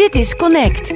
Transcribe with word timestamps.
Dit 0.00 0.14
is 0.14 0.36
Connect. 0.36 0.94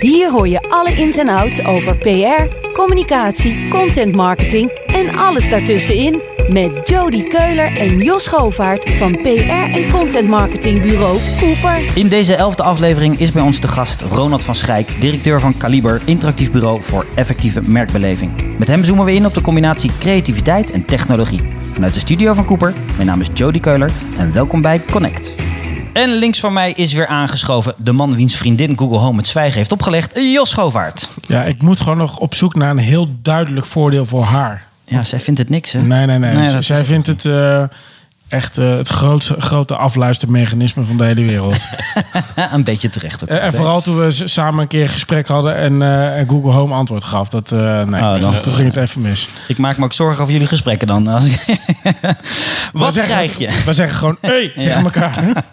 Hier 0.00 0.30
hoor 0.30 0.48
je 0.48 0.60
alle 0.68 0.96
ins 0.96 1.16
en 1.16 1.28
outs 1.28 1.64
over 1.64 1.96
PR, 1.96 2.70
communicatie, 2.72 3.68
content 3.68 4.14
marketing 4.14 4.70
en 4.86 5.16
alles 5.16 5.48
daartussenin 5.48 6.22
met 6.48 6.88
Jody 6.88 7.22
Keuler 7.22 7.76
en 7.76 7.98
Jos 7.98 8.26
Govaert 8.26 8.90
van 8.90 9.12
PR 9.22 9.28
en 9.72 9.90
content 9.90 10.28
marketingbureau 10.28 11.18
Cooper. 11.40 11.80
In 11.94 12.08
deze 12.08 12.34
elfde 12.34 12.62
aflevering 12.62 13.18
is 13.18 13.32
bij 13.32 13.42
ons 13.42 13.60
de 13.60 13.68
gast 13.68 14.02
Ronald 14.02 14.42
van 14.42 14.54
Schijk, 14.54 15.00
directeur 15.00 15.40
van 15.40 15.56
Kaliber, 15.56 16.02
interactief 16.04 16.50
bureau 16.50 16.82
voor 16.82 17.06
effectieve 17.14 17.60
merkbeleving. 17.66 18.58
Met 18.58 18.68
hem 18.68 18.84
zoomen 18.84 19.04
we 19.04 19.14
in 19.14 19.26
op 19.26 19.34
de 19.34 19.40
combinatie 19.40 19.90
creativiteit 19.98 20.70
en 20.70 20.84
technologie. 20.84 21.40
Vanuit 21.72 21.94
de 21.94 22.00
studio 22.00 22.32
van 22.32 22.44
Cooper, 22.44 22.74
mijn 22.94 23.06
naam 23.06 23.20
is 23.20 23.28
Jody 23.34 23.60
Keuler 23.60 23.90
en 24.18 24.32
welkom 24.32 24.62
bij 24.62 24.80
Connect. 24.90 25.53
En 25.94 26.10
links 26.12 26.40
van 26.40 26.52
mij 26.52 26.72
is 26.72 26.92
weer 26.92 27.06
aangeschoven 27.06 27.74
de 27.76 27.92
man 27.92 28.16
wiens 28.16 28.36
vriendin 28.36 28.78
Google 28.78 28.98
Home 28.98 29.16
het 29.18 29.26
zwijgen 29.28 29.56
heeft 29.56 29.72
opgelegd, 29.72 30.12
Jos 30.14 30.52
Govaert. 30.52 31.08
Ja, 31.26 31.42
ik 31.42 31.62
moet 31.62 31.80
gewoon 31.80 31.96
nog 31.98 32.18
op 32.18 32.34
zoek 32.34 32.54
naar 32.54 32.70
een 32.70 32.78
heel 32.78 33.08
duidelijk 33.22 33.66
voordeel 33.66 34.06
voor 34.06 34.24
haar. 34.24 34.64
Ja, 34.84 35.02
zij 35.02 35.20
vindt 35.20 35.40
het 35.40 35.48
niks, 35.48 35.72
hè? 35.72 35.80
Nee, 35.82 36.06
nee, 36.06 36.18
nee. 36.18 36.34
Nee, 36.34 36.46
Z- 36.46 36.52
dat 36.52 36.64
Zij 36.64 36.84
vindt 36.84 37.06
het 37.06 37.24
eh, 37.24 37.62
echt 38.28 38.58
eh, 38.58 38.76
het 38.76 38.88
grootste, 38.88 39.34
grote 39.40 39.76
afluistermechanisme 39.76 40.84
van 40.84 40.96
de 40.96 41.04
hele 41.04 41.24
wereld. 41.24 41.56
een 42.52 42.64
beetje 42.64 42.90
terecht 42.90 43.22
ook. 43.22 43.28
En 43.28 43.52
vooral 43.52 43.80
toen 43.82 43.98
we 43.98 44.10
samen 44.28 44.60
een 44.62 44.68
keer 44.68 44.82
een 44.82 44.88
gesprek 44.88 45.26
hadden 45.28 45.56
en, 45.56 45.82
eh, 45.82 46.18
en 46.18 46.28
Google 46.28 46.50
Home 46.52 46.74
antwoord 46.74 47.04
gaf. 47.04 47.28
Dat, 47.28 47.50
nee, 47.50 48.02
Oh, 48.02 48.20
dan- 48.20 48.40
toen 48.40 48.54
ging 48.54 48.66
het 48.74 48.76
even 48.76 49.00
mis. 49.00 49.28
Ik 49.48 49.58
maak 49.58 49.76
me 49.76 49.84
ook 49.84 49.92
zorgen 49.92 50.20
over 50.20 50.32
jullie 50.32 50.48
gesprekken 50.48 50.86
dan. 50.86 51.06
Als 51.14 51.24
ik- 51.24 51.44
We 51.44 52.14
Wat 52.72 52.94
zeggen- 52.94 53.12
krijg 53.12 53.38
je? 53.38 53.62
We 53.64 53.72
zeggen 53.72 53.98
gewoon 53.98 54.16
hey 54.20 54.48
tegen 54.56 54.70
Ja. 54.70 54.82
elkaar. 54.82 55.44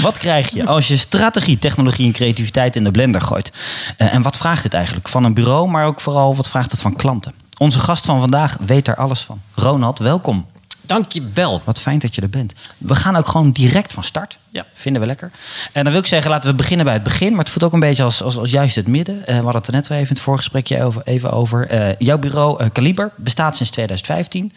Wat 0.00 0.18
krijg 0.18 0.50
je 0.50 0.66
als 0.66 0.88
je 0.88 0.96
strategie, 0.96 1.58
technologie 1.58 2.06
en 2.06 2.12
creativiteit 2.12 2.76
in 2.76 2.84
de 2.84 2.90
blender 2.90 3.20
gooit? 3.20 3.52
Eh, 3.96 4.14
en 4.14 4.22
wat 4.22 4.36
vraagt 4.36 4.62
dit 4.62 4.74
eigenlijk 4.74 5.08
van 5.08 5.24
een 5.24 5.34
bureau, 5.34 5.68
maar 5.68 5.86
ook 5.86 6.00
vooral 6.00 6.36
wat 6.36 6.48
vraagt 6.48 6.70
het 6.70 6.80
van 6.80 6.96
klanten? 6.96 7.34
Onze 7.58 7.80
gast 7.80 8.04
van 8.04 8.20
vandaag 8.20 8.56
weet 8.66 8.88
er 8.88 8.96
alles 8.96 9.20
van. 9.20 9.40
Ronald, 9.54 9.98
welkom. 9.98 10.46
Dankjewel. 10.90 11.62
Wat 11.64 11.80
fijn 11.80 11.98
dat 11.98 12.14
je 12.14 12.20
er 12.20 12.30
bent. 12.30 12.54
We 12.78 12.94
gaan 12.94 13.16
ook 13.16 13.26
gewoon 13.26 13.52
direct 13.52 13.92
van 13.92 14.04
start. 14.04 14.38
Ja. 14.48 14.64
Vinden 14.74 15.00
we 15.00 15.06
lekker. 15.06 15.30
En 15.72 15.82
dan 15.84 15.92
wil 15.92 16.02
ik 16.02 16.08
zeggen, 16.08 16.30
laten 16.30 16.50
we 16.50 16.56
beginnen 16.56 16.84
bij 16.84 16.94
het 16.94 17.02
begin. 17.02 17.30
Maar 17.30 17.38
het 17.38 17.50
voelt 17.50 17.64
ook 17.64 17.72
een 17.72 17.80
beetje 17.80 18.02
als, 18.02 18.22
als, 18.22 18.38
als 18.38 18.50
juist 18.50 18.76
het 18.76 18.86
midden. 18.86 19.26
Eh, 19.26 19.26
we 19.26 19.42
hadden 19.42 19.56
het 19.56 19.66
er 19.66 19.72
net 19.72 19.88
wel 19.88 19.98
even 19.98 20.10
in 20.10 20.14
het 20.14 20.24
voorgesprekje 20.24 20.82
over, 20.82 21.02
even 21.04 21.30
over. 21.30 21.68
Eh, 21.68 21.96
jouw 21.98 22.18
bureau, 22.18 22.68
Kaliber, 22.68 23.10
bestaat 23.16 23.56
sinds 23.56 23.72
2015. 23.72 24.52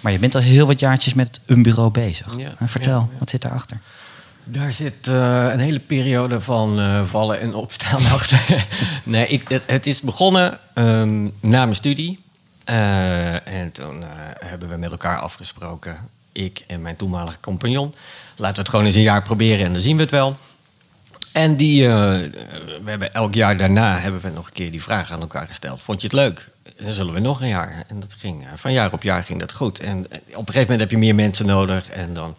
Maar 0.00 0.12
je 0.12 0.18
bent 0.18 0.34
al 0.34 0.40
heel 0.40 0.66
wat 0.66 0.80
jaartjes 0.80 1.14
met 1.14 1.40
een 1.46 1.62
bureau 1.62 1.90
bezig. 1.90 2.26
Ja, 2.38 2.52
vertel, 2.66 2.98
ja, 2.98 3.08
ja. 3.12 3.18
wat 3.18 3.30
zit 3.30 3.42
daarachter? 3.42 3.80
Daar 4.44 4.72
zit 4.72 5.06
eh, 5.06 5.48
een 5.52 5.58
hele 5.58 5.80
periode 5.80 6.40
van 6.40 6.80
eh, 6.80 7.04
vallen 7.04 7.40
en 7.40 7.54
opstaan 7.54 8.06
achter. 8.16 8.66
nee, 9.04 9.26
ik, 9.26 9.60
het, 9.66 9.86
is 9.86 10.00
begonnen 10.00 10.58
ehm, 10.74 11.24
na 11.40 11.64
mijn 11.64 11.74
studie. 11.74 12.20
Eh, 12.64 13.48
en 13.48 13.72
toen 13.72 14.02
hebben 14.44 14.68
we 14.68 14.76
met 14.76 14.90
elkaar 14.90 15.18
afgesproken, 15.18 15.96
ik 16.32 16.64
en 16.66 16.82
mijn 16.82 16.96
toenmalige 16.96 17.40
compagnon. 17.40 17.94
Laten 18.36 18.54
we 18.54 18.60
het 18.60 18.70
gewoon 18.70 18.86
eens 18.86 18.94
een 18.94 19.02
jaar 19.02 19.22
proberen 19.22 19.66
en 19.66 19.72
dan 19.72 19.82
zien 19.82 19.96
we 19.96 20.02
het 20.02 20.10
wel. 20.10 20.36
En 21.32 21.56
die, 21.56 21.88
we 21.88 22.82
hebben 22.84 23.14
elk 23.14 23.34
jaar 23.34 23.56
daarna 23.56 23.98
hebben 23.98 24.20
we 24.20 24.28
nog 24.28 24.46
een 24.46 24.52
keer 24.52 24.70
die 24.70 24.82
vraag 24.82 25.12
aan 25.12 25.20
elkaar 25.20 25.46
gesteld. 25.46 25.82
Vond 25.82 26.00
je 26.00 26.06
het 26.06 26.16
leuk? 26.16 26.48
Dan 26.76 26.92
zullen 26.92 27.14
we 27.14 27.20
nog 27.20 27.40
een 27.40 27.48
jaar. 27.48 27.84
En 27.88 28.00
dat 28.00 28.14
ging, 28.18 28.46
van 28.56 28.72
jaar 28.72 28.92
op 28.92 29.02
jaar 29.02 29.24
ging 29.24 29.40
dat 29.40 29.52
goed. 29.52 29.78
En 29.78 30.04
op 30.06 30.12
een 30.14 30.32
gegeven 30.32 30.60
moment 30.60 30.80
heb 30.80 30.90
je 30.90 30.98
meer 30.98 31.14
mensen 31.14 31.46
nodig. 31.46 31.90
En 31.90 32.14
dan 32.14 32.36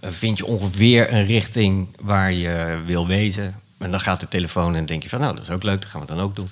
vind 0.00 0.38
je 0.38 0.46
ongeveer 0.46 1.12
een 1.12 1.26
richting 1.26 1.88
waar 2.00 2.32
je 2.32 2.82
wil 2.86 3.06
wezen. 3.06 3.60
En 3.78 3.90
dan 3.90 4.00
gaat 4.00 4.20
de 4.20 4.28
telefoon 4.28 4.74
en 4.74 4.86
denk 4.86 5.02
je 5.02 5.08
van, 5.08 5.20
nou, 5.20 5.34
dat 5.34 5.42
is 5.44 5.50
ook 5.50 5.62
leuk, 5.62 5.80
dat 5.80 5.90
gaan 5.90 6.00
we 6.00 6.06
dan 6.06 6.20
ook 6.20 6.36
doen. 6.36 6.48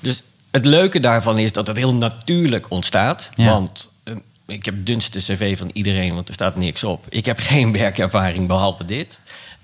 Dus 0.00 0.22
het 0.50 0.64
leuke 0.64 1.00
daarvan 1.00 1.38
is 1.38 1.52
dat 1.52 1.66
het 1.66 1.76
heel 1.76 1.94
natuurlijk 1.94 2.70
ontstaat. 2.70 3.30
Ja. 3.34 3.50
Want 3.50 3.90
eh, 4.04 4.14
ik 4.46 4.64
heb 4.64 4.74
het 4.74 4.86
dunste 4.86 5.18
cv 5.18 5.58
van 5.58 5.70
iedereen, 5.72 6.14
want 6.14 6.28
er 6.28 6.34
staat 6.34 6.56
niks 6.56 6.84
op. 6.84 7.04
Ik 7.08 7.24
heb 7.24 7.38
geen 7.52 7.72
werkervaring 7.72 8.46
behalve 8.46 8.84
dit. 8.84 9.20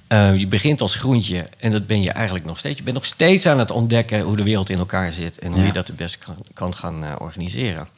Eh, 0.07 0.37
je 0.37 0.47
begint 0.47 0.81
als 0.81 0.95
groentje 0.95 1.49
en 1.59 1.73
dat 1.73 1.87
ben 1.87 2.03
je 2.03 2.11
eigenlijk 2.11 2.45
nog 2.45 2.59
steeds. 2.59 2.77
Je 2.79 2.83
bent 2.83 2.97
nog 2.97 3.05
steeds 3.07 3.47
aan 3.47 3.59
het 3.59 3.71
ontdekken 3.71 4.21
hoe 4.21 4.37
de 4.37 4.43
wereld 4.43 4.71
in 4.71 4.79
elkaar 4.79 5.13
zit 5.13 5.39
en 5.39 5.51
hoe 5.53 5.61
Ja. 5.61 5.67
je 5.67 5.73
dat 5.73 5.87
het 5.87 5.97
best 5.97 6.19
kan, 6.19 6.37
kan 6.55 6.75
gaan 6.75 7.05
eh, 7.05 7.15
organiseren. 7.19 7.89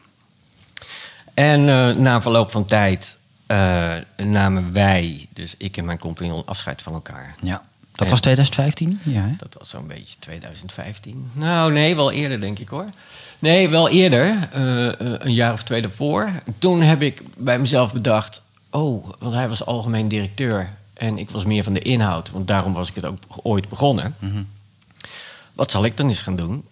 En 1.34 1.68
eh, 1.68 1.96
na 1.96 2.20
verloop 2.20 2.50
van 2.50 2.64
tijd 2.64 3.18
eh, 3.46 3.94
namen 4.16 4.72
wij, 4.72 5.26
dus 5.32 5.54
ik 5.58 5.76
en 5.76 5.84
mijn 5.84 5.98
compagnon, 5.98 6.42
afscheid 6.46 6.82
van 6.82 6.92
elkaar. 6.92 7.34
Ja. 7.42 7.64
Dat 7.92 8.04
En- 8.04 8.10
was 8.10 8.20
2015? 8.20 9.00
Ja, 9.02 9.20
hè? 9.20 9.34
Dat 9.38 9.54
was 9.58 9.68
zo'n 9.68 9.86
beetje 9.86 10.16
2015. 10.18 11.30
Nou, 11.32 11.72
nee, 11.72 11.96
wel 11.96 12.12
eerder, 12.12 12.40
denk 12.40 12.58
ik 12.58 12.68
hoor. 12.68 12.84
Nee, 13.38 13.68
wel 13.68 13.88
eerder. 13.88 14.48
eh, 14.52 14.88
eh, 14.88 14.94
een 15.00 15.32
jaar 15.34 15.52
of 15.52 15.62
twee 15.62 15.82
daarvoor. 15.82 16.30
Toen 16.58 16.80
heb 16.82 17.02
ik 17.02 17.22
bij 17.36 17.58
mezelf 17.58 17.92
bedacht... 17.92 18.42
Oh, 18.70 19.08
want 19.18 19.34
hij 19.34 19.48
was 19.48 19.64
algemeen 19.66 20.08
directeur. 20.08 20.70
En 20.94 21.18
ik 21.18 21.30
was 21.30 21.44
meer 21.44 21.62
van 21.64 21.72
de 21.72 21.80
inhoud. 21.80 22.30
Want 22.30 22.48
daarom 22.48 22.72
was 22.72 22.88
ik 22.88 22.94
het 22.94 23.04
ook 23.04 23.18
ooit 23.42 23.68
begonnen. 23.68 24.16
Wat 25.52 25.70
zal 25.70 25.84
ik 25.84 25.96
dan 25.96 26.08
eens 26.08 26.20
gaan 26.22 26.36
doen? 26.36 26.64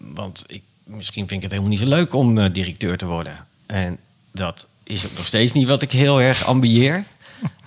Want 0.00 0.44
ik, 0.46 0.62
misschien 0.84 1.28
vind 1.28 1.36
ik 1.36 1.42
het 1.42 1.50
helemaal 1.50 1.70
niet 1.70 1.80
zo 1.80 1.88
leuk 1.96 2.14
om 2.14 2.48
directeur 2.52 2.98
te 2.98 3.06
worden. 3.06 3.46
En 3.66 3.98
dat 4.32 4.66
is 4.90 5.06
ook 5.06 5.16
nog 5.16 5.26
steeds 5.26 5.52
niet 5.52 5.68
wat 5.68 5.82
ik 5.82 5.92
heel 5.92 6.20
erg 6.20 6.44
ambieer. 6.44 7.04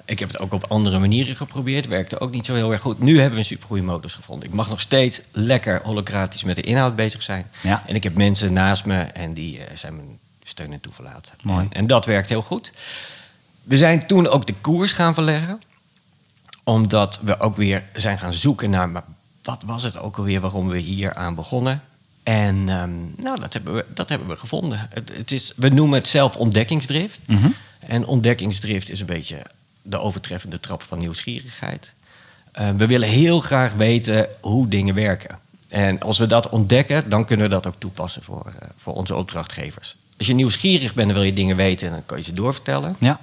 Ik 0.05 0.19
heb 0.19 0.27
het 0.27 0.39
ook 0.39 0.53
op 0.53 0.65
andere 0.67 0.99
manieren 0.99 1.35
geprobeerd. 1.35 1.87
Werkte 1.87 2.19
ook 2.19 2.31
niet 2.31 2.45
zo 2.45 2.53
heel 2.53 2.71
erg 2.71 2.81
goed. 2.81 2.99
Nu 2.99 3.13
hebben 3.13 3.31
we 3.31 3.39
een 3.39 3.45
supergoeie 3.45 3.83
modus 3.83 4.13
gevonden. 4.13 4.47
Ik 4.47 4.53
mag 4.53 4.69
nog 4.69 4.81
steeds 4.81 5.21
lekker 5.31 5.81
holocratisch 5.83 6.43
met 6.43 6.55
de 6.55 6.61
inhoud 6.61 6.95
bezig 6.95 7.21
zijn. 7.21 7.47
Ja. 7.61 7.83
En 7.87 7.95
ik 7.95 8.03
heb 8.03 8.15
mensen 8.15 8.53
naast 8.53 8.85
me 8.85 8.99
en 8.99 9.33
die 9.33 9.59
eh, 9.59 9.77
zijn 9.77 9.95
mijn 9.95 10.19
steun 10.43 10.71
en 10.71 10.79
toeverlaat. 10.79 11.31
Mooi. 11.41 11.65
En, 11.69 11.71
en 11.71 11.87
dat 11.87 12.05
werkt 12.05 12.29
heel 12.29 12.41
goed. 12.41 12.71
We 13.63 13.77
zijn 13.77 14.07
toen 14.07 14.27
ook 14.27 14.47
de 14.47 14.55
koers 14.61 14.91
gaan 14.91 15.13
verleggen 15.13 15.61
omdat 16.63 17.19
we 17.23 17.39
ook 17.39 17.55
weer 17.57 17.83
zijn 17.93 18.19
gaan 18.19 18.33
zoeken 18.33 18.69
naar... 18.69 18.89
maar 18.89 19.03
wat 19.43 19.63
was 19.65 19.83
het 19.83 19.97
ook 19.97 20.17
alweer 20.17 20.41
waarom 20.41 20.67
we 20.67 20.77
hier 20.77 21.13
aan 21.13 21.35
begonnen? 21.35 21.81
En 22.23 22.69
ehm, 22.69 22.91
nou, 23.15 23.39
dat 23.39 23.53
hebben 23.53 23.73
we, 23.73 23.85
dat 23.93 24.09
hebben 24.09 24.27
we 24.27 24.35
gevonden. 24.35 24.87
Het, 24.89 25.11
het 25.17 25.31
is, 25.31 25.53
we 25.55 25.69
noemen 25.69 25.99
het 25.99 26.07
zelf 26.07 26.35
ontdekkingsdrift. 26.35 27.19
En 27.87 28.05
ontdekkingsdrift 28.05 28.89
is 28.89 28.99
een 28.99 29.05
beetje 29.05 29.41
de 29.81 29.99
overtreffende 29.99 30.59
trap 30.59 30.81
van 30.81 30.97
nieuwsgierigheid. 30.97 31.91
Eh, 32.51 32.69
we 32.77 32.87
willen 32.87 33.09
heel 33.09 33.39
graag 33.39 33.73
weten 33.73 34.27
hoe 34.41 34.67
dingen 34.67 34.95
werken. 34.95 35.39
En 35.67 35.99
als 35.99 36.17
we 36.17 36.27
dat 36.27 36.49
ontdekken, 36.49 37.09
dan 37.09 37.25
kunnen 37.25 37.45
we 37.45 37.51
dat 37.51 37.67
ook 37.67 37.75
toepassen 37.77 38.23
voor, 38.23 38.45
eh, 38.45 38.69
voor 38.77 38.93
onze 38.93 39.15
opdrachtgevers. 39.15 39.95
Als 40.17 40.27
je 40.27 40.33
nieuwsgierig 40.33 40.93
bent, 40.93 41.07
dan 41.07 41.17
wil 41.17 41.25
je 41.25 41.33
dingen 41.33 41.55
weten... 41.55 41.91
dan 41.91 42.05
kan 42.05 42.17
je 42.17 42.23
ze 42.23 42.33
doorvertellen. 42.33 42.95
Ja. 42.99 43.19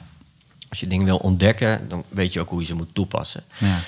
Als 0.69 0.81
je 0.81 0.87
dingen 0.87 1.06
wil 1.06 1.17
ontdekken, 1.17 1.88
dan 1.88 2.05
weet 2.09 2.32
je 2.32 2.41
ook 2.41 2.49
hoe 2.49 2.61
je 2.61 2.67
ze 2.67 2.75
moet 2.75 2.94
toepassen. 2.94 3.44
Ja. 3.59 3.78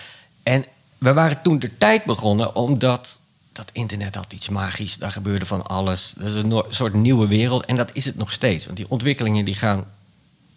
En 0.43 0.65
we 0.99 1.13
waren 1.13 1.43
toen 1.43 1.59
de 1.59 1.79
tijd 1.79 2.05
begonnen 2.05 2.57
omdat 2.57 3.21
dat 3.53 3.71
internet 3.73 4.15
had 4.15 4.33
iets 4.33 4.49
magisch. 4.49 4.99
Daar 4.99 5.11
gebeurde 5.11 5.47
van 5.47 5.67
alles. 5.67 6.15
Dat 6.19 6.29
is 6.29 6.35
een 6.35 6.63
soort 6.69 6.95
nieuwe 6.95 7.27
wereld. 7.27 7.65
En 7.67 7.77
dat 7.77 7.91
is 7.93 8.05
het 8.05 8.17
nog 8.17 8.33
steeds. 8.33 8.65
Want 8.65 8.77
die 8.77 8.87
ontwikkelingen 8.89 9.45
die 9.45 9.55
gaan 9.55 9.85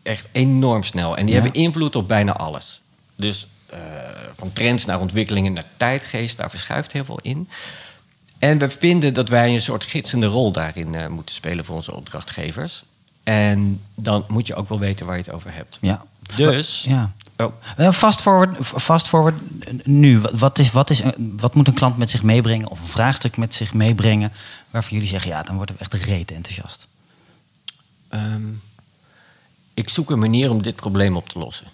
echt 0.03 0.25
enorm 0.31 0.83
snel. 0.83 1.17
En 1.17 1.25
die 1.25 1.35
Ja. 1.35 1.41
hebben 1.41 1.61
invloed 1.61 1.95
op 1.95 2.07
bijna 2.07 2.33
alles. 2.35 2.81
Dus 3.15 3.47
eh, 3.69 3.79
van 4.35 4.53
trends 4.53 4.85
naar 4.85 4.99
ontwikkelingen 4.99 5.53
naar 5.53 5.65
tijdgeest, 5.77 6.37
daar 6.37 6.49
verschuift 6.49 6.91
heel 6.91 7.05
veel 7.05 7.19
in. 7.21 7.49
En 8.39 8.57
we 8.57 8.69
vinden 8.69 9.13
dat 9.13 9.29
wij 9.29 9.53
een 9.53 9.61
soort 9.61 9.83
gidsende 9.83 10.25
rol 10.25 10.51
daarin 10.51 10.95
eh, 10.95 11.07
moeten 11.07 11.35
spelen 11.35 11.65
voor 11.65 11.75
onze 11.75 11.95
opdrachtgevers. 11.95 12.83
En 13.23 13.81
dan 13.95 14.25
moet 14.27 14.47
je 14.47 14.55
ook 14.55 14.69
wel 14.69 14.79
weten 14.79 15.05
waar 15.05 15.17
je 15.17 15.23
het 15.23 15.31
over 15.33 15.53
hebt. 15.53 15.77
Ja. 15.81 16.05
Dus, 16.35 16.85
Ja. 16.87 17.11
Oh, 17.37 17.53
Eh, 17.77 17.91
Fast 17.91 18.21
forward, 18.21 18.67
fast 18.67 19.07
forward 19.07 19.35
eh, 19.59 19.73
nu. 19.83 20.19
Wat- 20.19 20.59
is, 20.59 20.71
wat, 20.71 20.89
is, 20.89 21.01
eh, 21.01 21.09
wat 21.17 21.55
moet 21.55 21.67
een 21.67 21.73
klant 21.73 21.97
met 21.97 22.09
zich 22.09 22.23
meebrengen 22.23 22.67
of 22.69 22.79
een 22.81 22.87
vraagstuk 22.87 23.37
met 23.37 23.53
zich 23.53 23.73
meebrengen 23.73 24.31
waarvan 24.69 24.93
jullie 24.93 25.07
zeggen, 25.07 25.29
ja, 25.31 25.43
dan 25.43 25.55
worden 25.55 25.75
we 25.75 25.81
echt 25.81 25.93
reet 25.93 26.31
enthousiast. 26.31 26.87
Ehm, 28.09 28.47
ik 29.73 29.89
zoek 29.89 30.09
een 30.11 30.19
manier 30.19 30.49
om 30.51 30.61
dit 30.61 30.75
probleem 30.75 31.15
op 31.17 31.29
te 31.29 31.39
lossen. 31.39 31.67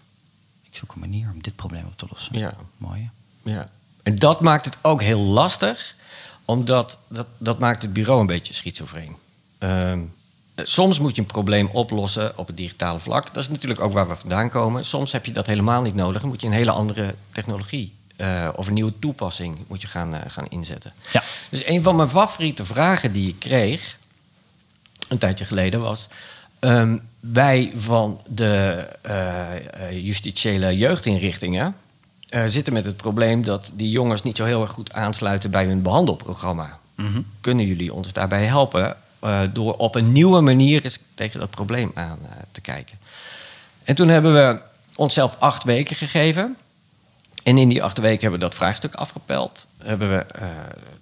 Ik 0.72 0.78
zoek 0.78 0.94
een 0.94 1.00
manier 1.00 1.30
om 1.34 1.42
dit 1.42 1.56
probleem 1.56 1.86
op 1.86 1.98
te 1.98 2.06
lossen. 2.12 2.38
Ja. 2.38 2.54
Mooi. 2.78 3.10
hè? 3.44 3.52
Ja. 3.52 3.70
En 4.04 4.16
dat 4.16 4.42
maakt 4.42 4.66
het 4.66 4.78
ook 4.82 5.02
heel 5.02 5.20
lastig, 5.22 5.96
omdat 6.46 6.98
dat, 7.08 7.28
dat 7.38 7.60
maakt 7.60 7.82
het 7.82 7.94
bureau 7.94 8.20
een 8.20 8.26
beetje 8.26 8.54
schizofreen. 8.54 9.16
Eh, 9.58 9.94
soms 10.56 11.00
moet 11.00 11.16
je 11.16 11.22
een 11.22 11.28
probleem 11.28 11.70
oplossen 11.72 12.38
op 12.38 12.48
het 12.48 12.58
digitale 12.58 13.00
vlak. 13.00 13.34
Dat 13.34 13.44
is 13.44 13.50
natuurlijk 13.50 13.82
ook 13.82 13.94
waar 13.94 14.08
we 14.08 14.16
vandaan 14.16 14.50
komen. 14.50 14.86
Soms 14.86 15.12
heb 15.12 15.26
je 15.26 15.32
dat 15.32 15.46
helemaal 15.46 15.82
niet 15.82 15.96
nodig. 15.96 16.22
Dan 16.22 16.30
moet 16.30 16.42
je 16.42 16.48
een 16.48 16.54
hele 16.54 16.72
andere 16.72 17.16
technologie 17.32 17.94
eh, 18.16 18.50
of 18.56 18.68
een 18.68 18.74
nieuwe 18.74 19.00
toepassing 19.00 19.58
moet 19.68 19.82
je 19.82 19.88
gaan, 19.88 20.14
eh, 20.16 20.22
gaan 20.28 20.46
inzetten. 20.50 20.94
Ja. 21.12 21.24
Dus 21.50 21.66
een 21.66 21.84
van 21.84 21.96
mijn 21.96 22.10
favoriete 22.10 22.66
vragen 22.66 23.12
die 23.14 23.28
ik 23.30 23.40
kreeg 23.40 24.00
een 25.08 25.18
tijdje 25.18 25.46
geleden 25.46 25.82
was... 25.82 26.08
ehm, 26.60 26.98
wij 27.20 27.72
van 27.76 28.22
de 28.28 28.86
eh, 29.02 29.56
eh, 29.56 30.06
justitiële 30.06 30.78
jeugdinrichtingen... 30.78 31.76
eh, 32.30 32.44
zitten 32.46 32.74
met 32.74 32.86
het 32.86 32.98
probleem 32.98 33.44
dat 33.44 33.70
die 33.74 33.90
jongens 33.90 34.24
niet 34.24 34.38
zo 34.38 34.46
heel 34.46 34.62
erg 34.62 34.72
goed 34.72 34.94
aansluiten 34.94 35.52
bij 35.52 35.66
hun 35.66 35.82
behandelprogramma. 35.82 36.80
Kunnen 37.42 37.66
jullie 37.66 37.94
ons 37.94 38.14
daarbij 38.14 38.46
helpen 38.46 38.98
eh, 39.22 39.42
door 39.54 39.74
op 39.74 39.96
een 39.96 40.12
nieuwe 40.12 40.42
manier 40.42 40.84
eens 40.84 41.00
tegen 41.16 41.40
dat 41.40 41.50
probleem 41.50 41.92
aan 41.94 42.20
eh, 42.24 42.32
te 42.52 42.62
kijken? 42.62 42.98
En 43.84 43.96
toen 43.96 44.08
hebben 44.08 44.34
we 44.34 44.62
onszelf 44.96 45.36
acht 45.40 45.64
weken 45.64 45.96
gegeven. 45.96 46.58
En 47.44 47.58
in 47.58 47.70
die 47.70 47.84
acht 47.84 47.98
weken 47.98 48.22
hebben 48.22 48.40
we 48.40 48.46
dat 48.46 48.56
vraagstuk 48.56 48.96
afgepeld. 48.96 49.68
Hebben 49.78 50.10
we 50.10 50.26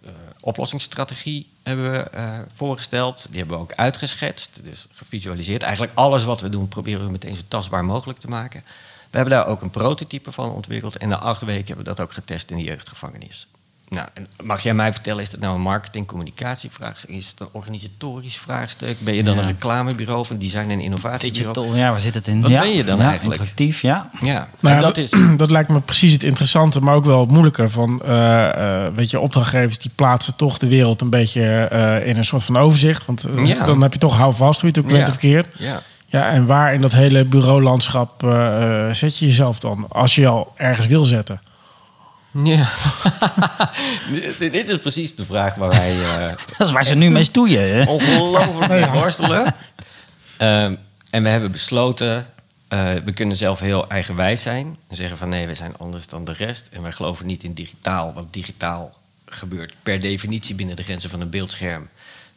de 0.01 0.11
oplossingsstrategie 0.39 1.47
hebben 1.63 1.91
we, 1.91 2.09
voorgesteld. 2.53 3.27
Die 3.29 3.39
hebben 3.39 3.57
we 3.57 3.63
ook 3.63 3.73
uitgeschetst, 3.73 4.59
dus 4.63 4.87
gevisualiseerd. 4.91 5.61
Eigenlijk 5.61 5.93
alles 5.95 6.23
wat 6.23 6.41
we 6.41 6.49
doen 6.49 6.67
proberen 6.67 7.05
we 7.05 7.11
meteen 7.11 7.35
zo 7.35 7.41
tastbaar 7.47 7.85
mogelijk 7.85 8.19
te 8.19 8.27
maken. 8.27 8.63
We 9.09 9.17
hebben 9.17 9.37
daar 9.37 9.47
ook 9.47 9.61
een 9.61 9.69
prototype 9.69 10.31
van 10.31 10.51
ontwikkeld. 10.51 10.97
En 10.97 11.09
na 11.09 11.19
acht 11.19 11.41
weken 11.41 11.67
hebben 11.67 11.85
we 11.85 11.91
dat 11.95 11.99
ook 11.99 12.13
getest 12.13 12.51
in 12.51 12.57
de 12.57 12.63
jeugdgevangenis. 12.63 13.47
Nou, 13.89 14.07
en 14.13 14.27
mag 14.43 14.61
jij 14.63 14.73
mij 14.73 14.91
vertellen, 14.93 15.23
is 15.23 15.29
dat 15.29 15.39
nou 15.39 15.55
een 15.55 15.61
marketing-communicatievraagstuk? 15.61 17.09
Is 17.09 17.27
het 17.27 17.39
een 17.39 17.47
organisatorisch 17.51 18.37
vraagstuk? 18.37 18.99
Ben 18.99 19.13
je 19.13 19.23
dan 19.23 19.35
Ja. 19.35 19.41
een 19.41 19.47
reclamebureau 19.47 20.25
van 20.25 20.37
design- 20.37 20.69
en 20.69 20.79
innovatiebureau? 20.79 21.53
Digital, 21.53 21.75
ja, 21.75 21.91
waar 21.91 21.99
zit 21.99 22.13
het 22.13 22.27
in? 22.27 22.41
Wat 22.41 22.51
ja. 22.51 22.59
ben 22.59 22.75
je 22.75 22.83
dan 22.83 22.97
ja, 22.97 23.09
eigenlijk? 23.09 23.39
Interactief, 23.39 23.81
ja. 23.81 24.09
Ja, 24.21 24.47
dat 24.79 24.97
is... 24.97 25.13
dat 25.37 25.49
lijkt 25.49 25.69
me 25.69 25.79
precies 25.79 26.13
het 26.13 26.23
interessante, 26.23 26.79
maar 26.79 26.95
ook 26.95 27.05
wel 27.05 27.19
het 27.19 27.29
moeilijke. 27.29 27.69
Van, 27.69 28.01
eh, 28.01 28.85
eh, 28.85 28.93
weet 28.93 29.09
je, 29.11 29.19
opdrachtgevers 29.19 29.79
die 29.79 29.91
plaatsen 29.95 30.35
toch 30.35 30.57
de 30.57 30.67
wereld 30.67 31.01
een 31.01 31.09
beetje 31.09 31.43
eh, 31.43 32.07
in 32.07 32.17
een 32.17 32.25
soort 32.25 32.43
van 32.43 32.57
overzicht. 32.57 33.05
Want 33.05 33.27
Ja. 33.43 33.65
dan 33.65 33.81
heb 33.81 33.93
je 33.93 33.99
toch 33.99 34.17
houvast, 34.17 34.61
hoe 34.61 34.69
je 34.71 34.75
het 34.75 34.85
ook 34.85 34.91
bent 34.91 35.07
Ja. 35.07 35.13
of 35.13 35.19
verkeerd. 35.19 35.59
Ja. 35.59 35.81
Ja, 36.05 36.29
en 36.29 36.45
waar 36.45 36.73
in 36.73 36.81
dat 36.81 36.91
hele 36.93 37.25
bureaulandschap 37.25 38.21
zet 38.91 39.17
je 39.19 39.25
jezelf 39.25 39.59
dan? 39.59 39.85
Als 39.89 40.15
je 40.15 40.27
al 40.27 40.53
ergens 40.55 40.87
wil 40.87 41.05
zetten. 41.05 41.41
Ja. 42.31 42.69
dit, 44.11 44.39
dit 44.51 44.69
is 44.69 44.77
precies 44.77 45.15
de 45.15 45.25
vraag 45.25 45.55
waar 45.55 45.69
wij 45.69 45.99
eh, 46.01 46.27
Dat 46.57 46.67
is 46.67 46.73
waar 46.73 46.85
ze 46.85 46.95
nu 46.95 47.09
mee 47.09 47.23
stoeien. 47.23 47.75
Hè? 47.77 47.83
ongelooflijk 47.91 48.71
mee 48.71 48.89
worstelen. 48.89 49.55
Ehm, 50.37 50.75
en 51.09 51.23
we 51.23 51.29
hebben 51.29 51.51
besloten, 51.51 52.27
eh, 52.67 52.93
we 53.05 53.11
kunnen 53.13 53.37
zelf 53.37 53.59
heel 53.59 53.89
eigenwijs 53.89 54.41
zijn. 54.41 54.77
En 54.87 54.95
zeggen 54.95 55.17
van 55.17 55.29
nee, 55.29 55.47
we 55.47 55.53
zijn 55.53 55.77
anders 55.77 56.07
dan 56.07 56.25
de 56.25 56.33
rest. 56.33 56.69
En 56.71 56.81
wij 56.81 56.91
geloven 56.91 57.25
niet 57.25 57.43
in 57.43 57.53
digitaal, 57.53 58.13
want 58.13 58.33
digitaal 58.33 58.93
gebeurt 59.25 59.73
per 59.83 59.99
definitie 59.99 60.55
binnen 60.55 60.75
de 60.75 60.83
grenzen 60.83 61.09
van 61.09 61.21
een 61.21 61.29
beeldscherm. 61.29 61.89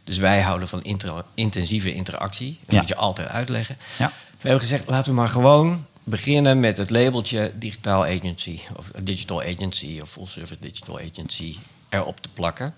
Dus 0.04 0.18
wij 0.18 0.40
houden 0.40 0.68
van 0.68 0.82
inter- 0.84 1.24
intensieve 1.34 1.92
interactie. 1.94 2.58
Dat 2.64 2.74
Ja. 2.74 2.80
moet 2.80 2.88
je 2.88 2.96
altijd 2.96 3.28
uitleggen. 3.28 3.76
Ja. 3.98 4.06
We 4.30 4.48
hebben 4.48 4.60
gezegd, 4.60 4.88
laten 4.88 5.12
we 5.14 5.18
maar 5.20 5.28
gewoon 5.28 5.86
beginnen 6.04 6.60
met 6.60 6.76
het 6.76 6.90
labeltje 6.90 7.52
digitaal 7.58 8.04
agency. 8.04 8.60
Of 8.76 8.90
digital 9.02 9.42
agency 9.42 9.98
of 10.02 10.10
full 10.10 10.26
service 10.26 10.56
digital 10.60 10.98
agency 10.98 11.56
erop 11.88 12.20
te 12.20 12.28
plakken. 12.34 12.74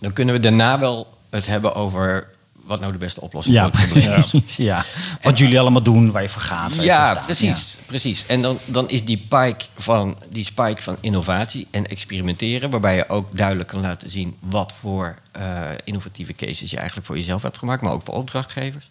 Dan 0.00 0.12
kunnen 0.12 0.34
we 0.34 0.40
daarna 0.40 0.78
wel 0.78 1.18
het 1.30 1.46
hebben 1.46 1.74
over 1.74 2.28
wat 2.64 2.80
nou 2.80 2.92
de 2.92 2.98
beste 2.98 3.20
oplossing 3.20 3.56
Ja, 3.56 3.62
voor 3.62 3.80
het 3.80 3.88
probleem 3.88 4.18
is. 4.18 4.30
precies. 4.30 4.56
Ja. 4.56 4.84
Wat 5.22 5.38
jullie 5.38 5.60
allemaal 5.60 5.82
doen, 5.82 6.10
waar 6.10 6.22
je 6.22 6.28
voor 6.28 6.42
gaat. 6.42 6.60
waar 6.60 6.70
je 6.70 6.76
voor 6.76 6.84
Ja, 6.84 7.10
staat. 7.10 7.24
precies, 7.24 7.78
precies. 7.86 8.26
En 8.26 8.42
dan, 8.42 8.58
dan 8.64 8.90
is 8.90 9.04
die 9.04 9.22
spike, 9.24 9.64
van, 9.76 10.16
die 10.28 10.44
spike 10.44 10.82
van 10.82 10.96
innovatie 11.00 11.66
en 11.70 11.86
experimenteren... 11.86 12.70
waarbij 12.70 12.96
je 12.96 13.08
ook 13.08 13.36
duidelijk 13.36 13.68
kan 13.68 13.80
laten 13.80 14.10
zien... 14.10 14.36
wat 14.38 14.72
voor 14.80 15.16
eh, 15.32 15.68
innovatieve 15.84 16.34
cases 16.34 16.70
je 16.70 16.76
eigenlijk 16.76 17.06
voor 17.06 17.16
jezelf 17.16 17.42
hebt 17.42 17.58
gemaakt... 17.58 17.82
maar 17.82 17.92
ook 17.92 18.04
voor 18.04 18.14
opdrachtgevers. 18.14 18.90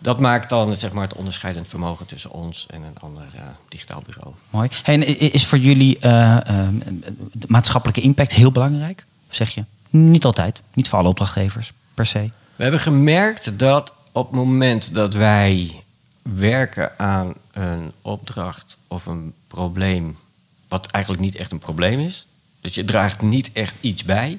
Dat 0.00 0.20
maakt 0.20 0.48
dan 0.48 0.76
zeg 0.76 0.92
maar, 0.92 1.08
het 1.08 1.16
onderscheidend 1.16 1.68
vermogen 1.68 2.06
tussen 2.06 2.30
ons 2.30 2.66
en 2.70 2.82
een 2.82 2.98
ander 2.98 3.26
eh, 3.34 3.42
digitaal 3.68 4.02
bureau. 4.06 4.34
Mooi. 4.50 4.68
Hey, 4.82 4.94
en 4.94 5.18
is 5.32 5.46
voor 5.46 5.58
jullie 5.58 5.98
eh, 5.98 6.36
eh, 6.36 6.68
de 7.32 7.46
maatschappelijke 7.46 8.00
impact 8.00 8.32
heel 8.32 8.52
belangrijk? 8.52 9.06
Of 9.28 9.34
zeg 9.34 9.50
je? 9.50 9.64
Niet 9.90 10.24
altijd. 10.24 10.60
Niet 10.74 10.88
voor 10.88 10.98
alle 10.98 11.08
opdrachtgevers, 11.08 11.72
per 11.94 12.06
se. 12.06 12.30
We 12.56 12.62
hebben 12.62 12.80
gemerkt 12.80 13.58
dat 13.58 13.92
op 14.12 14.26
het 14.26 14.34
moment 14.34 14.94
dat 14.94 15.14
wij 15.14 15.82
werken 16.22 16.98
aan 16.98 17.34
een 17.52 17.92
opdracht 18.02 18.76
of 18.88 19.06
een 19.06 19.34
probleem, 19.46 20.16
wat 20.68 20.86
eigenlijk 20.86 21.24
niet 21.24 21.36
echt 21.36 21.52
een 21.52 21.58
probleem 21.58 22.00
is, 22.00 22.26
dus 22.60 22.74
je 22.74 22.84
draagt 22.84 23.22
niet 23.22 23.52
echt 23.52 23.74
iets 23.80 24.04
bij, 24.04 24.38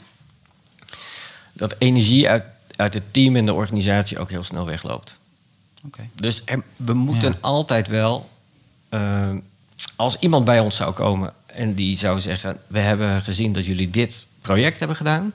dat 1.53 1.75
energie 1.77 2.29
uit, 2.29 2.43
uit 2.75 2.93
het 2.93 3.13
team 3.13 3.35
en 3.35 3.45
de 3.45 3.53
organisatie 3.53 4.19
ook 4.19 4.29
heel 4.29 4.43
snel 4.43 4.65
wegloopt. 4.65 5.18
Dus 6.15 6.41
er- 6.45 6.63
we 6.75 6.93
moeten 6.93 7.31
Ja. 7.31 7.37
altijd 7.41 7.87
wel, 7.87 8.29
eh, 8.89 9.29
als 9.95 10.17
iemand 10.19 10.45
bij 10.45 10.59
ons 10.59 10.75
zou 10.75 10.93
komen 10.93 11.33
en 11.45 11.73
die 11.73 11.97
zou 11.97 12.19
zeggen: 12.19 12.59
We 12.67 12.79
hebben 12.79 13.21
gezien 13.21 13.53
dat 13.53 13.65
jullie 13.65 13.89
dit 13.89 14.25
project 14.41 14.79
hebben 14.79 14.97
gedaan. 14.97 15.33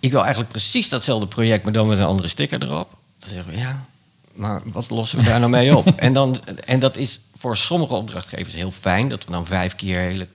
Ik 0.00 0.10
wil 0.10 0.20
eigenlijk 0.20 0.50
precies 0.50 0.88
datzelfde 0.88 1.26
project, 1.26 1.64
maar 1.64 1.72
dan 1.72 1.86
met 1.88 1.98
een 1.98 2.04
andere 2.04 2.28
sticker 2.28 2.62
erop. 2.62 2.90
Dan 3.18 3.28
zeggen 3.28 3.52
we 3.52 3.58
ja, 3.58 3.84
maar 4.32 4.60
wat 4.64 4.90
lossen 4.90 5.18
we 5.18 5.24
daar 5.24 5.38
nou 5.38 5.50
mee 5.50 5.76
op? 5.76 5.86
En, 6.06 6.12
dan, 6.12 6.40
en 6.64 6.78
dat 6.80 6.96
is 6.96 7.20
voor 7.36 7.56
sommige 7.56 7.94
opdrachtgevers 7.94 8.54
heel 8.54 8.70
fijn, 8.70 9.08
dat 9.08 9.24
we 9.24 9.30
dan 9.30 9.46
vijf 9.46 9.74
keer 9.74 9.98
hele 9.98 10.28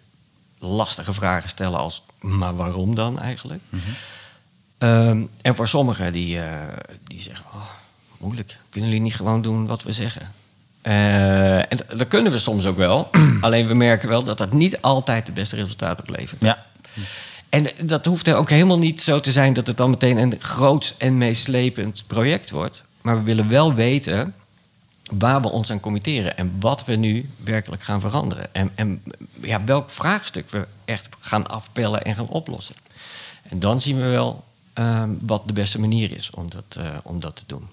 lastige 0.59 1.13
vragen 1.13 1.49
stellen 1.49 1.79
als: 1.79 2.01
Maar 2.19 2.55
waarom 2.55 2.95
dan 2.95 3.19
eigenlijk? 3.19 3.61
Ehm, 4.77 5.21
en 5.41 5.55
voor 5.55 5.67
sommigen 5.67 6.13
die, 6.13 6.39
eh, 6.41 6.67
die 7.07 7.21
zeggen, 7.21 7.45
oh, 7.53 7.69
moeilijk, 8.21 8.57
kunnen 8.69 8.89
jullie 8.89 9.05
niet 9.05 9.15
gewoon 9.15 9.41
doen 9.41 9.65
wat 9.65 9.83
we 9.83 9.91
zeggen? 9.91 10.31
Eh, 10.81 11.57
en 11.57 11.77
dat 11.95 12.07
kunnen 12.07 12.31
we 12.31 12.39
soms 12.39 12.65
ook 12.65 12.77
wel. 12.77 13.09
Alleen 13.41 13.67
we 13.67 13.73
merken 13.73 14.09
wel 14.09 14.23
dat 14.23 14.37
dat 14.37 14.53
niet 14.53 14.81
altijd 14.81 15.25
de 15.25 15.31
beste 15.31 15.55
resultaten 15.55 16.07
oplevert. 16.07 16.41
Ja. 16.41 16.65
En 17.49 17.67
dat 17.81 18.05
hoeft 18.05 18.27
er 18.27 18.35
ook 18.35 18.49
helemaal 18.49 18.77
niet 18.77 19.01
zo 19.01 19.19
te 19.19 19.31
zijn 19.31 19.53
dat 19.53 19.67
het 19.67 19.77
dan 19.77 19.89
meteen 19.89 20.17
een 20.17 20.35
groots 20.39 20.97
en 20.97 21.17
meeslepend 21.17 22.03
project 22.07 22.49
wordt. 22.49 22.83
Maar 23.01 23.17
we 23.17 23.23
willen 23.23 23.49
wel 23.49 23.73
weten 23.73 24.33
waar 25.17 25.41
we 25.41 25.49
ons 25.49 25.71
aan 25.71 25.79
committeren 25.79 26.37
en 26.37 26.55
wat 26.59 26.85
we 26.85 26.95
nu 26.95 27.29
werkelijk 27.43 27.83
gaan 27.83 28.01
veranderen. 28.01 28.53
En, 28.53 28.71
en 28.75 29.03
ja, 29.41 29.63
welk 29.63 29.89
vraagstuk 29.89 30.49
we 30.49 30.67
echt 30.85 31.09
gaan 31.19 31.47
afpellen 31.47 32.03
en 32.03 32.15
gaan 32.15 32.27
oplossen. 32.27 32.75
En 33.41 33.59
dan 33.59 33.81
zien 33.81 33.97
we 33.97 34.07
wel 34.07 34.43
ehm, 34.73 35.09
wat 35.19 35.43
de 35.45 35.53
beste 35.53 35.79
manier 35.79 36.11
is 36.11 36.29
om 36.29 36.49
dat, 36.49 36.75
eh, 36.77 36.97
om 37.03 37.19
dat 37.19 37.35
te 37.35 37.43
doen. 37.45 37.67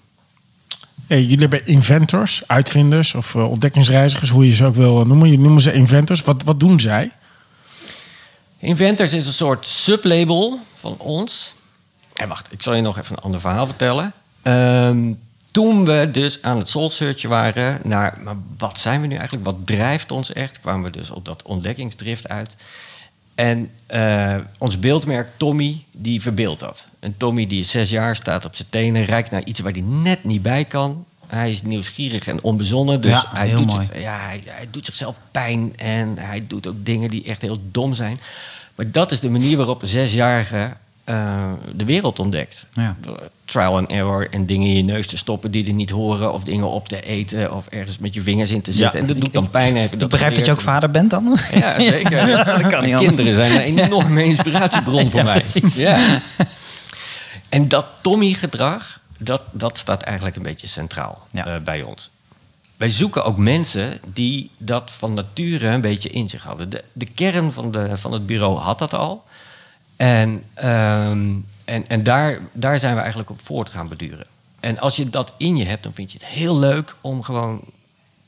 Hey, 1.09 1.21
jullie 1.21 1.39
hebben 1.39 1.65
inventors, 1.65 2.43
uitvinders 2.47 3.13
of 3.13 3.35
eh, 3.35 3.49
ontdekkingsreizigers, 3.49 4.29
hoe 4.29 4.45
je 4.45 4.53
ze 4.53 4.65
ook 4.65 4.75
wil 4.75 5.05
noemen. 5.05 5.27
Jullie 5.27 5.43
noemen 5.43 5.61
ze 5.61 5.73
inventors. 5.73 6.21
Wat, 6.21 6.43
wat 6.43 6.59
doen 6.59 6.79
zij? 6.79 7.11
Inventors 8.57 9.13
is 9.13 9.27
een 9.27 9.33
soort 9.33 9.65
sublabel 9.65 10.59
van 10.75 10.97
ons. 10.97 11.53
En 12.13 12.27
wacht, 12.27 12.47
ik 12.51 12.61
zal 12.61 12.73
je 12.73 12.81
nog 12.81 12.97
even 12.97 13.17
een 13.17 13.23
ander 13.23 13.39
verhaal 13.39 13.65
vertellen. 13.65 14.13
Ehm, 14.41 15.13
toen 15.51 15.85
we 15.85 16.09
dus 16.11 16.41
aan 16.41 16.57
het 16.57 16.69
soul 16.69 16.89
searchen 16.89 17.29
waren 17.29 17.79
naar 17.83 18.17
maar 18.23 18.37
wat 18.57 18.79
zijn 18.79 19.01
we 19.01 19.07
nu 19.07 19.15
eigenlijk, 19.15 19.45
wat 19.45 19.57
drijft 19.65 20.11
ons 20.11 20.33
echt, 20.33 20.59
kwamen 20.59 20.91
we 20.91 20.97
dus 20.97 21.09
op 21.09 21.25
dat 21.25 21.43
ontdekkingsdrift 21.43 22.27
uit. 22.27 22.55
En 23.39 23.69
eh, 23.85 24.35
ons 24.57 24.79
beeldmerk 24.79 25.29
Tommy, 25.37 25.83
die 25.91 26.21
verbeeldt 26.21 26.59
dat. 26.59 26.85
En 26.99 27.13
Tommy 27.17 27.47
die 27.47 27.59
is 27.59 27.71
zes 27.71 27.89
jaar, 27.89 28.15
staat 28.15 28.45
op 28.45 28.55
zijn 28.55 28.67
tenen, 28.71 29.03
reikt 29.05 29.31
naar 29.31 29.43
iets 29.43 29.59
waar 29.59 29.71
hij 29.71 29.81
net 29.81 30.23
niet 30.23 30.41
bij 30.41 30.65
kan. 30.65 31.05
Hij 31.27 31.49
is 31.49 31.61
nieuwsgierig 31.61 32.27
en 32.27 32.43
onbezonnen, 32.43 33.01
dus 33.01 33.11
Ja, 33.11 33.25
hij, 33.33 33.49
doet 33.49 33.65
mooi. 33.65 33.87
zich- 33.91 34.01
ja, 34.01 34.19
hij, 34.19 34.41
hij 34.45 34.67
doet 34.71 34.85
zichzelf 34.85 35.19
pijn 35.31 35.73
en 35.77 36.17
hij 36.17 36.43
doet 36.47 36.67
ook 36.67 36.85
dingen 36.85 37.09
die 37.09 37.23
echt 37.23 37.41
heel 37.41 37.59
dom 37.71 37.93
zijn. 37.93 38.19
Maar 38.75 38.91
dat 38.91 39.11
is 39.11 39.19
de 39.19 39.29
manier 39.29 39.57
waarop 39.57 39.81
een 39.81 39.87
zesjarige 39.87 40.73
eh, 41.03 41.51
de 41.75 41.85
wereld 41.85 42.19
ontdekt. 42.19 42.65
Ja. 42.73 42.95
Trial 43.49 43.77
and 43.77 43.89
error 43.89 44.27
en 44.29 44.45
dingen 44.45 44.67
in 44.67 44.75
je 44.75 44.83
neus 44.83 45.07
te 45.07 45.17
stoppen 45.17 45.51
die 45.51 45.67
er 45.67 45.73
niet 45.73 45.89
horen... 45.89 46.33
of 46.33 46.43
dingen 46.43 46.69
op 46.69 46.87
te 46.87 47.01
eten 47.01 47.53
of 47.53 47.67
ergens 47.67 47.97
met 47.97 48.13
je 48.13 48.21
vingers 48.21 48.49
in 48.51 48.61
te 48.61 48.71
zitten. 48.73 49.01
Ja. 49.01 49.07
En 49.07 49.13
dat 49.13 49.21
doet 49.21 49.33
dan 49.33 49.49
pijn. 49.49 49.75
Ik 49.75 50.07
begrijp 50.09 50.35
dat 50.35 50.45
je 50.45 50.51
ook 50.51 50.61
vader 50.61 50.91
bent 50.91 51.09
dan? 51.09 51.37
Ja, 51.51 51.79
zeker. 51.91 52.27
dat 52.45 52.45
kan 52.67 52.83
niet 52.83 52.95
anders. 52.95 53.05
Kinderen 53.05 53.35
zijn 53.35 53.51
een 53.67 53.79
enorme 53.79 54.23
inspiratiebron 54.23 55.11
voor 55.11 55.19
Ja, 55.19 55.25
mij. 55.25 55.39
precies. 55.39 55.77
Ja. 55.77 56.21
En 57.49 57.67
dat 57.67 57.85
Tommy-gedrag, 58.01 58.99
dat, 59.17 59.41
dat 59.51 59.77
staat 59.77 60.01
eigenlijk 60.01 60.35
een 60.35 60.43
beetje 60.43 60.67
centraal 60.67 61.27
eh, 61.33 61.55
bij 61.63 61.81
ons. 61.81 62.09
Wij 62.77 62.89
zoeken 62.89 63.25
ook 63.25 63.37
mensen 63.37 63.99
die 64.13 64.49
dat 64.57 64.91
van 64.97 65.13
nature 65.13 65.67
een 65.67 65.81
beetje 65.81 66.09
in 66.09 66.29
zich 66.29 66.43
hadden. 66.43 66.69
De, 66.69 66.83
de 66.93 67.05
kern 67.05 67.51
van, 67.51 67.71
de, 67.71 67.97
van 67.97 68.11
het 68.11 68.25
bureau 68.25 68.57
had 68.57 68.79
dat 68.79 68.93
al. 68.93 69.23
En, 69.95 70.43
ehm, 70.53 71.27
en, 71.69 71.87
en 71.87 72.03
daar, 72.03 72.39
daar 72.51 72.79
zijn 72.79 72.93
we 72.93 72.99
eigenlijk 72.99 73.29
op 73.29 73.39
voort 73.43 73.69
gaan 73.69 73.87
beduren. 73.87 74.25
En 74.59 74.79
als 74.79 74.95
je 74.95 75.09
dat 75.09 75.33
in 75.37 75.57
je 75.57 75.65
hebt, 75.65 75.83
dan 75.83 75.93
vind 75.93 76.11
je 76.11 76.17
het 76.17 76.27
heel 76.27 76.57
leuk 76.57 76.95
om 77.01 77.23
gewoon 77.23 77.61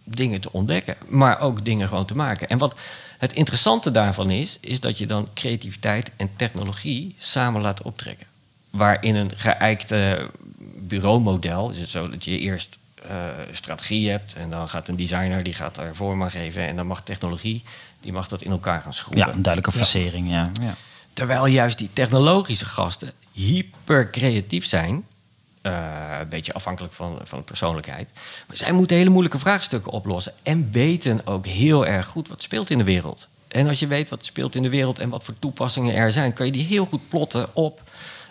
dingen 0.04 0.42
te 0.42 0.52
ontdekken, 0.52 0.96
maar 1.08 1.40
ook 1.40 1.66
dingen 1.66 1.88
gewoon 1.88 2.06
te 2.06 2.16
maken. 2.16 2.48
En 2.48 2.58
wat 2.58 2.76
het 3.18 3.34
interessante 3.34 3.92
daarvan 3.92 4.30
is, 4.30 4.58
is 4.60 4.80
dat 4.80 4.98
je 4.98 5.06
dan 5.06 5.28
creativiteit 5.34 6.12
en 6.16 6.30
technologie 6.36 7.16
samen 7.18 7.62
laat 7.62 7.82
optrekken. 7.82 8.28
Waar 8.70 9.04
in 9.04 9.16
een 9.16 9.32
geëikte 9.36 10.30
bureaumodel 10.78 11.70
is 11.70 11.78
het 11.78 11.90
zo 11.90 12.10
dat 12.10 12.24
je 12.24 12.40
eerst 12.40 12.78
eh, 13.08 13.26
strategie 13.52 14.10
hebt 14.10 14.34
en 14.34 14.50
dan 14.50 14.70
gaat 14.70 14.88
een 14.88 14.96
designer 14.96 15.44
die 15.44 15.54
gaat 15.54 15.76
daar 15.76 15.96
vorm 15.96 16.24
aan 16.24 16.32
geven 16.32 16.68
en 16.68 16.76
dan 16.76 16.88
mag 16.88 17.02
technologie 17.04 17.64
die 18.00 18.12
mag 18.12 18.28
dat 18.28 18.42
in 18.42 18.52
elkaar 18.52 18.82
gaan 18.82 18.94
schroeven. 18.94 19.28
Ja, 19.28 19.34
een 19.34 19.42
duidelijke 19.42 19.78
facering, 19.78 20.30
ja. 20.30 20.52
ja. 20.62 20.76
Terwijl 21.14 21.46
juist 21.46 21.78
die 21.78 21.90
technologische 21.94 22.66
gasten 22.66 23.12
hyper 23.32 24.10
creatief 24.10 24.66
zijn. 24.66 25.06
eh, 25.62 26.18
een 26.20 26.30
beetje 26.30 26.54
afhankelijk 26.54 26.94
van, 26.94 27.20
van 27.24 27.38
de 27.38 27.44
persoonlijkheid. 27.44 28.10
Maar 28.48 28.58
zij 28.58 28.72
moeten 28.72 28.98
hele 28.98 29.10
moeilijke 29.10 29.40
vraagstukken 29.40 29.92
oplossen. 29.92 30.34
En 30.44 30.72
weten 30.72 31.28
ook 31.28 31.46
heel 31.46 31.86
erg 31.86 32.08
goed 32.08 32.28
wat 32.28 32.42
speelt 32.42 32.70
in 32.70 32.78
de 32.78 32.84
wereld. 32.84 33.28
En 33.48 33.68
als 33.68 33.80
je 33.80 33.88
weet 33.88 34.10
wat 34.10 34.26
speelt 34.26 34.56
in 34.56 34.62
de 34.62 34.70
wereld 34.70 35.00
en 35.00 35.10
wat 35.10 35.24
voor 35.24 35.40
toepassingen 35.40 35.96
er 35.96 36.12
zijn, 36.12 36.34
kan 36.34 36.46
je 36.46 36.52
die 36.52 36.66
heel 36.66 36.86
goed 36.86 37.10
plotten 37.10 37.56
op 37.56 37.82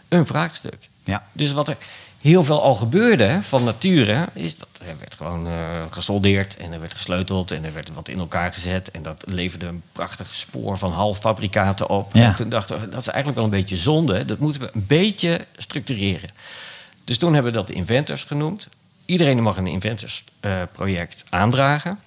een 0.09 0.27
vraagstuk. 0.27 0.89
Ja. 1.05 1.27
Dus 1.33 1.53
wat 1.53 1.69
er 1.69 1.77
heel 2.21 2.45
veel 2.45 2.63
al 2.63 2.75
gebeurde 2.75 3.39
van 3.43 3.65
nature, 3.65 4.29
is 4.33 4.59
dat 4.59 4.69
er 4.87 4.99
werd 4.99 5.15
gewoon 5.15 5.47
eh, 5.47 5.53
gesoldeerd 5.91 6.57
en 6.57 6.73
er 6.73 6.81
werd 6.81 6.95
gesleuteld 6.95 7.51
en 7.51 7.65
er 7.65 7.73
werd 7.73 7.91
wat 7.95 8.09
in 8.09 8.19
elkaar 8.19 8.53
gezet. 8.53 8.91
En 8.91 9.03
dat 9.03 9.25
leverde 9.27 9.67
een 9.67 9.83
prachtig 9.93 10.35
spoor 10.35 10.79
van 10.79 10.93
halffabrikaten 10.93 11.89
op. 11.89 12.15
Ja. 12.15 12.29
En 12.29 12.37
toen 12.37 12.49
dachten 12.49 12.81
we, 12.81 12.89
dat 12.89 13.01
is 13.01 13.07
eigenlijk 13.07 13.37
wel 13.37 13.45
een 13.45 13.61
beetje 13.61 13.77
zonde. 13.77 14.25
Dat 14.25 14.39
moeten 14.39 14.63
we 14.63 14.71
een 14.73 14.87
beetje 14.87 15.47
structureren. 15.57 16.31
Dus 17.05 17.19
toen 17.19 17.35
hebben 17.35 17.53
we 17.53 17.59
dat 17.59 17.67
de 17.67 17.75
inventors 17.75 18.23
genoemd. 18.23 18.69
Iedereen 19.05 19.43
mag 19.43 19.57
een 19.57 19.67
inventors 19.67 20.25
eh, 20.41 20.63
aandragen. 21.29 21.99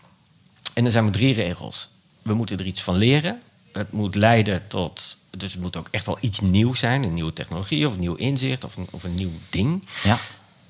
En 0.74 0.86
er 0.86 0.92
zijn 0.92 1.04
maar 1.04 1.14
drie 1.14 1.34
regels. 1.34 1.90
We 2.22 2.34
moeten 2.34 2.60
er 2.60 2.66
iets 2.66 2.84
van 2.84 2.96
leren. 2.96 3.42
Het 3.72 3.92
moet 3.92 4.16
leiden 4.16 4.68
tot. 4.68 5.18
Dus 5.38 5.54
het 5.54 5.62
moet 5.62 5.76
ook 5.76 5.88
echt 5.92 6.06
wel 6.06 6.18
iets 6.22 6.40
nieuws 6.40 6.80
zijn. 6.80 7.04
Een 7.04 7.14
nieuwe 7.14 7.34
technologie 7.34 7.88
of 7.88 7.94
een 7.94 8.00
nieuw 8.00 8.16
inzicht 8.16 8.64
of 8.64 8.76
een, 8.76 8.88
of 8.92 9.04
een 9.04 9.16
nieuw 9.16 9.32
ding. 9.50 9.88
Ja. 10.04 10.18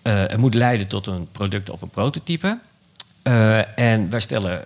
Eh, 0.02 0.14
het 0.14 0.38
moet 0.38 0.54
leiden 0.54 0.88
tot 0.88 1.08
een 1.08 1.28
product 1.32 1.70
of 1.70 1.82
een 1.82 1.90
prototype. 1.90 2.60
Eh, 3.22 3.80
en 3.80 4.10
wij 4.10 4.20
stellen 4.20 4.64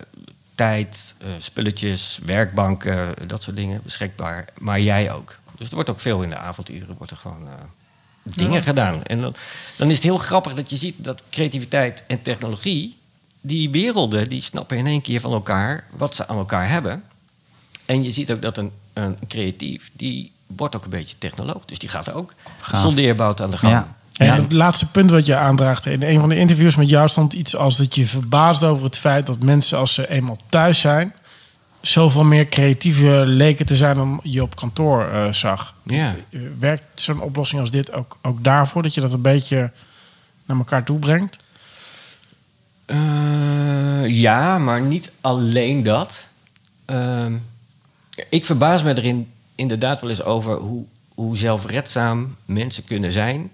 tijd, 0.56 1.16
eh, 1.18 1.28
spulletjes, 1.38 2.20
werkbanken, 2.26 3.14
dat 3.28 3.44
soort 3.44 3.56
dingen 3.56 3.82
beschikbaar. 3.84 4.48
Maar 4.58 4.82
jij 4.82 5.12
ook. 5.12 5.38
Dus 5.58 5.68
er 5.68 5.76
wordt 5.76 5.90
ook 5.90 6.00
veel 6.00 6.24
in 6.24 6.30
de 6.30 6.38
avonduren 6.38 6.96
wordt 6.98 7.12
er 7.12 7.18
gewoon 7.18 7.50
dingen 8.24 8.64
gedaan. 8.64 9.04
En 9.04 9.22
dan, 9.22 9.36
dan 9.78 9.90
is 9.90 9.96
het 9.96 10.04
heel 10.04 10.18
grappig 10.18 10.54
dat 10.54 10.70
je 10.70 10.78
ziet 10.78 10.96
dat 10.98 11.24
creativiteit 11.30 12.04
en 12.08 12.22
technologie... 12.22 12.98
die 13.42 13.70
werelden, 13.70 14.30
die 14.30 14.42
snappen 14.42 14.78
in 14.78 14.88
één 14.88 15.02
keer 15.02 15.20
van 15.20 15.32
elkaar 15.32 15.88
wat 15.92 16.16
ze 16.16 16.28
aan 16.28 16.38
elkaar 16.38 16.70
hebben. 16.70 17.04
En 17.88 18.04
je 18.04 18.12
ziet 18.12 18.32
ook 18.32 18.42
dat 18.42 18.58
een, 18.58 18.72
een 18.94 19.18
creatief, 19.28 19.90
die 19.94 20.32
wordt 20.48 20.76
ook 20.76 20.84
een 20.84 20.90
beetje 20.90 21.16
technoloog. 21.18 21.66
Dus 21.66 21.80
die 21.80 21.90
gaat 21.90 22.08
er 22.08 22.16
ook 22.16 22.34
Gaaf. 22.62 22.84
aan 22.86 22.96
de 23.52 23.58
gang. 23.58 23.74
Ja. 23.74 23.96
En 24.18 24.26
Ja. 24.26 24.36
het 24.36 24.52
laatste 24.52 24.86
punt 24.86 25.12
wat 25.12 25.26
je 25.26 25.36
aandraagt. 25.36 25.86
In 25.86 26.04
een 26.04 26.20
van 26.20 26.30
de 26.30 26.38
interviews 26.38 26.76
met 26.76 26.90
jou 26.90 27.08
stond 27.08 27.34
iets 27.34 27.56
als 27.56 27.78
dat 27.78 27.96
je 27.96 28.06
verbaasd 28.06 28.64
over 28.64 28.84
het 28.84 28.98
feit 28.98 29.26
dat 29.28 29.40
mensen 29.40 29.78
als 29.78 29.94
ze 29.94 30.10
eenmaal 30.10 30.38
thuis 30.50 30.80
zijn. 30.80 31.14
zoveel 31.82 32.24
meer 32.24 32.48
creatiever 32.48 33.28
leken 33.28 33.66
te 33.66 33.76
zijn 33.76 33.96
dan 33.96 34.20
je 34.24 34.42
op 34.42 34.56
kantoor 34.56 35.08
eh, 35.10 35.32
zag. 35.34 35.74
Ja. 35.84 36.16
Eh, 36.30 36.40
Werkt 36.60 36.84
zo'n 36.96 37.22
oplossing 37.22 37.62
als 37.62 37.72
dit 37.72 37.92
ook, 37.94 38.18
ook 38.22 38.44
daarvoor? 38.44 38.84
Dat 38.84 38.94
je 38.94 39.02
dat 39.02 39.14
een 39.14 39.22
beetje 39.22 39.72
naar 40.46 40.58
elkaar 40.58 40.84
toe 40.84 41.00
brengt? 41.00 41.40
Eh, 42.86 42.98
ja, 44.08 44.58
maar 44.58 44.82
niet 44.82 45.12
alleen 45.22 45.84
dat. 45.84 46.26
Ehm, 46.86 47.34
ik 48.30 48.46
verbaas 48.46 48.84
me 48.84 48.98
erin 48.98 49.32
inderdaad 49.56 50.02
wel 50.02 50.10
eens 50.10 50.24
over 50.24 50.56
hoe, 50.58 50.86
hoe 51.16 51.38
zelfredzaam 51.38 52.36
mensen 52.46 52.84
kunnen 52.84 53.12
zijn. 53.12 53.50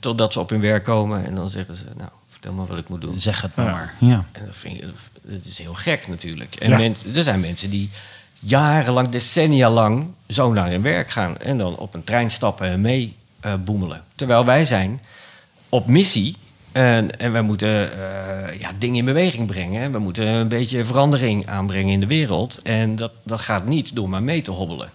Totdat 0.00 0.32
ze 0.32 0.40
op 0.40 0.50
hun 0.50 0.60
werk 0.60 0.84
komen 0.84 1.24
en 1.26 1.34
dan 1.34 1.50
zeggen 1.50 1.74
ze: 1.74 1.84
Nou, 1.96 2.10
vertel 2.28 2.52
me 2.52 2.66
wat 2.66 2.78
ik 2.78 2.88
moet 2.88 3.00
doen. 3.00 3.20
Zeg 3.20 3.42
het 3.42 3.54
maar 3.56 3.66
Ja. 3.66 3.72
maar. 3.72 3.94
Ja. 3.98 4.24
En 4.32 4.46
dat, 4.46 4.56
vind 4.56 4.74
ik, 4.82 4.88
dat 5.22 5.44
is 5.44 5.58
heel 5.58 5.74
gek 5.74 6.08
natuurlijk. 6.08 6.54
En 6.54 6.70
Ja. 6.70 6.76
mens- 6.76 7.04
er 7.14 7.22
zijn 7.22 7.40
mensen 7.40 7.70
die 7.70 7.90
jarenlang, 8.38 9.08
decennia 9.08 9.70
lang 9.70 10.06
zo 10.28 10.52
naar 10.52 10.70
hun 10.70 10.82
werk 10.82 11.10
gaan. 11.10 11.36
En 11.38 11.58
dan 11.58 11.76
op 11.76 11.94
een 11.94 12.04
trein 12.04 12.30
stappen 12.30 12.66
en 12.68 12.80
mee 12.80 13.16
eh, 13.40 13.54
boemelen. 13.64 14.04
Terwijl 14.14 14.44
wij 14.44 14.64
zijn 14.64 15.00
op 15.68 15.86
missie. 15.86 16.36
En, 16.72 17.18
en 17.18 17.32
wij 17.32 17.42
moeten 17.42 17.92
eh, 17.92 18.60
ja, 18.60 18.70
dingen 18.78 18.96
in 18.96 19.04
beweging 19.04 19.46
brengen. 19.46 19.92
We 19.92 19.98
moeten 19.98 20.26
een 20.26 20.48
beetje 20.48 20.84
verandering 20.84 21.46
aanbrengen 21.46 21.92
in 21.92 22.00
de 22.00 22.06
wereld. 22.06 22.62
En 22.62 22.96
dat, 22.96 23.12
dat 23.22 23.40
gaat 23.40 23.66
niet 23.66 23.94
door 23.96 24.08
maar 24.08 24.22
mee 24.22 24.42
te 24.42 24.50
hobbelen. 24.50 24.90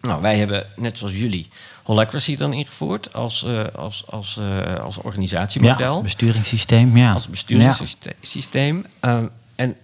Nou, 0.00 0.22
wij 0.22 0.36
hebben, 0.36 0.66
net 0.76 0.98
zoals 0.98 1.14
jullie, 1.14 1.48
Holacracy 1.82 2.36
dan 2.36 2.52
ingevoerd 2.52 3.14
als, 3.14 3.44
eh, 3.44 3.64
als, 3.74 4.04
als, 4.06 4.38
eh, 4.40 4.80
als 4.80 4.98
organisatiemodel 4.98 5.96
Ja, 5.96 6.02
besturingssysteem. 6.02 6.96
Ja. 6.96 7.12
als 7.12 7.28
besturingssysteem. 7.28 8.84
Ehm, 9.00 9.26
en 9.54 9.76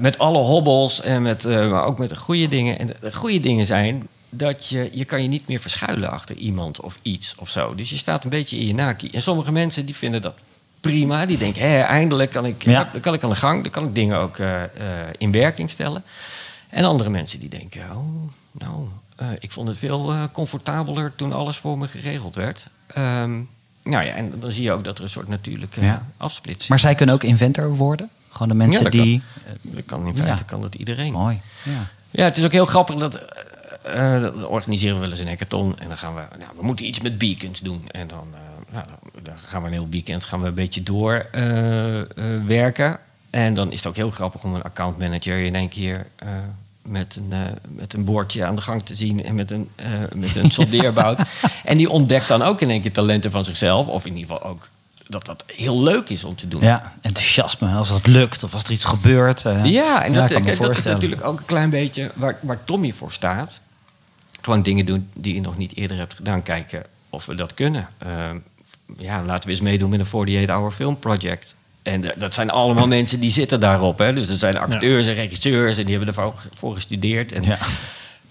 met 0.00 0.18
alle 0.18 0.38
hobbels 0.38 1.00
en 1.00 1.22
met, 1.22 1.44
maar 1.44 1.84
ook 1.84 1.98
met 1.98 2.08
de 2.08 2.16
goede 2.16 2.48
dingen. 2.48 2.78
En 2.78 2.86
de, 2.86 2.96
de 3.00 3.12
goede 3.12 3.40
dingen 3.40 3.66
zijn 3.66 4.08
dat 4.30 4.68
je, 4.68 4.90
je 4.92 5.04
kan 5.04 5.22
je 5.22 5.28
niet 5.28 5.48
meer 5.48 5.60
verschuilen 5.60 6.10
achter 6.10 6.36
iemand 6.36 6.80
of 6.80 6.98
iets 7.02 7.34
of 7.38 7.50
zo. 7.50 7.74
Dus 7.74 7.90
je 7.90 7.96
staat 7.96 8.24
een 8.24 8.30
beetje 8.30 8.56
in 8.58 8.66
je 8.66 8.74
naki. 8.74 9.10
En 9.10 9.22
sommige 9.22 9.52
mensen 9.52 9.86
die 9.86 9.96
vinden 9.96 10.22
dat 10.22 10.34
prima. 10.80 11.26
Die 11.26 11.38
denken, 11.38 11.62
hé, 11.62 11.80
eindelijk 11.80 12.30
kan 12.30 12.44
ik, 12.46 12.62
Ja. 12.62 12.90
kan 13.00 13.14
ik 13.14 13.22
aan 13.22 13.30
de 13.30 13.36
gang. 13.36 13.62
Dan 13.62 13.72
kan 13.72 13.84
ik 13.86 13.94
dingen 13.94 14.18
ook 14.18 14.38
eh, 14.38 14.62
eh, 14.62 14.70
in 15.18 15.32
werking 15.32 15.70
stellen. 15.70 16.02
En 16.68 16.84
andere 16.84 17.10
mensen 17.10 17.40
die 17.40 17.48
denken, 17.48 17.80
oh, 17.90 18.30
nou, 18.52 18.88
eh, 19.16 19.26
ik 19.38 19.52
vond 19.52 19.68
het 19.68 19.78
veel 19.78 20.28
comfortabeler 20.32 21.12
toen 21.16 21.32
alles 21.32 21.56
voor 21.56 21.78
me 21.78 21.88
geregeld 21.88 22.34
werd. 22.34 22.66
Ehm, 22.86 23.32
nou 23.82 24.04
ja, 24.04 24.14
en 24.14 24.32
dan 24.40 24.50
zie 24.50 24.62
je 24.62 24.72
ook 24.72 24.84
dat 24.84 24.98
er 24.98 25.04
een 25.04 25.10
soort 25.10 25.28
natuurlijke 25.28 25.80
Ja. 25.80 26.06
afsplitsing 26.16 26.68
Maar 26.68 26.78
zij 26.80 26.94
kunnen 26.94 27.14
ook 27.14 27.22
inventor 27.22 27.76
worden? 27.76 28.10
Gewoon 28.28 28.48
de 28.48 28.54
mensen 28.54 28.84
Ja, 28.84 28.90
dat 28.90 29.02
die... 29.02 29.22
dat 29.62 29.84
kan 29.84 30.06
in 30.06 30.16
feite 30.16 30.44
kan 30.44 30.60
dat 30.60 30.74
iedereen. 30.74 31.12
Mooi. 31.12 31.40
Ja. 31.62 31.86
Ja, 32.10 32.24
het 32.24 32.36
is 32.36 32.44
ook 32.44 32.52
heel 32.52 32.66
grappig 32.66 32.96
dat. 32.96 33.18
Dan 33.94 34.46
organiseren 34.46 34.94
we 34.94 35.00
wel 35.00 35.10
eens 35.10 35.18
een 35.18 35.28
hackathon. 35.28 35.78
En 35.78 35.88
dan 35.88 35.96
gaan 35.96 36.14
we. 36.14 36.20
Nou, 36.38 36.50
we 36.56 36.64
moeten 36.64 36.86
iets 36.86 37.00
met 37.00 37.18
beacons 37.18 37.60
doen. 37.60 37.84
En 37.90 38.06
dan, 38.06 38.26
eh, 38.34 38.40
nou, 38.72 38.86
dan 39.22 39.38
gaan 39.38 39.60
we 39.60 39.66
een 39.66 39.72
heel 39.72 39.88
weekend 39.90 40.24
gaan 40.24 40.40
we 40.40 40.46
een 40.46 40.54
beetje 40.54 40.82
door 40.82 41.26
eh. 41.30 42.00
En 43.30 43.54
dan 43.54 43.72
is 43.72 43.78
het 43.78 43.86
ook 43.86 43.96
heel 43.96 44.10
grappig 44.10 44.44
om 44.44 44.54
een 44.54 44.62
accountmanager 44.62 45.38
in 45.38 45.54
één 45.54 45.68
keer. 45.68 46.06
met 46.82 47.16
een, 47.16 47.32
eh, 47.32 47.38
met 47.68 47.92
een 47.92 48.04
bordje 48.04 48.44
aan 48.44 48.56
de 48.56 48.62
gang 48.62 48.82
te 48.82 48.94
zien 48.94 49.24
en 49.24 49.34
met 49.34 49.50
een, 49.50 49.70
met 50.14 50.36
een 50.36 50.50
soldeerbout. 50.50 51.20
en 51.64 51.76
die 51.76 51.90
ontdekt 51.90 52.28
dan 52.28 52.42
ook 52.42 52.60
in 52.60 52.70
één 52.70 52.82
keer 52.82 52.92
talenten 52.92 53.30
van 53.30 53.44
zichzelf. 53.44 53.86
Of 53.86 54.06
in 54.06 54.16
ieder 54.16 54.34
geval 54.34 54.50
ook 54.50 54.68
dat 55.08 55.26
dat 55.26 55.44
heel 55.46 55.82
leuk 55.82 56.08
is 56.08 56.24
om 56.24 56.36
te 56.36 56.48
doen. 56.48 56.62
ja, 56.62 56.92
enthousiasme 57.00 57.68
als 57.68 57.88
het 57.88 58.06
lukt 58.06 58.42
of 58.42 58.52
als 58.52 58.62
er 58.62 58.70
iets 58.70 58.84
gebeurt. 58.84 59.42
Ja, 59.62 60.04
en 60.04 60.12
dat, 60.12 60.30
ik 60.30 60.36
kan 60.36 60.44
me 60.44 60.56
dat 60.56 60.76
is 60.76 60.82
natuurlijk 60.82 61.24
ook 61.24 61.38
een 61.38 61.46
klein 61.46 61.70
beetje 61.70 62.10
waar, 62.14 62.38
waar 62.40 62.64
Tommy 62.64 62.92
voor 62.92 63.12
staat. 63.12 63.60
Gewoon 64.46 64.62
dingen 64.62 64.86
doen 64.86 65.08
die 65.14 65.34
je 65.34 65.40
nog 65.40 65.56
niet 65.56 65.76
eerder 65.76 65.96
hebt 65.96 66.14
gedaan. 66.14 66.42
Kijken 66.42 66.84
of 67.10 67.26
we 67.26 67.34
dat 67.34 67.54
kunnen. 67.54 67.88
Ehm, 67.98 68.36
ja, 68.98 69.22
laten 69.22 69.44
we 69.44 69.50
eens 69.50 69.60
meedoen 69.60 69.90
met 69.90 70.00
een 70.00 70.06
48-hour 70.06 70.70
film 70.70 70.98
project. 70.98 71.54
En 71.82 72.04
dat 72.16 72.34
zijn 72.34 72.50
allemaal 72.50 72.86
mensen 72.86 73.20
die 73.20 73.30
zitten 73.30 73.60
daarop. 73.60 73.98
Hè? 73.98 74.12
Dus 74.12 74.26
dat 74.26 74.38
zijn 74.38 74.58
acteurs 74.58 75.06
en 75.06 75.14
regisseurs 75.14 75.78
en 75.78 75.84
die 75.84 75.96
hebben 75.96 76.14
ervoor 76.14 76.42
voor 76.54 76.74
gestudeerd. 76.74 77.32
En, 77.32 77.42
Ja. 77.42 77.58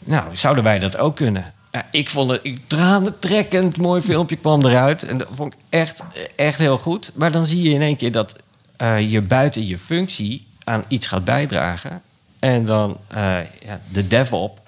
Nou, 0.04 0.36
zouden 0.38 0.64
wij 0.64 0.80
dat 0.80 0.98
ook 0.98 1.16
kunnen? 1.16 1.54
Ja, 1.72 1.86
ik 1.92 2.10
vond 2.10 2.32
het 2.32 2.40
ik, 2.44 2.60
tranentrekkend 2.68 3.78
mooi 3.78 4.02
filmpje 4.02 4.36
kwam 4.36 4.66
eruit. 4.66 5.04
En 5.04 5.18
dat 5.18 5.28
vond 5.32 5.54
ik 5.54 5.60
echt, 5.70 6.04
echt 6.36 6.58
heel 6.58 6.78
goed. 6.78 7.12
Maar 7.14 7.32
dan 7.32 7.46
zie 7.46 7.62
je 7.62 7.70
in 7.70 7.82
één 7.82 7.98
keer 7.98 8.12
dat 8.12 8.36
eh, 8.78 9.12
je 9.12 9.22
buiten 9.22 9.68
je 9.68 9.78
functie 9.78 10.48
aan 10.64 10.84
iets 10.88 11.08
gaat 11.08 11.26
bijdragen. 11.26 12.02
En 12.40 12.66
dan 12.66 12.98
eh, 13.08 13.38
ja, 13.66 13.82
de 13.92 14.08
DevOps, 14.08 14.62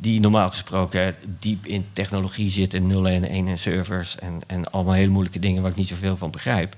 die 0.00 0.20
normaal 0.20 0.48
gesproken 0.50 1.14
diep 1.38 1.66
in 1.66 1.84
technologie 1.92 2.50
zit 2.50 2.74
en 2.74 2.86
0 2.86 3.08
en 3.08 3.24
1 3.28 3.48
en 3.48 3.58
servers 3.58 4.18
en, 4.18 4.40
en 4.46 4.70
allemaal 4.70 4.94
hele 4.94 5.10
moeilijke 5.10 5.38
dingen 5.38 5.62
waar 5.62 5.70
ik 5.70 5.76
niet 5.76 5.88
zoveel 5.88 6.16
van 6.16 6.30
begrijp. 6.30 6.74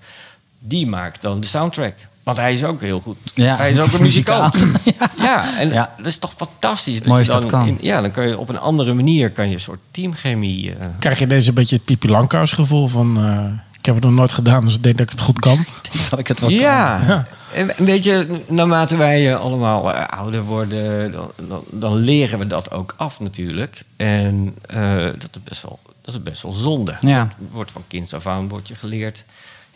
Die 0.58 0.86
maakt 0.86 1.22
dan 1.22 1.40
de 1.40 1.46
soundtrack. 1.46 1.94
Want 2.22 2.36
hij 2.36 2.52
is 2.52 2.64
ook 2.64 2.80
heel 2.80 3.00
goed. 3.00 3.16
Ja, 3.34 3.56
hij 3.56 3.70
is 3.70 3.78
ook 3.78 3.92
een 3.92 4.02
muzikant. 4.02 4.54
ja, 5.18 5.58
en 5.58 5.70
Ja. 5.70 5.94
dat 5.96 6.06
is 6.06 6.18
toch 6.18 6.32
fantastisch. 6.36 6.98
Dat 6.98 7.06
Mooi 7.06 7.24
je 7.24 7.32
als 7.32 7.40
dan 7.42 7.50
dat 7.50 7.60
kan. 7.60 7.68
in- 7.68 7.78
ja, 7.80 8.00
dan 8.00 8.10
kan 8.10 8.26
je 8.28 8.38
op 8.38 8.48
een 8.48 8.58
andere 8.58 8.94
manier 8.94 9.30
kan 9.30 9.48
je 9.48 9.54
een 9.54 9.60
soort 9.60 9.80
teamchemie. 9.90 10.74
eh, 10.74 10.86
Krijg 10.98 11.18
je 11.18 11.26
deze 11.26 11.48
een 11.48 11.54
beetje 11.54 11.76
het 11.76 11.84
Pipi 11.84 12.08
Langkous 12.08 12.52
gevoel 12.52 12.88
van... 12.88 13.16
eh, 13.24 13.44
ik 13.80 13.87
heb 13.87 13.94
het 13.94 14.04
nog 14.04 14.12
nooit 14.12 14.32
gedaan, 14.32 14.64
dus 14.64 14.75
ik 14.75 14.82
denk 14.82 14.96
dat 14.96 15.06
ik 15.06 15.12
het 15.12 15.20
goed 15.20 15.38
kan. 15.38 15.58
Ik 15.82 15.92
denk 15.92 16.10
dat 16.10 16.18
ik 16.18 16.28
het 16.28 16.40
wel 16.40 16.49
kan. 16.49 16.58
ja. 16.58 17.26
En 17.54 17.78
een 17.78 17.84
beetje 17.84 18.42
naarmate 18.46 18.96
wij 18.96 19.32
eh, 19.32 19.40
allemaal 19.40 19.94
eh, 19.94 20.18
ouder 20.18 20.42
worden, 20.42 21.10
dan, 21.10 21.32
dan, 21.49 21.64
dan 21.70 21.94
leren 21.96 22.38
we 22.38 22.46
dat 22.46 22.70
ook 22.70 22.94
af 22.96 23.20
natuurlijk. 23.20 23.82
En 23.96 24.56
eh, 24.66 25.04
dat, 25.04 25.30
is 25.32 25.42
best 25.44 25.62
wel, 25.62 25.78
dat 26.02 26.14
is 26.14 26.22
best 26.22 26.42
wel 26.42 26.52
zonde. 26.52 26.96
Ja. 27.00 27.28
Wordt 27.50 27.70
van 27.70 27.84
kinds 27.87 28.14
af 28.14 28.26
aan 28.26 28.49
wordt 28.49 28.68
je 28.68 28.75
geleerd. 28.75 29.25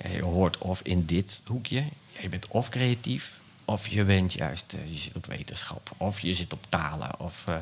Ja, 0.02 0.11
je 0.11 0.23
hoort 0.23 0.58
of 0.58 0.80
in 0.82 1.04
dit 1.06 1.40
hoekje. 1.46 1.76
Ja, 2.12 2.20
je 2.20 2.28
bent 2.28 2.46
of 2.49 2.68
creatief, 2.68 3.32
of 3.64 3.88
je 3.88 4.04
bent 4.04 4.32
juist, 4.32 4.75
je 4.84 4.99
zit 4.99 5.16
op 5.16 5.26
wetenschap, 5.26 5.90
of 5.96 6.20
je 6.20 6.34
zit 6.34 6.52
op 6.52 6.66
talen. 6.68 7.11
Of, 7.18 7.42
eh, 7.46 7.54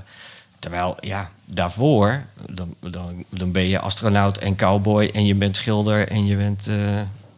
terwijl, 0.62 0.96
ja, 1.00 1.30
daarvoor, 1.44 2.24
dan, 2.50 2.74
dan, 2.80 3.24
dan 3.28 3.52
ben 3.52 3.68
je 3.68 3.78
astronaut 3.78 4.38
en 4.38 4.56
cowboy 4.56 5.10
en 5.12 5.26
je 5.26 5.34
bent 5.34 5.56
schilder 5.56 6.08
en 6.08 6.26
je 6.26 6.36
bent, 6.36 6.68
eh, 6.68 6.96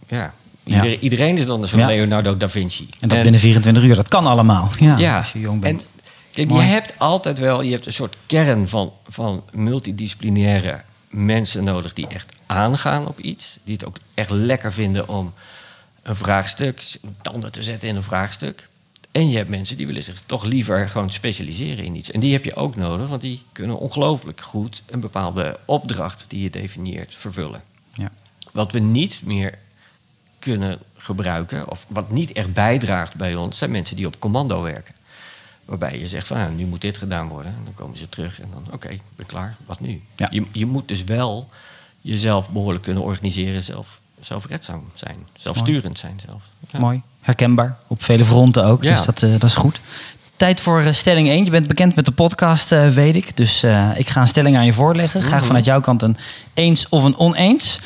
ja, 0.08 0.32
Ja. 0.64 0.74
Iedereen, 0.74 0.98
iedereen 1.00 1.38
is 1.38 1.46
dan 1.46 1.62
een 1.62 1.68
soort 1.68 1.80
Ja. 1.80 1.86
Leonardo 1.86 2.36
da 2.36 2.48
Vinci. 2.48 2.88
En 3.00 3.08
dat 3.08 3.22
binnen 3.22 3.40
24 3.40 3.82
uur, 3.82 3.94
dat 3.94 4.08
kan 4.08 4.26
allemaal. 4.26 4.70
Ja, 4.78 4.98
ja, 4.98 5.16
als 5.16 5.32
je 5.32 5.40
jong 5.40 5.60
bent. 5.60 5.82
En, 5.82 6.02
kijk, 6.32 6.48
Mooi. 6.48 6.64
je 6.64 6.70
hebt 6.70 6.94
altijd 6.98 7.38
wel 7.38 7.62
je 7.62 7.72
hebt 7.72 7.86
een 7.86 7.92
soort 7.92 8.16
kern 8.26 8.68
van, 8.68 8.92
van 9.08 9.42
multidisciplinaire 9.52 10.80
mensen 11.10 11.64
nodig 11.64 11.92
die 11.92 12.06
echt 12.08 12.36
aangaan 12.46 13.06
op 13.06 13.20
iets. 13.20 13.58
Die 13.64 13.74
het 13.74 13.84
ook 13.86 13.96
echt 14.14 14.30
lekker 14.30 14.72
vinden 14.72 15.08
om 15.08 15.32
een 16.02 16.16
vraagstuk, 16.16 16.98
tanden 17.22 17.52
te 17.52 17.62
zetten 17.62 17.88
in 17.88 17.96
een 17.96 18.02
vraagstuk. 18.02 18.68
En 19.14 19.30
je 19.30 19.36
hebt 19.36 19.48
mensen 19.48 19.76
die 19.76 19.86
willen 19.86 20.02
zich 20.02 20.22
toch 20.26 20.44
liever 20.44 20.88
gewoon 20.88 21.10
specialiseren 21.10 21.84
in 21.84 21.94
iets. 21.94 22.10
En 22.10 22.20
die 22.20 22.32
heb 22.32 22.44
je 22.44 22.54
ook 22.54 22.76
nodig, 22.76 23.08
want 23.08 23.20
die 23.20 23.42
kunnen 23.52 23.78
ongelooflijk 23.78 24.40
goed 24.40 24.82
een 24.86 25.00
bepaalde 25.00 25.58
opdracht 25.64 26.24
die 26.28 26.42
je 26.42 26.50
definieert 26.50 27.14
vervullen. 27.14 27.62
Ja. 27.92 28.12
Wat 28.52 28.72
we 28.72 28.78
niet 28.78 29.22
meer 29.24 29.58
kunnen 30.38 30.78
gebruiken, 30.96 31.70
of 31.70 31.86
wat 31.88 32.10
niet 32.10 32.32
echt 32.32 32.52
bijdraagt 32.52 33.14
bij 33.14 33.34
ons, 33.34 33.58
zijn 33.58 33.70
mensen 33.70 33.96
die 33.96 34.06
op 34.06 34.18
commando 34.18 34.62
werken. 34.62 34.94
Waarbij 35.64 35.98
je 35.98 36.06
zegt 36.06 36.26
van 36.26 36.36
nou, 36.36 36.52
nu 36.52 36.64
moet 36.66 36.80
dit 36.80 36.98
gedaan 36.98 37.28
worden. 37.28 37.52
En 37.52 37.64
dan 37.64 37.74
komen 37.74 37.96
ze 37.96 38.08
terug 38.08 38.40
en 38.40 38.48
dan 38.52 38.66
oké, 38.72 38.88
ik 38.88 39.02
ben 39.16 39.26
klaar, 39.26 39.56
wat 39.66 39.80
nu? 39.80 40.02
Ja. 40.16 40.28
Je, 40.30 40.46
je 40.52 40.66
moet 40.66 40.88
dus 40.88 41.04
wel 41.04 41.48
jezelf 42.00 42.50
behoorlijk 42.50 42.84
kunnen 42.84 43.02
organiseren, 43.02 43.62
zelf, 43.62 44.00
zelfredzaam 44.20 44.90
zijn, 44.94 45.26
zelfsturend 45.36 45.98
zijn 45.98 46.20
zelf. 46.26 46.42
Ja. 46.70 46.78
Mooi. 46.78 47.02
Herkenbaar. 47.24 47.76
Op 47.86 48.04
vele 48.04 48.24
fronten 48.24 48.64
ook. 48.64 48.82
Ja. 48.82 48.96
Dus 48.96 49.06
dat, 49.06 49.22
eh, 49.22 49.30
dat 49.30 49.42
is 49.42 49.54
goed. 49.54 49.80
Tijd 50.36 50.60
voor 50.60 50.80
eh, 50.80 50.92
stelling 50.92 51.28
1. 51.28 51.44
Je 51.44 51.50
bent 51.50 51.66
bekend 51.66 51.94
met 51.94 52.04
de 52.04 52.10
podcast, 52.10 52.72
eh, 52.72 52.88
weet 52.88 53.14
ik. 53.14 53.36
Dus 53.36 53.62
ik 53.94 54.08
ga 54.08 54.20
een 54.20 54.28
stelling 54.28 54.56
aan 54.56 54.64
je 54.64 54.72
voorleggen. 54.72 55.22
Graag 55.22 55.38
Mhm. 55.38 55.46
vanuit 55.46 55.64
jouw 55.64 55.80
kant 55.80 56.02
een 56.02 56.16
eens 56.54 56.88
of 56.88 57.02
een 57.02 57.18
oneens. 57.18 57.80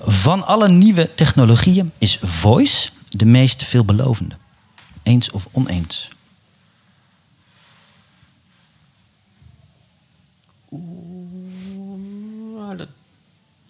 Van 0.00 0.46
alle 0.46 0.68
nieuwe 0.68 1.10
technologieën 1.14 1.90
is 1.98 2.18
voice 2.22 2.88
de 3.08 3.24
meest 3.24 3.64
veelbelovende. 3.64 4.34
Eens 5.02 5.30
of 5.30 5.48
oneens? 5.52 6.08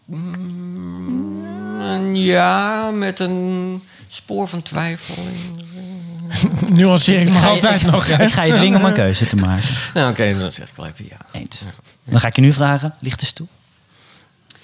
Mm, 0.05 2.15
ja, 2.15 2.91
met 2.91 3.19
een 3.19 3.83
spoor 4.13 4.49
van 4.49 4.63
twijfel. 4.63 5.15
Nuanceer 6.69 7.21
ik 7.21 7.29
me 7.29 7.35
ga 7.35 7.41
je- 7.41 7.47
altijd 7.55 7.83
ik, 7.83 7.91
nog. 7.91 8.07
Ik 8.07 8.31
ga 8.33 8.43
je 8.43 8.53
dwingen 8.55 8.79
om 8.79 8.85
een 8.85 8.93
keuze 8.93 9.27
te 9.27 9.37
maken. 9.37 9.69
Nou, 9.95 10.11
oké, 10.11 10.39
dan 10.39 10.53
zeg 10.53 10.69
ik 10.69 10.77
wel 10.77 10.87
even 10.87 11.05
ja. 11.09 11.17
Eens. 11.41 11.59
Dan 12.05 12.21
ga 12.21 12.29
ik 12.29 12.37
je 12.37 12.43
nu 12.43 12.53
vragen, 12.53 12.95
ligt 13.01 13.21
de 13.21 13.27
stoel? 13.27 13.49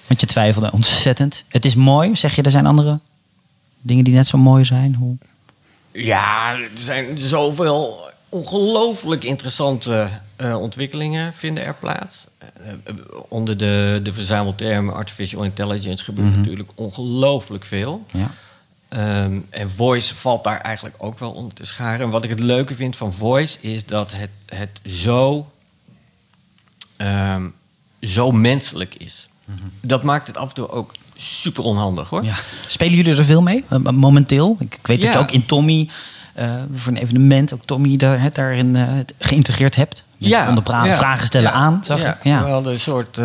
Want 0.07 0.21
je 0.21 0.27
twijfelde 0.27 0.71
ontzettend. 0.71 1.43
Het 1.47 1.65
is 1.65 1.75
mooi, 1.75 2.15
zeg 2.15 2.35
je. 2.35 2.41
Er 2.41 2.51
zijn 2.51 2.65
andere 2.65 2.99
dingen 3.81 4.03
die 4.03 4.13
net 4.13 4.27
zo 4.27 4.37
mooi 4.37 4.65
zijn. 4.65 4.95
Hoe? 4.95 5.17
Ja, 5.91 6.53
er 6.55 6.69
zijn 6.73 7.17
zoveel 7.17 8.09
ongelooflijk 8.29 9.23
interessante 9.23 10.09
eh, 10.35 10.61
ontwikkelingen 10.61 11.33
vinden 11.33 11.65
er 11.65 11.75
plaats. 11.75 12.27
Eh, 12.37 12.93
onder 13.27 13.57
de, 13.57 13.99
de 14.03 14.13
verzamelterm 14.13 14.89
artificial 14.89 15.43
intelligence 15.43 16.03
gebeurt 16.03 16.35
natuurlijk 16.35 16.69
ongelooflijk 16.75 17.65
veel. 17.65 18.05
Ja. 18.11 18.31
Ehm, 18.89 19.39
en 19.49 19.69
voice 19.69 20.15
valt 20.15 20.43
daar 20.43 20.61
eigenlijk 20.61 20.95
ook 20.97 21.19
wel 21.19 21.31
onder 21.31 21.53
te 21.53 21.65
scharen. 21.65 21.99
En 22.01 22.09
wat 22.09 22.23
ik 22.23 22.29
het 22.29 22.39
leuke 22.39 22.75
vind 22.75 22.95
van 22.95 23.13
voice 23.13 23.57
is 23.61 23.85
dat 23.85 24.11
het, 24.11 24.29
het 24.45 24.81
zo, 24.85 25.51
ehm, 26.97 27.47
zo 28.01 28.31
menselijk 28.31 28.95
is. 28.95 29.27
Dat 29.81 30.03
maakt 30.03 30.27
het 30.27 30.37
af 30.37 30.49
en 30.49 30.55
toe 30.55 30.69
ook 30.69 30.93
super 31.15 31.63
onhandig 31.63 32.09
hoor. 32.09 32.23
Ja. 32.23 32.35
Spelen 32.67 32.95
jullie 32.95 33.15
er 33.15 33.25
veel 33.25 33.41
mee? 33.41 33.63
Eh, 33.69 33.77
Momenteel? 33.77 34.55
Ik, 34.59 34.75
ik 34.75 34.87
weet 34.87 35.01
dat 35.01 35.07
Ja. 35.13 35.17
je 35.17 35.23
ook 35.23 35.31
in 35.31 35.45
Tommy, 35.45 35.89
eh, 36.33 36.61
voor 36.75 36.91
een 36.93 37.01
evenement, 37.01 37.53
ook 37.53 37.65
Tommy 37.65 37.97
daar, 37.97 38.29
daarin 38.33 38.75
eh, 38.75 38.87
geïntegreerd 39.19 39.75
hebt. 39.75 40.03
Mensen 40.17 40.39
Ja, 40.55 40.61
praten, 40.61 40.89
ja, 40.89 40.97
vragen 40.97 41.27
stellen 41.27 41.51
aan, 41.51 41.79
zag 41.83 41.99
ik. 41.99 42.23
Ja. 42.23 42.43
We 42.43 42.49
hadden 42.49 42.73
een 42.73 42.79
soort, 42.79 43.15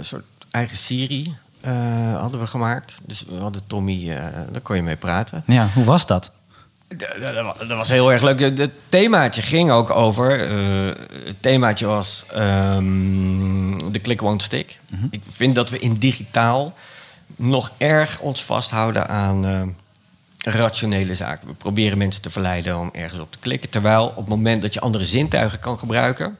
soort 0.00 0.24
eigen 0.50 0.76
Siri 0.76 1.34
eh, 1.62 2.16
hadden 2.20 2.40
we 2.40 2.46
gemaakt. 2.46 2.98
Dus 3.06 3.24
we 3.28 3.36
hadden 3.40 3.62
Tommy, 3.66 4.10
eh, 4.10 4.16
daar 4.52 4.60
kon 4.62 4.76
je 4.76 4.82
mee 4.82 4.96
praten. 4.96 5.42
ja, 5.46 5.68
hoe 5.74 5.84
was 5.84 6.06
dat? 6.06 6.30
Dat 6.98 7.34
wa- 7.34 7.54
dat 7.58 7.76
was 7.76 7.88
heel 7.88 8.12
erg 8.12 8.22
leuk. 8.22 8.40
Het 8.58 8.70
themaatje 8.88 9.42
ging 9.42 9.70
ook 9.70 9.90
over. 9.90 10.44
eh, 10.44 10.86
het 11.24 11.36
themaatje 11.42 11.86
was 11.86 12.24
ehm, 12.32 13.92
de 13.92 14.00
click 14.02 14.20
won't 14.20 14.42
stick. 14.42 14.78
Ik 15.10 15.22
vind 15.30 15.54
dat 15.54 15.70
we 15.70 15.78
in 15.78 15.94
digitaal 15.94 16.74
nog 17.36 17.72
erg 17.78 18.20
ons 18.20 18.44
vasthouden 18.44 19.08
aan 19.08 19.74
rationele 20.38 21.14
zaken. 21.14 21.48
We 21.48 21.54
proberen 21.54 21.98
mensen 21.98 22.22
te 22.22 22.30
verleiden 22.30 22.78
om 22.78 22.88
ergens 22.92 23.20
op 23.20 23.32
te 23.32 23.38
klikken. 23.38 23.70
Terwijl 23.70 24.06
op 24.06 24.16
het 24.16 24.28
moment 24.28 24.62
dat 24.62 24.74
je 24.74 24.80
andere 24.80 25.04
zintuigen 25.04 25.58
kan 25.58 25.78
gebruiken, 25.78 26.38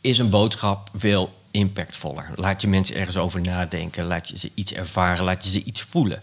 is 0.00 0.18
een 0.18 0.30
boodschap 0.30 0.90
veel 0.96 1.32
impactvoller. 1.50 2.30
Laat 2.34 2.60
je 2.60 2.68
mensen 2.68 2.96
ergens 2.96 3.16
over 3.16 3.40
nadenken, 3.40 4.04
laat 4.04 4.28
je 4.28 4.38
ze 4.38 4.50
iets 4.54 4.72
ervaren, 4.72 5.24
laat 5.24 5.44
je 5.44 5.50
ze 5.50 5.62
iets 5.62 5.82
voelen. 5.82 6.22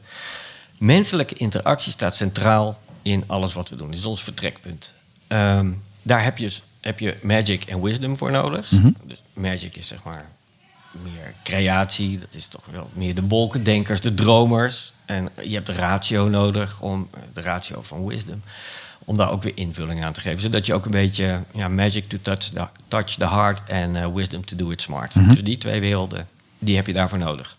Menselijke 0.78 1.36
interactie 1.36 1.92
staat 1.92 2.16
centraal 2.16 2.80
in 3.02 3.24
alles 3.28 3.54
wat 3.54 3.70
we 3.70 3.76
doen. 3.76 3.90
Dat 3.90 4.00
is 4.00 4.06
ons 4.06 4.24
vertrekpunt. 4.24 4.94
Ehm, 5.28 5.72
daar 6.02 6.24
heb 6.24 6.38
je, 6.38 6.58
heb 6.82 7.00
je 7.00 7.18
magic 7.22 7.64
en 7.64 7.82
wisdom 7.82 8.18
voor 8.18 8.32
nodig. 8.32 8.70
Dus 9.04 9.22
magic 9.34 9.76
is 9.76 9.88
zeg 9.88 10.04
maar 10.04 10.26
meer 10.92 11.34
creatie. 11.44 12.20
Dat 12.20 12.34
is 12.34 12.48
toch 12.48 12.66
wel 12.72 12.90
meer 12.94 13.16
de 13.16 13.28
wolkendenkers, 13.28 14.02
de 14.02 14.14
dromers. 14.14 14.94
En 15.06 15.30
je 15.44 15.54
hebt 15.54 15.66
de 15.66 15.74
ratio 15.74 16.28
nodig, 16.28 16.82
om, 16.82 17.10
de 17.34 17.42
ratio 17.42 17.82
van 17.82 18.06
wisdom, 18.06 18.42
om 19.08 19.18
daar 19.18 19.32
ook 19.32 19.44
weer 19.44 19.52
invulling 19.58 20.04
aan 20.04 20.14
te 20.14 20.22
geven. 20.22 20.42
Zodat 20.42 20.66
je 20.66 20.74
ook 20.74 20.86
een 20.86 20.92
beetje 20.92 21.42
ja, 21.54 21.68
magic 21.68 22.06
to 22.06 22.18
touch 22.22 22.50
the, 22.50 22.68
touch 22.88 23.16
the 23.16 23.28
heart 23.28 23.62
en 23.68 23.96
eh, 23.96 24.08
wisdom 24.14 24.46
to 24.46 24.56
do 24.56 24.70
it 24.70 24.82
smart. 24.82 25.14
Dus 25.30 25.44
die 25.44 25.58
twee 25.58 25.80
werelden, 25.80 26.28
die 26.60 26.76
heb 26.76 26.88
je 26.88 26.94
daarvoor 26.94 27.18
nodig. 27.18 27.56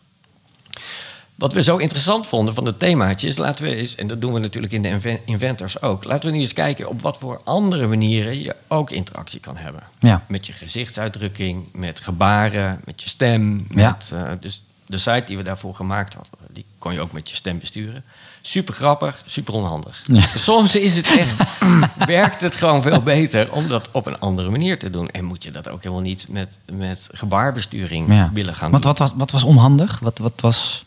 Wat 1.34 1.52
we 1.52 1.62
zo 1.62 1.76
interessant 1.76 2.26
vonden 2.26 2.54
van 2.54 2.66
het 2.66 2.78
themaatje 2.78 3.28
is, 3.28 3.37
laten 3.37 3.64
we 3.64 3.74
eens, 3.74 3.94
en 3.94 4.06
dat 4.06 4.20
doen 4.20 4.32
we 4.32 4.38
natuurlijk 4.38 4.72
in 4.72 4.82
de 4.82 4.88
inven- 4.88 5.20
Inventors 5.26 5.82
ook, 5.82 6.04
laten 6.04 6.28
we 6.30 6.34
nu 6.37 6.40
eens 6.40 6.52
kijken 6.52 6.88
op 6.88 7.02
wat 7.02 7.18
voor 7.18 7.40
andere 7.44 7.87
manieren 7.87 8.42
je 8.42 8.56
ook 8.68 8.90
interactie 8.90 9.40
kan 9.40 9.56
hebben. 9.56 9.82
Ja. 9.98 10.24
Met 10.28 10.46
je 10.46 10.52
gezichtsuitdrukking, 10.52 11.66
met 11.72 12.00
gebaren, 12.00 12.80
met 12.84 13.02
je 13.02 13.08
stem. 13.08 13.66
Ja. 13.70 13.90
Met, 13.90 14.11
eh, 14.14 14.32
dus 14.40 14.62
de 14.87 14.98
site 14.98 15.24
die 15.26 15.37
we 15.37 15.42
daarvoor 15.42 15.74
gemaakt 15.74 16.14
hadden, 16.14 16.32
die 16.50 16.64
kon 16.78 16.92
je 16.92 17.00
ook 17.00 17.12
met 17.12 17.30
je 17.30 17.37
stem 17.37 17.58
besturen. 17.58 18.04
Super 18.48 18.74
grappig, 18.74 19.22
super 19.26 19.54
onhandig. 19.54 20.02
Ja. 20.06 20.20
Soms 20.34 20.74
is 20.76 20.96
het 20.96 21.16
echt, 21.18 21.34
werkt 22.06 22.40
het 22.40 22.54
gewoon 22.56 22.82
veel 22.82 23.02
beter 23.02 23.52
om 23.52 23.68
dat 23.68 23.88
op 23.92 24.06
een 24.06 24.18
andere 24.18 24.50
manier 24.50 24.78
te 24.78 24.90
doen. 24.90 25.08
En 25.08 25.24
moet 25.24 25.42
je 25.42 25.50
dat 25.50 25.68
ook 25.68 25.82
helemaal 25.82 26.02
niet 26.02 26.26
met, 26.28 26.58
met 26.72 27.08
gebaarbesturing 27.12 28.14
Ja. 28.14 28.30
willen 28.32 28.54
gaan 28.54 28.70
Want 28.70 28.82
doen. 28.82 28.92
wat 28.92 29.00
was, 29.00 29.12
wat 29.16 29.30
was 29.30 29.44
onhandig? 29.44 29.98
Wat, 29.98 30.18
wat 30.18 30.32
was... 30.40 30.84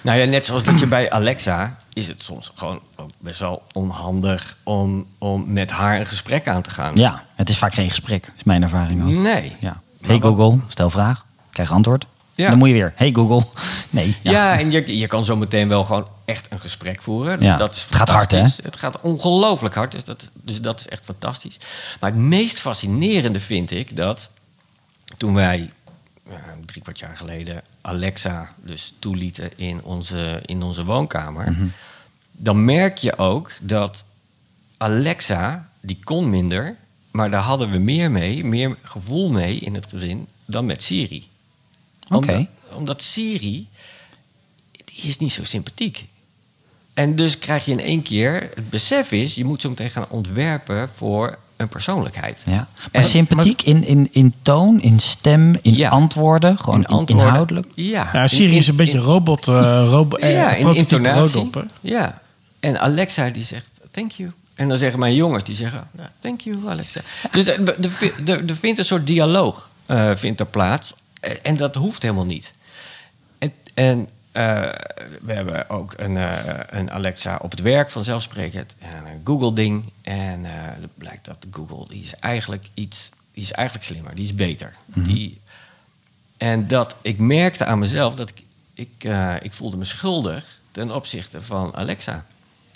Nou 0.00 0.18
ja, 0.18 0.24
net 0.24 0.46
zoals 0.46 0.62
dat 0.64 0.80
je 0.80 0.86
bij 0.86 1.10
Alexa 1.10 1.78
is 1.92 2.06
het 2.06 2.22
soms 2.22 2.52
gewoon 2.54 2.80
ook 2.96 3.10
best 3.18 3.38
wel 3.40 3.62
onhandig 3.72 4.56
om, 4.62 5.06
om 5.18 5.52
met 5.52 5.70
haar 5.70 6.00
een 6.00 6.06
gesprek 6.06 6.48
aan 6.48 6.62
te 6.62 6.70
gaan. 6.70 6.96
Ja, 6.96 7.24
het 7.34 7.48
is 7.48 7.58
vaak 7.58 7.74
geen 7.74 7.88
gesprek, 7.90 8.32
is 8.36 8.44
mijn 8.44 8.62
ervaring 8.62 9.02
ook. 9.02 9.22
Nee. 9.22 9.56
Ja. 9.60 9.80
Hey 10.00 10.18
wat- 10.18 10.34
Google, 10.36 10.58
stel 10.68 10.90
vraag, 10.90 11.24
krijg 11.50 11.72
antwoord. 11.72 12.06
Ja. 12.34 12.48
Dan 12.48 12.58
moet 12.58 12.68
je 12.68 12.74
weer, 12.74 12.92
hey 12.96 13.10
Google. 13.12 13.46
Nee. 13.90 14.16
Ja, 14.22 14.58
en 14.58 14.70
je, 14.70 14.98
je 14.98 15.06
kan 15.06 15.24
zo 15.24 15.36
meteen 15.36 15.68
wel 15.68 15.84
gewoon 15.84 16.06
echt 16.24 16.46
een 16.50 16.60
gesprek 16.60 17.02
voeren. 17.02 17.38
Dus 17.38 17.46
Ja, 17.46 17.56
dat 17.56 17.74
is 17.74 17.82
het 17.82 17.94
gaat 17.94 18.08
hard, 18.08 18.30
fantastisch. 18.32 18.64
Het 18.64 18.76
gaat 18.76 19.00
ongelooflijk 19.00 19.74
hard, 19.74 19.92
dus 19.92 20.04
dat, 20.04 20.28
dus 20.32 20.60
dat 20.60 20.78
is 20.80 20.88
echt 20.88 21.04
fantastisch. 21.04 21.56
Maar 22.00 22.10
het 22.10 22.18
meest 22.18 22.60
fascinerende 22.60 23.40
vind 23.40 23.70
ik 23.70 23.96
dat 23.96 24.28
toen 25.16 25.34
wij 25.34 25.70
ja, 26.28 26.40
drie 26.66 26.82
kwart 26.82 26.98
jaar 26.98 27.16
geleden 27.16 27.62
Alexa 27.80 28.52
dus 28.56 28.92
toelieten 28.98 29.50
in 29.58 29.82
onze, 29.82 30.40
in 30.44 30.62
onze 30.62 30.84
woonkamer, 30.84 31.50
Mhm. 31.50 31.66
dan 32.32 32.64
merk 32.64 32.98
je 32.98 33.18
ook 33.18 33.50
dat 33.60 34.04
Alexa, 34.76 35.68
die 35.80 35.98
kon 36.04 36.30
minder, 36.30 36.76
maar 37.10 37.30
daar 37.30 37.40
hadden 37.42 37.70
we 37.70 37.78
meer 37.78 38.10
mee, 38.10 38.44
meer 38.44 38.76
gevoel 38.82 39.30
mee 39.30 39.58
in 39.58 39.74
het 39.74 39.86
gezin 39.88 40.26
dan 40.44 40.66
met 40.66 40.82
Siri. 40.82 41.30
Oké. 42.12 42.32
Omdat, 42.32 42.46
omdat 42.74 43.02
Siri, 43.02 43.68
die 44.84 45.02
is 45.04 45.16
niet 45.18 45.32
zo 45.32 45.44
sympathiek. 45.44 46.06
En 46.94 47.16
dus 47.16 47.38
krijg 47.38 47.64
je 47.64 47.70
in 47.70 47.80
één 47.80 48.02
keer, 48.02 48.40
het 48.54 48.70
besef 48.70 49.12
is, 49.12 49.34
je 49.34 49.44
moet 49.44 49.60
zo 49.60 49.68
meteen 49.68 49.90
gaan 49.90 50.06
ontwerpen 50.08 50.88
voor 50.96 51.38
een 51.56 51.68
persoonlijkheid. 51.68 52.42
Ja. 52.46 52.52
Maar 52.52 52.68
En- 52.92 53.04
sympathiek 53.04 53.62
in, 53.62 53.84
in, 53.86 54.08
in 54.12 54.34
toon, 54.42 54.80
in 54.80 55.00
stem, 55.00 55.54
in 55.62 55.74
Ja. 55.74 55.88
antwoorden, 55.88 56.58
gewoon 56.58 56.78
In 56.80 56.86
antwoorden. 56.86 57.26
inhoudelijk. 57.26 57.66
Ja, 57.74 58.10
Ja, 58.12 58.22
in- 58.22 58.28
Siri 58.28 58.56
is 58.56 58.64
in- 58.64 58.70
een 58.70 58.76
beetje 58.76 58.98
robot, 58.98 59.48
eh 59.48 59.84
robo, 59.88 60.16
eh, 60.16 60.32
ja, 60.32 60.54
in 60.54 60.74
intonatie. 60.74 61.40
robot, 61.40 61.64
ja. 61.80 62.20
En 62.60 62.80
Alexa 62.80 63.30
die 63.30 63.44
zegt, 63.44 63.66
thank 63.90 64.10
you. 64.12 64.32
En 64.54 64.68
dan 64.68 64.76
zeggen 64.78 64.98
mijn 64.98 65.14
jongens, 65.14 65.44
die 65.44 65.54
zeggen, 65.54 65.88
"Ja, 65.98 66.12
thank 66.20 66.40
you 66.40 66.68
Alexa. 66.68 67.00
Dus 67.30 67.46
er 67.46 67.64
de, 67.64 67.74
de, 67.80 68.12
de, 68.24 68.44
de 68.44 68.54
vindt 68.54 68.78
een 68.78 68.84
soort 68.84 69.06
dialoog 69.06 69.70
eh, 69.86 70.10
vindt 70.14 70.40
er 70.40 70.46
plaats. 70.46 70.94
En, 71.22 71.44
en 71.44 71.56
dat 71.56 71.74
hoeft 71.74 72.02
helemaal 72.02 72.24
niet. 72.24 72.52
En, 73.38 73.52
en 73.74 74.08
eh, 74.32 74.70
we 75.20 75.32
hebben 75.32 75.70
ook 75.70 75.94
een, 75.96 76.16
eh, 76.16 76.60
een 76.66 76.90
Alexa 76.90 77.38
op 77.42 77.50
het 77.50 77.60
werk 77.60 77.90
vanzelfsprekend. 77.90 78.74
En 78.78 79.06
een 79.06 79.20
Google-ding. 79.24 79.84
En 80.02 80.44
eh, 80.44 80.52
het 80.54 80.96
blijkt 80.96 81.24
dat 81.24 81.46
Google, 81.50 81.88
die 81.88 82.02
is 82.02 82.14
eigenlijk 82.14 82.66
iets... 82.74 83.10
Die 83.32 83.42
is 83.42 83.52
eigenlijk 83.52 83.86
slimmer, 83.86 84.14
die 84.14 84.24
is 84.24 84.34
beter. 84.34 84.74
die, 84.86 85.40
en 86.36 86.66
dat 86.66 86.96
ik 87.02 87.18
merkte 87.18 87.64
aan 87.64 87.78
mezelf 87.78 88.14
dat 88.14 88.28
ik... 88.28 88.42
Ik, 88.74 89.04
eh, 89.04 89.34
ik 89.40 89.52
voelde 89.52 89.76
me 89.76 89.84
schuldig 89.84 90.60
ten 90.70 90.90
opzichte 90.94 91.42
van 91.42 91.74
Alexa. 91.74 92.26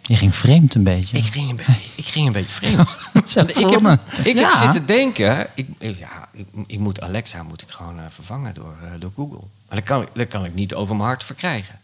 Je 0.08 0.16
ging 0.16 0.36
vreemd 0.36 0.74
een 0.74 0.84
beetje. 0.84 1.16
Ik 1.16 1.24
ging 1.24 1.50
een, 1.50 1.56
beetje, 1.56 1.72
ik 1.94 2.06
ging 2.06 2.26
een 2.26 2.32
beetje 2.32 2.52
vreemd. 2.52 2.88
Ik 3.56 3.70
heb, 3.70 3.98
ik 4.24 4.36
heb 4.36 4.50
zitten 4.62 4.86
denken, 4.86 5.46
ik, 5.54 5.66
ja, 5.78 6.28
ik, 6.32 6.46
ik 6.66 6.78
moet 6.78 7.00
Alexa 7.00 7.42
moet 7.42 7.62
ik 7.62 7.70
gewoon 7.70 7.98
eh, 7.98 8.04
vervangen 8.10 8.54
door, 8.54 8.74
eh, 8.82 9.00
door 9.00 9.10
Google. 9.16 9.38
Maar 9.68 9.78
dat 9.78 9.82
kan, 9.84 10.02
ik- 10.02 10.08
dat 10.14 10.28
kan 10.28 10.44
ik 10.44 10.54
niet 10.54 10.74
over 10.74 10.96
mijn 10.96 11.08
hart 11.08 11.24
verkrijgen. 11.24 11.74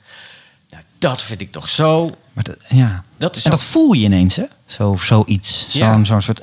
Nou, 0.71 0.83
dat 0.99 1.23
vind 1.23 1.41
ik 1.41 1.53
toch 1.53 1.69
zo... 1.69 2.11
Maar 2.33 2.45
dat, 2.45 2.57
ja. 2.69 3.05
Dat 3.17 3.37
is 3.37 3.45
en 3.45 3.51
zo- 3.51 3.57
dat 3.57 3.65
voel 3.67 3.93
je 3.93 4.05
ineens, 4.05 4.37
hè? 4.37 4.45
Zo, 4.67 4.97
zoiets. 5.01 5.67
Zo'n 5.69 5.81
Ja. 5.81 6.05
zo'n 6.05 6.23
soort 6.23 6.41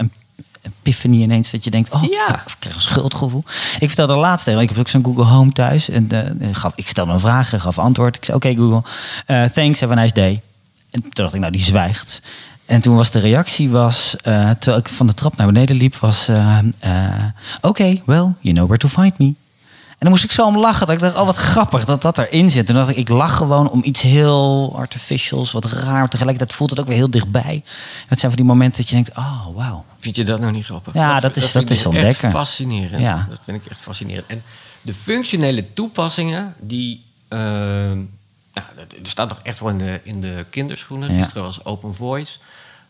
epiphany 0.61 1.21
ineens. 1.21 1.51
Dat 1.51 1.63
je 1.63 1.69
denkt, 1.69 1.89
oh, 1.91 2.03
Ja. 2.03 2.43
ik 2.47 2.55
krijg 2.59 2.75
een 2.75 2.81
schuldgevoel. 2.81 3.43
Ik 3.79 3.87
vertelde 3.87 4.15
laatst 4.15 4.47
ik 4.47 4.69
heb 4.69 4.77
ook 4.77 4.89
zo'n 4.89 5.03
Google 5.05 5.23
Home 5.23 5.51
thuis. 5.51 5.89
En 5.89 6.07
eh, 6.41 6.49
gaf, 6.55 6.71
ik 6.75 6.87
stelde 6.89 7.11
een 7.11 7.19
vraag, 7.19 7.49
hij 7.51 7.59
gaf 7.59 7.79
antwoord. 7.79 8.15
Ik 8.15 8.25
zei, 8.25 8.37
oké 8.37 8.55
Google, 8.55 8.83
thanks, 9.49 9.79
have 9.79 9.93
a 9.93 9.95
nice 9.95 10.13
day. 10.13 10.41
En 10.91 11.01
toen 11.01 11.09
dacht 11.13 11.33
ik, 11.33 11.39
nou, 11.39 11.51
die 11.51 11.61
zwijgt. 11.61 12.21
En 12.65 12.81
toen 12.81 12.95
was 12.95 13.11
de 13.11 13.19
reactie, 13.19 13.69
was, 13.69 14.15
eh, 14.15 14.49
terwijl 14.49 14.77
ik 14.81 14.89
van 14.89 15.07
de 15.07 15.13
trap 15.13 15.35
naar 15.37 15.47
beneden 15.47 15.75
liep, 15.75 15.95
was... 15.95 16.27
eh, 16.27 16.57
eh, 16.79 17.23
Oké, 17.61 18.01
well, 18.05 18.27
you 18.39 18.53
know 18.55 18.63
where 18.67 18.77
to 18.77 18.87
find 18.87 19.17
me. 19.17 19.25
En 19.25 20.05
dan 20.05 20.09
moest 20.09 20.23
ik 20.23 20.31
zo 20.31 20.45
om 20.45 20.57
lachen. 20.57 20.85
Dat 20.87 20.95
ik 20.95 21.01
dacht, 21.01 21.15
oh 21.15 21.25
wat 21.25 21.35
grappig 21.35 21.85
dat 21.85 22.01
dat 22.01 22.17
erin 22.17 22.49
zit. 22.49 22.69
En 22.69 22.75
dacht 22.75 22.89
ik, 22.89 22.95
ik 22.95 23.09
lach 23.09 23.35
gewoon 23.37 23.69
om 23.69 23.81
iets 23.83 24.01
heel 24.01 24.73
artificials, 24.75 25.51
wat 25.51 25.65
raar. 25.65 26.09
Tegelijkertijd 26.09 26.53
voelt 26.57 26.69
het 26.69 26.79
ook 26.79 26.87
weer 26.87 26.95
heel 26.95 27.09
dichtbij. 27.09 27.53
En 27.53 28.05
dat 28.09 28.19
zijn 28.19 28.31
van 28.31 28.41
die 28.41 28.49
momenten 28.49 28.77
dat 28.81 28.89
je 28.89 28.95
denkt, 28.95 29.17
oh 29.17 29.45
wauw. 29.55 29.85
Vind 29.99 30.15
je 30.15 30.23
dat 30.23 30.39
nou 30.39 30.51
niet 30.51 30.65
grappig? 30.65 30.93
Ja, 30.93 31.19
dat 31.19 31.35
is- 31.35 31.51
dat 31.51 31.69
is 31.69 31.85
ontdekken. 31.85 32.23
Echt 32.27 32.35
fascinerend. 32.37 33.01
Ja. 33.01 33.25
Dat 33.29 33.39
vind 33.45 33.57
ik 33.65 33.71
echt 33.71 33.81
fascinerend. 33.81 34.25
En 34.27 34.43
de 34.81 34.93
functionele 34.93 35.73
toepassingen, 35.73 36.53
die... 36.59 37.03
ehm, 37.27 37.99
dat, 38.75 38.91
er 38.91 39.09
staat 39.09 39.29
nog 39.29 39.39
echt 39.43 39.59
wel 39.59 39.69
in 39.69 39.77
de, 39.77 39.99
in 40.03 40.21
de 40.21 40.45
kinderschoenen. 40.49 41.13
Ja. 41.13 41.17
Gisteren 41.17 41.43
was 41.43 41.65
Open 41.65 41.95
Voice. 41.95 42.37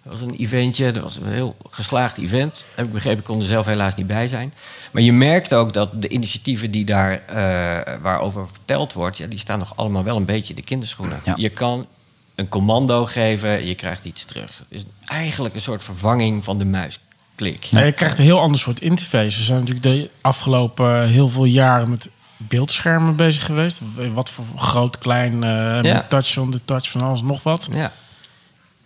Dat 0.03 0.13
was 0.13 0.21
een 0.21 0.35
eventje, 0.35 0.91
dat 0.91 1.03
was 1.03 1.15
een 1.15 1.31
heel 1.31 1.55
geslaagd 1.69 2.17
event. 2.17 2.65
Heb 2.75 2.85
ik 2.85 2.91
begrepen, 2.91 3.19
ik 3.19 3.25
kon 3.25 3.39
er 3.39 3.45
zelf 3.45 3.65
helaas 3.65 3.95
niet 3.95 4.07
bij 4.07 4.27
zijn. 4.27 4.53
Maar 4.91 5.01
je 5.01 5.13
merkt 5.13 5.53
ook 5.53 5.73
dat 5.73 6.01
de 6.01 6.07
initiatieven 6.07 6.71
die 6.71 6.85
daar 6.85 7.11
eh, 7.11 8.01
waarover 8.01 8.47
verteld 8.47 8.93
wordt... 8.93 9.17
Ja, 9.17 9.27
die 9.27 9.39
staan 9.39 9.59
nog 9.59 9.73
allemaal 9.75 10.03
wel 10.03 10.15
een 10.15 10.25
beetje 10.25 10.49
in 10.49 10.55
de 10.55 10.65
kinderschoenen. 10.65 11.19
Ja. 11.23 11.33
Je 11.35 11.49
kan 11.49 11.87
een 12.35 12.49
commando 12.49 13.05
geven, 13.05 13.65
je 13.65 13.75
krijgt 13.75 14.05
iets 14.05 14.25
terug. 14.25 14.63
Dus 14.69 14.83
eigenlijk 15.05 15.55
een 15.55 15.61
soort 15.61 15.83
vervanging 15.83 16.43
van 16.43 16.57
de 16.57 16.65
muisklik. 16.65 17.63
Ja, 17.63 17.79
je 17.79 17.91
krijgt 17.91 18.17
een 18.17 18.23
heel 18.23 18.39
ander 18.39 18.59
soort 18.59 18.81
interface. 18.81 19.37
We 19.37 19.43
zijn 19.43 19.59
natuurlijk 19.59 19.85
de 19.85 20.09
afgelopen 20.21 21.07
heel 21.07 21.29
veel 21.29 21.45
jaren 21.45 21.89
met 21.89 22.09
beeldschermen 22.47 23.15
bezig 23.15 23.45
geweest. 23.45 23.81
Wat 24.13 24.29
voor 24.29 24.45
groot, 24.55 24.97
klein, 24.97 25.43
eh 25.43 25.81
Ja. 25.81 25.93
met 25.93 26.09
touch 26.09 26.37
on 26.37 26.51
the 26.51 26.59
touch, 26.65 26.89
van 26.89 27.01
alles 27.01 27.21
nog 27.21 27.43
wat. 27.43 27.67
Ja. 27.71 27.91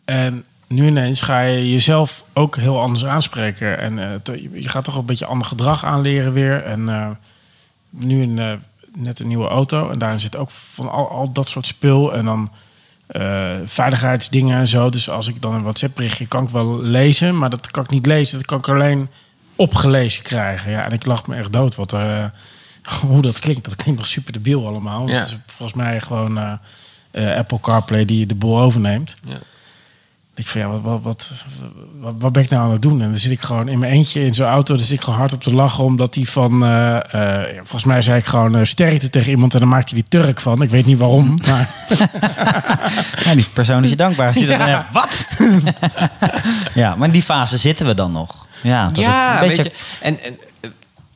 En 0.06 0.44
nu 0.68 0.86
ineens 0.88 1.22
ga 1.22 1.40
je 1.42 1.72
jezelf 1.72 2.24
ook 2.34 2.56
heel 2.56 2.80
anders 2.82 3.06
aanspreken. 3.06 3.78
En 3.80 4.00
eh, 4.00 4.36
je 4.62 4.70
gaat 4.70 4.84
toch 4.84 4.96
een 4.96 5.06
beetje 5.06 5.26
ander 5.26 5.48
gedrag 5.48 5.86
aanleren 5.86 6.34
weer. 6.34 6.64
En 6.64 6.90
eh, 6.90 7.10
nu 7.90 8.22
een, 8.22 8.62
net 8.96 9.20
een 9.20 9.28
nieuwe 9.28 9.48
auto. 9.48 9.90
En 9.90 10.00
daarin 10.00 10.20
zit 10.20 10.36
ook 10.38 10.50
van 10.74 10.92
al, 10.92 11.10
al 11.10 11.32
dat 11.32 11.50
soort 11.50 11.68
spul. 11.68 12.14
En 12.14 12.26
dan 12.26 12.52
veiligheidsdingen 13.66 14.58
en 14.60 14.68
zo. 14.68 14.90
Dus 14.90 15.10
als 15.10 15.28
ik 15.28 15.42
dan 15.42 15.54
een 15.54 15.62
WhatsApp 15.62 15.96
berichtje 15.96 16.28
kan 16.28 16.44
ik 16.44 16.50
wel 16.50 16.82
lezen. 16.82 17.38
Maar 17.38 17.50
dat 17.50 17.72
kan 17.72 17.84
ik 17.84 17.90
niet 17.90 18.06
lezen. 18.06 18.38
Dat 18.38 18.48
kan 18.48 18.58
ik 18.58 18.68
alleen 18.70 19.10
opgelezen 19.56 20.24
krijgen. 20.24 20.72
Ja, 20.72 20.86
en 20.86 20.92
ik 20.92 21.06
lach 21.06 21.28
me 21.28 21.36
echt 21.36 21.54
dood. 21.54 21.76
Wat, 21.76 21.94
eh, 21.94 22.26
hoe 23.10 23.22
dat 23.22 23.40
klinkt. 23.40 23.66
Dat 23.66 23.76
klinkt 23.76 24.00
nog 24.00 24.10
super 24.10 24.34
debiel 24.34 24.68
allemaal. 24.68 25.08
Ja. 25.08 25.22
Is 25.22 25.38
volgens 25.46 25.78
mij 25.78 26.02
gewoon 26.02 26.38
eh, 26.38 26.54
eh, 27.12 27.38
Apple 27.38 27.60
CarPlay 27.60 28.06
die 28.06 28.26
de 28.26 28.36
boel 28.36 28.60
overneemt. 28.60 29.16
Ja. 29.26 29.38
Ik 30.36 30.48
van 30.48 30.62
ja, 30.62 30.68
wat, 30.68 30.82
wat, 30.82 31.02
wat, 31.04 31.34
wat, 32.00 32.14
wat 32.18 32.32
ben 32.32 32.44
ik 32.44 32.50
nou 32.50 32.64
aan 32.64 32.72
het 32.72 32.82
doen? 32.82 33.02
En 33.02 33.10
dan 33.10 33.20
zit 33.20 33.32
ik 33.32 33.42
gewoon 33.42 33.68
in 33.68 33.80
mijn 33.80 33.92
eentje 33.92 34.26
in 34.26 34.34
zo'n 34.34 34.48
auto. 34.48 34.76
Dan 34.76 34.86
zit 34.86 34.98
ik 34.98 35.04
gewoon 35.04 35.20
hard 35.20 35.34
op 35.34 35.44
te 35.44 35.54
lachen. 35.54 35.84
Omdat 35.84 36.14
die 36.14 36.30
van. 36.30 36.64
eh, 36.64 36.96
eh, 36.96 37.54
ja, 37.54 37.58
volgens 37.58 37.84
mij 37.84 38.02
zei 38.02 38.18
ik 38.18 38.26
gewoon 38.26 38.56
eh, 38.56 38.66
sterkte 38.66 39.10
tegen 39.10 39.30
iemand. 39.30 39.54
En 39.54 39.60
dan 39.60 39.70
maakt 39.70 39.90
hij 39.90 40.00
die 40.00 40.22
Turk 40.22 40.40
van. 40.40 40.62
Ik 40.62 40.70
weet 40.70 40.86
niet 40.86 40.98
waarom. 40.98 41.40
Maar 41.48 41.70
Ja, 43.24 43.36
die 43.36 43.48
persoon 43.54 43.84
is 43.84 43.90
je 43.90 43.96
dankbaar. 43.96 44.28
Als 44.28 44.36
die 44.36 44.48
dat 44.48 44.60
dan. 44.60 44.86
Wat? 44.92 45.26
ja, 46.74 46.96
maar 46.96 47.08
in 47.08 47.14
die 47.14 47.24
fase 47.24 47.58
zitten 47.58 47.86
we 47.86 47.94
dan 47.94 48.12
nog. 48.12 48.48
Ja, 48.62 48.88
dat 48.88 48.98
ja, 48.98 49.32
het 49.32 49.42
een 49.42 49.48
beetje... 49.48 49.64
weet 49.64 49.72
je. 49.72 50.06
En, 50.06 50.24
en 50.24 50.38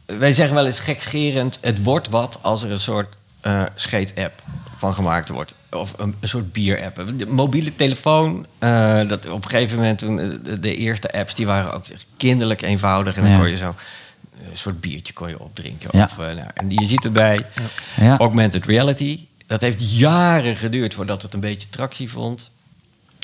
wij 0.08 0.32
zeggen 0.34 0.56
wel 0.56 0.66
eens 0.66 0.80
gekscherend, 0.80 1.58
het 1.62 1.84
wordt 1.84 2.10
wat 2.10 2.40
als 2.42 2.64
er 2.64 2.72
een 2.72 2.80
soort 2.80 3.18
eh 3.42 3.64
scheet-app 3.76 4.44
van 4.76 4.94
gemaakt 4.96 5.30
wordt. 5.30 5.54
Of 5.72 5.94
een, 5.98 6.16
een 6.20 6.28
soort 6.28 6.52
bier-app. 6.52 7.04
De 7.18 7.26
mobiele 7.26 7.76
telefoon, 7.76 8.46
eh, 8.60 9.08
dat 9.08 9.30
op 9.30 9.44
een 9.44 9.50
gegeven 9.50 9.76
moment 9.78 10.00
toen 10.00 10.20
eh, 10.20 10.30
de, 10.44 10.60
de 10.60 10.76
eerste 10.76 11.12
apps, 11.14 11.36
die 11.36 11.46
waren 11.46 11.74
ook 11.74 11.86
kinderlijk 12.18 12.62
eenvoudig. 12.62 13.16
En 13.16 13.22
dan 13.22 13.32
Ja. 13.32 13.38
kon 13.38 13.50
je 13.50 13.58
zo 13.58 13.76
een 14.52 14.58
soort 14.58 14.82
biertje 14.82 15.14
kon 15.14 15.30
je 15.30 15.40
opdrinken. 15.40 15.90
Ja. 15.92 16.04
Of, 16.04 16.18
nou, 16.18 16.42
en 16.54 16.70
je 16.70 16.86
ziet 16.86 17.06
erbij 17.06 17.40
Ja. 17.96 18.18
augmented 18.18 18.66
reality. 18.66 19.20
Dat 19.48 19.62
heeft 19.62 19.98
jaren 20.00 20.56
geduurd 20.56 20.94
voordat 20.94 21.22
het 21.22 21.34
een 21.34 21.40
beetje 21.40 21.70
tractie 21.70 22.10
vond. 22.12 22.52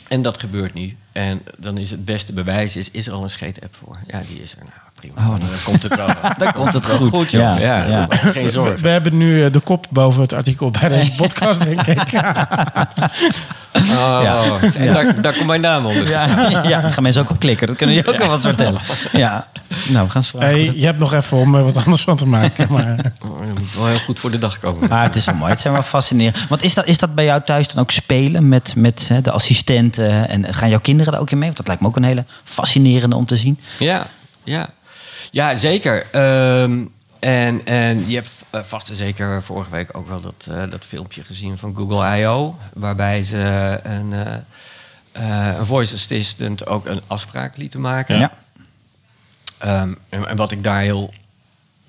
En 0.08 0.22
dat 0.22 0.40
gebeurt 0.40 0.74
nu. 0.74 0.98
En 1.12 1.42
dan 1.58 1.78
is 1.78 1.92
het 1.92 2.06
beste 2.06 2.34
bewijs, 2.34 2.76
is, 2.76 2.92
is 2.92 3.08
er 3.08 3.14
al 3.14 3.24
een 3.24 3.30
scheet-app 3.30 3.76
voor? 3.76 3.98
Ja, 4.08 4.22
die 4.28 4.42
is 4.42 4.52
er. 4.52 4.58
Nou, 4.64 4.72
prima. 5.08 5.28
Oh. 5.28 5.30
Dan, 5.30 5.40
dan 5.54 5.64
komt 5.64 5.84
het 5.84 5.96
wel. 5.96 6.08
Dan 6.38 6.54
komt 6.54 6.74
het 6.74 6.88
wel 6.88 6.98
goed. 6.98 7.10
goed, 7.10 7.32
joh. 7.32 7.42
Ja, 7.42 7.58
Ja, 7.58 7.86
ja. 7.88 8.08
geen 8.10 8.46
we, 8.46 8.52
zorgen. 8.52 8.82
we 8.82 8.90
hebben 8.90 9.18
nu 9.18 9.46
eh, 9.46 9.52
de 9.52 9.60
kop 9.60 9.86
boven 9.90 10.22
het 10.22 10.34
artikel 10.34 10.72
bij 10.72 10.88
deze 10.90 11.12
podcast, 11.12 11.64
denk 11.64 11.82
ik. 11.88 12.00
Oh, 13.76 14.20
Ja. 14.24 14.60
en 14.76 14.94
daar, 14.94 15.22
daar 15.22 15.34
komt 15.34 15.46
mijn 15.48 15.62
naam 15.62 15.86
onder. 15.86 16.10
Ja, 16.10 16.50
ja, 16.70 16.82
daar 16.82 16.94
gaan 16.94 17.04
mensen 17.04 17.22
ook 17.22 17.30
op 17.30 17.40
klikken. 17.40 17.68
Dat 17.68 17.76
kunnen 17.76 17.96
jullie 17.96 18.12
ook 18.12 18.18
wel 18.18 18.28
wat 18.30 18.42
vertellen. 18.42 18.82
Ja, 19.12 19.48
nou, 19.68 20.06
we 20.06 20.12
gaan 20.12 20.22
eens 20.22 20.30
vragen. 20.30 20.48
Hey, 20.50 20.72
je 20.76 20.86
hebt 20.86 21.00
nog 21.00 21.14
even 21.14 21.38
om 21.38 21.56
er 21.56 21.64
wat 21.64 21.78
anders 21.86 22.02
van 22.04 22.16
te 22.18 22.26
maken. 22.28 22.68
Maar, 22.72 22.96
Oh, 23.26 23.30
moet 23.60 23.76
wel 23.76 23.88
heel 23.88 23.98
goed 24.00 24.20
voor 24.20 24.32
de 24.32 24.38
dag 24.38 24.60
komen. 24.60 24.90
Maar 24.90 25.04
het 25.04 25.16
is 25.16 25.26
wel 25.26 25.36
mooi. 25.36 25.52
Het 25.52 25.60
zijn 25.62 25.74
wel 25.74 25.84
fascinerend. 25.84 26.46
Want 26.50 26.64
is 26.64 26.74
dat, 26.74 26.86
is 26.86 26.98
dat 26.98 27.16
bij 27.16 27.26
jou 27.26 27.42
thuis 27.46 27.68
dan 27.68 27.84
ook 27.84 27.92
spelen 27.92 28.48
met, 28.48 28.74
met 28.78 29.08
hè, 29.08 29.22
de 29.22 29.32
assistenten? 29.32 30.30
En 30.30 30.54
gaan 30.54 30.70
jouw 30.70 30.80
kinderen 30.80 31.12
daar 31.12 31.22
ook 31.22 31.32
in 31.32 31.38
mee? 31.38 31.46
Want 31.46 31.58
dat 31.58 31.68
lijkt 31.68 31.82
me 31.82 31.88
ook 31.88 31.96
een 31.96 32.04
hele 32.04 32.26
fascinerende 32.44 33.16
om 33.16 33.26
te 33.26 33.38
zien. 33.38 33.60
Ja, 33.80 34.08
ja. 34.44 34.68
Ja 35.34 35.56
zeker. 35.56 36.06
Ehm, 36.12 36.86
en, 37.20 37.66
en 37.66 38.10
je 38.10 38.16
hebt 38.16 38.30
eh, 38.50 38.64
vast 38.64 38.90
en 38.90 38.96
zeker 38.96 39.44
vorige 39.44 39.70
week 39.70 39.98
ook 39.98 40.08
wel 40.08 40.22
dat, 40.22 40.48
eh, 40.50 40.64
dat 40.70 40.86
filmpje 40.86 41.24
gezien 41.24 41.58
van 41.58 41.76
Google 41.76 42.20
I.O. 42.20 42.56
Waarbij 42.74 43.24
ze 43.24 43.80
een, 43.84 44.14
eh, 45.12 45.58
een 45.58 45.66
voice 45.66 45.94
assistant 45.94 46.68
ook 46.68 46.86
een 46.86 47.02
afspraak 47.08 47.58
lieten 47.58 47.82
maken. 47.82 48.20
Ja. 48.20 48.32
Ehm, 49.58 49.94
en, 50.10 50.28
en 50.28 50.36
wat 50.36 50.52
ik 50.52 50.64
daar 50.64 50.82
heel 50.82 51.14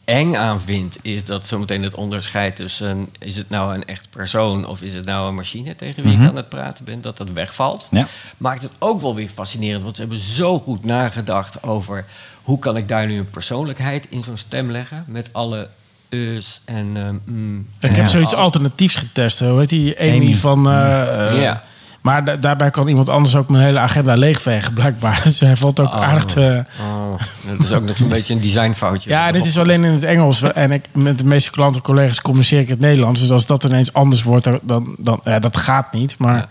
eng 0.04 0.34
aan 0.34 0.60
vind, 0.60 0.96
is 1.02 1.24
dat 1.24 1.46
zometeen 1.46 1.82
het 1.82 1.94
onderscheid 1.94 2.56
tussen... 2.56 3.08
is 3.18 3.36
het 3.36 3.48
nou 3.50 3.74
een 3.74 3.84
echt 3.84 4.06
persoon 4.10 4.66
of 4.66 4.82
is 4.82 4.94
het 4.94 5.04
nou 5.04 5.28
een 5.28 5.34
machine 5.34 5.76
tegen 5.76 6.02
wie 6.02 6.12
Mhm. 6.12 6.22
ik 6.22 6.28
aan 6.28 6.36
het 6.36 6.48
praten 6.48 6.84
ben, 6.84 7.00
dat 7.00 7.16
dat 7.16 7.30
wegvalt. 7.30 7.88
Ja. 7.90 8.06
Maakt 8.36 8.62
het 8.62 8.72
ook 8.78 9.00
wel 9.00 9.14
weer 9.14 9.28
fascinerend, 9.28 9.82
want 9.82 9.94
ze 9.94 10.00
hebben 10.00 10.20
zo 10.20 10.58
goed 10.58 10.84
nagedacht 10.84 11.62
over... 11.62 12.04
hoe 12.42 12.58
kan 12.58 12.76
ik 12.76 12.88
daar 12.88 13.06
nu 13.06 13.18
een 13.18 13.30
persoonlijkheid 13.30 14.06
in 14.10 14.22
zo'n 14.22 14.36
stem 14.36 14.70
leggen 14.70 15.04
met 15.06 15.28
alle 15.32 15.68
us 16.08 16.60
en 16.64 16.90
ehm, 16.94 17.16
mm. 17.24 17.66
ik 17.80 17.92
heb 17.92 18.06
zoiets 18.06 18.34
alternatiefs 18.34 18.96
getest. 18.96 19.38
Hoe 19.40 19.58
heet 19.58 19.68
die? 19.68 20.00
Amy, 20.00 20.10
Amy. 20.10 20.34
van... 20.34 20.62
Ja. 20.62 21.64
Maar 22.04 22.24
da- 22.24 22.36
daarbij 22.36 22.70
kan 22.70 22.88
iemand 22.88 23.08
anders 23.08 23.36
ook 23.36 23.48
mijn 23.48 23.64
hele 23.64 23.78
agenda 23.78 24.14
leegvegen, 24.16 24.72
blijkbaar. 24.74 25.20
Dus 25.24 25.40
hij 25.40 25.56
valt 25.56 25.80
ook 25.80 25.86
Oh. 25.94 26.02
aardig 26.02 26.24
te... 26.24 26.64
Oh, 26.80 27.20
dat 27.50 27.66
is 27.66 27.72
ook 27.72 27.82
nog 27.84 27.96
zo'n 27.96 28.08
beetje 28.08 28.34
een 28.34 28.40
designfoutje. 28.40 29.10
Ja, 29.10 29.32
dit 29.32 29.46
is 29.46 29.58
alleen 29.58 29.84
in 29.84 29.92
het 29.92 30.02
Engels. 30.02 30.42
En 30.42 30.72
ik, 30.72 30.84
met 30.92 31.18
de 31.18 31.24
meeste 31.24 31.50
klanten 31.50 31.76
en 31.76 31.82
collega's 31.86 32.20
communiceer 32.20 32.58
ik 32.60 32.64
in 32.66 32.70
het 32.72 32.80
Nederlands. 32.80 33.20
Dus 33.20 33.30
als 33.30 33.46
dat 33.46 33.64
ineens 33.64 33.92
anders 33.92 34.22
wordt, 34.22 34.48
dan... 34.62 34.94
dan, 34.98 35.20
ja, 35.24 35.38
dat 35.38 35.56
gaat 35.56 35.92
niet. 35.92 36.18
Maar 36.18 36.36
Ja. 36.36 36.42
ik 36.42 36.48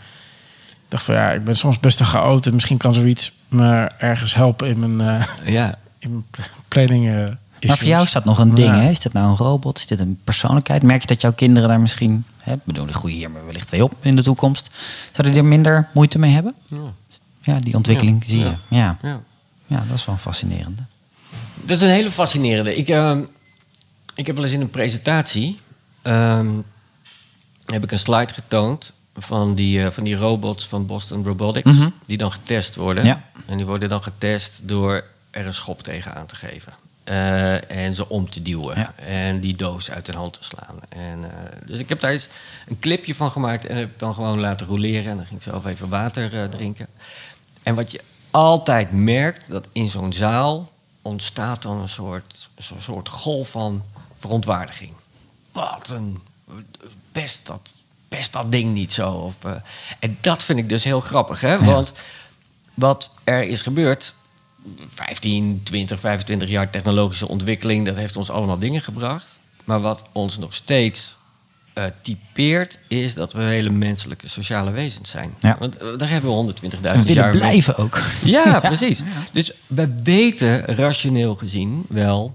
dacht 0.89 1.03
van 1.03 1.15
ja, 1.15 1.31
ik 1.31 1.43
ben 1.45 1.55
soms 1.55 1.79
best 1.79 1.99
een 1.99 2.05
chaot. 2.05 2.45
En 2.45 2.53
misschien 2.53 2.77
kan 2.77 2.93
zoiets 2.93 3.31
me 3.47 3.89
ergens 3.97 4.35
helpen 4.35 4.67
in 4.67 4.95
mijn, 4.95 5.21
eh, 5.43 5.53
Ja. 5.53 5.75
in 5.99 6.09
mijn 6.11 6.25
pl- 6.31 6.41
planning 6.67 7.37
Maar 7.67 7.77
voor 7.77 7.87
jou 7.87 8.03
is 8.05 8.11
dat 8.11 8.25
nog 8.25 8.39
een 8.39 8.55
ding, 8.55 8.67
Ja. 8.67 8.79
hè? 8.81 8.89
Is 8.89 8.99
dit 8.99 9.13
nou 9.13 9.29
een 9.29 9.37
robot? 9.37 9.77
Is 9.79 9.85
dit 9.87 9.99
een 9.99 10.19
persoonlijkheid? 10.23 10.83
Merk 10.83 11.01
je 11.01 11.07
dat 11.07 11.21
jouw 11.21 11.33
kinderen 11.33 11.69
daar 11.69 11.79
misschien... 11.79 12.25
Hè, 12.37 12.53
ik 12.53 12.63
bedoel, 12.63 12.85
die 12.85 12.93
groeien 12.95 13.17
hier 13.17 13.31
maar 13.31 13.45
wellicht 13.45 13.67
twee 13.67 13.83
op 13.83 13.93
in 14.01 14.15
de 14.15 14.23
toekomst. 14.23 14.69
Zouden 15.11 15.31
die 15.33 15.41
er 15.41 15.47
minder 15.47 15.87
moeite 15.93 16.19
mee 16.19 16.31
hebben? 16.31 16.53
Ja. 16.67 16.77
Ja, 17.41 17.59
die 17.59 17.75
ontwikkeling 17.75 18.23
Ja. 18.25 18.29
zie 18.29 18.39
je. 18.39 18.53
Ja. 18.67 18.97
Ja. 19.67 19.83
dat 19.87 19.97
is 19.97 20.05
wel 20.05 20.15
een 20.15 20.21
fascinerende. 20.21 20.81
Dat 21.61 21.69
is 21.69 21.81
een 21.81 21.89
hele 21.89 22.11
fascinerende. 22.11 22.75
Ik, 22.77 22.89
ehm, 22.89 23.21
ik 24.15 24.27
heb 24.27 24.35
wel 24.35 24.45
eens 24.45 24.53
in 24.53 24.61
een 24.61 24.69
presentatie. 24.69 25.59
ehm, 26.01 26.47
heb 27.65 27.83
ik 27.83 27.91
een 27.91 27.99
slide 27.99 28.33
getoond 28.33 28.91
van 29.17 29.55
die, 29.55 29.83
eh, 29.85 29.91
van 29.91 30.03
die 30.03 30.15
robots 30.15 30.67
van 30.67 30.85
Boston 30.85 31.23
Robotics, 31.23 31.71
Mhm. 31.77 31.89
die 32.05 32.17
dan 32.17 32.31
getest 32.31 32.75
worden. 32.75 33.03
Ja. 33.05 33.23
En 33.45 33.57
die 33.57 33.65
worden 33.65 33.89
dan 33.89 34.03
getest 34.03 34.61
door 34.63 35.03
er 35.31 35.45
een 35.45 35.53
schop 35.53 35.83
tegen 35.83 36.15
aan 36.15 36.25
te 36.25 36.35
geven. 36.35 36.73
Eh, 37.03 37.71
en 37.71 37.95
ze 37.95 38.09
om 38.09 38.29
te 38.29 38.41
duwen. 38.41 38.79
Ja. 38.79 38.93
En 38.95 39.39
die 39.39 39.55
doos 39.55 39.91
uit 39.91 40.07
hun 40.07 40.15
hand 40.15 40.33
te 40.33 40.43
slaan. 40.43 40.79
En, 40.89 41.23
eh, 41.23 41.57
dus 41.65 41.79
ik 41.79 41.89
heb 41.89 41.99
daar 41.99 42.11
eens 42.11 42.27
een 42.67 42.79
clipje 42.79 43.15
van 43.15 43.31
gemaakt 43.31 43.65
en 43.65 43.77
heb 43.77 43.89
ik 43.89 43.99
dan 43.99 44.13
gewoon 44.13 44.39
laten 44.39 44.67
roleren. 44.67 45.11
En 45.11 45.17
dan 45.17 45.25
ging 45.25 45.39
ik 45.39 45.45
zelf 45.45 45.65
even 45.65 45.89
water 45.89 46.41
eh, 46.41 46.49
drinken. 46.49 46.87
En 47.63 47.75
wat 47.75 47.91
je 47.91 48.01
altijd 48.31 48.91
merkt, 48.91 49.45
dat 49.47 49.67
in 49.71 49.89
zo'n 49.89 50.13
zaal 50.13 50.71
ontstaat 51.01 51.61
dan 51.61 51.77
een 51.77 51.89
soort, 51.89 52.49
zo'n 52.57 52.81
soort 52.81 53.09
golf 53.09 53.49
van 53.49 53.83
verontwaardiging. 54.17 54.91
Wat 55.51 55.89
een 55.89 56.21
best 57.11 57.47
dat, 57.47 57.73
best 58.07 58.33
dat 58.33 58.51
ding 58.51 58.73
niet 58.73 58.93
zo. 58.93 59.11
Of, 59.11 59.35
en 59.99 60.17
dat 60.21 60.43
vind 60.43 60.59
ik 60.59 60.69
dus 60.69 60.83
heel 60.83 61.01
grappig, 61.01 61.41
hè? 61.41 61.63
Want 61.65 61.91
wat 62.73 63.11
er 63.23 63.43
is 63.43 63.61
gebeurd, 63.61 64.15
15, 64.87 65.61
20, 65.63 65.99
25 65.99 66.49
jaar 66.49 66.69
technologische 66.69 67.27
ontwikkeling, 67.27 67.85
dat 67.85 67.95
heeft 67.95 68.17
ons 68.17 68.29
allemaal 68.29 68.59
dingen 68.59 68.81
gebracht. 68.81 69.39
Maar 69.63 69.81
wat 69.81 70.03
ons 70.11 70.37
nog 70.37 70.53
steeds 70.53 71.17
eh, 71.73 71.83
typeert, 72.01 72.79
is 72.87 73.13
dat 73.13 73.33
we 73.33 73.41
hele 73.41 73.69
menselijke 73.69 74.27
sociale 74.27 74.71
wezens 74.71 75.09
zijn. 75.09 75.33
Ja. 75.39 75.55
Want 75.59 75.77
eh, 75.77 75.87
daar 75.97 76.09
hebben 76.09 76.45
we 76.45 76.53
120.000 76.53 76.81
En 76.81 76.81
willen 76.81 77.13
jaar 77.13 77.29
mee- 77.29 77.39
blijven 77.39 77.77
ook. 77.77 78.01
ja, 78.23 78.59
precies. 78.69 79.03
Dus 79.31 79.51
we 79.67 79.99
weten 80.03 80.65
rationeel 80.65 81.35
gezien 81.35 81.85
wel 81.89 82.33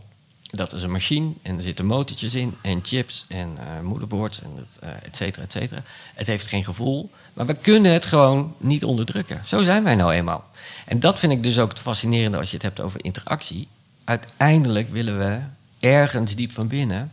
dat 0.50 0.72
is 0.72 0.82
een 0.82 0.90
machine 0.90 1.32
en 1.42 1.56
er 1.56 1.62
zitten 1.62 1.86
motortjes 1.86 2.34
in 2.34 2.54
en 2.62 2.80
chips 2.82 3.24
en 3.28 3.48
eh 3.58 3.80
moederboards 3.82 4.42
en 4.42 4.50
het, 4.56 4.92
et 5.02 5.16
cetera, 5.16 5.42
et 5.44 5.52
cetera. 5.52 5.82
Het 6.14 6.26
heeft 6.26 6.46
geen 6.46 6.64
gevoel, 6.64 7.10
maar 7.38 7.46
we 7.46 7.54
kunnen 7.54 7.92
het 7.92 8.06
gewoon 8.06 8.54
niet 8.56 8.84
onderdrukken. 8.84 9.42
Zo 9.44 9.62
zijn 9.62 9.84
wij 9.84 9.94
nou 9.94 10.12
eenmaal. 10.12 10.44
En 10.86 11.00
dat 11.00 11.18
vind 11.18 11.32
ik 11.32 11.42
dus 11.42 11.58
ook 11.58 11.70
het 11.70 11.78
fascinerende 11.78 12.38
als 12.38 12.48
je 12.48 12.54
het 12.54 12.64
hebt 12.64 12.80
over 12.80 13.04
interactie. 13.04 13.68
Uiteindelijk 14.04 14.90
willen 14.90 15.18
we 15.18 15.38
ergens 15.80 16.34
diep 16.34 16.52
van 16.52 16.68
binnen 16.68 17.12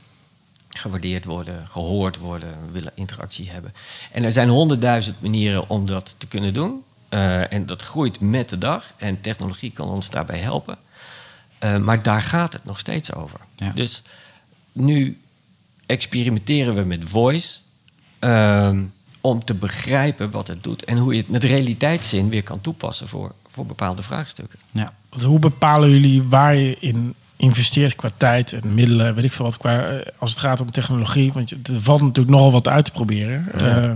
gewaardeerd 0.70 1.26
worden, 1.26 1.68
gehoord 1.68 2.18
worden, 2.18 2.50
we 2.66 2.72
willen 2.72 2.92
interactie 2.96 3.50
hebben. 3.50 3.74
En 4.12 4.24
er 4.24 4.32
zijn 4.32 4.50
honderdduizend 4.50 5.22
manieren 5.22 5.70
om 5.70 5.86
dat 5.86 6.16
te 6.18 6.28
kunnen 6.28 6.54
doen. 6.54 6.84
Eh, 7.10 7.54
en 7.54 7.66
dat 7.66 7.82
groeit 7.82 8.20
met 8.20 8.50
de 8.50 8.58
dag. 8.58 8.94
En 8.98 9.22
technologie 9.22 9.72
kan 9.72 9.88
ons 9.88 10.10
daarbij 10.10 10.40
helpen. 10.40 10.78
Eh, 11.58 11.78
maar 11.78 12.02
daar 12.02 12.22
gaat 12.22 12.54
het 12.54 12.66
nog 12.66 12.80
steeds 12.80 13.14
over. 13.14 13.40
Ja. 13.56 13.72
Dus 13.76 14.02
nu 14.72 15.20
experimenteren 15.86 16.76
we 16.76 16.84
met 16.84 17.04
voice. 17.06 17.58
ehm, 18.20 18.84
om 19.26 19.44
te 19.46 19.54
begrijpen 19.54 20.32
wat 20.32 20.48
het 20.48 20.64
doet. 20.64 20.84
En 20.84 20.98
hoe 20.98 21.14
je 21.14 21.20
het 21.20 21.30
met 21.30 21.44
realiteitszin 21.44 22.30
weer 22.30 22.44
kan 22.44 22.62
toepassen 22.62 23.08
voor, 23.08 23.32
voor 23.52 23.66
bepaalde 23.66 24.04
vraagstukken. 24.04 24.60
Ja. 24.72 24.94
Want 25.10 25.24
hoe 25.24 25.40
bepalen 25.40 25.90
jullie 25.90 26.24
waar 26.24 26.56
je 26.56 26.78
in 26.80 27.14
investeert 27.38 27.96
qua 27.96 28.10
tijd 28.18 28.54
en 28.54 28.74
middelen, 28.74 29.16
weet 29.16 29.24
ik 29.24 29.32
veel 29.34 29.46
wat, 29.46 29.58
qua, 29.58 29.84
eh, 29.88 30.06
als 30.20 30.30
het 30.30 30.40
gaat 30.40 30.62
om 30.62 30.72
technologie? 30.72 31.34
Want 31.34 31.50
je- 31.50 31.58
er 31.74 31.82
valt 31.82 32.02
natuurlijk 32.02 32.36
nogal 32.36 32.52
wat 32.52 32.68
uit 32.68 32.86
te 32.86 32.92
proberen. 32.92 33.46
Eh, 33.58 33.92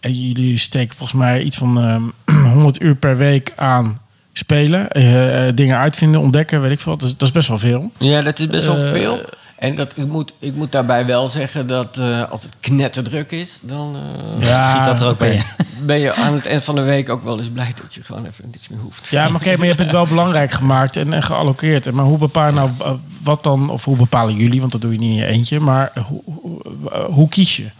en 0.00 0.12
jullie 0.12 0.56
steken 0.58 0.96
volgens 0.96 1.18
mij 1.18 1.42
iets 1.42 1.56
van 1.56 1.80
ehm 1.80 2.44
100 2.52 2.82
uur 2.82 2.94
per 2.96 3.16
week 3.16 3.52
aan 3.56 4.00
spelen, 4.32 4.90
eh, 4.90 5.48
dingen 5.54 5.76
uitvinden, 5.78 6.20
ontdekken, 6.20 6.60
weet 6.62 6.70
ik 6.70 6.80
veel 6.80 6.92
wat. 6.92 7.00
Dat 7.00 7.10
is, 7.10 7.16
dat 7.16 7.28
is 7.28 7.34
best 7.34 7.48
wel 7.48 7.58
veel. 7.58 7.90
Ja, 7.98 8.22
dat 8.22 8.38
is 8.38 8.46
best 8.46 8.64
wel 8.64 8.90
veel. 8.92 9.20
En 9.56 9.74
dat, 9.74 9.92
ik, 9.96 10.06
moet, 10.06 10.32
ik 10.38 10.54
moet 10.54 10.72
daarbij 10.72 11.06
wel 11.06 11.28
zeggen 11.28 11.66
dat 11.66 11.98
eh, 11.98 12.30
als 12.30 12.42
het 12.42 12.56
knetterdruk 12.60 13.30
is, 13.30 13.58
dan 13.62 13.96
eh, 13.96 14.46
Ja, 14.48 14.72
Schiet 14.72 14.84
dat 14.84 15.00
er 15.00 15.06
ook 15.06 15.20
in. 15.20 15.42
ben 15.86 15.98
je 15.98 16.14
aan 16.14 16.34
het 16.34 16.46
eind 16.46 16.64
van 16.64 16.74
de 16.74 16.82
week 16.82 17.08
ook 17.08 17.24
wel 17.24 17.38
eens 17.38 17.48
blij 17.48 17.72
dat 17.82 17.94
je 17.94 18.02
gewoon 18.02 18.26
even 18.26 18.44
niks 18.50 18.68
meer 18.68 18.78
hoeft. 18.78 19.08
Ja, 19.08 19.28
maar 19.28 19.40
oké, 19.40 19.50
maar 19.50 19.66
je 19.66 19.72
hebt 19.72 19.78
het 19.78 19.90
wel 19.90 20.06
belangrijk 20.06 20.50
gemaakt 20.50 20.96
en, 20.96 21.12
en 21.12 21.94
Maar 21.94 22.04
hoe 22.04 22.18
bepaal 22.18 22.46
je 22.46 22.52
nou 22.52 22.70
wat 23.22 23.42
dan, 23.42 23.70
of 23.70 23.84
hoe 23.84 23.96
bepalen 23.96 24.34
jullie, 24.34 24.60
want 24.60 24.72
dat 24.72 24.80
doe 24.80 24.92
je 24.92 24.98
niet 24.98 25.10
in 25.10 25.16
je 25.16 25.26
eentje, 25.26 25.60
maar 25.60 25.92
hoe, 26.06 26.22
hoe, 26.24 26.62
hoe 27.06 27.28
kies 27.28 27.56
je? 27.56 27.70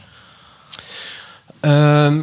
Ehm, 1.61 2.23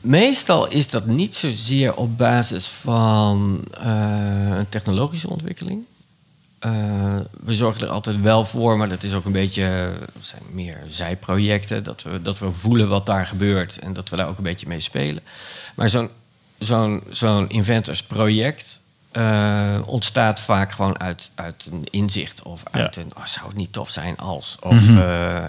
meestal 0.00 0.68
is 0.68 0.90
dat 0.90 1.06
niet 1.06 1.34
zozeer 1.34 1.94
op 1.94 2.18
basis 2.18 2.66
van 2.66 3.64
eh, 3.80 4.56
een 4.58 4.68
technologische 4.68 5.30
ontwikkeling. 5.30 5.84
Eh, 6.58 7.20
we 7.40 7.54
zorgen 7.54 7.82
er 7.82 7.88
altijd 7.88 8.20
wel 8.20 8.44
voor, 8.44 8.76
maar 8.76 8.88
dat 8.88 9.02
is 9.02 9.14
ook 9.14 9.24
een 9.24 9.32
beetje, 9.32 9.96
dat 10.14 10.26
zijn 10.26 10.42
meer 10.52 10.78
zijprojecten, 10.88 11.84
dat 11.84 12.02
we, 12.02 12.22
dat 12.22 12.38
we 12.38 12.52
voelen 12.52 12.88
wat 12.88 13.06
daar 13.06 13.26
gebeurt 13.26 13.78
en 13.78 13.92
dat 13.92 14.08
we 14.08 14.16
daar 14.16 14.28
ook 14.28 14.36
een 14.36 14.42
beetje 14.42 14.68
mee 14.68 14.80
spelen. 14.80 15.22
Maar 15.74 15.88
zo'n 15.88 16.10
zo'n 16.58 17.02
zo'n 17.10 17.48
inventors 17.48 18.02
eh, 19.18 19.74
ontstaat 19.88 20.40
vaak 20.40 20.72
gewoon 20.72 21.00
uit, 21.00 21.30
uit 21.34 21.66
een 21.72 21.84
inzicht 21.90 22.42
of 22.42 22.62
uit 22.70 22.94
Ja. 22.94 23.00
een, 23.02 23.10
oh, 23.16 23.24
zou 23.24 23.46
het 23.46 23.56
niet 23.56 23.72
tof 23.72 23.90
zijn 23.90 24.16
als, 24.16 24.56
of 24.60 24.72
Mhm. 24.88 24.98
eh, 24.98 25.04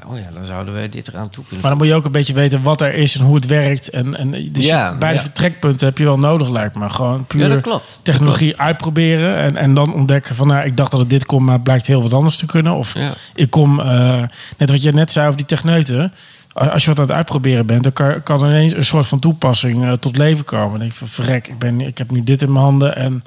oh 0.07 0.17
ja, 0.17 0.29
dan 0.33 0.45
zouden 0.45 0.73
we 0.81 0.89
dit 0.89 1.07
eraan 1.07 1.29
toe 1.29 1.43
kunnen 1.43 1.61
Maar 1.61 1.69
dan 1.69 1.77
moet 1.79 1.87
je 1.87 1.93
ook 1.93 2.05
een 2.05 2.11
beetje 2.11 2.33
weten 2.33 2.63
wat 2.63 2.81
er 2.81 2.93
is 2.93 3.15
en 3.15 3.25
hoe 3.25 3.35
het 3.35 3.45
werkt. 3.45 3.89
En, 3.89 4.15
en 4.17 4.51
dus 4.51 4.65
Ja, 4.65 4.97
beide 4.97 5.17
ja. 5.17 5.23
vertrekpunten 5.23 5.87
heb 5.87 5.97
je 5.97 6.03
wel 6.03 6.19
nodig, 6.19 6.49
lijkt 6.49 6.75
me. 6.75 6.89
Gewoon 6.89 7.25
puur 7.25 7.61
klopt. 7.61 7.99
technologie 8.01 8.57
uitproberen 8.57 9.37
en, 9.37 9.55
en 9.55 9.73
dan 9.73 9.93
ontdekken 9.93 10.35
van... 10.35 10.47
Nou, 10.47 10.65
ik 10.65 10.77
dacht 10.77 10.91
dat 10.91 10.99
het 10.99 11.09
dit 11.09 11.25
kon, 11.25 11.43
maar 11.43 11.53
het 11.53 11.63
blijkt 11.63 11.85
heel 11.85 12.01
wat 12.01 12.13
anders 12.13 12.37
te 12.37 12.45
kunnen. 12.45 12.73
Of 12.73 12.95
ik 13.35 13.49
kom, 13.49 13.79
eh, 13.79 14.21
net 14.57 14.71
wat 14.71 14.83
je 14.83 14.91
net 14.91 15.11
zei 15.11 15.25
over 15.25 15.37
die 15.37 15.45
techneuten... 15.47 16.13
Als 16.53 16.83
je 16.83 16.89
wat 16.89 16.99
aan 16.99 17.05
het 17.05 17.15
uitproberen 17.15 17.65
bent, 17.65 17.83
dan 17.83 17.93
kan, 17.93 18.23
kan 18.23 18.43
er 18.43 18.49
ineens 18.49 18.73
een 18.73 18.85
soort 18.85 19.07
van 19.07 19.19
toepassing 19.19 19.97
tot 19.99 20.17
leven 20.17 20.45
komen. 20.45 20.69
Dan 20.69 20.79
denk 20.79 20.91
je 20.91 20.97
van, 20.97 21.07
verrek, 21.07 21.47
ik, 21.47 21.59
ben, 21.59 21.81
ik 21.81 21.97
heb 21.97 22.11
nu 22.11 22.23
dit 22.23 22.41
in 22.41 22.51
mijn 22.51 22.63
handen 22.65 22.95
en 22.95 23.23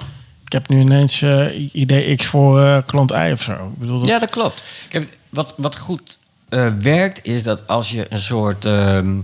ik 0.53 0.59
heb 0.59 0.67
nu 0.67 0.79
ineens 0.79 1.21
eh, 1.21 1.73
idee 1.73 2.15
X 2.15 2.25
voor 2.25 2.61
eh, 2.61 2.77
klant 2.85 3.11
Y 3.11 3.29
of 3.31 3.41
zo. 3.41 3.51
Ik 3.51 3.77
bedoel, 3.77 3.99
dat, 3.99 4.07
Ja, 4.07 4.19
dat 4.19 4.29
klopt. 4.29 4.63
Kijk, 4.89 5.17
wat, 5.29 5.53
wat 5.57 5.77
goed 5.77 6.17
eh, 6.49 6.67
werkt, 6.81 7.25
is 7.25 7.43
dat 7.43 7.67
als 7.67 7.91
je 7.91 8.05
een 8.09 8.19
soort 8.19 8.65
ehm, 8.65 9.19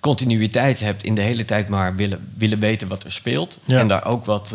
continuïteit 0.00 0.80
hebt 0.80 1.02
in 1.02 1.14
de 1.14 1.20
hele 1.20 1.44
tijd 1.44 1.68
maar 1.68 1.96
willen, 1.96 2.32
willen 2.36 2.58
weten 2.58 2.88
wat 2.88 3.04
er 3.04 3.12
speelt. 3.12 3.58
Ja. 3.64 3.78
En 3.78 3.86
daar 3.86 4.04
ook 4.04 4.24
wat 4.24 4.54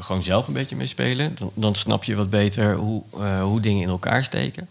gewoon 0.00 0.22
zelf 0.22 0.46
een 0.46 0.52
beetje 0.52 0.76
mee 0.76 0.86
spelen. 0.86 1.34
Dan, 1.34 1.50
dan 1.54 1.74
snap 1.74 2.04
je 2.04 2.14
wat 2.14 2.30
beter 2.30 2.74
hoe, 2.74 3.02
hoe 3.42 3.60
dingen 3.60 3.82
in 3.82 3.88
elkaar 3.88 4.24
steken. 4.24 4.68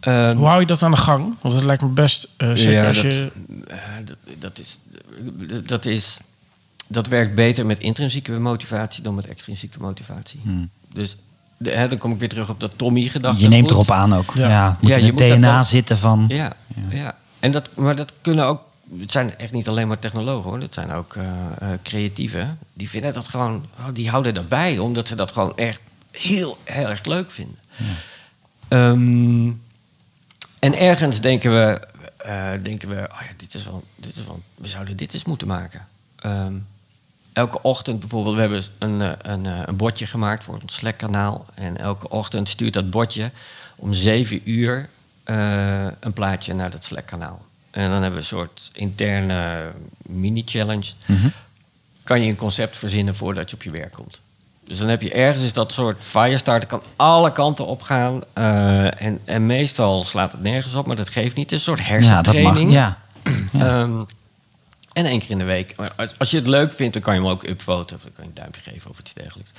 Ehm, 0.00 0.36
Hoe 0.36 0.46
hou 0.46 0.60
je 0.60 0.66
dat 0.66 0.82
aan 0.82 0.90
de 0.90 0.96
gang? 0.96 1.34
Want 1.40 1.54
het 1.54 1.64
lijkt 1.64 1.82
me 1.82 1.88
best, 1.88 2.28
eh, 2.36 2.50
zeker 2.54 2.72
ja, 2.72 2.88
als 2.88 3.02
dat, 3.02 3.12
je... 3.12 3.30
dat, 4.04 4.16
dat, 4.38 4.58
is, 4.58 4.78
dat 5.66 5.86
is... 5.86 6.18
Dat 6.86 7.06
werkt 7.06 7.34
beter 7.34 7.66
met 7.66 7.78
intrinsieke 7.80 8.32
motivatie 8.32 9.02
dan 9.02 9.14
met 9.14 9.26
extrinsieke 9.26 9.78
motivatie. 9.80 10.40
Dus 10.94 11.16
de, 11.56 11.70
hè, 11.70 11.88
dan 11.88 11.98
kom 11.98 12.12
ik 12.12 12.18
weer 12.18 12.28
terug 12.28 12.48
op 12.50 12.60
dat 12.60 12.72
Tommy-gedachte. 12.76 13.42
Je 13.42 13.48
neemt 13.48 13.70
erop 13.70 13.90
aan 13.90 14.14
ook. 14.14 14.32
Ja. 14.34 14.48
Ja. 14.48 14.76
moet 14.80 14.90
Ja, 14.90 14.96
in 14.96 15.00
je 15.00 15.06
het 15.10 15.18
moet 15.20 15.28
dat 15.28 15.38
DNA 15.38 15.52
wel- 15.54 15.62
zitten 15.64 15.98
van... 15.98 16.24
Ja, 16.28 16.52
ja. 16.88 17.16
En 17.40 17.50
dat, 17.52 17.70
maar 17.74 17.96
dat 17.96 18.12
kunnen 18.20 18.44
ook. 18.46 18.60
Het 18.98 19.10
zijn 19.12 19.38
echt 19.38 19.52
niet 19.52 19.68
alleen 19.68 19.88
maar 19.88 19.98
technologen 19.98 20.50
hoor. 20.50 20.60
Dat 20.60 20.74
zijn 20.74 20.92
ook 20.92 21.14
eh 21.16 21.24
eh, 21.58 21.78
creatieven. 21.82 22.58
Die 22.72 22.88
vinden 22.88 23.12
dat 23.12 23.28
gewoon. 23.28 23.66
oh, 23.78 23.86
die 23.92 24.10
houden 24.10 24.36
erbij, 24.36 24.78
omdat 24.78 25.08
ze 25.08 25.14
dat 25.14 25.32
gewoon 25.32 25.56
echt 25.56 25.80
heel, 26.10 26.58
heel 26.64 26.88
erg 26.88 27.04
leuk 27.04 27.30
vinden. 27.30 27.56
Ehm, 28.68 29.50
en 30.58 30.78
ergens 30.78 31.20
denken 31.20 31.50
we. 31.52 31.80
eh, 32.16 32.50
denken 32.62 32.88
we, 32.88 32.94
oh 33.12 33.20
ja, 33.20 33.32
dit 33.36 33.54
is 33.54 33.64
wel, 33.64 33.84
dit 33.96 34.16
is 34.16 34.24
wel, 34.26 34.42
we 34.54 34.68
zouden 34.68 34.96
dit 34.96 35.14
eens 35.14 35.24
moeten 35.24 35.46
maken. 35.46 35.86
Ehm, 36.16 36.54
elke 37.32 37.62
ochtend 37.62 38.00
bijvoorbeeld, 38.00 38.34
we 38.34 38.40
hebben 38.40 38.62
een, 38.78 39.00
eh, 39.00 39.32
een, 39.32 39.46
eh, 39.46 39.58
een 39.64 39.76
bordje 39.76 40.06
gemaakt 40.06 40.44
voor 40.44 40.58
ons 40.62 40.74
Slack-kanaal. 40.74 41.46
En 41.54 41.76
elke 41.78 42.08
ochtend 42.08 42.48
stuurt 42.48 42.72
dat 42.74 42.90
bordje 42.90 43.30
om 43.76 43.92
zeven 43.92 44.50
uur 44.50 44.88
eh, 45.24 45.86
een 46.00 46.12
plaatje 46.12 46.54
naar 46.54 46.70
dat 46.70 46.84
Slack-kanaal. 46.84 47.42
En 47.70 47.82
dan 47.82 47.92
hebben 47.92 48.10
we 48.12 48.16
een 48.16 48.24
soort 48.24 48.70
interne 48.72 49.70
mini-challenge. 50.02 50.90
Kan 52.04 52.20
je 52.22 52.28
een 52.28 52.36
concept 52.36 52.76
verzinnen 52.76 53.14
voordat 53.14 53.50
je 53.50 53.56
op 53.56 53.62
je 53.62 53.70
werk 53.70 53.92
komt. 53.92 54.20
Dus 54.66 54.78
dan 54.78 54.88
heb 54.88 55.02
je 55.02 55.12
ergens 55.12 55.42
is 55.42 55.52
dat 55.52 55.72
soort 55.72 55.96
firestarter, 56.00 56.68
kan 56.68 56.82
alle 56.96 57.32
kanten 57.32 57.66
op 57.66 57.82
gaan. 57.82 58.20
eh, 58.32 59.02
en, 59.02 59.20
en 59.24 59.46
meestal 59.46 60.02
slaat 60.04 60.32
het 60.32 60.42
nergens 60.42 60.74
op, 60.74 60.86
maar 60.86 60.96
dat 60.96 61.08
geeft 61.08 61.36
niet. 61.36 61.50
Het 61.50 61.60
is 61.60 61.66
een 61.66 61.76
soort 61.76 61.86
Ja, 61.86 62.22
dat 62.22 62.34
mag. 62.34 62.34
hersentraining. 62.34 62.72
Ja. 62.72 62.98
Ehm, 63.52 64.02
en 64.92 65.06
één 65.06 65.20
keer 65.20 65.30
in 65.30 65.38
de 65.38 65.44
week. 65.44 65.74
Als, 66.18 66.30
je 66.30 66.36
het 66.36 66.46
leuk 66.46 66.72
vindt, 66.72 66.92
dan 66.92 67.02
kan 67.02 67.14
je 67.14 67.20
hem 67.20 67.28
ook 67.28 67.42
upvoten. 67.42 67.96
Of 67.96 68.02
dan 68.02 68.12
kan 68.12 68.24
je 68.24 68.30
een 68.30 68.36
duimpje 68.36 68.60
geven 68.60 68.90
of 68.90 68.98
iets 68.98 69.14
dergelijks. 69.14 69.50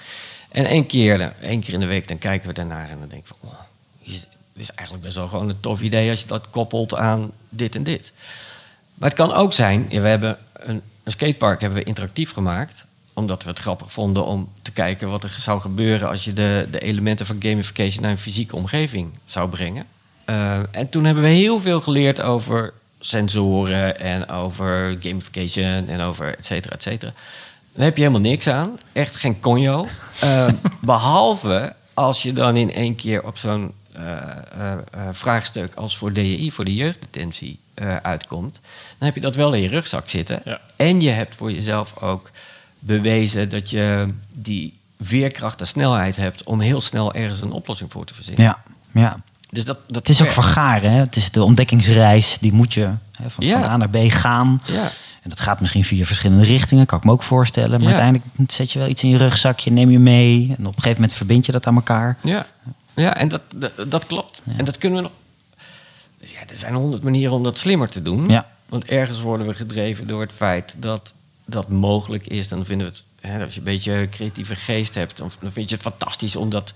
En 0.52 0.66
één 0.66 0.86
keer, 0.86 1.22
eh, 1.22 1.28
één 1.42 1.62
keer 1.62 1.74
in 1.74 1.80
de 1.80 1.86
week, 1.86 2.08
dan 2.08 2.18
kijken 2.18 2.48
we 2.48 2.54
daarnaar 2.54 2.90
en 2.90 3.00
dan 3.00 3.08
denk 3.08 3.22
ik 3.22 3.28
van... 3.28 3.50
Oh, 3.50 3.60
dit 4.04 4.28
is 4.54 4.72
eigenlijk 4.72 5.06
best 5.06 5.18
wel 5.18 5.28
gewoon 5.28 5.50
een 5.50 5.60
tof 5.60 5.82
idee 5.82 6.10
als 6.10 6.20
je 6.20 6.28
dat 6.28 6.50
koppelt 6.50 6.96
aan 6.96 7.32
dit 7.50 7.76
en 7.76 7.84
dit. 7.84 8.12
Maar 8.94 9.10
het 9.10 9.18
kan 9.18 9.34
ook 9.34 9.54
zijn, 9.54 9.88
we 9.90 9.96
hebben 9.96 10.38
een, 10.54 10.82
een 11.04 11.12
skatepark 11.12 11.62
hebben 11.62 11.80
we 11.80 11.86
interactief 11.86 12.32
gemaakt. 12.32 12.86
Omdat 13.14 13.44
we 13.44 13.50
het 13.50 13.60
grappig 13.60 13.92
vonden 13.92 14.26
om 14.26 14.50
te 14.62 14.72
kijken 14.72 15.10
wat 15.10 15.24
er 15.24 15.30
zou 15.40 15.62
gebeuren 15.62 16.10
als 16.10 16.24
je 16.24 16.34
de, 16.34 16.68
de 16.72 16.80
elementen 16.80 17.26
van 17.26 17.36
gamification 17.40 18.02
naar 18.02 18.12
een 18.12 18.18
fysieke 18.18 18.56
omgeving 18.56 19.12
zou 19.26 19.50
brengen. 19.50 19.86
Eh, 20.26 20.60
en 20.72 20.90
toen 20.90 21.06
hebben 21.06 21.24
we 21.24 21.30
heel 21.30 21.60
veel 21.60 21.82
geleerd 21.82 22.22
over 22.22 22.74
sensoren 23.06 24.00
en 24.00 24.30
over 24.30 24.98
gamification 25.00 25.88
en 25.88 26.02
over 26.02 26.38
et 26.38 26.46
cetera, 26.46 26.76
et 26.76 26.84
cetera. 26.84 27.12
Daar 27.74 27.86
heb 27.86 27.96
je 27.96 28.04
helemaal 28.04 28.30
niks 28.30 28.48
aan. 28.48 28.78
Echt 28.92 29.16
geen 29.16 29.40
conjo. 29.40 29.88
Uh, 30.24 30.48
behalve 30.82 31.76
als 31.94 32.24
je 32.24 32.34
dan 32.34 32.58
in 32.58 32.74
één 32.74 32.96
keer 32.96 33.26
op 33.26 33.38
zo'n 33.38 33.72
uh, 33.98 34.02
uh, 34.58 34.74
vraagstuk 35.12 35.76
als 35.76 35.98
voor 35.98 36.14
DEI, 36.14 36.52
voor 36.52 36.66
de 36.66 36.76
jeugddetentie, 36.76 37.60
uitkomt. 38.02 38.60
Dan 38.98 39.08
heb 39.08 39.16
je 39.16 39.22
dat 39.22 39.36
wel 39.36 39.54
in 39.54 39.62
je 39.62 39.68
rugzak 39.68 40.10
zitten. 40.10 40.42
Ja. 40.46 40.60
En 40.76 41.02
je 41.02 41.10
hebt 41.10 41.36
voor 41.36 41.52
jezelf 41.52 42.02
ook 42.02 42.32
bewezen 42.80 43.50
dat 43.50 43.70
je 43.70 44.14
die 44.32 44.78
veerkracht 45.02 45.60
en 45.60 45.68
snelheid 45.68 46.16
hebt 46.16 46.44
om 46.44 46.60
heel 46.60 46.82
snel 46.82 47.14
ergens 47.14 47.42
een 47.42 47.52
oplossing 47.52 47.92
voor 47.92 48.06
te 48.06 48.14
verzinnen. 48.14 48.44
Ja, 48.44 48.64
ja. 48.92 49.22
Dus 49.54 49.66
dat, 49.66 49.78
dat 49.88 49.96
Het 49.96 50.10
is 50.10 50.22
ook 50.22 50.30
vergaren, 50.30 50.92
hè? 50.92 51.00
Het 51.00 51.16
is 51.16 51.32
de 51.32 51.44
ontdekkingsreis, 51.44 52.38
die 52.42 52.54
moet 52.54 52.74
je 52.74 52.90
hè, 53.12 53.30
van, 53.30 53.46
Ja. 53.46 53.60
van 53.60 53.70
A 53.70 53.78
naar 53.78 53.90
B 53.90 53.98
gaan. 54.08 54.62
Ja. 54.66 54.92
En 55.22 55.30
dat 55.30 55.40
gaat 55.40 55.60
misschien 55.60 55.84
via 55.84 56.06
verschillende 56.06 56.44
richtingen, 56.44 56.86
kan 56.86 56.98
ik 56.98 57.04
me 57.04 57.12
ook 57.12 57.24
voorstellen. 57.24 57.70
Maar 57.70 57.80
Ja. 57.82 57.86
uiteindelijk 58.00 58.52
zet 58.52 58.72
je 58.72 58.80
wel 58.80 58.88
iets 58.88 59.04
in 59.04 59.10
je 59.10 59.18
rugzakje, 59.18 59.72
neem 59.72 59.90
je 59.92 60.00
mee. 60.00 60.46
En 60.58 60.66
op 60.66 60.66
een 60.66 60.74
gegeven 60.74 60.94
moment 60.94 61.14
verbind 61.14 61.46
je 61.46 61.52
dat 61.52 61.68
aan 61.68 61.76
elkaar. 61.76 62.18
Ja, 62.24 62.46
ja 62.94 63.16
en 63.18 63.28
dat, 63.28 63.42
dat, 63.56 63.72
dat 63.92 64.06
klopt. 64.06 64.42
En 64.58 64.66
dat 64.66 64.78
kunnen 64.78 64.98
we 64.98 65.04
nog. 65.04 65.12
Dus 66.20 66.32
ja, 66.32 66.38
er 66.48 66.58
zijn 66.58 66.74
honderd 66.74 67.04
manieren 67.04 67.34
om 67.36 67.44
dat 67.44 67.58
slimmer 67.58 67.90
te 67.90 68.02
doen. 68.02 68.30
Ja. 68.30 68.48
Want 68.70 68.86
ergens 68.86 69.20
worden 69.22 69.48
we 69.48 69.54
gedreven 69.54 70.08
door 70.08 70.22
het 70.22 70.32
feit 70.36 70.76
dat 70.78 71.14
dat 71.46 71.70
mogelijk 71.70 72.28
is. 72.28 72.48
Dan 72.48 72.66
vinden 72.66 72.88
we 72.88 72.94
het, 72.94 73.04
hè, 73.32 73.44
als 73.44 73.54
je 73.54 73.60
een 73.60 73.66
beetje 73.66 74.08
creatieve 74.12 74.56
geest 74.56 74.96
hebt, 74.96 75.18
dan, 75.18 75.32
dan 75.40 75.52
vind 75.52 75.70
je 75.70 75.76
het 75.76 75.84
fantastisch 75.84 76.36
om 76.36 76.50
dat 76.50 76.74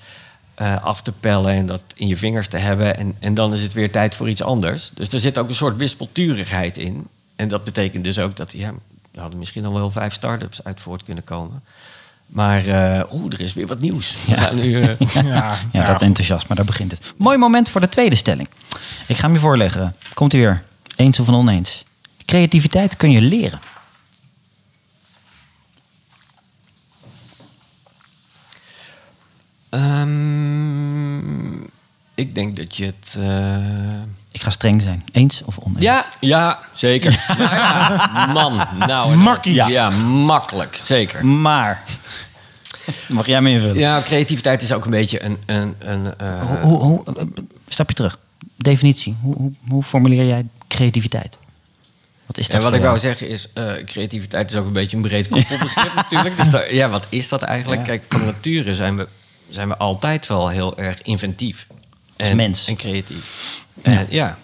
eh, 0.57 0.83
af 0.83 1.01
te 1.01 1.11
pellen 1.11 1.53
en 1.53 1.65
dat 1.65 1.81
in 1.95 2.07
je 2.07 2.17
vingers 2.17 2.47
te 2.47 2.57
hebben. 2.57 2.97
En, 2.97 3.15
en 3.19 3.33
dan 3.33 3.53
is 3.53 3.61
het 3.61 3.73
weer 3.73 3.91
tijd 3.91 4.15
voor 4.15 4.29
iets 4.29 4.41
anders. 4.43 4.91
Dus 4.93 5.07
er 5.07 5.19
zit 5.19 5.37
ook 5.37 5.47
een 5.47 5.55
soort 5.55 5.77
wispelturigheid 5.77 6.77
in. 6.77 7.07
En 7.35 7.47
dat 7.47 7.63
betekent 7.63 8.03
dus 8.03 8.19
ook 8.19 8.35
dat 8.35 8.51
ja, 8.51 8.73
er 9.11 9.21
hadden 9.21 9.39
misschien 9.39 9.65
al 9.65 9.73
wel 9.73 9.91
vijf 9.91 10.13
start-ups 10.13 10.63
uit 10.63 10.81
voort 10.81 11.03
kunnen 11.03 11.23
komen. 11.23 11.63
Maar 12.27 12.65
eh, 12.67 13.13
oeh, 13.13 13.33
er 13.33 13.41
is 13.41 13.53
weer 13.53 13.67
wat 13.67 13.79
nieuws. 13.79 14.15
Gaan 14.27 14.55
nu, 14.55 14.81
eh, 14.81 14.99
Ja, 15.23 15.57
Ja, 15.71 15.85
dat 15.85 16.01
enthousiasme, 16.01 16.55
daar 16.55 16.65
begint 16.65 16.91
het. 16.91 17.13
Mooi 17.17 17.37
moment 17.37 17.69
voor 17.69 17.81
de 17.81 17.89
tweede 17.89 18.15
stelling. 18.15 18.47
Ik 19.07 19.15
ga 19.15 19.25
hem 19.25 19.33
je 19.33 19.39
voorleggen. 19.39 19.95
Komt 20.13 20.33
u 20.33 20.37
weer. 20.39 20.63
Eens 20.95 21.19
of 21.19 21.27
een 21.27 21.33
oneens. 21.33 21.83
Creativiteit 22.25 22.97
kun 22.97 23.11
je 23.11 23.21
leren. 23.21 23.59
Ehm, 29.69 31.61
ik 32.15 32.35
denk 32.35 32.55
dat 32.57 32.75
je 32.75 32.85
het. 32.85 33.15
eh, 33.17 34.01
Ik 34.31 34.41
ga 34.41 34.49
streng 34.49 34.81
zijn. 34.81 35.03
Eens 35.11 35.41
of 35.45 35.57
oneens? 35.57 35.81
Ja, 35.83 36.05
ja, 36.19 36.59
zeker. 36.73 37.23
Ja, 37.37 37.53
ja. 37.55 38.25
Man, 38.25 38.67
nou. 38.87 39.15
Makkie. 39.15 39.53
Ja. 39.53 39.67
ja, 39.67 39.89
makkelijk, 40.09 40.75
zeker. 40.75 41.25
Maar. 41.25 41.83
Mag 43.07 43.25
jij 43.25 43.41
me 43.41 43.49
invullen? 43.49 43.77
Ja, 43.77 44.01
creativiteit 44.01 44.61
is 44.61 44.71
ook 44.71 44.85
een 44.85 44.91
beetje 44.91 45.23
een. 45.23 45.37
een, 45.45 45.75
een 45.79 46.17
eh, 46.17 46.41
Hoe, 46.41 46.57
hoe, 46.57 46.79
hoe, 46.79 47.03
eh, 47.05 47.23
stapje 47.67 47.95
terug. 47.95 48.19
Definitie. 48.55 49.15
Hoe, 49.21 49.51
hoe, 49.67 49.83
formuleer 49.83 50.25
jij 50.27 50.45
creativiteit? 50.67 51.37
Wat 52.25 52.37
is 52.37 52.45
ja, 52.47 52.53
dat 52.53 52.61
wat 52.61 52.71
voor 52.71 52.79
ik 52.81 52.85
wou 52.87 52.99
zeggen 52.99 53.29
is, 53.29 53.47
creativiteit 53.85 54.51
is 54.51 54.57
ook 54.57 54.65
een 54.65 54.73
beetje 54.73 54.95
een 54.95 55.01
breed 55.01 55.27
koppelbegrip 55.27 55.93
natuurlijk. 55.93 56.51
Dus 56.51 56.69
ja, 56.79 56.89
wat 56.89 57.07
is 57.09 57.29
dat 57.29 57.41
eigenlijk? 57.41 57.81
Ja. 57.81 57.87
Kijk, 57.87 58.03
van 58.09 58.25
nature 58.25 58.75
zijn 58.75 58.97
we, 58.97 59.07
zijn 59.49 59.67
we 59.67 59.77
altijd 59.77 60.27
wel 60.27 60.47
heel 60.47 60.77
erg 60.77 61.01
inventief. 61.01 61.67
Mens. 62.35 62.67
En 62.67 62.75
creatief. 62.75 63.63
Ja. 63.83 63.91
En, 63.91 64.07
ja. 64.09 64.37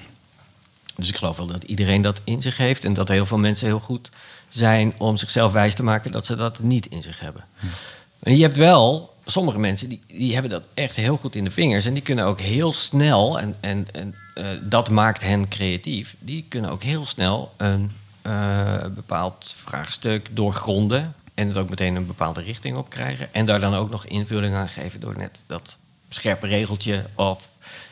Dus 0.95 1.09
ik 1.09 1.15
geloof 1.15 1.37
wel 1.37 1.45
dat 1.45 1.63
iedereen 1.63 2.01
dat 2.01 2.19
in 2.23 2.41
zich 2.41 2.57
heeft. 2.57 2.85
En 2.85 2.93
dat 2.93 3.07
heel 3.07 3.25
veel 3.25 3.37
mensen 3.37 3.67
heel 3.67 3.79
goed 3.79 4.09
zijn 4.47 4.93
om 4.97 5.17
zichzelf 5.17 5.51
wijs 5.51 5.73
te 5.73 5.83
maken 5.83 6.11
dat 6.11 6.25
ze 6.25 6.35
dat 6.35 6.59
niet 6.59 6.85
in 6.85 7.03
zich 7.03 7.19
hebben. 7.19 7.45
Maar 8.19 8.33
je 8.33 8.41
hebt 8.41 8.57
wel 8.57 9.13
sommige 9.25 9.59
mensen 9.59 9.89
die, 9.89 10.01
die 10.07 10.33
hebben 10.33 10.51
dat 10.51 10.63
echt 10.73 10.95
heel 10.95 11.17
goed 11.17 11.35
in 11.35 11.43
de 11.43 11.51
vingers. 11.51 11.85
En 11.85 11.93
die 11.93 12.03
kunnen 12.03 12.25
ook 12.25 12.39
heel 12.39 12.73
snel, 12.73 13.39
en, 13.39 13.55
en, 13.59 13.87
en 13.91 14.15
eh, 14.33 14.45
dat 14.61 14.89
maakt 14.89 15.23
hen 15.23 15.47
creatief, 15.47 16.15
die 16.19 16.45
kunnen 16.49 16.71
ook 16.71 16.83
heel 16.83 17.05
snel 17.05 17.53
een 17.57 17.91
eh, 18.21 18.85
bepaald 18.95 19.55
vraagstuk 19.57 20.29
doorgronden. 20.31 21.13
En 21.33 21.47
het 21.47 21.57
ook 21.57 21.69
meteen 21.69 21.95
een 21.95 22.05
bepaalde 22.05 22.41
richting 22.41 22.77
op 22.77 22.89
krijgen. 22.89 23.33
En 23.33 23.45
daar 23.45 23.59
dan 23.59 23.73
ook 23.73 23.89
nog 23.89 24.05
invulling 24.05 24.55
aan 24.55 24.69
geven 24.69 24.99
door 24.99 25.17
net 25.17 25.43
dat 25.47 25.77
scherpe 26.09 26.47
regeltje 26.47 27.05
of 27.15 27.49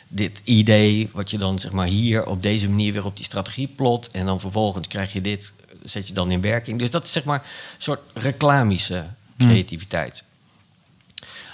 dit 0.08 0.41
idee, 0.43 1.10
wat 1.13 1.32
je 1.32 1.38
dan 1.38 1.60
zeg 1.60 1.71
maar 1.71 1.88
hier 1.88 2.25
op 2.25 2.41
deze 2.41 2.69
manier 2.69 2.93
weer 2.93 3.06
op 3.06 3.15
die 3.15 3.25
strategie 3.25 3.67
plot. 3.67 4.12
En 4.12 4.25
dan 4.25 4.39
vervolgens 4.39 4.88
krijg 4.88 5.13
je 5.13 5.21
dit, 5.21 5.51
zet 5.84 6.08
je 6.08 6.13
dan 6.13 6.32
in 6.32 6.41
werking. 6.41 6.80
Dus 6.80 6.89
dat 6.89 7.04
is 7.04 7.12
zeg 7.12 7.23
maar 7.23 7.39
een 7.39 7.82
soort 7.82 8.01
reclamische 8.13 9.06
creativiteit. 9.38 10.23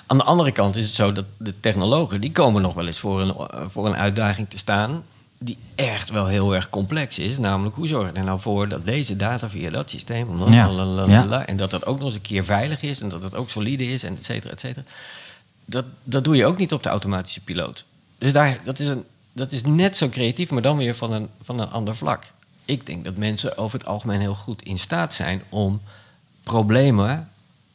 Aan 0.05 0.17
de 0.17 0.23
andere 0.23 0.51
kant 0.51 0.75
is 0.75 0.85
het 0.85 0.93
zo 0.93 1.11
dat 1.11 1.25
de 1.37 1.59
technologen... 1.59 2.21
die 2.21 2.31
komen 2.31 2.61
nog 2.61 2.73
wel 2.73 2.87
eens 2.87 2.99
voor 2.99 3.21
een, 3.21 3.35
voor 3.69 3.85
een 3.85 3.95
uitdaging 3.95 4.49
te 4.49 4.57
staan... 4.57 5.03
die 5.37 5.57
echt 5.75 6.09
wel 6.09 6.27
heel 6.27 6.55
erg 6.55 6.69
complex 6.69 7.19
is. 7.19 7.37
Namelijk, 7.37 7.75
hoe 7.75 7.87
zorg 7.87 8.07
je 8.07 8.13
er 8.13 8.23
nou 8.23 8.39
voor 8.39 8.67
dat 8.67 8.85
deze 8.85 9.15
data 9.15 9.49
via 9.49 9.69
dat 9.69 9.89
systeem... 9.89 10.49
Ja. 10.49 11.45
en 11.45 11.57
dat 11.57 11.71
dat 11.71 11.85
ook 11.85 11.97
nog 11.97 12.05
eens 12.05 12.15
een 12.15 12.21
keer 12.21 12.45
veilig 12.45 12.81
is... 12.81 13.01
en 13.01 13.09
dat 13.09 13.23
het 13.23 13.35
ook 13.35 13.49
solide 13.49 13.85
is, 13.85 14.03
en 14.03 14.17
et 14.17 14.25
cetera, 14.25 14.53
et 14.53 14.59
cetera. 14.59 14.85
Dat, 15.65 15.85
dat 16.03 16.23
doe 16.23 16.35
je 16.35 16.45
ook 16.45 16.57
niet 16.57 16.73
op 16.73 16.83
de 16.83 16.89
automatische 16.89 17.41
piloot. 17.41 17.85
Dus 18.17 18.33
daar, 18.33 18.59
dat, 18.63 18.79
is 18.79 18.87
een, 18.87 19.03
dat 19.33 19.51
is 19.51 19.63
net 19.63 19.97
zo 19.97 20.09
creatief, 20.09 20.49
maar 20.49 20.61
dan 20.61 20.77
weer 20.77 20.95
van 20.95 21.11
een, 21.11 21.29
van 21.41 21.59
een 21.59 21.71
ander 21.71 21.95
vlak. 21.95 22.23
Ik 22.65 22.85
denk 22.85 23.03
dat 23.03 23.15
mensen 23.15 23.57
over 23.57 23.79
het 23.79 23.87
algemeen 23.87 24.19
heel 24.19 24.35
goed 24.35 24.61
in 24.61 24.79
staat 24.79 25.13
zijn... 25.13 25.41
om 25.49 25.81
problemen, 26.43 27.29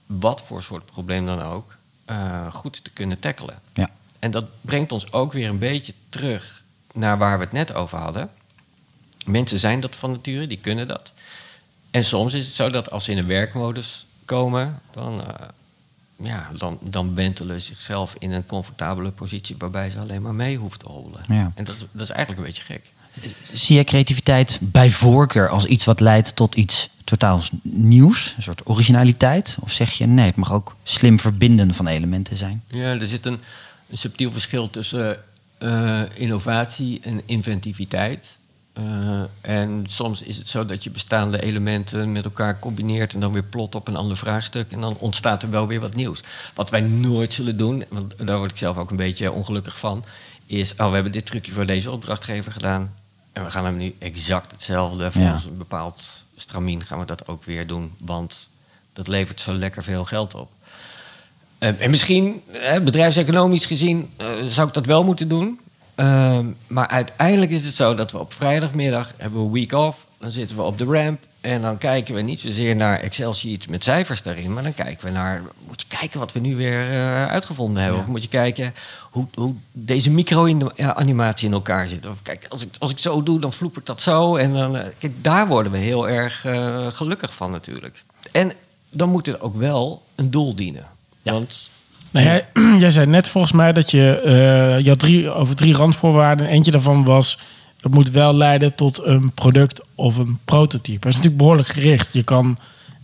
wat 0.07 0.43
voor 0.43 0.63
soort 0.63 0.87
probleem 0.87 1.27
dan 1.27 1.43
ook, 1.43 1.77
eh, 2.05 2.55
goed 2.55 2.85
te 2.85 2.91
kunnen 2.91 3.19
tackelen. 3.19 3.59
Ja. 3.75 3.91
En 4.19 4.31
dat 4.31 4.45
brengt 4.61 4.93
ons 4.93 5.13
ook 5.13 5.33
weer 5.33 5.49
een 5.49 5.59
beetje 5.59 5.95
terug 6.09 6.62
naar 6.93 7.19
waar 7.19 7.39
we 7.39 7.45
het 7.45 7.53
net 7.53 7.75
over 7.75 7.99
hadden. 7.99 8.31
Mensen 9.27 9.59
zijn 9.59 9.81
dat 9.81 9.97
van 9.97 10.11
nature, 10.11 10.47
die 10.47 10.59
kunnen 10.59 10.89
dat. 10.89 11.13
En 11.91 12.05
soms 12.05 12.35
is 12.35 12.47
het 12.47 12.55
zo 12.55 12.71
dat 12.71 12.91
als 12.91 13.05
ze 13.05 13.11
in 13.11 13.19
een 13.19 13.27
werkmodus 13.27 14.07
komen, 14.25 14.81
dan, 14.93 15.21
eh, 15.27 15.47
ja, 16.17 16.51
dan, 16.57 16.79
dan 16.81 17.15
wentelen 17.15 17.61
ze 17.61 17.67
zichzelf 17.67 18.15
in 18.19 18.33
een 18.33 18.47
comfortabele 18.47 19.11
positie 19.11 19.55
waarbij 19.59 19.91
ze 19.91 19.99
alleen 19.99 20.23
maar 20.23 20.35
mee 20.35 20.57
hoeven 20.57 20.79
te 20.79 20.87
hobbelen. 20.89 21.25
Ja. 21.29 21.53
En 21.55 21.65
dat, 21.65 21.75
is- 21.75 21.85
dat 21.93 22.03
is 22.03 22.11
eigenlijk 22.11 22.39
een 22.41 22.53
beetje 22.55 22.63
gek. 22.73 22.93
Zie 23.53 23.75
jij 23.75 23.85
creativiteit 23.85 24.59
bij 24.61 24.91
voorkeur 24.91 25.49
als 25.49 25.65
iets 25.65 25.85
wat 25.85 26.01
leidt 26.01 26.37
tot 26.37 26.55
iets 26.55 26.89
totaal 27.05 27.43
nieuws? 27.63 28.35
Een 28.37 28.43
soort 28.43 28.69
originaliteit? 28.69 29.57
Of 29.61 29.73
zeg 29.73 29.91
je 29.93 30.07
nee, 30.07 30.27
het 30.27 30.37
mag 30.37 30.53
ook 30.53 30.77
slim 30.83 31.21
verbinden 31.21 31.75
van 31.75 31.87
elementen 31.87 32.37
zijn? 32.37 32.63
Ja, 32.67 32.89
er 33.01 33.07
zit 33.07 33.27
een, 33.27 33.41
een 33.91 33.99
subtiel 33.99 34.33
verschil 34.33 34.71
tussen 34.71 35.19
eh, 35.63 36.01
innovatie 36.15 37.01
en 37.03 37.21
inventiviteit. 37.27 38.37
Eh, 38.73 39.21
en 39.41 39.85
soms 39.89 40.23
is 40.23 40.37
het 40.37 40.49
zo 40.49 40.65
dat 40.65 40.85
je 40.85 40.91
bestaande 40.91 41.43
elementen 41.43 42.13
met 42.13 42.25
elkaar 42.25 42.59
combineert 42.59 43.15
en 43.15 43.21
dan 43.21 43.33
weer 43.33 43.43
plot 43.43 43.75
op 43.75 43.89
een 43.89 43.97
ander 43.97 44.17
vraagstuk. 44.17 44.73
En 44.73 44.81
dan 44.81 44.97
ontstaat 44.99 45.43
er 45.43 45.51
wel 45.51 45.67
weer 45.67 45.81
wat 45.81 45.95
nieuws. 45.95 46.21
Wat 46.55 46.71
wij 46.71 46.81
nooit 46.81 47.33
zullen 47.33 47.57
doen, 47.57 47.85
want 47.89 48.27
daar 48.27 48.39
word 48.39 48.51
ik 48.51 48.57
zelf 48.57 48.77
ook 48.77 48.91
een 48.91 48.97
beetje 48.97 49.33
ongelukkig 49.33 49.79
van, 49.79 50.05
is: 50.47 50.73
oh, 50.77 50.87
we 50.89 50.95
hebben 50.95 51.13
dit 51.13 51.27
trucje 51.27 51.53
voor 51.53 51.67
deze 51.67 51.91
opdrachtgever 51.91 52.53
gedaan. 52.53 52.95
En 53.33 53.45
we 53.45 53.51
gaan 53.51 53.65
hem 53.65 53.77
nu 53.77 53.95
exact 53.99 54.51
hetzelfde. 54.51 55.13
Volgens 55.13 55.45
Ja. 55.45 55.51
een 55.51 55.59
bepaald 55.59 56.25
stramien 56.37 56.85
gaan 56.85 56.99
we 56.99 57.05
dat 57.05 57.29
ook 57.29 57.45
weer 57.45 57.67
doen. 57.67 57.93
Want 58.05 58.49
dat 58.93 59.09
levert 59.09 59.41
zo 59.41 59.53
lekker 59.53 59.83
veel 59.83 60.05
geld 60.05 60.35
op. 60.35 60.51
Eh, 61.63 61.81
en 61.81 61.91
misschien, 61.91 62.43
bedrijfseconomisch 62.85 63.67
gezien, 63.67 64.11
eh, 64.17 64.27
zou 64.49 64.69
ik 64.69 64.75
dat 64.75 64.87
wel 64.87 65.05
moeten 65.05 65.29
doen. 65.29 65.61
Ehm, 65.95 66.47
maar 66.67 66.89
uiteindelijk 66.89 67.51
is 67.51 67.65
het 67.65 67.75
zo 67.75 67.95
dat 67.95 68.13
we 68.13 68.19
op 68.19 68.33
vrijdagmiddag 68.33 69.13
hebben 69.17 69.45
we 69.45 69.51
week 69.51 69.73
off. 69.73 70.07
Dan 70.19 70.31
zitten 70.31 70.57
we 70.57 70.63
op 70.63 70.79
de 70.79 70.85
ramp. 70.85 71.21
En 71.41 71.63
dan 71.63 71.79
kijken 71.79 72.15
we 72.15 72.21
niet 72.21 72.39
zozeer 72.39 72.77
naar 72.77 73.01
Excel-sheets 73.01 73.67
met 73.67 73.85
cijfers 73.85 74.23
daarin. 74.23 74.53
Maar 74.53 74.63
dan 74.63 74.75
kijken 74.75 75.07
we 75.07 75.11
naar, 75.11 75.43
moet 75.67 75.81
je 75.81 75.97
kijken 75.99 76.19
wat 76.19 76.33
we 76.33 76.41
nu 76.41 76.57
weer 76.57 76.91
eh, 76.91 77.27
uitgevonden 77.27 77.83
hebben. 77.83 78.01
Of 78.01 78.07
moet 78.07 78.23
je 78.23 78.29
kijken 78.29 78.75
hoe, 79.11 79.27
hoe 79.35 79.55
deze 79.73 80.11
micro-animatie 80.11 81.47
in 81.47 81.53
elkaar 81.53 81.89
zit. 81.89 82.07
Of 82.07 82.23
kijk, 82.23 82.47
als 82.49 82.63
ik, 82.63 82.69
als 82.79 82.91
ik 82.91 82.99
zo 82.99 83.23
doe, 83.23 83.41
dan 83.41 83.53
vloepert 83.53 83.87
dat 83.87 84.01
zo. 84.01 84.37
En 84.37 84.53
dan, 84.53 84.79
kijk, 84.99 85.13
daar 85.25 85.47
worden 85.47 85.73
we 85.73 85.79
heel 85.79 86.09
erg 86.09 86.47
gelukkig 86.97 87.35
van 87.35 87.51
natuurlijk. 87.51 88.05
En 88.33 88.53
dan 88.91 89.09
moet 89.09 89.27
het 89.27 89.41
ook 89.41 89.57
wel 89.57 90.03
een 90.15 90.31
doel 90.31 90.55
dienen. 90.55 90.87
Want 91.23 91.71
Nou, 92.11 92.27
jij, 92.27 92.47
jij 92.79 92.91
zei 92.91 93.07
net 93.07 93.29
volgens 93.29 93.53
mij 93.53 93.73
dat 93.73 93.91
je, 93.91 94.21
eh, 94.21 94.85
je 94.85 94.89
had 94.89 94.99
drie, 94.99 95.31
over 95.31 95.57
drie 95.57 95.75
randvoorwaarden. 95.75 96.47
En 96.47 96.53
eentje 96.53 96.71
daarvan 96.71 97.05
was, 97.05 97.39
het 97.81 97.95
moet 97.95 98.11
wel 98.11 98.35
leiden 98.35 98.75
tot 98.75 99.05
een 99.05 99.31
product 99.33 99.81
of 99.95 100.17
een 100.17 100.39
prototype. 100.45 100.99
Dat 100.99 101.09
is 101.09 101.15
natuurlijk 101.15 101.37
behoorlijk 101.43 101.69
gericht. 101.69 102.13
Je 102.13 102.23
kan 102.23 102.59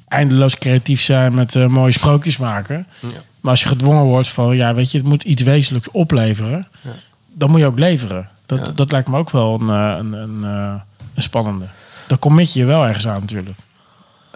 eindeloos 0.09 0.59
creatief 0.59 1.03
zijn 1.03 1.35
met 1.35 1.55
eh, 1.55 1.67
mooie 1.67 1.93
sprookjes 1.93 2.37
maken. 2.37 2.87
Ja. 3.01 3.09
Maar 3.41 3.51
als 3.51 3.63
je 3.63 3.69
gedwongen 3.69 4.05
wordt 4.05 4.29
van, 4.29 4.57
ja, 4.57 4.75
weet 4.75 4.91
je, 4.93 4.99
het 4.99 5.07
moet 5.07 5.25
iets 5.25 5.43
wezenlijks 5.43 5.91
opleveren. 5.91 6.69
Ja. 6.81 6.91
Dan 7.35 7.51
moet 7.51 7.61
je 7.61 7.67
ook 7.67 7.79
leveren. 7.79 8.29
Dat, 8.47 8.67
Ja. 8.67 8.73
dat 8.73 8.93
lijkt 8.93 9.09
me 9.09 9.17
ook 9.17 9.31
wel 9.31 9.61
een, 9.61 9.69
eh, 9.71 9.95
een, 9.99 10.13
een, 10.13 10.45
eh, 10.45 10.75
een 11.15 11.23
spannende. 11.23 11.67
Dan 12.07 12.19
commit 12.19 12.53
je 12.53 12.61
je 12.61 12.67
wel 12.67 12.85
ergens 12.87 13.07
aan 13.09 13.21
natuurlijk. 13.21 13.59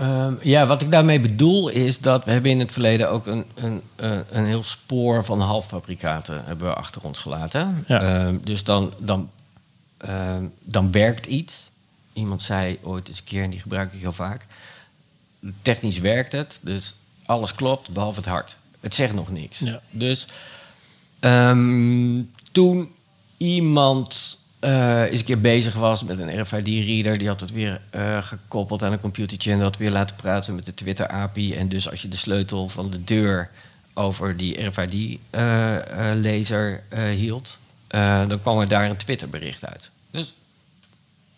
Ehm, 0.03 0.35
ja, 0.41 0.67
wat 0.67 0.83
ik 0.83 0.91
daarmee 0.91 1.21
bedoel 1.21 1.69
is 1.69 1.99
dat 1.99 2.25
we 2.25 2.31
hebben 2.31 2.51
in 2.51 2.59
het 2.59 2.73
verleden 2.73 3.11
ook 3.11 3.27
een, 3.27 3.45
een, 3.55 3.83
een, 3.97 4.25
een 4.31 4.47
heel 4.47 4.63
spoor 4.63 5.25
van 5.25 5.41
halffabrikaten 5.41 6.45
hebben 6.45 6.67
we 6.67 6.75
achter 6.75 7.03
ons 7.03 7.19
gelaten. 7.19 7.85
Ja. 7.87 8.01
Ehm, 8.01 8.37
dus 8.45 8.65
dan, 8.65 8.93
dan, 8.99 9.31
ehm, 9.97 10.45
dan 10.61 10.93
werkt 10.93 11.27
iets. 11.27 11.71
Iemand 12.13 12.43
zei 12.43 12.79
ooit 12.83 13.09
eens 13.09 13.19
een 13.19 13.25
keer, 13.25 13.43
en 13.43 13.51
die 13.51 13.61
gebruik 13.61 13.93
ik 13.93 14.01
heel 14.01 14.13
vaak. 14.13 14.47
Technisch 15.63 15.99
werkt 15.99 16.33
het, 16.33 16.59
dus 16.63 16.95
alles 17.27 17.55
klopt, 17.55 17.91
behalve 17.91 18.21
het 18.21 18.29
hart. 18.29 18.57
Het 18.81 18.95
zegt 18.95 19.15
nog 19.15 19.31
niks. 19.31 19.59
Ja. 19.59 19.81
Dus 19.91 20.29
toen 22.53 22.93
iemand 23.37 24.39
eh, 24.63 25.03
eens 25.03 25.19
een 25.19 25.25
keer 25.25 25.41
bezig 25.41 25.75
was 25.75 26.05
met 26.05 26.19
een 26.19 26.41
RFID-reader, 26.41 27.19
die 27.19 27.29
had 27.29 27.41
het 27.41 27.53
weer 27.53 27.81
eh, 27.91 28.19
gekoppeld 28.23 28.83
aan 28.83 28.93
een 28.93 29.01
computertje 29.01 29.53
en 29.53 29.59
dat 29.59 29.77
weer 29.77 29.91
laten 29.91 30.17
praten 30.17 30.55
met 30.55 30.67
de 30.67 30.75
Twitter-API. 30.75 31.55
En 31.55 31.69
dus 31.69 31.91
als 31.91 32.03
je 32.03 32.09
de 32.09 32.17
sleutel 32.17 32.69
van 32.69 32.91
de 32.91 33.05
deur 33.05 33.51
over 33.95 34.37
die 34.37 34.65
RFID-laser 34.67 36.83
eh, 36.89 37.05
hield, 37.05 37.59
eh, 37.89 38.29
dan 38.29 38.41
kwam 38.41 38.61
er 38.61 38.69
daar 38.69 38.91
een 38.91 38.97
Twitter-bericht 38.97 39.67
uit. 39.67 39.91
Dus 40.11 40.35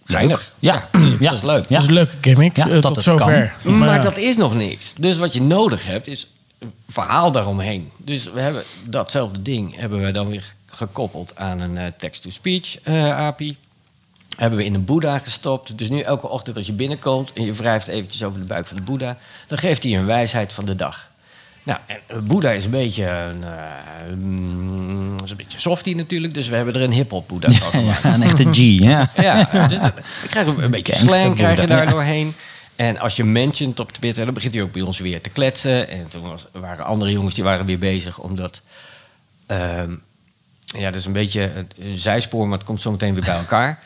geinig. 0.04 0.54
Ja. 0.58 0.88
dus 0.92 1.10
Ja. 1.18 1.30
dat 1.30 1.32
is 1.32 1.42
leuk. 1.42 1.64
Ja. 1.68 1.70
Dat 1.74 1.80
is 1.80 1.86
een 1.86 1.92
leuke 1.94 2.16
gimmick. 2.20 2.56
Ja, 2.56 2.80
tot 2.80 3.02
zover. 3.02 3.54
kan. 3.62 3.78
Maar 3.78 3.94
ja. 3.94 3.98
dat 4.02 4.16
is 4.16 4.36
nog 4.36 4.54
niks. 4.54 4.94
Dus 4.94 5.16
wat 5.16 5.32
je 5.32 5.42
nodig 5.42 5.86
hebt 5.86 6.06
is 6.06 6.26
een 6.58 6.72
verhaal 6.88 7.32
daaromheen. 7.32 7.90
Dus 7.96 8.24
we 8.24 8.40
hebben 8.40 8.62
datzelfde 8.86 9.42
ding 9.42 9.76
hebben 9.76 10.04
we 10.04 10.10
dan 10.10 10.28
weer 10.28 10.54
gekoppeld 10.76 11.36
aan 11.36 11.60
een 11.60 11.78
eh, 11.78 11.86
text-to-speech 11.98 12.80
eh, 12.80 13.18
API. 13.18 13.56
Hebben 14.36 14.58
we 14.58 14.64
in 14.64 14.74
een 14.74 14.84
Boeddha 14.84 15.18
gestopt. 15.18 15.78
Dus 15.78 15.88
nu 15.88 16.00
elke 16.00 16.28
ochtend 16.28 16.56
als 16.56 16.66
je 16.66 16.72
binnenkomt 16.72 17.32
en 17.32 17.44
je 17.44 17.52
wrijft 17.52 17.88
eventjes 17.88 18.22
over 18.22 18.40
de 18.40 18.46
buik 18.46 18.66
van 18.66 18.76
de 18.76 18.82
Boeddha, 18.82 19.16
dan 19.46 19.58
geeft 19.58 19.82
hij 19.82 19.96
een 19.96 20.06
wijsheid 20.06 20.52
van 20.52 20.64
de 20.64 20.74
dag. 20.74 21.12
Nou, 21.62 21.78
en 21.86 21.98
eh, 22.06 22.18
Boeddha 22.18 22.50
is 22.50 22.64
een 22.64 22.70
beetje 22.70 23.06
een, 23.06 23.44
mm, 24.18 25.16
is 25.24 25.30
een 25.30 25.36
beetje 25.36 25.60
softie 25.60 25.96
natuurlijk, 25.96 26.34
dus 26.34 26.48
we 26.48 26.56
hebben 26.56 26.74
er 26.74 26.82
een 26.82 26.92
hip-hop 26.92 27.28
Boeddha 27.28 27.50
van 27.50 27.70
gemaakt. 27.80 28.02
Ja, 28.02 28.14
een 28.14 28.22
echte 28.22 28.52
G, 28.52 28.56
ja. 28.78 29.10
Ja, 29.16 29.66
dus 29.68 29.80
dat, 29.80 29.94
krijg 30.28 30.46
een, 30.46 30.62
een 30.64 30.70
beetje 30.70 30.94
slang 30.94 31.34
krijg 31.34 31.60
je 31.60 31.66
daar 31.66 31.84
ja. 31.84 31.90
doorheen. 31.90 32.34
En 32.76 32.98
als 32.98 33.16
je 33.16 33.24
mentioned 33.24 33.80
op 33.80 33.92
Twitter, 33.92 34.24
dan 34.24 34.34
begint 34.34 34.54
hij 34.54 34.62
ook 34.62 34.72
bij 34.72 34.82
ons 34.82 34.98
weer 34.98 35.20
te 35.20 35.30
kletsen. 35.30 35.88
En 35.88 36.08
toen 36.08 36.22
was, 36.22 36.46
waren 36.52 36.84
andere 36.84 37.10
jongens 37.10 37.34
die 37.34 37.44
waren 37.44 37.66
weer 37.66 37.78
bezig, 37.78 38.18
omdat... 38.18 38.60
ehm, 39.46 39.94
ja, 40.76 40.84
dat 40.84 40.94
is 40.94 41.04
een 41.04 41.12
beetje 41.12 41.66
een, 41.78 41.98
zijspoor, 41.98 42.48
maar 42.48 42.58
het 42.58 42.66
komt 42.66 42.82
zo 42.82 42.90
meteen 42.90 43.14
weer 43.14 43.24
bij 43.24 43.36
elkaar. 43.36 43.84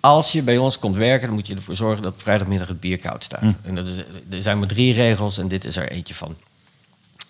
Als 0.00 0.32
je 0.32 0.42
bij 0.42 0.58
ons 0.58 0.78
komt 0.78 0.96
werken, 0.96 1.26
dan 1.26 1.36
moet 1.36 1.46
je 1.46 1.54
ervoor 1.54 1.76
zorgen 1.76 2.02
dat 2.02 2.14
vrijdagmiddag 2.16 2.68
het 2.68 2.80
bier 2.80 2.98
koud 2.98 3.24
staat. 3.24 3.54
En 3.62 3.74
dat 3.74 3.88
is, 3.88 3.98
er 4.30 4.42
zijn 4.42 4.58
maar 4.58 4.68
drie 4.68 4.92
regels 4.92 5.38
en 5.38 5.48
dit 5.48 5.64
is 5.64 5.76
er 5.76 5.90
eentje 5.90 6.14
van. 6.14 6.36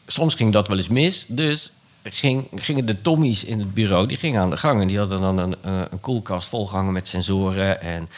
Soms 0.07 0.35
ging 0.35 0.53
dat 0.53 0.69
wel 0.69 0.77
eens 0.77 0.89
mis, 0.89 1.25
dus 1.29 1.73
ging, 2.03 2.47
gingen 2.55 2.87
de 2.87 3.01
Tommies 3.03 3.45
in 3.45 3.59
het 3.59 3.75
bureau, 3.75 4.07
die 4.07 4.17
gingen 4.17 4.41
aan 4.41 4.51
de 4.51 4.57
gang. 4.57 4.81
En 4.81 4.87
die 4.87 4.99
hadden 4.99 5.21
dan 5.21 5.39
een, 5.39 5.55
eh, 5.63 5.81
een 5.91 6.01
koelkast 6.01 6.49
volgehangen 6.49 6.93
met 6.93 7.09
sensoren. 7.09 7.83
En, 7.83 8.09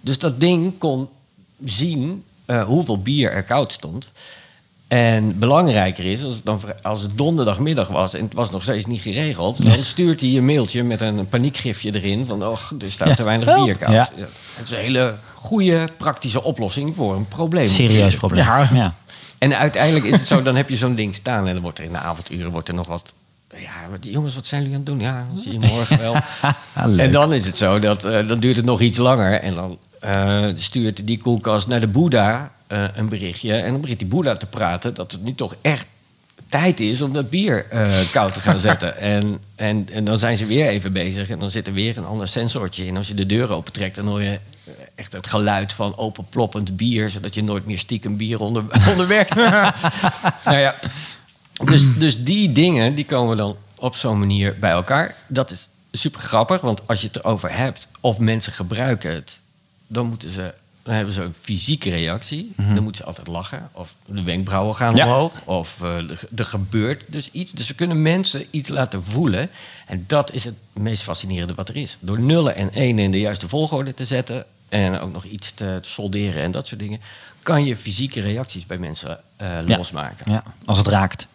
dus 0.00 0.18
dat 0.18 0.40
ding 0.40 0.78
kon 0.78 1.08
zien 1.64 2.24
eh, 2.44 2.64
hoeveel 2.64 3.02
bier 3.02 3.32
er 3.32 3.44
koud 3.44 3.72
stond. 3.72 4.12
En 4.88 5.38
belangrijker 5.38 6.04
is, 6.04 6.22
als 6.24 6.34
het, 6.34 6.44
dan, 6.44 6.60
als 6.82 7.02
het 7.02 7.10
donderdagmiddag 7.16 7.88
was 7.88 8.14
en 8.14 8.24
het 8.24 8.34
was 8.34 8.50
nog 8.50 8.62
steeds 8.62 8.86
niet 8.86 9.00
geregeld, 9.00 9.64
dan 9.64 9.84
stuurt 9.84 10.20
hij 10.20 10.30
een 10.36 10.44
mailtje 10.44 10.82
met 10.82 11.00
een 11.00 11.28
paniekgifje 11.28 11.94
erin 11.94 12.26
van, 12.26 12.44
oh, 12.44 12.58
er 12.80 12.90
staat 12.90 13.16
te 13.16 13.22
weinig 13.22 13.54
bier 13.64 13.76
koud. 13.76 13.94
Ja. 13.94 14.08
Ja. 14.16 14.26
Het 14.54 14.64
is 14.64 14.70
een 14.70 14.78
hele 14.78 15.14
goede, 15.34 15.88
praktische 15.98 16.42
oplossing 16.42 16.92
voor 16.96 17.14
een 17.14 17.28
probleem. 17.28 17.64
Serieus 17.64 18.16
probleem. 18.16 18.44
Ja. 18.44 18.94
En 19.38 19.58
uiteindelijk 19.58 20.04
is 20.04 20.12
het 20.18 20.26
zo, 20.26 20.42
dan 20.42 20.56
heb 20.56 20.68
je 20.68 20.76
zo'n 20.76 20.94
ding 20.94 21.14
staan 21.14 21.46
en 21.46 21.52
dan 21.52 21.62
wordt 21.62 21.78
er 21.78 21.84
in 21.84 21.92
de 21.92 21.98
avonduren 21.98 22.50
wordt 22.50 22.68
er 22.68 22.74
nog 22.74 22.86
wat. 22.86 23.12
Ja, 23.56 23.70
wat- 23.90 24.04
jongens, 24.04 24.34
wat 24.34 24.46
zijn 24.46 24.60
jullie 24.62 24.76
aan 24.76 24.82
het 24.84 24.90
doen? 24.92 25.00
Ja, 25.00 25.26
dan 25.32 25.42
zie 25.42 25.52
je 25.52 25.58
morgen 25.58 25.98
wel. 25.98 26.16
En 27.04 27.10
dan 27.10 27.32
is 27.32 27.46
het 27.46 27.58
zo, 27.58 27.78
dat, 27.78 28.04
eh, 28.04 28.28
dan 28.28 28.38
duurt 28.40 28.56
het 28.56 28.64
nog 28.64 28.80
iets 28.80 28.98
langer. 28.98 29.40
En 29.40 29.54
dan 29.54 29.78
eh, 30.06 30.44
stuurt 30.54 31.06
die 31.06 31.18
koelkast 31.18 31.68
naar 31.68 31.80
de 31.80 31.86
Boeddha 31.86 32.52
eh, 32.66 32.84
een 32.94 33.08
berichtje. 33.08 33.54
En 33.54 33.72
dan 33.72 33.80
begint 33.80 33.98
die 33.98 34.08
Boeddha 34.08 34.36
te 34.36 34.46
praten 34.46 34.94
dat 34.94 35.12
het 35.12 35.22
nu 35.22 35.34
toch 35.34 35.54
echt 35.60 35.86
tijd 36.48 36.80
is 36.80 37.02
om 37.02 37.12
dat 37.12 37.30
bier 37.30 37.66
eh, 37.70 37.98
koud 38.12 38.34
te 38.34 38.40
gaan 38.40 38.60
zetten. 38.60 38.98
en, 39.14 39.38
en, 39.54 39.88
en 39.92 40.04
dan 40.04 40.18
zijn 40.18 40.36
ze 40.36 40.46
weer 40.46 40.68
even 40.68 40.92
bezig 40.92 41.30
en 41.30 41.38
dan 41.38 41.50
zit 41.50 41.66
er 41.66 41.72
weer 41.72 41.96
een 41.96 42.04
ander 42.04 42.28
sensortje 42.28 42.86
in. 42.86 42.96
Als 42.96 43.08
je 43.08 43.14
de 43.14 43.26
deur 43.26 43.52
opentrekt, 43.52 43.96
dan 43.96 44.06
hoor 44.06 44.22
je 44.22 44.38
echt 44.94 45.12
het 45.12 45.26
geluid 45.26 45.72
van 45.72 45.96
openploppend 45.96 46.76
bier, 46.76 47.10
zodat 47.10 47.34
je 47.34 47.42
nooit 47.42 47.66
meer 47.66 47.78
stiekem 47.78 48.16
bier 48.16 48.40
onder, 48.40 48.64
onderwerkt. 48.90 49.34
nou 50.44 50.56
ja, 50.56 50.74
dus, 51.64 51.98
dus 51.98 52.24
die 52.24 52.52
dingen 52.52 52.94
die 52.94 53.04
komen 53.04 53.36
dan 53.36 53.56
op 53.76 53.96
zo'n 53.96 54.18
manier 54.18 54.56
bij 54.58 54.70
elkaar. 54.70 55.14
Dat 55.26 55.50
is 55.50 55.68
super 55.92 56.20
grappig, 56.20 56.60
want 56.60 56.88
als 56.88 57.00
je 57.00 57.06
het 57.06 57.16
erover 57.16 57.56
hebt 57.56 57.88
of 58.00 58.18
mensen 58.18 58.52
gebruiken 58.52 59.14
het, 59.14 59.40
dan 59.86 60.06
moeten 60.06 60.30
ze. 60.30 60.54
Dan 60.82 60.94
hebben 60.94 61.14
ze 61.14 61.22
een 61.22 61.34
fysieke 61.34 61.90
reactie. 61.90 62.52
Dan 62.56 62.82
moeten 62.82 62.96
ze 62.96 63.04
altijd 63.04 63.26
lachen. 63.26 63.68
Of 63.72 63.94
de 64.06 64.22
wenkbrauwen 64.22 64.74
gaan 64.74 64.96
Ja. 64.96 65.04
omhoog. 65.06 65.32
Of 65.44 65.76
eh, 65.82 65.96
er, 66.36 66.44
gebeurt 66.44 67.02
dus 67.06 67.30
iets. 67.30 67.52
Dus 67.52 67.68
we 67.68 67.74
kunnen 67.74 68.02
mensen 68.02 68.46
iets 68.50 68.68
laten 68.68 69.02
voelen. 69.02 69.50
En 69.86 70.04
dat 70.06 70.32
is 70.32 70.44
het 70.44 70.54
meest 70.72 71.02
fascinerende 71.02 71.54
wat 71.54 71.68
er 71.68 71.76
is. 71.76 71.96
Door 72.00 72.20
nullen 72.20 72.54
en 72.54 72.68
enen 72.68 73.04
in 73.04 73.10
de 73.10 73.20
juiste 73.20 73.48
volgorde 73.48 73.94
te 73.94 74.04
zetten. 74.04 74.44
En 74.68 75.00
ook 75.00 75.12
nog 75.12 75.24
iets 75.24 75.50
te, 75.54 75.78
te 75.82 75.88
solderen 75.90 76.42
en 76.42 76.50
dat 76.50 76.66
soort 76.66 76.80
dingen. 76.80 77.00
Kan 77.42 77.64
je 77.64 77.76
fysieke 77.76 78.20
reacties 78.20 78.66
bij 78.66 78.78
mensen 78.78 79.20
eh, 79.36 79.48
losmaken. 79.66 80.32
Ja, 80.32 80.42
als 80.64 80.78
het 80.78 80.86
raakt. 80.86 81.26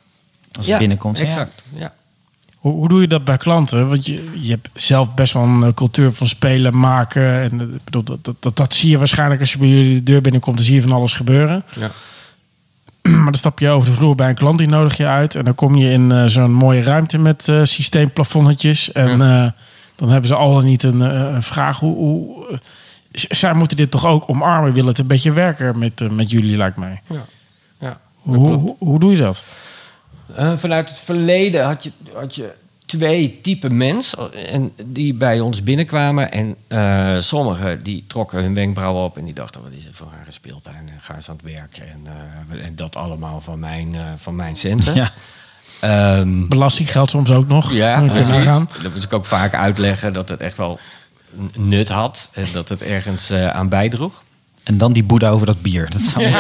Als 0.52 0.66
Ja, 0.66 0.72
het 0.72 0.80
binnenkomt. 0.80 1.18
Ja. 1.18 1.24
Exact. 1.26 1.64
Ja. 1.74 1.94
Hoe, 2.62 2.74
hoe 2.74 2.88
doe 2.88 3.02
je 3.02 3.08
dat 3.08 3.26
bij 3.26 3.38
klanten? 3.38 3.88
Want 3.90 4.06
je, 4.06 4.30
je 4.42 4.50
hebt 4.50 4.70
zelf 4.74 5.14
best 5.14 5.34
wel 5.34 5.44
een 5.44 5.64
eh, 5.64 5.74
cultuur 5.74 6.12
van 6.12 6.28
spelen, 6.28 6.80
maken. 6.80 7.42
En 7.42 7.62
eh, 7.62 7.68
ik 7.68 7.84
bedoel, 7.84 8.04
dat, 8.04 8.24
dat, 8.24 8.36
dat, 8.40 8.58
dat 8.58 8.74
zie 8.74 8.90
je 8.90 8.98
waarschijnlijk 8.98 9.42
als 9.42 9.52
je 9.52 9.58
bij 9.58 9.68
jullie 9.68 9.96
de 9.96 10.04
deur 10.04 10.22
binnenkomt. 10.22 10.56
Dan 10.56 10.66
zie 10.66 10.76
je 10.76 10.82
van 10.82 10.92
alles 10.92 11.14
gebeuren. 11.14 11.64
Ja. 11.80 11.92
Maar 13.12 13.24
dan 13.24 13.34
stap 13.34 13.60
je 13.60 13.70
over 13.70 13.90
de 13.90 13.96
vloer 13.96 14.16
bij 14.16 14.30
een 14.30 14.36
klant, 14.36 14.58
die 14.58 14.68
nodig 14.68 14.98
je 14.98 15.08
uit. 15.08 15.36
En 15.36 15.46
dan 15.46 15.56
kom 15.56 15.76
je 15.76 15.92
in 15.92 16.12
eh, 16.12 16.26
zo'n 16.26 16.54
mooie 16.54 16.82
ruimte 16.82 17.18
met 17.18 17.48
eh 17.48 17.64
systeemplafonnetjes. 17.64 18.92
En 18.92 19.18
dan 19.96 20.10
hebben 20.10 20.28
ze 20.28 20.36
al 20.36 20.60
niet 20.60 20.84
een, 20.84 21.00
een 21.00 21.44
vraag. 21.44 21.80
Hoe, 21.80 21.96
hoe, 21.96 22.60
zij 23.12 23.54
moeten 23.54 23.78
dit 23.78 23.92
toch 23.92 24.06
ook 24.06 24.24
omarmen? 24.30 24.74
Willen 24.74 24.90
het 24.90 25.00
een 25.00 25.08
beetje 25.08 25.32
werken 25.32 25.80
met, 25.80 26.12
met 26.12 26.32
jullie, 26.32 26.58
lijkt 26.58 26.78
mij. 26.78 27.02
Ja. 27.08 27.26
Ja. 27.80 28.00
Hoe, 28.16 28.36
hoe, 28.36 28.76
hoe 28.78 29.00
doe 29.00 29.12
je 29.12 29.18
dat? 29.18 29.44
Eh, 30.36 30.58
vanuit 30.58 30.90
het 30.90 31.00
verleden 31.00 31.66
had 31.66 31.84
je, 31.84 31.92
had 32.14 32.36
je 32.36 32.54
twee 32.86 33.40
typen 33.42 33.78
mens 33.78 34.16
en 34.52 34.72
die 34.84 35.14
bij 35.14 35.40
ons 35.40 35.64
binnenkwamen. 35.64 36.32
En 36.32 36.56
eh, 36.68 37.16
sommigen 37.20 37.84
die 37.84 38.04
trokken 38.08 38.42
hun 38.44 38.54
wenkbrauwen 38.54 39.04
op 39.04 39.18
en 39.18 39.26
die 39.26 39.34
dachten, 39.34 39.62
wat 39.62 39.72
is 39.72 39.86
het 39.86 39.96
voor 39.96 40.08
rare 40.18 40.32
speeltuin? 40.32 40.90
En 40.90 41.00
gaan 41.02 41.22
ze 41.24 41.30
aan 41.30 41.40
het 41.44 41.54
werk 41.54 41.78
en, 41.78 42.08
eh, 42.58 42.66
en 42.66 42.76
dat 42.76 42.96
allemaal 42.96 43.42
van 43.42 43.60
mijn, 43.60 43.96
eh, 43.96 44.02
van 44.18 44.36
mijn 44.36 44.56
centen. 44.56 44.96
Ja. 45.02 45.12
Ehm, 45.80 46.48
Belasting 46.48 46.92
geldt 46.92 47.12
soms 47.12 47.32
ook 47.32 47.48
nog. 47.48 47.72
ja, 47.72 48.02
precies. 48.02 48.44
Dat 48.44 48.94
moet 48.94 49.04
ik 49.04 49.14
ook 49.14 49.26
vaak 49.26 49.54
uitleggen 49.54 50.14
dat 50.14 50.30
het 50.30 50.40
echt 50.40 50.58
wel 50.58 50.80
nut 51.58 51.90
had 51.90 52.30
en 52.34 52.46
dat 52.54 52.70
het 52.70 52.82
ergens 52.82 53.30
eh, 53.30 53.48
aan 53.48 53.70
bijdroeg. 53.70 54.24
En 54.64 54.78
dan 54.78 54.94
die 54.94 55.04
boeddha 55.04 55.30
over 55.30 55.46
dat 55.46 55.62
bier. 55.62 55.90
Dat 55.90 56.02
zou 56.02 56.26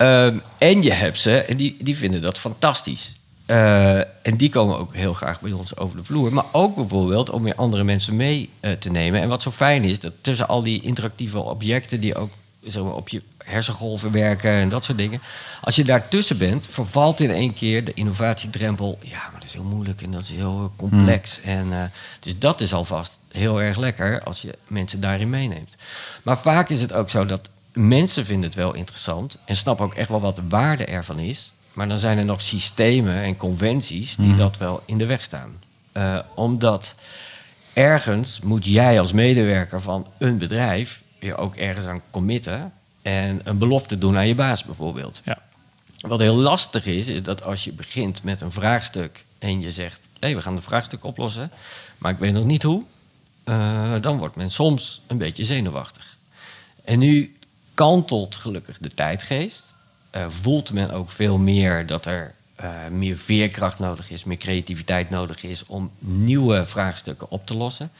Ehm, 0.00 0.38
en 0.58 0.82
je 0.82 0.92
hebt 0.92 1.18
ze, 1.18 1.40
en 1.40 1.56
die, 1.56 1.76
die 1.80 1.96
vinden 1.96 2.22
dat 2.22 2.38
fantastisch. 2.38 3.16
Eh, 3.46 3.98
en 3.98 4.36
die 4.36 4.48
komen 4.48 4.78
ook 4.78 4.94
heel 4.94 5.14
graag 5.14 5.40
bij 5.40 5.52
ons 5.52 5.76
over 5.76 5.96
de 5.96 6.04
vloer. 6.04 6.32
Maar 6.32 6.44
ook 6.52 6.74
bijvoorbeeld 6.74 7.30
om 7.30 7.42
weer 7.42 7.54
andere 7.54 7.84
mensen 7.84 8.16
mee 8.16 8.50
eh, 8.60 8.72
te 8.72 8.90
nemen. 8.90 9.20
En 9.20 9.28
wat 9.28 9.42
zo 9.42 9.50
fijn 9.50 9.84
is, 9.84 10.00
dat 10.00 10.12
tussen 10.20 10.48
al 10.48 10.62
die 10.62 10.82
interactieve 10.82 11.38
objecten... 11.38 12.00
die 12.00 12.14
ook 12.14 12.30
zeg 12.64 12.82
maar, 12.82 12.94
op 12.94 13.08
je 13.08 13.22
hersengolven 13.38 14.12
werken 14.12 14.50
en 14.50 14.68
dat 14.68 14.84
soort 14.84 14.98
dingen... 14.98 15.22
als 15.60 15.76
je 15.76 15.84
daartussen 15.84 16.38
bent, 16.38 16.66
vervalt 16.66 17.20
in 17.20 17.30
één 17.30 17.52
keer 17.52 17.84
de 17.84 17.94
innovatiedrempel... 17.94 18.98
ja, 19.02 19.28
maar 19.30 19.40
dat 19.40 19.48
is 19.48 19.52
heel 19.52 19.64
moeilijk 19.64 20.02
en 20.02 20.10
dat 20.10 20.22
is 20.22 20.30
heel 20.30 20.72
complex. 20.76 21.40
En, 21.40 21.72
eh, 21.72 21.82
dus 22.20 22.38
dat 22.38 22.60
is 22.60 22.74
alvast 22.74 23.18
heel 23.32 23.62
erg 23.62 23.76
lekker 23.76 24.22
als 24.22 24.42
je 24.42 24.58
mensen 24.68 25.00
daarin 25.00 25.30
meeneemt. 25.30 25.74
Maar 26.22 26.38
vaak 26.38 26.68
is 26.68 26.80
het 26.80 26.92
ook 26.92 27.10
zo 27.10 27.24
dat 27.26 27.48
mensen 27.72 28.24
vinden 28.24 28.48
het 28.48 28.58
wel 28.58 28.74
interessant... 28.74 29.38
en 29.44 29.56
snappen 29.56 29.84
ook 29.84 29.94
echt 29.94 30.08
wel 30.08 30.20
wat 30.20 30.36
de 30.36 30.48
waarde 30.48 30.84
ervan 30.84 31.18
is... 31.18 31.52
maar 31.72 31.88
dan 31.88 31.98
zijn 31.98 32.18
er 32.18 32.24
nog 32.24 32.42
systemen 32.42 33.22
en 33.22 33.36
conventies 33.36 34.16
die 34.16 34.36
dat 34.36 34.58
wel 34.58 34.82
in 34.84 34.98
de 34.98 35.06
weg 35.06 35.24
staan. 35.24 35.58
Eh, 35.92 36.18
omdat 36.34 36.94
ergens 37.72 38.40
moet 38.40 38.64
jij 38.64 39.00
als 39.00 39.12
medewerker 39.12 39.80
van 39.80 40.06
een 40.18 40.38
bedrijf 40.38 41.02
je 41.18 41.36
ook 41.36 41.56
ergens 41.56 41.86
aan 41.86 42.02
committen 42.10 42.72
en 43.02 43.40
een 43.44 43.58
belofte 43.58 43.98
doen 43.98 44.16
aan 44.16 44.28
je 44.28 44.34
baas 44.34 44.64
bijvoorbeeld. 44.64 45.20
Ja. 45.24 45.38
Wat 46.00 46.20
heel 46.20 46.34
lastig 46.34 46.86
is, 46.86 47.06
is 47.06 47.22
dat 47.22 47.44
als 47.44 47.64
je 47.64 47.72
begint 47.72 48.22
met 48.22 48.40
een 48.40 48.52
vraagstuk 48.52 49.24
en 49.38 49.60
je 49.60 49.70
zegt: 49.70 50.00
hé, 50.18 50.34
we 50.34 50.42
gaan 50.42 50.54
het 50.54 50.64
vraagstuk 50.64 51.04
oplossen, 51.04 51.50
maar 51.98 52.12
ik 52.12 52.18
weet 52.18 52.32
nog 52.32 52.44
niet 52.44 52.62
hoe. 52.62 52.82
eh, 53.44 53.94
dan 54.00 54.18
wordt 54.18 54.36
men 54.36 54.50
soms 54.50 55.02
een 55.06 55.18
beetje 55.18 55.44
zenuwachtig. 55.44 56.16
En 56.84 56.98
nu 56.98 57.36
kantelt 57.80 58.36
gelukkig 58.36 58.78
de 58.78 58.90
tijdgeest. 58.90 59.74
Eh, 60.10 60.24
voelt 60.28 60.72
men 60.72 60.90
ook 60.90 61.10
veel 61.10 61.38
meer 61.38 61.86
dat 61.86 62.06
er 62.06 62.34
eh, 62.54 62.70
meer 62.90 63.16
veerkracht 63.16 63.78
nodig 63.78 64.10
is, 64.10 64.24
meer 64.24 64.36
creativiteit 64.36 65.10
nodig 65.10 65.42
is 65.42 65.66
om 65.66 65.90
nieuwe 65.98 66.66
vraagstukken 66.66 67.30
op 67.30 67.46
te 67.46 67.54
lossen. 67.54 67.90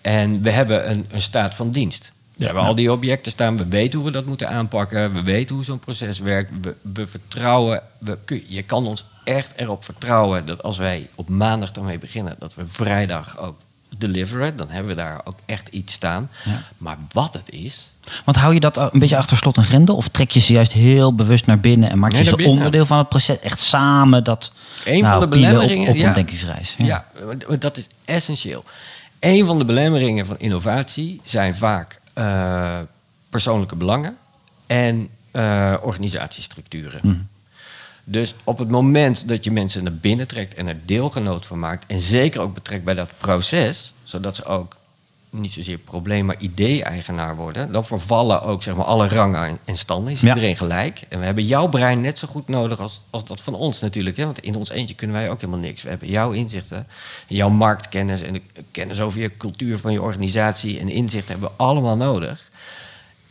En 0.00 0.42
we 0.42 0.50
hebben 0.50 0.90
een, 0.90 1.06
een 1.10 1.22
staat 1.22 1.54
van 1.54 1.70
dienst. 1.70 2.12
We 2.36 2.44
hebben 2.44 2.62
al 2.62 2.74
die 2.74 2.92
objecten 2.92 3.32
staan, 3.32 3.56
we 3.56 3.66
weten 3.66 3.98
hoe 3.98 4.08
we 4.08 4.14
dat 4.14 4.26
moeten 4.26 4.48
aanpakken, 4.48 5.12
we 5.12 5.22
weten 5.22 5.54
hoe 5.54 5.64
zo'n 5.64 5.78
proces 5.78 6.18
werkt. 6.18 6.50
We, 6.62 6.74
we 6.92 7.06
vertrouwen, 7.06 7.82
we, 7.98 8.18
je 8.48 8.62
kan 8.62 8.86
ons 8.86 9.04
echt 9.24 9.52
erop 9.56 9.84
vertrouwen 9.84 10.46
dat 10.46 10.62
als 10.62 10.78
wij 10.78 11.08
op 11.14 11.28
maandag 11.28 11.72
ermee 11.72 11.98
beginnen, 11.98 12.36
dat 12.38 12.54
we 12.54 12.66
vrijdag 12.66 13.38
ook 13.38 13.58
deliveren. 13.98 14.56
Dan 14.56 14.70
hebben 14.70 14.96
we 14.96 15.02
daar 15.02 15.20
ook 15.24 15.38
echt 15.46 15.68
iets 15.68 15.92
staan. 15.92 16.30
Ja. 16.44 16.62
Maar 16.78 16.96
wat 17.12 17.34
het 17.34 17.50
is, 17.50 17.90
Want 18.24 18.36
hou 18.36 18.54
je 18.54 18.60
dat 18.60 18.76
een 18.76 18.98
beetje 18.98 19.16
achter 19.16 19.36
slot 19.36 19.56
en 19.56 19.64
grendel? 19.64 19.96
Of 19.96 20.08
trek 20.08 20.30
je 20.30 20.40
ze 20.40 20.52
juist 20.52 20.72
heel 20.72 21.14
bewust 21.14 21.46
naar 21.46 21.60
binnen 21.60 21.90
en 21.90 21.98
maak 21.98 22.12
je 22.12 22.24
ze 22.24 22.36
onderdeel 22.36 22.86
van 22.86 22.98
het 22.98 23.08
proces? 23.08 23.40
Echt 23.40 23.60
samen 23.60 24.24
dat 24.24 24.52
Een 24.84 25.02
nou, 25.02 25.20
van 25.20 25.20
de 25.20 25.36
pielen 25.36 25.50
belemmeringen, 25.50 25.88
op, 25.88 25.94
op 25.94 26.00
ja. 26.00 26.12
denkingsreis. 26.12 26.74
Ja, 26.78 27.06
dat 27.58 27.76
is 27.76 27.86
essentieel. 28.04 28.64
Een 29.20 29.46
van 29.46 29.58
de 29.58 29.64
belemmeringen 29.64 30.26
van 30.26 30.38
innovatie 30.38 31.20
zijn 31.24 31.56
vaak 31.56 32.00
eh, 32.12 32.78
persoonlijke 33.30 33.76
belangen 33.76 34.16
en 34.66 35.08
eh, 35.30 35.74
organisatiestructuren. 35.82 37.00
Mhm. 37.02 37.16
Dus 38.04 38.34
op 38.44 38.58
het 38.58 38.68
moment 38.70 39.28
dat 39.28 39.44
je 39.44 39.50
mensen 39.50 39.82
naar 39.84 39.94
binnen 39.94 40.26
trekt 40.28 40.54
en 40.54 40.66
er 40.68 40.76
deelgenoot 40.86 41.46
van 41.46 41.58
maakt, 41.58 41.84
en 41.86 42.00
zeker 42.00 42.40
ook 42.40 42.54
betrekt 42.54 42.84
bij 42.84 42.94
dat 42.94 43.10
proces, 43.18 43.92
zodat 44.04 44.36
ze 44.36 44.44
ook 44.44 44.76
niet 45.30 45.52
zozeer 45.52 45.78
probleem, 45.78 46.24
maar 46.26 46.36
idee-eigenaar 46.38 47.36
worden, 47.36 47.72
dan 47.72 47.84
vervallen 47.84 48.42
ook 48.42 48.62
zeg 48.62 48.76
maar, 48.76 48.84
alle 48.84 49.08
rangen 49.08 49.44
en- 49.46 49.58
en 49.64 49.76
standen. 49.78 50.12
Is 50.12 50.20
Ja. 50.20 50.28
iedereen 50.28 50.56
gelijk. 50.56 51.02
En 51.08 51.18
we 51.18 51.24
hebben 51.24 51.46
jouw 51.46 51.66
brein 51.68 52.00
net 52.00 52.18
zo 52.18 52.28
goed 52.28 52.48
nodig 52.48 52.80
als, 52.80 53.00
als 53.10 53.24
dat 53.24 53.40
van 53.40 53.54
ons 53.54 53.80
natuurlijk. 53.80 54.16
Hè? 54.16 54.24
Want 54.24 54.38
in 54.38 54.54
ons 54.56 54.70
eentje 54.70 54.94
kunnen 54.94 55.16
wij 55.16 55.30
ook 55.30 55.40
helemaal 55.40 55.60
niks. 55.60 55.82
We 55.82 55.88
hebben 55.88 56.08
jouw 56.08 56.30
inzichten, 56.30 56.86
jouw 57.26 57.48
marktkennis 57.50 58.22
en 58.22 58.32
de 58.32 58.42
kennis 58.70 59.00
over 59.00 59.20
je 59.20 59.36
cultuur 59.36 59.78
van 59.78 59.92
je 59.92 60.02
organisatie 60.02 60.78
en 60.80 60.88
inzichten 60.88 61.30
hebben 61.32 61.50
we 61.50 61.62
allemaal 61.64 61.96
nodig. 61.96 62.48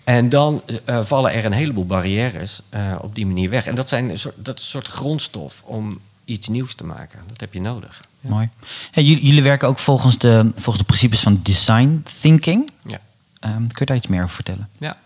En 0.03 0.29
dan 0.29 0.61
eh, 0.85 1.03
vallen 1.03 1.33
er 1.33 1.45
een 1.45 1.51
heleboel 1.51 1.85
barrières 1.85 2.61
eh, 2.69 2.95
op 3.01 3.15
die 3.15 3.25
manier 3.25 3.49
weg. 3.49 3.65
En 3.65 3.75
dat, 3.75 3.89
zijn 3.89 4.07
dat 4.35 4.57
is 4.57 4.63
een 4.63 4.69
soort 4.69 4.87
grondstof 4.87 5.61
om 5.65 5.99
iets 6.25 6.47
nieuws 6.47 6.75
te 6.75 6.83
maken. 6.83 7.19
Dat 7.27 7.39
heb 7.39 7.53
je 7.53 7.61
nodig. 7.61 8.01
Mooi. 8.21 8.49
Hey, 8.91 9.03
jullie, 9.03 9.25
jullie 9.25 9.43
werken 9.43 9.67
ook 9.67 9.79
volgens 9.79 10.17
de, 10.17 10.51
volgens 10.53 10.77
de 10.77 10.83
principes 10.83 11.19
van 11.19 11.39
design 11.43 12.03
thinking. 12.21 12.69
Ja. 12.85 12.99
Ehm, 13.39 13.57
kun 13.57 13.79
je 13.79 13.85
daar 13.85 13.95
iets 13.95 14.07
meer 14.07 14.23
over 14.23 14.35
vertellen? 14.35 14.69
Ja. 14.77 14.97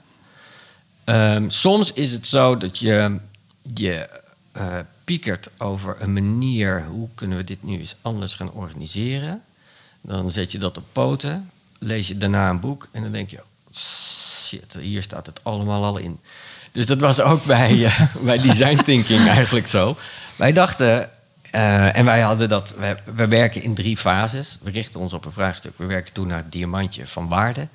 Ehm, 1.03 1.49
soms 1.49 1.93
is 1.93 2.11
het 2.11 2.27
zo 2.27 2.57
dat 2.57 2.77
je 2.77 3.19
je 3.73 4.09
eh, 4.51 4.77
piekert 5.03 5.49
over 5.57 5.95
een 5.99 6.13
manier, 6.13 6.85
hoe 6.85 7.09
kunnen 7.15 7.37
we 7.37 7.43
dit 7.43 7.63
nu 7.63 7.77
eens 7.77 7.95
anders 8.01 8.35
gaan 8.35 8.51
organiseren. 8.51 9.41
Dan 10.01 10.31
zet 10.31 10.51
je 10.51 10.57
dat 10.57 10.77
op 10.77 10.83
poten, 10.91 11.49
lees 11.79 12.07
je 12.07 12.17
daarna 12.17 12.49
een 12.49 12.59
boek 12.59 12.87
en 12.91 13.01
dan 13.01 13.11
denk 13.11 13.29
je, 13.29 13.39
shit, 14.45 14.77
hier 14.79 15.01
staat 15.01 15.25
het 15.25 15.39
allemaal 15.43 15.83
al 15.83 15.97
in. 15.97 16.19
Dus 16.75 16.85
dat 16.85 16.99
was 16.99 17.21
ook 17.21 17.45
bij, 17.45 17.85
eh, 17.85 18.01
bij 18.21 18.37
design 18.37 18.83
thinking 18.83 19.27
eigenlijk 19.37 19.67
zo. 19.67 19.97
Wij 20.35 20.51
dachten, 20.51 21.09
eh, 21.51 21.97
en 21.97 22.05
wij 22.05 22.21
hadden 22.21 22.49
dat, 22.49 22.73
we, 22.77 22.97
we 23.15 23.27
werken 23.27 23.61
in 23.61 23.73
drie 23.73 23.97
fases. 23.97 24.57
We 24.61 24.71
richten 24.71 24.99
ons 24.99 25.13
op 25.13 25.25
een 25.25 25.31
vraagstuk. 25.31 25.77
We 25.77 25.85
werken 25.85 26.13
toen 26.13 26.27
naar 26.27 26.37
het 26.37 26.51
diamantje 26.51 27.07
van 27.07 27.27
waarde. 27.27 27.67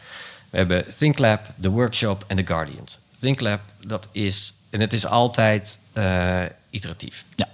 We 0.51 0.57
hebben 0.57 0.85
ThinkLab, 0.99 1.47
The 1.61 1.71
Workshop 1.71 2.25
en 2.27 2.37
The 2.37 2.47
Guardians. 2.47 2.99
ThinkLab, 3.19 3.61
dat 3.87 4.07
is, 4.13 4.55
en 4.71 4.81
het 4.81 4.93
is 4.93 5.07
altijd 5.07 5.79
eh, 5.93 6.43
iteratief. 6.71 7.25
Ja. 7.35 7.49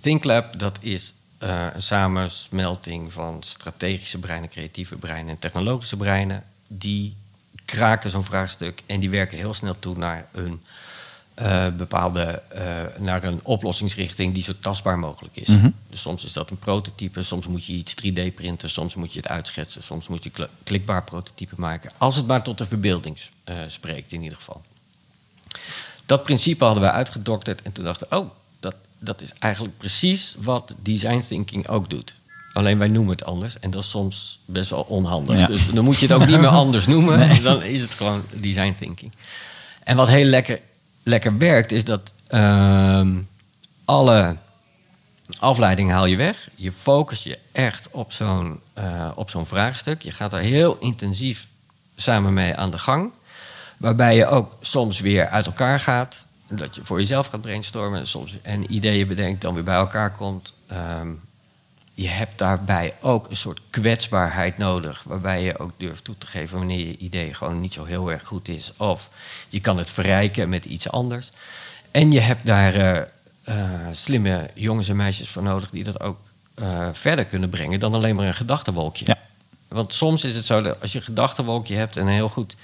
ThinkLab, 0.00 0.58
dat 0.58 0.78
is 0.80 1.12
een 1.38 1.82
samensmelting 1.82 3.12
van 3.12 3.42
strategische 3.42 4.18
breinen, 4.18 4.48
creatieve 4.48 4.96
breinen 4.96 5.30
en 5.30 5.38
technologische 5.38 5.96
breinen. 5.96 6.44
Die 6.66 7.16
kraken 7.76 8.10
zo'n 8.10 8.24
vraagstuk 8.24 8.82
en 8.86 9.00
die 9.00 9.10
werken 9.10 9.38
heel 9.38 9.54
snel 9.54 9.76
toe 9.78 9.96
naar 9.96 10.28
een 10.32 10.60
eh, 11.34 11.68
bepaalde 11.76 12.42
eh, 12.48 12.84
naar 12.98 13.24
een 13.24 13.40
oplossingsrichting 13.42 14.34
die 14.34 14.42
zo 14.42 14.52
tastbaar 14.60 14.98
mogelijk 14.98 15.36
is. 15.36 15.48
Mhm. 15.48 15.70
Dus 15.90 16.00
soms 16.00 16.24
is 16.24 16.32
dat 16.32 16.50
een 16.50 16.58
prototype, 16.58 17.22
soms 17.22 17.46
moet 17.46 17.64
je 17.64 17.72
iets 17.72 17.94
3D 17.94 18.34
printen, 18.34 18.70
soms 18.70 18.94
moet 18.94 19.12
je 19.12 19.20
het 19.20 19.28
uitschetsen, 19.28 19.82
soms 19.82 20.08
moet 20.08 20.24
je 20.24 20.30
kl- 20.30 20.42
klikbaar 20.64 21.04
prototype 21.04 21.54
maken. 21.56 21.90
Als 21.98 22.16
het 22.16 22.26
maar 22.26 22.42
tot 22.42 22.58
de 22.58 22.66
verbeelding 22.66 23.18
eh, 23.44 23.56
spreekt 23.66 24.12
in 24.12 24.22
ieder 24.22 24.38
geval. 24.38 24.62
Dat 26.06 26.22
principe 26.22 26.64
hadden 26.64 26.82
we 26.82 26.90
uitgedokterd 26.90 27.62
en 27.62 27.72
toen 27.72 27.84
dachten 27.84 28.06
we, 28.10 28.16
oh, 28.16 28.30
dat, 28.60 28.74
dat 28.98 29.20
is 29.20 29.32
eigenlijk 29.38 29.78
precies 29.78 30.36
wat 30.38 30.74
design 30.82 31.20
thinking 31.28 31.68
ook 31.68 31.90
doet. 31.90 32.14
Alleen 32.52 32.78
wij 32.78 32.88
noemen 32.88 33.12
het 33.12 33.24
anders 33.24 33.58
en 33.58 33.70
dat 33.70 33.82
is 33.82 33.90
soms 33.90 34.40
best 34.44 34.70
wel 34.70 34.82
onhandig. 34.82 35.38
Ja. 35.38 35.46
Dus 35.46 35.70
dan 35.70 35.84
moet 35.84 35.98
je 35.98 36.06
het 36.06 36.14
ook 36.14 36.26
niet 36.26 36.38
meer 36.38 36.48
anders 36.64 36.86
noemen, 36.86 37.42
dan 37.42 37.62
is 37.62 37.80
het 37.80 37.94
gewoon 37.94 38.24
design 38.32 38.74
thinking. 38.78 39.12
En 39.84 39.96
wat 39.96 40.08
heel 40.08 40.24
lekker, 40.24 40.60
lekker 41.02 41.38
werkt, 41.38 41.72
is 41.72 41.84
dat 41.84 42.12
ehm, 42.26 43.16
alle 43.84 44.36
afleiding 45.38 45.90
haal 45.90 46.06
je 46.06 46.16
weg. 46.16 46.48
Je 46.54 46.72
focust 46.72 47.22
je 47.22 47.38
echt 47.52 47.88
op 47.90 48.12
zo'n 48.12 48.60
eh, 48.72 49.10
op 49.14 49.30
zo'n 49.30 49.46
vraagstuk. 49.46 50.02
Je 50.02 50.10
gaat 50.10 50.32
er 50.32 50.40
heel 50.40 50.76
intensief 50.80 51.46
samen 51.96 52.32
mee 52.32 52.54
aan 52.54 52.70
de 52.70 52.78
gang. 52.78 53.12
Waarbij 53.76 54.16
je 54.16 54.26
ook 54.26 54.56
soms 54.60 55.00
weer 55.00 55.28
uit 55.28 55.46
elkaar 55.46 55.80
gaat. 55.80 56.26
Dat 56.48 56.74
je 56.74 56.84
voor 56.84 56.98
jezelf 56.98 57.26
gaat 57.26 57.40
brainstormen. 57.40 58.06
Soms 58.06 58.36
en 58.42 58.74
ideeën 58.74 59.08
bedenkt, 59.08 59.42
dan 59.42 59.54
weer 59.54 59.64
bij 59.64 59.74
elkaar 59.74 60.12
komt. 60.12 60.52
Ehm, 60.66 61.08
je 62.00 62.08
hebt 62.08 62.38
daarbij 62.38 62.94
ook 63.00 63.30
een 63.30 63.36
soort 63.36 63.60
kwetsbaarheid 63.70 64.58
nodig. 64.58 65.02
Waarbij 65.06 65.42
je 65.42 65.58
ook 65.58 65.70
durft 65.76 66.04
toe 66.04 66.14
te 66.18 66.26
geven 66.26 66.58
wanneer 66.58 66.86
je 66.86 66.96
idee 66.96 67.34
gewoon 67.34 67.60
niet 67.60 67.72
zo 67.72 67.84
heel 67.84 68.10
erg 68.10 68.26
goed 68.26 68.48
is. 68.48 68.72
Of 68.76 69.08
je 69.48 69.60
kan 69.60 69.78
het 69.78 69.90
verrijken 69.90 70.48
met 70.48 70.64
iets 70.64 70.90
anders. 70.90 71.30
En 71.90 72.12
je 72.12 72.20
hebt 72.20 72.46
daar 72.46 72.74
eh, 73.44 73.54
slimme 73.92 74.50
jongens 74.54 74.88
en 74.88 74.96
meisjes 74.96 75.28
voor 75.28 75.42
nodig 75.42 75.70
die 75.70 75.84
dat 75.84 76.00
ook 76.00 76.18
eh, 76.54 76.88
verder 76.92 77.24
kunnen 77.24 77.48
brengen 77.48 77.80
dan 77.80 77.94
alleen 77.94 78.16
maar 78.16 78.26
een 78.26 78.34
gedachtenwolkje. 78.34 79.04
Ja. 79.06 79.18
Want 79.68 79.94
soms 79.94 80.24
is 80.24 80.36
het 80.36 80.44
zo 80.44 80.60
dat 80.60 80.80
als 80.80 80.92
je 80.92 80.98
een 80.98 81.04
gedachtenwolkje 81.04 81.76
hebt 81.76 81.96
en 81.96 82.06
een 82.06 82.12
heel 82.12 82.28
goed 82.28 82.56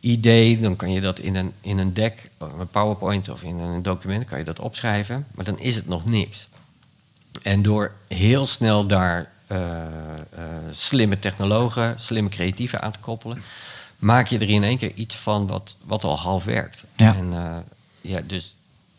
idee, 0.00 0.58
dan 0.58 0.76
kan 0.76 0.92
je 0.92 1.00
dat 1.00 1.18
in 1.18 1.36
een, 1.36 1.52
in 1.60 1.78
een 1.78 1.94
deck, 1.94 2.30
een 2.38 2.68
PowerPoint 2.70 3.28
of 3.28 3.42
in 3.42 3.58
een 3.58 3.82
document 3.82 4.24
kan 4.24 4.38
je 4.38 4.44
dat 4.44 4.58
opschrijven, 4.58 5.26
maar 5.34 5.44
dan 5.44 5.58
is 5.58 5.74
het 5.74 5.88
nog 5.88 6.04
niks. 6.04 6.48
En 7.42 7.62
door 7.62 7.92
heel 8.08 8.46
snel 8.46 8.86
daar 8.86 9.30
eh, 9.46 9.86
eh, 10.14 10.20
slimme 10.70 11.18
technologen, 11.18 12.00
slimme 12.00 12.28
creatieven 12.28 12.82
aan 12.82 12.92
te 12.92 12.98
koppelen, 12.98 13.42
maak 13.98 14.26
je 14.26 14.38
er 14.38 14.50
in 14.50 14.64
één 14.64 14.78
keer 14.78 14.92
iets 14.94 15.16
van 15.16 15.46
wat, 15.46 15.76
wat 15.84 16.04
al 16.04 16.18
half 16.18 16.44
werkt. 16.44 16.84
Ja. 16.96 17.16
En, 17.16 17.32
eh, 17.32 17.56
ja, 18.00 18.20
dus, 18.26 18.54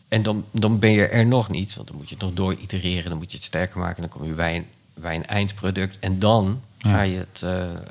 en 0.08 0.22
dan, 0.22 0.44
dan 0.50 0.78
ben 0.78 0.90
je 0.90 1.06
er 1.06 1.26
nog 1.26 1.48
niet, 1.48 1.74
want 1.74 1.88
dan 1.88 1.96
moet 1.96 2.08
je 2.08 2.14
het 2.14 2.24
nog 2.24 2.34
door 2.34 2.54
itereren, 2.54 3.08
dan 3.08 3.18
moet 3.18 3.30
je 3.30 3.36
het 3.36 3.46
sterker 3.46 3.78
maken, 3.78 4.00
dan 4.00 4.10
kom 4.10 4.26
je 4.26 4.32
bij 4.32 4.56
een, 4.56 4.66
bij 5.00 5.14
een 5.14 5.26
eindproduct 5.26 5.98
en 6.00 6.18
dan 6.18 6.60
Ja. 6.82 6.90
ga 6.90 7.00
je 7.02 7.18
het 7.18 7.42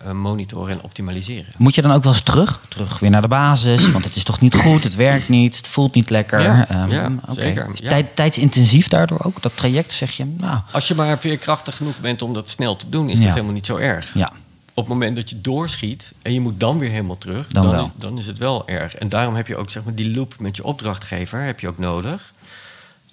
eh, 0.03 0.11
monitoren 0.11 0.73
en 0.77 0.81
optimaliseren. 0.83 1.53
Moet 1.57 1.75
je 1.75 1.81
dan 1.81 1.91
ook 1.91 2.03
wel 2.03 2.11
eens 2.11 2.21
terug? 2.21 2.59
Terug 2.67 2.99
weer 2.99 3.09
naar 3.09 3.21
de 3.21 3.27
basis, 3.27 3.91
want 3.91 4.03
het 4.05 4.15
is 4.15 4.23
toch 4.23 4.39
niet 4.41 4.55
goed, 4.55 4.83
het 4.83 4.95
werkt 4.95 5.29
niet, 5.29 5.57
het 5.57 5.67
voelt 5.67 5.93
niet 5.95 6.09
lekker. 6.09 6.41
Ja, 6.41 6.67
Ehm, 6.69 6.91
ja, 6.91 7.11
zeker, 7.29 7.67
Is 7.73 7.79
ja. 7.79 7.89
Tijd, 7.89 8.15
tijdsintensief 8.15 8.87
daardoor 8.87 9.19
ook? 9.23 9.41
Dat 9.41 9.57
traject 9.57 9.91
zeg 9.91 10.11
je, 10.11 10.25
nou, 10.25 10.59
Als 10.71 10.87
je 10.87 10.95
maar 10.95 11.19
veerkrachtig 11.19 11.77
genoeg 11.77 11.99
bent 11.99 12.21
om 12.21 12.33
dat 12.33 12.49
snel 12.49 12.75
te 12.75 12.89
doen, 12.89 13.09
is 13.09 13.19
dat 13.21 13.29
helemaal 13.31 13.53
niet 13.53 13.65
zo 13.65 13.75
erg. 13.77 14.11
ja. 14.13 14.31
Op 14.73 14.85
het 14.85 14.93
moment 14.93 15.15
dat 15.15 15.29
je 15.29 15.41
doorschiet 15.41 16.11
en 16.21 16.33
je 16.33 16.39
moet 16.39 16.59
dan 16.59 16.79
weer 16.79 16.89
helemaal 16.89 17.17
terug, 17.17 17.47
Dan 17.47 17.63
dan, 17.63 17.71
wel. 17.71 17.83
is, 17.83 17.89
dan 17.95 18.17
is 18.17 18.25
het 18.25 18.37
wel 18.37 18.67
erg. 18.67 18.95
En 18.95 19.09
daarom 19.09 19.35
heb 19.35 19.47
je 19.47 19.55
ook 19.57 19.71
zeg 19.71 19.83
maar, 19.83 19.95
die 19.95 20.15
loop 20.15 20.35
met 20.39 20.55
je 20.55 20.63
opdrachtgever 20.63 21.41
heb 21.41 21.59
je 21.59 21.67
ook 21.67 21.77
nodig. 21.77 22.33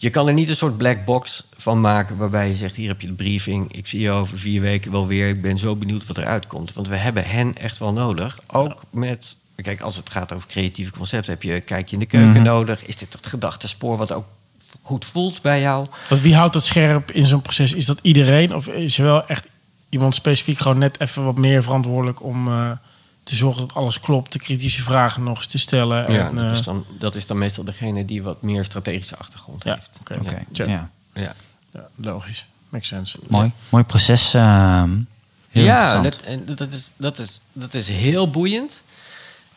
Je 0.06 0.12
kan 0.12 0.26
er 0.28 0.34
niet 0.34 0.48
een 0.48 0.56
soort 0.56 0.76
black 0.76 1.04
box 1.04 1.44
van 1.56 1.80
maken 1.80 2.16
waarbij 2.16 2.48
je 2.48 2.54
zegt: 2.54 2.74
hier 2.76 2.88
heb 2.88 3.00
je 3.00 3.06
de 3.06 3.12
briefing, 3.12 3.72
ik 3.72 3.86
zie 3.86 4.00
je 4.00 4.10
over 4.10 4.38
vier 4.38 4.60
weken 4.60 4.90
wel 4.92 5.06
weer, 5.06 5.28
ik 5.28 5.42
ben 5.42 5.58
zo 5.58 5.76
benieuwd 5.76 6.06
wat 6.06 6.18
eruit 6.18 6.46
komt. 6.46 6.72
Want 6.72 6.88
we 6.88 6.96
hebben 6.96 7.24
hen 7.26 7.56
echt 7.56 7.78
wel 7.78 7.92
nodig. 7.92 8.38
Ook 8.52 8.82
met, 8.90 9.36
kijk, 9.62 9.80
als 9.80 9.96
het 9.96 10.10
gaat 10.10 10.32
over 10.32 10.48
creatieve 10.48 10.90
concepten, 10.90 11.32
heb 11.32 11.42
je 11.42 11.60
kijk 11.60 11.86
je 11.88 11.92
in 11.92 11.98
de 11.98 12.06
keuken 12.06 12.30
Mhm. 12.30 12.42
nodig. 12.42 12.86
Is 12.86 12.96
dit 12.96 13.12
het 13.12 13.26
gedachtespoor 13.26 13.96
wat 13.96 14.12
ook 14.12 14.24
goed 14.82 15.04
voelt 15.04 15.42
bij 15.42 15.60
jou? 15.60 15.86
Want 16.08 16.22
wie 16.22 16.34
houdt 16.34 16.52
dat 16.52 16.64
scherp 16.64 17.10
in 17.10 17.26
zo'n 17.26 17.42
proces? 17.42 17.72
Is 17.72 17.86
dat 17.86 17.98
iedereen? 18.02 18.54
Of 18.54 18.66
is 18.66 18.98
er 18.98 19.04
wel 19.04 19.26
echt 19.26 19.46
iemand 19.88 20.14
specifiek 20.14 20.58
gewoon 20.58 20.78
net 20.78 21.00
even 21.00 21.24
wat 21.24 21.36
meer 21.38 21.62
verantwoordelijk 21.62 22.22
om 22.22 22.48
eh, 22.48 22.70
te 23.26 23.34
zorgen 23.34 23.60
dat 23.68 23.76
alles 23.76 24.00
klopt, 24.00 24.32
de 24.32 24.38
kritische 24.38 24.82
vragen 24.82 25.22
nog 25.22 25.36
eens 25.36 25.46
te 25.46 25.58
stellen? 25.58 26.12
Ja, 26.12 26.28
en, 26.28 26.34
dat, 26.34 26.44
eh, 26.44 26.50
is 26.50 26.62
dan, 26.62 26.84
dat 26.98 27.14
is 27.14 27.26
dan 27.26 27.38
meestal 27.38 27.64
degene 27.64 28.04
die 28.04 28.22
wat 28.22 28.42
meer 28.42 28.64
strategische 28.64 29.16
achtergrond 29.16 29.64
ja, 29.64 29.74
heeft. 29.74 29.90
oké. 30.00 30.44
Ja. 30.52 30.64
ja. 30.66 30.90
Ja. 31.12 31.34
Ja, 31.70 31.88
logisch. 31.94 32.46
Makes 32.68 32.88
sense. 32.88 33.18
Mooi, 33.28 33.52
mooi 33.68 33.84
proces. 33.84 34.34
ehm. 34.34 34.98
Heel 35.48 35.64
ja, 35.64 35.98
dat, 36.00 36.16
en 36.16 36.44
dat, 36.44 36.72
is, 36.72 36.90
dat, 36.96 37.18
is, 37.18 37.40
dat 37.52 37.74
is 37.74 37.88
heel 37.88 38.30
boeiend. 38.30 38.84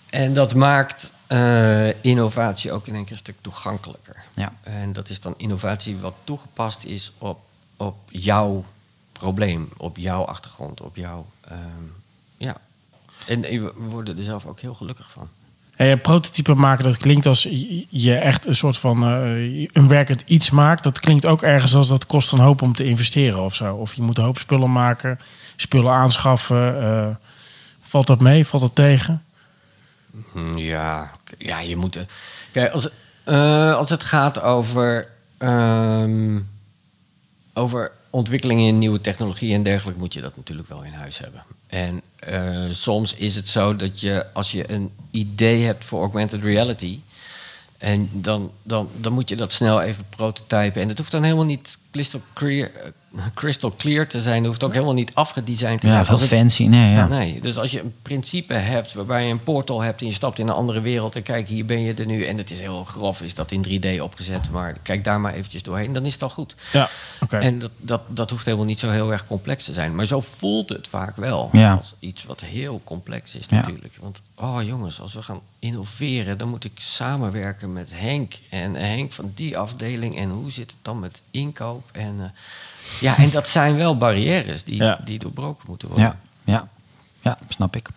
En 0.09 0.34
dat 0.34 0.55
maakt 0.55 1.13
eh, 1.28 2.03
innovatie 2.03 2.72
ook 2.72 2.88
in 2.88 2.93
één 2.95 3.03
keer 3.03 3.11
een 3.11 3.17
stuk 3.17 3.36
toegankelijker. 3.41 4.15
Ja. 4.34 4.53
En 4.63 4.93
dat 4.93 5.09
is 5.09 5.20
dan 5.20 5.34
innovatie 5.38 5.97
wat 5.97 6.13
toegepast 6.24 6.84
is 6.84 7.11
op, 7.17 7.39
op 7.78 7.97
jouw 8.09 8.65
probleem, 9.11 9.70
op 9.78 9.97
jouw 9.97 10.24
achtergrond, 10.24 10.82
op 10.82 10.95
jouw. 10.95 11.26
ehm, 11.41 11.57
ja. 12.38 12.55
En 13.30 13.41
we 13.41 13.71
worden 13.77 14.17
er 14.17 14.23
zelf 14.23 14.45
ook 14.45 14.59
heel 14.59 14.73
gelukkig 14.73 15.11
van. 15.11 15.27
Je 15.88 15.97
prototype 15.97 16.53
maken, 16.53 16.84
dat 16.84 16.97
klinkt 16.97 17.25
als 17.25 17.43
je- 17.89 18.15
echt 18.15 18.45
een 18.45 18.55
soort 18.55 18.77
van 18.77 19.03
eh, 19.03 19.67
een 19.73 19.88
werkend 19.88 20.23
iets 20.25 20.49
maakt. 20.49 20.84
Dat 20.84 20.99
klinkt 20.99 21.25
ook 21.25 21.41
ergens 21.41 21.75
als 21.75 21.88
dat 21.88 22.05
kost 22.05 22.32
een 22.32 22.39
hoop 22.39 22.61
om 22.61 22.73
te 22.75 22.84
investeren 22.86 23.39
of 23.39 23.55
zo. 23.55 23.75
Of 23.75 23.93
je 23.93 24.01
moet 24.01 24.17
een 24.17 24.23
hoop 24.23 24.38
spullen 24.38 24.71
maken, 24.71 25.19
spullen 25.55 25.91
aanschaffen. 25.91 26.82
eh, 26.82 27.07
valt 27.82 28.07
dat 28.07 28.19
mee? 28.19 28.45
Valt 28.47 28.61
dat 28.61 28.75
tegen? 28.75 29.23
Hm, 30.32 30.57
Ja, 30.57 31.11
ja 31.38 31.59
je 31.59 31.75
moet. 31.75 31.95
eh, 31.95 32.03
Kijk, 32.51 32.71
als, 32.71 32.89
als 33.75 33.89
het 33.89 34.03
gaat 34.03 34.41
over, 34.41 35.07
ehm, 35.38 36.39
over 37.53 37.91
ontwikkelingen 38.09 38.67
in 38.67 38.77
nieuwe 38.77 39.01
technologie 39.01 39.53
en 39.53 39.63
dergelijke, 39.63 39.99
moet 39.99 40.13
je 40.13 40.21
dat 40.21 40.36
natuurlijk 40.38 40.69
wel 40.69 40.84
in 40.84 40.93
huis 40.93 41.17
hebben. 41.19 41.43
En 41.67 42.01
eh, 42.20 42.63
soms 42.72 43.13
is 43.13 43.36
het 43.36 43.47
zo 43.47 43.76
dat 43.76 43.99
je, 43.99 44.26
als 44.34 44.51
je 44.51 44.72
een 44.72 44.91
idee 45.11 45.63
hebt 45.63 45.86
voor 45.86 45.99
augmented 46.01 46.43
reality. 46.43 46.99
En 47.78 48.09
dan, 48.11 48.51
dan, 48.63 48.89
dan 48.97 49.13
moet 49.13 49.30
je 49.30 49.36
dat 49.36 49.51
snel 49.51 49.82
even 49.82 50.05
prototypen. 50.09 50.82
En 50.82 50.88
dat 50.88 50.97
hoeft 50.97 51.11
dan 51.11 51.24
helemaal 51.24 51.45
niet 51.45 51.78
crystal 51.91 52.22
clear, 52.34 52.72
eh, 52.74 52.91
crystal 53.34 53.74
clear 53.78 54.07
te 54.07 54.22
zijn. 54.22 54.45
Hoeft 54.45 54.64
ook 54.64 54.74
helemaal 54.74 54.93
niet 54.93 55.12
afgedesigned 55.14 55.82
te 55.82 55.88
Ja, 55.88 55.93
zijn. 55.93 56.05
veel 56.05 56.14
Als 56.14 56.22
het- 56.24 56.30
fancy. 56.39 56.64
Nee, 56.66 56.91
ja. 56.91 57.07
Nee, 57.07 57.41
dus 57.41 57.57
als 57.57 57.72
je 57.72 57.80
een 57.82 57.93
principe 58.01 58.53
hebt 58.53 58.93
waarbij 58.93 59.26
je 59.26 59.32
een 59.32 59.43
portal 59.43 59.82
hebt 59.82 60.01
en 60.01 60.07
je 60.07 60.14
stapt 60.14 60.39
in 60.39 60.47
een 60.47 60.53
andere 60.53 60.82
wereld 60.82 61.16
en 61.16 61.24
kijk, 61.24 61.47
hier 61.47 61.66
ben 61.66 61.82
je 61.82 61.93
er 61.93 62.05
nu 62.05 62.26
en 62.26 62.38
het 62.38 62.51
is 62.51 62.60
heel 62.60 62.84
grof, 62.84 63.22
is 63.22 63.36
dat 63.36 63.51
in 63.51 63.62
3D 63.62 64.01
opgezet, 64.01 64.51
maar 64.51 64.78
kijk 64.84 65.03
daar 65.03 65.20
maar 65.20 65.34
eventjes 65.34 65.64
doorheen, 65.64 65.93
dan 65.93 66.05
is 66.05 66.14
het 66.14 66.24
al 66.24 66.30
goed. 66.30 66.55
Ja, 66.72 66.89
oké. 67.22 67.38
En 67.38 67.60
dat, 67.60 67.72
dat, 67.78 68.01
dat 68.07 68.30
hoeft 68.30 68.45
helemaal 68.45 68.66
niet 68.66 68.80
zo 68.80 68.89
heel 68.89 69.12
erg 69.12 69.28
complex 69.28 69.66
te 69.66 69.74
zijn, 69.74 69.95
maar 69.95 70.05
zo 70.05 70.22
voelt 70.22 70.70
het 70.70 70.88
vaak 70.88 71.16
wel 71.16 71.49
Ja. 71.51 71.74
als 71.74 71.93
iets 71.99 72.24
wat 72.24 72.41
heel 72.41 72.82
complex 72.84 73.36
is 73.36 73.45
Ja. 73.49 73.55
natuurlijk. 73.55 73.93
Want, 74.01 74.22
oh 74.36 74.57
jongens, 74.64 75.01
als 75.01 75.14
we 75.14 75.22
gaan 75.22 75.41
innoveren, 75.60 76.38
dan 76.38 76.49
moet 76.49 76.64
ik 76.64 76.72
samenwerken 76.76 77.74
met 77.74 77.89
Henk 77.91 78.34
en 78.49 78.76
Henk 78.76 79.12
van 79.12 79.32
die 79.36 79.57
afdeling 79.57 80.18
en 80.18 80.30
hoe 80.30 80.51
zit 80.51 80.72
het 80.72 80.80
dan 80.82 80.99
met 80.99 81.22
inkoop 81.32 81.89
en... 81.91 82.16
eh, 82.20 82.26
ja, 82.99 83.17
en 83.17 83.29
dat 83.29 83.47
zijn 83.47 83.75
wel 83.75 83.97
barrières 83.97 84.63
die, 84.63 84.75
Ja. 84.75 84.99
die 85.05 85.19
doorbroken 85.19 85.65
moeten 85.67 85.87
worden. 85.87 86.05
Ja, 86.05 86.17
ja, 86.53 86.67
ja, 87.21 87.37
snap 87.47 87.75
ik. 87.75 87.89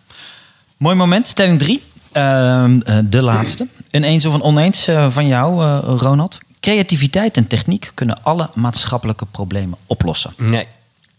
Mooi 0.77 0.95
moment, 0.95 1.27
stelling 1.27 1.59
drie. 1.59 1.83
Ehm, 2.11 2.81
eh, 2.81 2.97
de 3.05 3.21
laatste. 3.21 3.67
Een 3.91 4.03
eens 4.03 4.25
of 4.25 4.33
een 4.33 4.41
oneens 4.41 4.87
eh, 4.87 5.11
van 5.11 5.27
jou, 5.27 5.63
eh, 5.63 5.93
Ronald. 5.97 6.39
Creativiteit 6.59 7.37
en 7.37 7.47
techniek 7.47 7.91
kunnen 7.93 8.23
alle 8.23 8.49
maatschappelijke 8.53 9.25
problemen 9.25 9.77
oplossen. 9.85 10.33
Nee, 10.37 10.67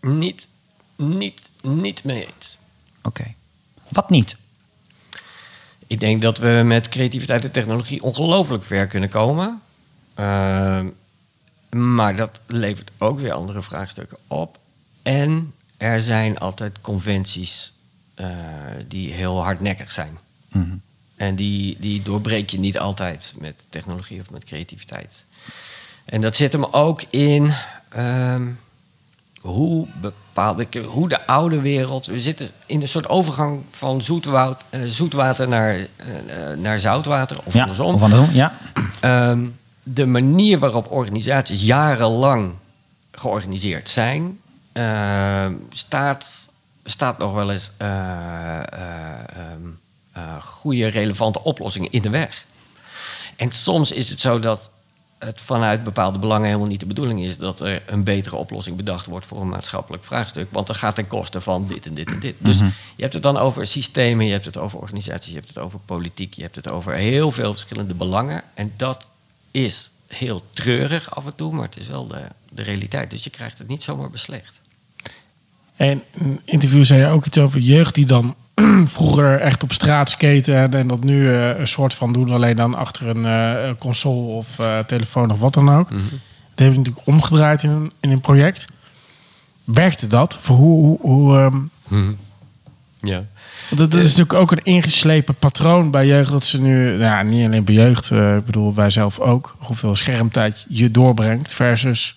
niet, 0.01 0.49
niet, 0.97 1.51
niet 1.63 2.05
mee 2.05 2.27
eens. 2.37 2.59
Oké. 3.03 3.25
Wat 3.89 4.11
niet? 4.11 4.37
Ik 5.87 6.01
denk 6.01 6.23
dat 6.23 6.39
we 6.39 6.63
met 6.65 6.89
creativiteit 6.89 7.45
en 7.45 7.51
technologie 7.51 8.03
ongelooflijk 8.03 8.65
ver 8.65 8.87
kunnen 8.87 9.09
komen. 9.09 9.61
Maar 11.75 12.17
dat 12.17 12.41
levert 12.47 12.91
ook 12.99 13.21
weer 13.21 13.33
andere 13.33 13.63
vraagstukken 13.63 14.17
op. 14.27 14.59
En 15.03 15.53
er 15.77 16.01
zijn 16.01 16.39
altijd 16.39 16.81
conventies 16.81 17.73
eh, 18.15 18.27
die 18.89 19.13
heel 19.13 19.43
hardnekkig 19.43 19.91
zijn. 19.91 20.19
Mhm. 20.49 20.75
En 21.17 21.35
die, 21.35 21.77
die 21.81 22.03
doorbreek 22.03 22.51
je 22.51 22.59
niet 22.59 22.79
altijd 22.79 23.35
met 23.39 23.65
technologie 23.69 24.21
of 24.21 24.31
met 24.31 24.45
creativiteit. 24.45 25.25
En 26.05 26.21
dat 26.21 26.37
zit 26.37 26.53
hem 26.53 26.65
ook 26.65 27.03
in 27.11 27.53
ehm, 27.89 28.47
hoe, 29.41 29.87
bepaalde, 30.01 30.67
hoe 30.87 31.09
de 31.09 31.27
oude 31.27 31.61
wereld. 31.61 32.07
We 32.07 32.21
zitten 32.21 32.51
in 32.67 32.81
een 32.81 32.89
soort 32.89 33.09
overgang 33.09 33.63
van 33.71 34.01
zoetwoud, 34.03 34.63
eh, 34.71 34.81
zoetwater 34.85 35.49
naar, 35.49 35.77
eh, 35.77 35.87
naar 36.57 36.81
zoutwater, 36.81 37.39
of 37.45 37.55
Ja, 37.55 37.61
andersom. 37.61 37.95
of 37.95 38.03
andersom? 38.03 38.35
Ja. 38.35 38.59
Ehm, 39.01 39.47
de 39.85 40.07
manier 40.07 40.59
waarop 40.59 40.91
organisaties 40.91 41.63
jarenlang 41.63 42.53
georganiseerd 43.11 43.89
zijn, 43.89 44.41
ehm, 44.73 45.55
staat, 45.71 46.49
staat 46.85 47.19
nog 47.19 47.33
wel 47.33 47.51
eens 47.51 47.71
eh, 47.77 47.89
eh, 47.89 49.19
ehm, 49.19 49.61
eh, 50.13 50.43
goede, 50.43 50.87
relevante 50.87 51.43
oplossingen 51.45 51.91
in 51.91 52.03
de 52.03 52.11
weg. 52.11 52.47
En 53.37 53.53
soms 53.53 53.93
is 53.93 54.11
het 54.11 54.21
zo 54.21 54.39
dat 54.39 54.71
het 55.19 55.41
vanuit 55.41 55.85
bepaalde 55.85 56.19
belangen 56.19 56.47
helemaal 56.47 56.69
niet 56.69 56.81
de 56.81 56.87
bedoeling 56.87 57.21
is 57.21 57.39
dat 57.39 57.61
er 57.61 57.83
een 57.87 58.05
betere 58.05 58.37
oplossing 58.37 58.77
bedacht 58.77 59.07
wordt 59.07 59.27
voor 59.27 59.41
een 59.41 59.49
maatschappelijk 59.49 60.05
vraagstuk. 60.05 60.49
Want 60.51 60.67
dat 60.67 60.77
gaat 60.77 60.95
ten 60.95 61.07
koste 61.07 61.41
van 61.41 61.67
dit 61.67 61.87
en 61.87 61.95
dit 61.95 62.11
en 62.11 62.21
dit. 62.21 62.35
Dus 62.39 62.59
je 62.97 63.03
hebt 63.03 63.13
het 63.13 63.23
dan 63.23 63.37
over 63.37 63.67
systemen, 63.67 64.27
je 64.27 64.33
hebt 64.33 64.45
het 64.45 64.57
over 64.57 64.79
organisaties, 64.79 65.29
je 65.29 65.37
hebt 65.37 65.49
het 65.49 65.59
over 65.59 65.79
politiek, 65.79 66.35
je 66.35 66.43
hebt 66.43 66.57
het 66.57 66.69
over 66.69 66.93
heel 66.93 67.31
veel 67.31 67.51
verschillende 67.51 67.95
belangen. 67.95 68.43
En 68.55 68.73
dat 68.77 69.09
is 69.55 69.91
heel 70.07 70.43
treurig 70.51 71.15
af 71.15 71.25
en 71.25 71.35
toe, 71.35 71.53
maar 71.53 71.65
het 71.65 71.77
is 71.77 71.87
wel 71.87 72.07
de, 72.07 72.23
de 72.51 72.63
realiteit. 72.63 73.11
Dus 73.11 73.25
je 73.25 73.31
krijgt 73.31 73.59
het 73.59 73.69
niet 73.69 73.83
zomaar 73.83 74.11
beslecht. 74.11 74.61
En 75.77 76.03
in 76.15 76.41
interview 76.45 76.85
zei 76.85 77.01
je 77.01 77.07
ook 77.07 77.27
iets 77.27 77.39
over 77.39 77.61
jeugd 77.61 77.95
die 77.95 78.07
dan 78.07 78.35
vroeger 78.97 79.41
echt 79.41 79.63
op 79.63 79.73
straat 79.73 80.11
skaten 80.11 80.73
en, 80.73 80.87
dat 80.87 81.05
nu 81.05 81.31
eh, 81.31 81.59
een 81.59 81.67
soort 81.67 81.95
van 81.95 82.13
doen, 82.13 82.31
alleen 82.31 82.57
dan 82.57 82.75
achter 82.75 83.09
een 83.09 83.25
eh, 83.27 83.71
console 83.79 84.27
of 84.27 84.59
eh, 84.59 84.79
telefoon 84.79 85.31
of 85.31 85.39
wat 85.39 85.55
dan 85.55 85.71
ook. 85.71 85.89
Dat 85.89 85.99
hebben 86.55 86.83
we 86.83 86.91
natuurlijk 86.91 87.07
omgedraaid 87.07 87.63
in 87.63 87.71
een, 87.71 87.93
in 88.01 88.11
een 88.11 88.21
project. 88.21 88.65
Werkte 89.65 90.07
dat? 90.07 90.37
Voor 90.41 90.57
hoe, 90.57 90.99
hoe, 91.01 91.01
hoe, 91.01 91.39
ehm, 91.89 92.13
Ja. 93.01 93.25
Dat, 93.71 93.91
dat 93.91 94.01
is 94.01 94.07
natuurlijk 94.07 94.33
ook 94.33 94.51
een 94.51 94.65
ingeslepen 94.65 95.35
patroon 95.35 95.91
bij 95.91 96.07
jeugd. 96.07 96.31
Dat 96.31 96.45
ze 96.45 96.61
nu, 96.61 96.97
nou 96.97 97.25
niet 97.25 97.47
alleen 97.47 97.65
bij 97.65 97.75
jeugd, 97.75 98.11
eh, 98.11 98.37
ik 98.37 98.45
bedoel 98.45 98.75
wij 98.75 98.91
zelf 98.91 99.19
ook, 99.19 99.57
hoeveel 99.59 99.97
schermtijd 99.97 100.67
je 100.69 100.91
doorbrengt 100.91 101.55
versus 101.55 102.15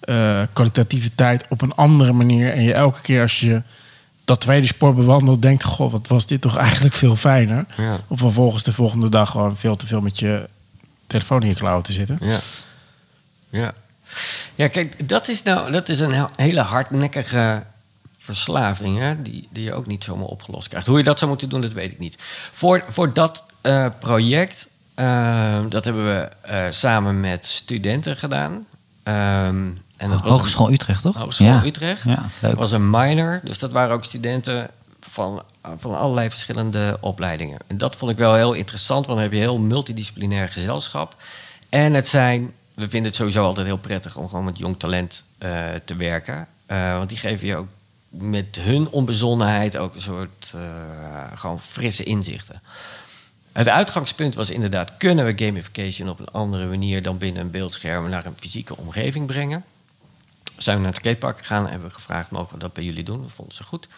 eh, 0.00 0.42
kwalitatieve 0.52 1.14
tijd 1.14 1.46
op 1.48 1.62
een 1.62 1.74
andere 1.74 2.12
manier. 2.12 2.52
En 2.52 2.62
je 2.62 2.74
elke 2.74 3.00
keer 3.00 3.22
als 3.22 3.40
je 3.40 3.62
dat 4.24 4.40
tweede 4.40 4.66
sport 4.66 4.96
bewandelt, 4.96 5.42
denkt: 5.42 5.64
Goh, 5.64 5.92
wat 5.92 6.06
was 6.06 6.26
dit 6.26 6.40
toch 6.40 6.56
eigenlijk 6.56 6.94
veel 6.94 7.16
fijner? 7.16 7.64
Ja. 7.76 8.00
Of 8.08 8.18
vervolgens 8.18 8.62
de 8.62 8.72
volgende 8.72 9.08
dag 9.08 9.30
gewoon 9.30 9.56
veel 9.56 9.76
te 9.76 9.86
veel 9.86 10.00
met 10.00 10.18
je 10.18 10.48
telefoon 11.06 11.42
in 11.42 11.48
je 11.48 11.54
klauwen 11.54 11.82
te 11.82 11.92
zitten. 11.92 12.18
Ja. 12.20 12.38
Ja. 13.50 13.72
Ja, 14.54 14.66
kijk, 14.66 15.08
dat 15.08 15.28
is 15.28 15.42
nou 15.42 15.70
dat 15.70 15.88
is 15.88 16.00
een 16.00 16.12
he- 16.12 16.24
hele 16.36 16.60
hardnekkige 16.60 17.62
verslaving, 18.34 18.98
hè, 18.98 19.22
die, 19.22 19.48
die 19.50 19.64
je 19.64 19.74
ook 19.74 19.86
niet 19.86 20.04
zomaar 20.04 20.26
opgelost 20.26 20.68
krijgt. 20.68 20.86
Hoe 20.86 20.98
je 20.98 21.04
dat 21.04 21.18
zou 21.18 21.30
moeten 21.30 21.48
doen, 21.48 21.60
dat 21.60 21.72
weet 21.72 21.92
ik 21.92 21.98
niet. 21.98 22.22
Voor, 22.52 22.84
voor 22.88 23.12
dat 23.12 23.44
eh, 23.60 23.86
project, 23.98 24.66
eh, 24.94 25.60
dat 25.68 25.84
hebben 25.84 26.04
we 26.04 26.28
eh, 26.40 26.64
samen 26.70 27.20
met 27.20 27.46
studenten 27.46 28.16
gedaan. 28.16 28.66
Ehm, 29.02 29.68
en 29.96 30.10
dat 30.10 30.20
was 30.20 30.30
Hogeschool 30.30 30.72
Utrecht, 30.72 31.02
toch? 31.02 31.16
Hogeschool 31.16 31.46
ja. 31.46 31.64
Utrecht. 31.64 32.04
Ja, 32.04 32.24
leuk. 32.40 32.54
Was 32.54 32.72
een 32.72 32.90
minor, 32.90 33.40
dus 33.44 33.58
dat 33.58 33.70
waren 33.70 33.94
ook 33.94 34.04
studenten 34.04 34.70
van, 35.00 35.42
van 35.78 35.98
allerlei 35.98 36.30
verschillende 36.30 36.96
opleidingen. 37.00 37.58
En 37.66 37.78
dat 37.78 37.96
vond 37.96 38.10
ik 38.10 38.16
wel 38.16 38.34
heel 38.34 38.52
interessant, 38.52 39.06
want 39.06 39.18
dan 39.18 39.28
heb 39.28 39.36
je 39.36 39.40
heel 39.44 39.58
multidisciplinair 39.58 40.48
gezelschap. 40.48 41.16
En 41.68 41.94
het 41.94 42.08
zijn, 42.08 42.52
we 42.74 42.88
vinden 42.88 43.08
het 43.08 43.14
sowieso 43.14 43.44
altijd 43.44 43.66
heel 43.66 43.78
prettig 43.78 44.16
om 44.16 44.28
gewoon 44.28 44.44
met 44.44 44.58
jong 44.58 44.78
talent 44.78 45.24
eh, 45.38 45.64
te 45.84 45.96
werken. 45.96 46.46
Want 46.66 47.08
die 47.08 47.18
geven 47.18 47.46
je 47.46 47.56
ook 47.56 47.66
met 48.10 48.56
hun 48.60 48.88
onbezonnenheid 48.88 49.76
ook 49.76 49.94
een 49.94 50.00
soort 50.00 50.52
eh, 50.54 50.60
gewoon 51.34 51.60
frisse 51.60 52.04
inzichten. 52.04 52.62
Het 53.52 53.68
uitgangspunt 53.68 54.34
was 54.34 54.50
inderdaad, 54.50 54.96
kunnen 54.96 55.24
we 55.24 55.44
gamification 55.44 56.08
op 56.08 56.18
een 56.20 56.30
andere 56.30 56.66
manier 56.66 57.02
dan 57.02 57.18
binnen 57.18 57.42
een 57.42 57.50
beeldscherm 57.50 58.08
naar 58.08 58.26
een 58.26 58.36
fysieke 58.36 58.76
omgeving 58.76 59.26
brengen? 59.26 59.64
Zijn 60.56 60.76
we 60.76 60.82
naar 60.82 60.92
het 60.92 61.00
skatepark 61.00 61.38
gegaan 61.38 61.64
en 61.64 61.70
hebben 61.70 61.88
we 61.88 61.94
gevraagd, 61.94 62.30
mogen 62.30 62.52
we 62.52 62.58
dat 62.58 62.72
bij 62.72 62.84
jullie 62.84 63.04
doen? 63.04 63.22
Dat 63.22 63.32
vonden 63.32 63.54
ze 63.54 63.64
goed. 63.64 63.88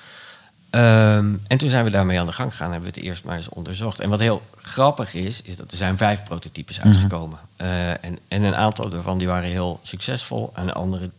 Ehm, 0.70 1.34
en 1.46 1.58
toen 1.58 1.68
zijn 1.68 1.84
we 1.84 1.90
daarmee 1.90 2.20
aan 2.20 2.26
de 2.26 2.32
gang 2.32 2.50
gegaan 2.50 2.66
en 2.66 2.72
hebben 2.72 2.92
we 2.92 2.98
het 2.98 3.08
eerst 3.08 3.24
maar 3.24 3.36
eens 3.36 3.48
onderzocht. 3.48 4.00
En 4.00 4.08
wat 4.08 4.20
heel 4.20 4.42
grappig 4.56 5.14
is, 5.14 5.42
is 5.42 5.56
dat 5.56 5.70
er 5.70 5.76
zijn 5.76 5.96
vijf 5.96 6.22
prototypes 6.22 6.80
uitgekomen. 6.80 7.38
Eh, 7.56 7.90
en, 7.90 8.18
en 8.28 8.42
een 8.42 8.54
aantal 8.54 8.88
daarvan 8.88 9.18
die 9.18 9.26
waren 9.26 9.48
heel 9.48 9.80
succesvol 9.82 10.50
en 10.54 10.66
de 10.66 10.72
andere 10.72 11.10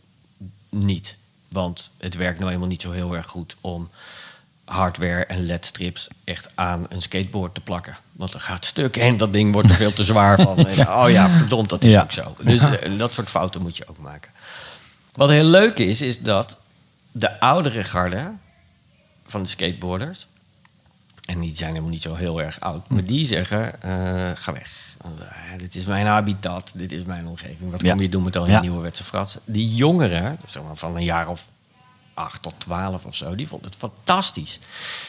niet. 0.68 1.16
Want 1.54 1.90
het 1.98 2.14
werkt 2.14 2.38
nou 2.38 2.52
eenmaal 2.52 2.68
niet 2.68 2.82
zo 2.82 2.90
heel 2.90 3.14
erg 3.16 3.26
goed 3.26 3.56
om 3.60 3.90
hardware 4.64 5.24
en 5.26 5.46
ledstrips 5.46 6.08
echt 6.24 6.46
aan 6.54 6.86
een 6.88 7.02
skateboard 7.02 7.54
te 7.54 7.60
plakken. 7.60 7.96
Want 8.12 8.32
dan 8.32 8.40
gaat 8.40 8.64
stuk 8.64 8.96
en 8.96 9.16
dat 9.16 9.32
ding 9.32 9.52
wordt 9.52 9.68
er 9.68 9.74
veel 9.74 9.92
te 9.92 10.04
zwaar 10.04 10.40
van. 10.40 10.56
En, 10.66 10.88
oh 10.88 11.10
ja, 11.10 11.30
verdomd, 11.30 11.68
dat 11.68 11.84
is 11.84 11.92
Ja. 11.92 12.02
ook 12.02 12.12
zo. 12.12 12.36
Dus 12.40 12.60
eh, 12.62 12.98
dat 12.98 13.12
soort 13.12 13.30
fouten 13.30 13.62
moet 13.62 13.76
je 13.76 13.88
ook 13.88 13.98
maken. 13.98 14.30
Wat 15.12 15.28
heel 15.28 15.44
leuk 15.44 15.78
is, 15.78 16.00
is 16.00 16.20
dat 16.20 16.56
de 17.12 17.40
oudere 17.40 17.84
garde 17.84 18.32
van 19.26 19.42
de 19.42 19.48
skateboarders. 19.48 20.26
En 21.24 21.40
die 21.40 21.54
zijn 21.56 21.70
helemaal 21.70 21.90
niet 21.90 22.02
zo 22.02 22.14
heel 22.14 22.42
erg 22.42 22.60
oud. 22.60 22.88
Maar 22.88 23.04
die 23.04 23.26
zeggen, 23.26 23.82
eh, 23.82 24.30
ga 24.34 24.52
weg. 24.52 24.93
Eh, 25.04 25.58
dit 25.58 25.74
is 25.74 25.84
mijn 25.84 26.06
habitat, 26.06 26.72
dit 26.74 26.92
is 26.92 27.02
mijn 27.04 27.26
omgeving. 27.26 27.70
Wat 27.70 27.80
Ja. 27.82 27.90
kom 27.92 28.00
je 28.00 28.08
doen 28.08 28.22
met 28.22 28.36
al 28.36 28.46
je 28.46 28.52
Ja. 28.52 28.60
nieuwe 28.60 28.80
wetse 28.80 29.04
frats? 29.04 29.38
Die 29.44 29.74
jongeren, 29.74 30.38
zeg 30.46 30.62
maar 30.62 30.76
van 30.76 30.96
een 30.96 31.04
jaar 31.04 31.28
of 31.28 31.48
acht 32.14 32.42
tot 32.42 32.54
twaalf 32.58 33.04
of 33.04 33.14
zo, 33.14 33.34
die 33.34 33.48
vonden 33.48 33.68
het 33.70 33.78
fantastisch. 33.78 34.58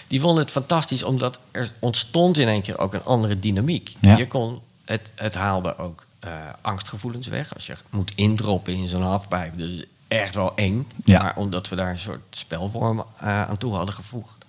Die 0.08 0.20
vonden 0.22 0.43
het 0.43 0.52
fantastisch 0.52 1.04
omdat 1.04 1.39
er 1.52 1.72
ontstond 1.80 2.38
in 2.38 2.48
één 2.48 2.62
keer 2.62 2.80
ook 2.80 2.93
een 2.93 3.04
andere 3.04 3.39
dynamiek. 3.39 3.96
Ja. 4.00 4.18
Je 4.18 4.28
kon, 4.28 4.62
het, 4.86 5.10
het 5.16 5.34
haalde 5.36 5.78
ook 5.78 6.06
eh, 6.20 6.32
angstgevoelens 6.62 7.28
weg. 7.28 7.54
Als 7.54 7.66
je 7.66 7.76
moet 7.89 8.12
indroppen 8.16 8.74
in 8.74 8.88
zo'n 8.88 9.02
halfpijp, 9.02 9.60
is 9.60 9.84
echt 10.08 10.36
wel 10.36 10.56
eng. 10.56 10.88
Ja. 11.04 11.22
Maar 11.22 11.36
omdat 11.36 11.70
we 11.70 11.76
daar 11.76 11.89
een 11.89 12.00
soort 12.00 12.22
spelvorm 12.30 13.06
eh, 13.20 13.48
aan 13.48 13.58
toe 13.58 13.74
hadden 13.76 13.96
gevoegd, 13.96 14.46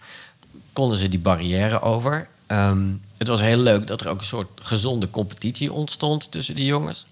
konden 0.72 0.98
ze 0.98 1.08
die 1.08 1.18
barrière 1.18 1.80
over. 1.82 2.28
Ehm, 2.46 2.86
het 3.16 3.28
was 3.28 3.40
heel 3.40 3.58
leuk 3.58 3.86
dat 3.86 4.00
er 4.00 4.08
ook 4.08 4.18
een 4.18 4.24
soort 4.24 4.48
gezonde 4.54 5.10
competitie 5.10 5.72
ontstond 5.72 6.30
tussen 6.30 6.54
die 6.54 6.64
jongens. 6.64 7.06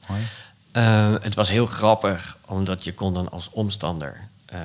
Eh, 0.72 1.14
het 1.20 1.34
was 1.34 1.48
heel 1.48 1.66
grappig, 1.66 2.36
omdat 2.46 2.84
je 2.84 2.94
kon 2.94 3.14
dan 3.14 3.30
als 3.30 3.48
omstander, 3.50 4.28
eh, 4.46 4.59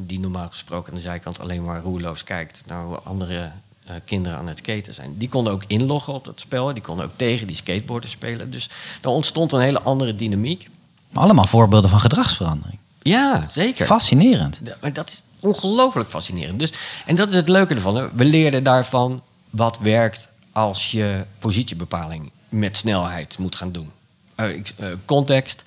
die 0.00 0.20
normaal 0.20 0.48
gesproken 0.48 0.88
aan 0.88 0.94
de 0.94 1.00
zijkant 1.00 1.40
alleen 1.40 1.64
maar 1.64 1.82
roerloos 1.82 2.24
kijkt 2.24 2.62
naar 2.66 2.84
hoe 2.84 2.98
andere 2.98 3.50
eh, 3.86 3.94
kinderen 4.04 4.38
aan 4.38 4.46
het 4.46 4.58
skaten 4.58 4.94
zijn, 4.94 5.18
die 5.18 5.28
konden 5.28 5.52
ook 5.52 5.64
inloggen 5.66 6.12
op 6.12 6.24
dat 6.24 6.40
spel. 6.40 6.72
Die 6.72 6.82
konden 6.82 7.04
ook 7.04 7.12
tegen 7.16 7.46
die 7.46 7.56
skateboarders 7.56 8.12
spelen. 8.12 8.50
Dus 8.50 8.70
er 9.02 9.08
ontstond 9.08 9.52
een 9.52 9.60
hele 9.60 9.80
andere 9.80 10.14
dynamiek. 10.14 10.68
Maar 11.10 11.22
allemaal 11.22 11.46
voorbeelden 11.46 11.90
van 11.90 12.00
gedragsverandering. 12.00 12.78
Ja, 13.02 13.44
zeker. 13.48 13.86
Fascinerend. 13.86 14.60
Ja, 14.64 14.76
Maar 14.80 14.92
dat 14.92 15.08
is 15.08 15.22
ongelooflijk 15.40 16.08
fascinerend. 16.08 16.58
Dus, 16.58 16.72
en 17.04 17.14
dat 17.14 17.28
is 17.28 17.34
het 17.34 17.48
leuke 17.48 17.74
ervan. 17.74 17.96
Hè. 17.96 18.08
We 18.12 18.24
leerden 18.24 18.62
daarvan 18.62 19.22
wat 19.50 19.78
werkt 19.78 20.28
als 20.56 20.90
je 20.90 21.24
positiebepaling 21.38 22.30
met 22.48 22.76
snelheid 22.76 23.38
moet 23.38 23.54
gaan 23.54 23.72
doen. 23.72 23.90
Eh, 24.34 24.54
eh, 24.56 24.62
context. 25.04 25.64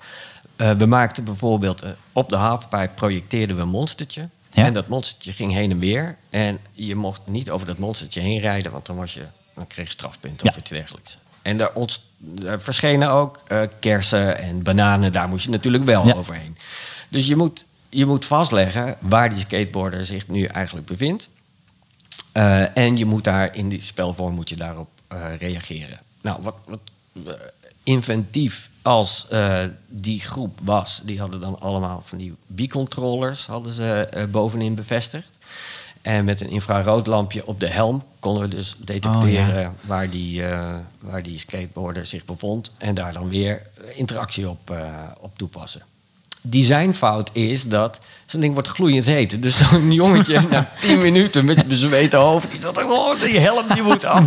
Eh, 0.56 0.70
we 0.70 0.86
maakten 0.86 1.24
bijvoorbeeld 1.24 1.82
op 2.12 2.28
de 2.28 2.36
havenpijp 2.36 2.94
projecteerden 2.94 3.56
we 3.56 3.62
een 3.62 3.68
monstertje. 3.68 4.28
Ja. 4.50 4.64
En 4.64 4.72
dat 4.72 4.88
monstertje 4.88 5.32
ging 5.32 5.52
heen 5.52 5.70
en 5.70 5.78
weer. 5.78 6.16
En 6.30 6.58
je 6.72 6.94
mocht 6.94 7.20
niet 7.24 7.50
over 7.50 7.66
dat 7.66 7.78
monstertje 7.78 8.20
heen 8.20 8.40
rijden, 8.40 8.72
want 8.72 8.86
dan, 8.86 8.96
was 8.96 9.14
je, 9.14 9.24
dan 9.54 9.66
kreeg 9.66 9.86
je 9.86 9.92
strafpunten 9.92 10.46
Ja. 10.46 10.52
of 10.52 10.56
iets 10.60 10.70
dergelijks. 10.70 11.18
En 11.42 11.56
daar, 11.56 11.70
ontst- 11.74 12.02
daar 12.18 12.60
verschenen 12.60 13.10
ook 13.10 13.42
kersen 13.78 14.38
en 14.38 14.62
bananen. 14.62 15.12
Daar 15.12 15.28
moest 15.28 15.44
je 15.44 15.50
natuurlijk 15.50 15.84
wel 15.84 16.06
Ja. 16.06 16.14
overheen. 16.14 16.56
Dus 17.08 17.26
je 17.26 17.36
moet, 17.36 17.64
je 17.88 18.06
moet 18.06 18.24
vastleggen 18.26 18.96
waar 18.98 19.28
die 19.28 19.38
skateboarder 19.38 20.04
zich 20.04 20.28
nu 20.28 20.44
eigenlijk 20.44 20.86
bevindt. 20.86 21.28
Eh, 22.32 22.76
en 22.76 22.96
je 22.96 23.04
moet 23.04 23.24
daar 23.24 23.56
in 23.56 23.68
die 23.68 23.80
spelvorm 23.80 24.34
moet 24.34 24.48
je 24.48 24.56
daarop 24.56 24.88
eh, 25.08 25.36
reageren. 25.38 25.98
Nou, 26.20 26.42
wat, 26.42 26.54
wat 26.64 26.80
eh, 27.26 27.32
inventief 27.82 28.70
als 28.82 29.26
die 29.88 30.20
groep 30.20 30.58
was, 30.62 31.02
die 31.04 31.20
hadden 31.20 31.40
dan 31.40 31.60
allemaal 31.60 32.02
van 32.04 32.18
die 32.18 32.34
B-controllers 32.54 33.46
hadden 33.46 33.72
ze 33.72 34.26
bovenin 34.30 34.74
bevestigd. 34.74 35.28
En 36.02 36.24
met 36.24 36.40
een 36.40 36.50
infraroodlampje 36.50 37.46
op 37.46 37.60
de 37.60 37.68
helm 37.68 38.02
konden 38.18 38.42
we 38.42 38.48
dus 38.56 38.76
detecteren 38.78 39.74
waar, 39.80 40.10
die, 40.10 40.42
waar 40.98 41.22
die 41.22 41.38
skateboarder 41.38 42.06
zich 42.06 42.24
bevond. 42.24 42.70
En 42.78 42.94
daar 42.94 43.12
dan 43.12 43.28
weer 43.28 43.62
interactie 43.94 44.48
op, 44.48 44.74
op 45.20 45.38
toepassen. 45.38 45.82
Designfout 46.42 47.30
is 47.32 47.64
dat 47.64 48.00
zo'n 48.26 48.40
ding 48.40 48.52
wordt 48.52 48.68
gloeiend 48.68 49.04
heet. 49.04 49.42
Dus 49.42 49.58
zo'n 49.58 49.92
jongetje 49.92 50.40
na 50.50 50.70
10 50.80 51.00
minuten 51.02 51.44
met 51.44 51.66
bezweten 51.66 52.18
hoofd, 52.18 52.50
die 52.50 52.60
dacht, 52.60 52.84
oh, 52.84 53.20
die 53.20 53.38
helm 53.38 53.64
die 53.74 53.82
moet 53.82 54.04
af. 54.04 54.24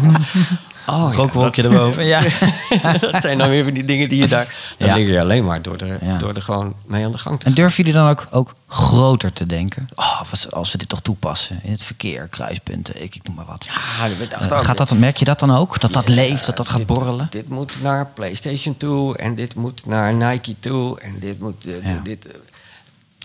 Oh, 0.88 1.07
ja, 1.11 1.15
Rookwolkje 1.17 1.63
erboven. 1.63 2.05
Ja. 2.05 2.21
dat 3.11 3.21
zijn 3.21 3.38
dan 3.38 3.49
weer 3.49 3.63
van 3.63 3.73
die 3.73 3.84
dingen 3.84 4.07
die 4.09 4.21
je 4.21 4.27
daar... 4.27 4.55
Dan 4.77 4.88
Ja. 4.88 4.95
je 4.95 5.19
alleen 5.19 5.43
maar 5.45 5.61
door 5.61 5.77
er, 5.77 6.05
Ja. 6.05 6.17
door 6.17 6.34
er 6.34 6.41
gewoon 6.41 6.73
mee 6.86 7.05
aan 7.05 7.11
de 7.11 7.17
gang 7.17 7.39
te 7.39 7.45
En 7.45 7.53
durven 7.53 7.77
jullie 7.77 7.93
dan 7.99 8.09
ook, 8.09 8.27
ook 8.31 8.55
groter 8.67 9.34
te 9.34 9.45
denken? 9.45 9.89
Oh, 9.95 10.21
was- 10.29 10.51
als 10.51 10.71
we 10.71 10.77
dit 10.77 10.89
toch 10.89 11.01
toepassen 11.01 11.59
in 11.63 11.71
het 11.71 11.84
verkeer, 11.84 12.27
kruispunten, 12.27 13.03
ik, 13.03 13.15
ik 13.15 13.23
noem 13.27 13.36
maar 13.36 13.45
wat. 13.45 13.65
Ja, 13.69 14.07
dachten 14.29 14.51
Eh, 14.51 14.63
gaat 14.63 14.77
dat, 14.77 14.93
merk 14.97 15.17
je 15.17 15.25
dat 15.25 15.39
dan 15.39 15.55
ook? 15.55 15.79
Dat 15.79 15.93
dat 15.93 16.07
leeft, 16.07 16.45
dat 16.45 16.57
dat 16.57 16.69
gaat 16.69 16.77
dit- 16.77 16.88
borrelen? 16.88 17.27
Dit 17.29 17.49
moet 17.49 17.73
naar 17.81 18.07
PlayStation 18.13 18.77
toe 18.77 19.17
en 19.17 19.36
dit 19.36 19.55
moet 19.55 19.86
naar 19.86 20.13
Nike 20.13 20.55
toe 20.59 20.99
en 20.99 21.15
dit 21.19 21.39
moet... 21.39 21.65
eh, 21.67 21.73
dit, 22.03 22.27
eh, 22.27 22.34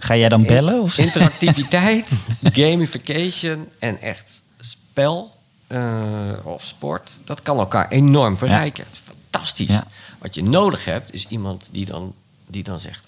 Ga 0.01 0.17
jij 0.17 0.29
dan 0.29 0.45
bellen? 0.47 0.81
Of? 0.83 0.99
Interactiviteit, 0.99 2.25
gamification 2.43 3.69
en 3.79 4.01
echt 4.01 4.43
spel 4.61 5.37
eh, 5.69 6.33
of 6.43 6.65
sport, 6.65 7.21
dat 7.25 7.43
kan 7.43 7.59
elkaar 7.59 7.89
enorm 7.89 8.37
verrijken. 8.37 8.85
Fantastisch. 9.05 9.71
Ja. 9.71 9.87
Wat 10.19 10.35
je 10.35 10.43
nodig 10.43 10.85
hebt, 10.85 11.15
is 11.15 11.27
iemand 11.29 11.69
die 11.73 11.85
dan, 11.85 12.15
die 12.47 12.63
dan 12.63 12.81
zegt: 12.81 13.07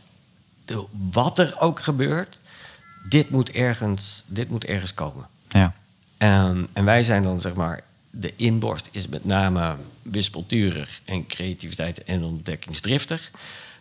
"Doe, 0.65 0.87
wat 1.11 1.39
er 1.39 1.57
ook 1.59 1.81
gebeurt, 1.81 2.39
dit 3.09 3.31
moet 3.31 3.51
ergens, 3.51 4.23
dit 4.27 4.51
moet 4.51 4.65
ergens 4.65 4.95
komen. 4.95 5.27
Ja. 5.49 5.75
Ehm, 6.17 6.65
en 6.73 6.85
wij 6.85 7.03
zijn 7.03 7.23
dan 7.23 7.41
zeg 7.41 7.55
maar, 7.55 7.83
de 8.11 8.33
inborst 8.37 8.89
is 8.91 9.09
met 9.09 9.25
name 9.25 9.77
wispelturig 10.03 11.01
en 11.05 11.27
creativiteit 11.27 12.05
en 12.05 12.25
ontdekkingsdriftig. 12.25 13.31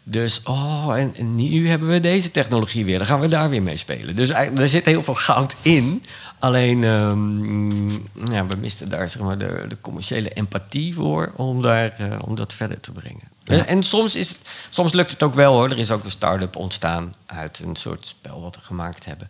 Dus, 0.03 0.41
oh, 0.43 0.97
en, 0.97 1.15
en 1.15 1.35
nu 1.35 1.67
hebben 1.69 1.89
we 1.89 1.99
deze 1.99 2.31
technologie 2.31 2.85
weer. 2.85 2.97
Dan 2.97 3.07
gaan 3.07 3.19
we 3.19 3.27
daar 3.27 3.49
weer 3.49 3.61
mee 3.61 3.77
spelen. 3.77 4.15
Dus 4.15 4.29
er 4.29 4.67
zit 4.67 4.85
heel 4.85 5.03
veel 5.03 5.15
goud 5.15 5.55
in. 5.61 6.03
Alleen, 6.39 6.83
ehm, 6.83 7.89
ja, 8.31 8.45
we 8.47 8.57
misten 8.59 8.89
daar 8.89 9.09
zeg 9.09 9.21
maar, 9.21 9.37
de, 9.37 9.65
de 9.67 9.77
commerciële 9.81 10.29
empathie 10.29 10.93
voor 10.93 11.31
om, 11.35 11.61
daar, 11.61 11.91
eh, 11.97 12.19
om 12.25 12.35
dat 12.35 12.53
verder 12.53 12.79
te 12.79 12.91
brengen. 12.91 13.27
En, 13.43 13.67
en 13.67 13.83
soms, 13.83 14.15
is 14.15 14.29
het, 14.29 14.37
soms 14.69 14.93
lukt 14.93 15.11
het 15.11 15.23
ook 15.23 15.33
wel 15.33 15.53
hoor. 15.53 15.69
Er 15.69 15.77
is 15.77 15.91
ook 15.91 16.03
een 16.03 16.11
start-up 16.11 16.55
ontstaan 16.55 17.13
uit 17.25 17.59
een 17.59 17.75
soort 17.75 18.07
spel 18.07 18.41
wat 18.41 18.55
we 18.55 18.61
gemaakt 18.61 19.05
hebben. 19.05 19.29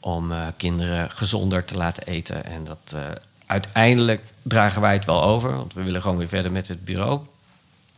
Om 0.00 0.32
eh, 0.32 0.46
kinderen 0.56 1.10
gezonder 1.10 1.64
te 1.64 1.76
laten 1.76 2.06
eten. 2.06 2.44
En 2.44 2.64
dat 2.64 2.92
eh, 2.94 3.00
uiteindelijk 3.46 4.32
dragen 4.42 4.80
wij 4.80 4.92
het 4.92 5.04
wel 5.04 5.22
over. 5.22 5.56
Want 5.56 5.74
we 5.74 5.82
willen 5.82 6.02
gewoon 6.02 6.16
weer 6.16 6.28
verder 6.28 6.52
met 6.52 6.68
het 6.68 6.84
bureau. 6.84 7.20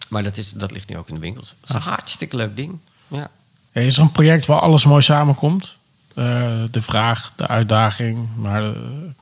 Maar 0.08 0.22
dat, 0.22 0.36
is, 0.36 0.52
dat 0.52 0.70
ligt 0.70 0.88
nu 0.88 0.96
ook 0.96 1.08
in 1.08 1.14
de 1.14 1.20
winkels. 1.20 1.56
Het 1.60 1.68
is 1.68 1.74
een 1.74 1.80
hartstikke 1.80 2.36
leuk 2.36 2.56
ding. 2.56 2.78
Ja, 3.08 3.30
is 3.72 3.96
er 3.96 4.02
een 4.02 4.12
project 4.12 4.46
waar 4.46 4.60
alles 4.60 4.84
mooi 4.84 5.02
samenkomt? 5.02 5.76
Eh, 6.14 6.62
de 6.70 6.82
vraag, 6.82 7.32
de 7.36 7.46
uitdaging, 7.46 8.28
maar 8.36 8.64
eh, 8.64 8.80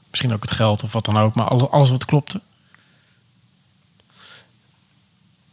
misschien 0.08 0.32
ook 0.32 0.42
het 0.42 0.50
geld 0.50 0.82
of 0.82 0.92
wat 0.92 1.04
dan 1.04 1.16
ook. 1.16 1.34
Maar 1.34 1.46
alles, 1.46 1.90
wat 1.90 2.04
klopte. 2.04 2.40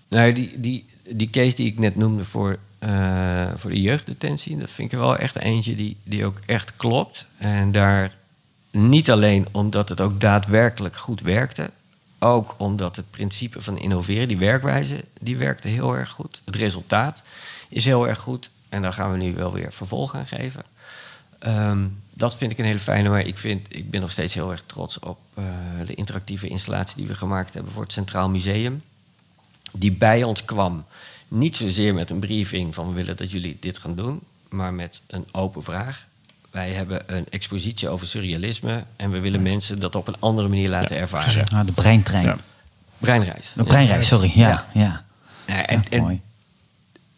Nou, 0.07 0.33
die, 0.33 0.61
die, 0.61 0.85
die 1.09 1.29
case 1.29 1.55
die 1.55 1.67
ik 1.67 1.79
net 1.79 1.95
noemde 1.95 2.25
voor, 2.25 2.57
eh, 2.79 3.47
voor 3.55 3.69
de 3.69 3.81
jeugddetentie, 3.81 4.57
dat 4.57 4.71
vind 4.71 4.91
ik 4.91 4.97
wel 4.97 5.17
echt 5.17 5.35
eentje 5.35 5.75
die, 5.75 5.97
die 6.03 6.25
ook 6.25 6.39
echt 6.45 6.75
klopt. 6.75 7.25
En 7.37 7.71
daar 7.71 8.15
niet 8.71 9.11
alleen 9.11 9.47
omdat 9.51 9.89
het 9.89 10.01
ook 10.01 10.21
daadwerkelijk 10.21 10.97
goed 10.97 11.21
werkte, 11.21 11.71
ook 12.19 12.55
omdat 12.57 12.95
het 12.95 13.11
principe 13.11 13.61
van 13.61 13.77
innoveren, 13.79 14.27
die 14.27 14.37
werkwijze, 14.37 15.03
die 15.19 15.37
werkte 15.37 15.67
heel 15.67 15.95
erg 15.95 16.09
goed. 16.09 16.41
Het 16.45 16.55
resultaat 16.55 17.23
is 17.69 17.85
heel 17.85 18.07
erg 18.07 18.19
goed 18.19 18.49
en 18.69 18.81
daar 18.81 18.93
gaan 18.93 19.11
we 19.11 19.17
nu 19.17 19.33
wel 19.33 19.53
weer 19.53 19.73
vervolg 19.73 20.15
aan 20.15 20.27
geven. 20.27 20.63
Ehm, 21.47 21.85
dat 22.13 22.37
vind 22.37 22.51
ik 22.51 22.57
een 22.57 22.65
hele 22.65 22.79
fijne, 22.79 23.09
maar 23.09 23.25
ik, 23.25 23.37
vind, 23.37 23.75
ik 23.75 23.89
ben 23.89 24.01
nog 24.01 24.11
steeds 24.11 24.33
heel 24.33 24.51
erg 24.51 24.63
trots 24.65 24.99
op 24.99 25.17
eh, 25.33 25.43
de 25.85 25.93
interactieve 25.93 26.47
installatie 26.47 26.95
die 26.95 27.07
we 27.07 27.15
gemaakt 27.15 27.53
hebben 27.53 27.71
voor 27.71 27.81
het 27.81 27.91
Centraal 27.91 28.29
Museum 28.29 28.81
die 29.71 29.91
bij 29.91 30.23
ons 30.23 30.45
kwam. 30.45 30.85
Niet 31.27 31.55
zozeer 31.55 31.93
met 31.93 32.09
een 32.09 32.19
briefing 32.19 32.73
van 32.73 32.87
we 32.87 32.93
willen 32.93 33.17
dat 33.17 33.31
jullie 33.31 33.57
dit 33.59 33.77
gaan 33.77 33.95
doen, 33.95 34.21
maar 34.49 34.73
met 34.73 35.01
een 35.07 35.25
open 35.31 35.63
vraag. 35.63 36.05
Wij 36.51 36.71
hebben 36.71 37.03
een 37.05 37.25
expositie 37.29 37.89
over 37.89 38.07
surrealisme 38.07 38.83
en 38.95 39.11
we 39.11 39.19
willen 39.19 39.41
mensen 39.41 39.79
dat 39.79 39.95
op 39.95 40.07
een 40.07 40.19
andere 40.19 40.47
manier 40.47 40.69
laten 40.69 40.97
ervaren. 40.97 41.45
Ah, 41.45 41.65
de 41.65 41.71
breintrein. 41.71 42.25
Ja. 42.25 42.37
Breinreis. 42.97 43.51
De 43.55 43.63
breinreis, 43.63 44.07
sorry. 44.07 44.31
Ja, 44.35 44.49
ja. 44.73 44.81
Ja. 44.81 45.05
Ja, 45.47 45.65
en, 45.65 45.77
Ja, 45.77 45.89
en 45.89 46.01
mooi. 46.01 46.21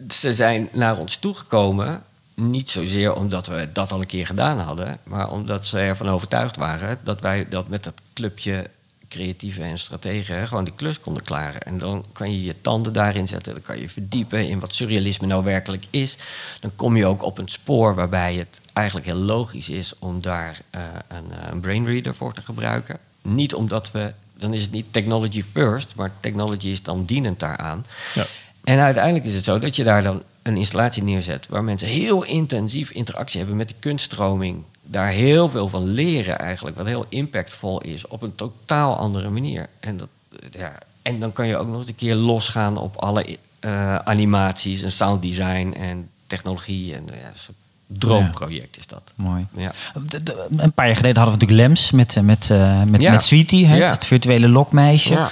ze 0.10 0.34
zijn 0.34 0.70
naar 0.72 0.98
ons 0.98 1.18
toegekomen. 1.18 2.04
Niet 2.40 2.70
zozeer 2.70 3.16
omdat 3.16 3.48
we 3.48 3.70
dat 3.74 3.92
al 3.92 4.00
een 4.00 4.08
keer 4.08 4.26
gedaan 4.26 4.60
hadden, 4.60 5.00
maar 5.04 5.32
omdat 5.32 5.68
ze 5.68 5.80
ervan 5.80 6.10
overtuigd 6.10 6.58
waren 6.58 7.00
dat 7.04 7.20
wij 7.20 7.46
dat 7.50 7.68
met 7.68 7.84
dat 7.84 7.94
clubje 8.14 8.70
creatieven 9.10 9.64
en 9.64 9.80
strategen 9.80 10.48
gewoon 10.48 10.64
die 10.64 10.74
klus 10.76 11.00
konden 11.00 11.24
klaren. 11.24 11.62
En 11.62 11.78
dan 11.78 12.06
kan 12.14 12.32
je 12.32 12.44
je 12.44 12.56
tanden 12.62 12.94
daarin 12.94 13.28
zetten, 13.28 13.54
dan 13.54 13.62
kan 13.62 13.80
je 13.80 13.90
verdiepen 13.90 14.48
in 14.48 14.60
wat 14.60 14.74
surrealisme 14.74 15.28
nou 15.28 15.44
werkelijk 15.44 15.86
is. 15.90 16.18
Dan 16.60 16.72
kom 16.76 16.98
je 16.98 17.06
ook 17.06 17.24
op 17.24 17.38
een 17.38 17.48
spoor 17.48 17.96
waarbij 17.96 18.36
het 18.36 18.60
eigenlijk 18.74 19.06
heel 19.08 19.16
logisch 19.16 19.70
is 19.70 19.94
om 20.00 20.22
daar 20.22 20.62
eh, 20.70 20.82
een, 21.08 21.32
eh, 21.32 21.52
een 21.52 21.60
brainreader 21.60 22.16
voor 22.16 22.34
te 22.34 22.42
gebruiken. 22.42 23.00
Niet 23.22 23.54
omdat 23.54 23.92
we, 23.92 24.14
dan 24.38 24.54
is 24.54 24.62
het 24.62 24.72
niet 24.72 24.86
technology 24.92 25.44
first, 25.44 25.96
maar 25.96 26.12
technology 26.20 26.68
is 26.68 26.84
dan 26.84 27.06
dienend 27.06 27.40
daaraan. 27.40 27.86
Ja. 28.14 28.26
En 28.64 28.80
uiteindelijk 28.80 29.26
is 29.26 29.36
het 29.36 29.44
zo 29.44 29.60
dat 29.60 29.76
je 29.76 29.84
daar 29.84 30.04
dan 30.04 30.24
een 30.44 30.58
installatie 30.58 31.04
neerzet 31.04 31.46
waar 31.50 31.64
mensen 31.64 31.88
heel 31.88 32.24
intensief 32.24 32.90
interactie 32.90 33.40
hebben 33.40 33.58
met 33.58 33.68
de 33.68 33.74
kunststroming 33.80 34.64
daar 34.84 35.08
heel 35.10 35.50
veel 35.50 35.68
van 35.70 35.84
leren 35.88 36.40
eigenlijk, 36.40 36.78
wat 36.78 36.86
heel 36.86 37.06
impactvol 37.10 37.82
is, 37.82 38.08
op 38.08 38.22
een 38.22 38.36
totaal 38.36 38.96
andere 38.96 39.30
manier. 39.30 39.68
En, 39.80 39.98
dat, 39.98 40.08
ja, 40.52 40.72
en 41.02 41.20
dan 41.20 41.34
kan 41.34 41.48
je 41.48 41.58
ook 41.58 41.68
nog 41.68 41.78
eens 41.78 41.88
een 41.88 41.96
keer 41.96 42.16
losgaan 42.16 42.78
op 42.78 42.96
alle 42.96 43.38
eh, 43.60 43.96
animaties 43.96 44.82
en 44.82 44.92
sounddesign 44.92 45.74
en 45.78 46.10
technologie. 46.28 46.96
En, 46.96 47.04
ja, 47.06 47.32
dus 47.34 47.50
droomproject 47.88 48.78
is 48.78 48.88
dat. 48.88 49.02
Mooi. 49.16 49.46
Ja. 49.58 49.72
De- 50.06 50.24
de- 50.24 50.46
een 50.58 50.72
paar 50.74 50.86
jaar 50.86 50.96
geleden 50.96 51.22
hadden 51.22 51.40
we 51.40 51.46
natuurlijk 51.46 51.68
Lems 51.68 51.92
met, 51.92 52.16
eh, 52.16 52.24
met, 52.24 52.50
eh, 52.50 52.84
met, 52.84 53.02
Ja. 53.02 53.12
met 53.12 53.24
Sweetie, 53.24 53.66
het 53.68 54.06
virtuele 54.06 54.50
lokmeisje. 54.50 55.28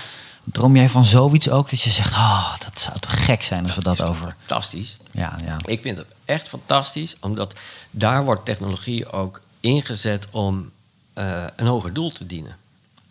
Droom 0.52 0.76
jij 0.76 0.90
van 0.90 1.06
zoiets 1.06 1.50
ook? 1.50 1.70
Dat 1.70 1.82
je 1.82 1.90
zegt, 1.90 2.14
oh, 2.14 2.56
dat 2.60 2.80
zou 2.80 3.00
toch 3.00 3.26
gek 3.26 3.44
zijn 3.44 3.64
als 3.64 3.76
we 3.76 3.82
dat 3.82 4.04
over... 4.04 4.36
Fantastisch. 4.40 4.98
Ja, 5.12 5.38
ja. 5.46 5.58
Ik 5.66 5.82
vind 5.82 5.98
het 5.98 6.08
echt 6.26 6.50
fantastisch, 6.50 7.16
omdat 7.20 7.54
daar 7.92 8.26
wordt 8.26 8.46
technologie 8.46 9.12
ook 9.12 9.42
ingezet 9.60 10.28
om 10.32 10.72
eh, 11.14 11.44
een 11.56 11.68
hoger 11.68 11.94
doel 11.94 12.12
te 12.12 12.26
dienen. 12.26 12.56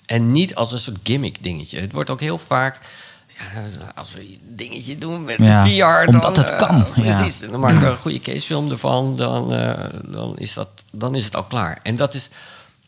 En 0.06 0.32
niet 0.32 0.54
als 0.54 0.72
een 0.72 0.78
soort 0.78 0.98
gimmick 1.02 1.42
dingetje. 1.42 1.80
Het 1.80 1.92
wordt 1.92 2.10
ook 2.10 2.20
heel 2.20 2.38
vaak, 2.38 2.80
ja, 3.26 3.92
als 3.94 4.12
we 4.12 4.20
een 4.20 4.40
dingetje 4.42 4.98
doen 4.98 5.24
met 5.24 5.36
Ja, 5.36 5.64
de 5.64 5.70
VR... 5.70 6.06
omdat 6.06 6.34
dan, 6.34 6.44
het 6.44 6.52
eh, 6.52 6.58
kan, 6.58 6.86
ja. 7.04 7.16
Precies, 7.16 7.50
dan 7.50 7.60
maken 7.60 7.80
we 7.80 7.86
een 7.86 7.96
goede 7.96 8.20
casefilm 8.20 8.70
ervan, 8.70 9.16
dan, 9.16 9.54
eh, 9.54 9.84
dan, 10.04 10.38
is 10.38 10.54
dat, 10.54 10.68
dan 10.90 11.14
is 11.14 11.24
het 11.24 11.36
al 11.36 11.44
klaar. 11.44 11.78
En 11.82 11.96
dat 11.96 12.14
is, 12.14 12.28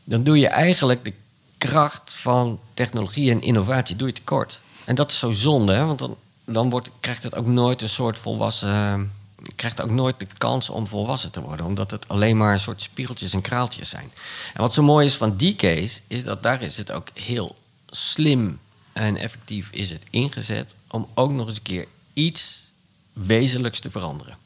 dan 0.04 0.22
doe 0.22 0.38
je 0.38 0.48
eigenlijk 0.48 1.04
de 1.04 1.12
kracht 1.58 2.12
van 2.12 2.60
technologie 2.74 3.30
en 3.30 3.42
innovatie 3.42 3.96
doe 3.96 4.08
je 4.08 4.14
tekort. 4.14 4.60
En 4.84 4.94
dat 4.94 5.10
is 5.10 5.18
zo 5.18 5.32
zonde, 5.32 5.72
hè? 5.72 5.84
want 5.84 5.98
dan, 5.98 6.16
dan 6.44 6.70
wordt, 6.70 6.90
krijgt 7.00 7.22
het 7.22 7.34
ook 7.34 7.46
nooit 7.46 7.82
een 7.82 7.88
soort 7.88 8.18
volwassen... 8.18 9.12
krijgt 9.56 9.80
ook 9.80 9.90
nooit 9.90 10.18
de 10.18 10.26
kans 10.38 10.70
om 10.70 10.86
volwassen 10.86 11.30
te 11.30 11.40
worden. 11.40 11.66
Omdat 11.66 11.90
het 11.90 12.08
alleen 12.08 12.36
maar 12.36 12.52
een 12.52 12.58
soort 12.58 12.82
spiegeltjes 12.82 13.32
en 13.32 13.40
kraaltjes 13.40 13.88
zijn. 13.88 14.12
En 14.54 14.60
wat 14.60 14.74
zo 14.74 14.82
mooi 14.82 15.06
is 15.06 15.14
van 15.14 15.36
die 15.36 15.56
case, 15.56 16.00
is 16.06 16.24
dat 16.24 16.42
daar 16.42 16.62
is 16.62 16.76
het 16.76 16.92
ook 16.92 17.08
heel 17.14 17.56
slim 17.86 18.58
en 18.92 19.16
effectief 19.16 19.68
is 19.70 19.90
het 19.90 20.02
ingezet... 20.10 20.74
om 20.88 21.08
ook 21.14 21.30
nog 21.30 21.48
eens 21.48 21.56
een 21.56 21.62
keer 21.62 21.86
iets 22.12 22.70
wezenlijks 23.12 23.80
te 23.80 23.90
veranderen. 23.90 24.36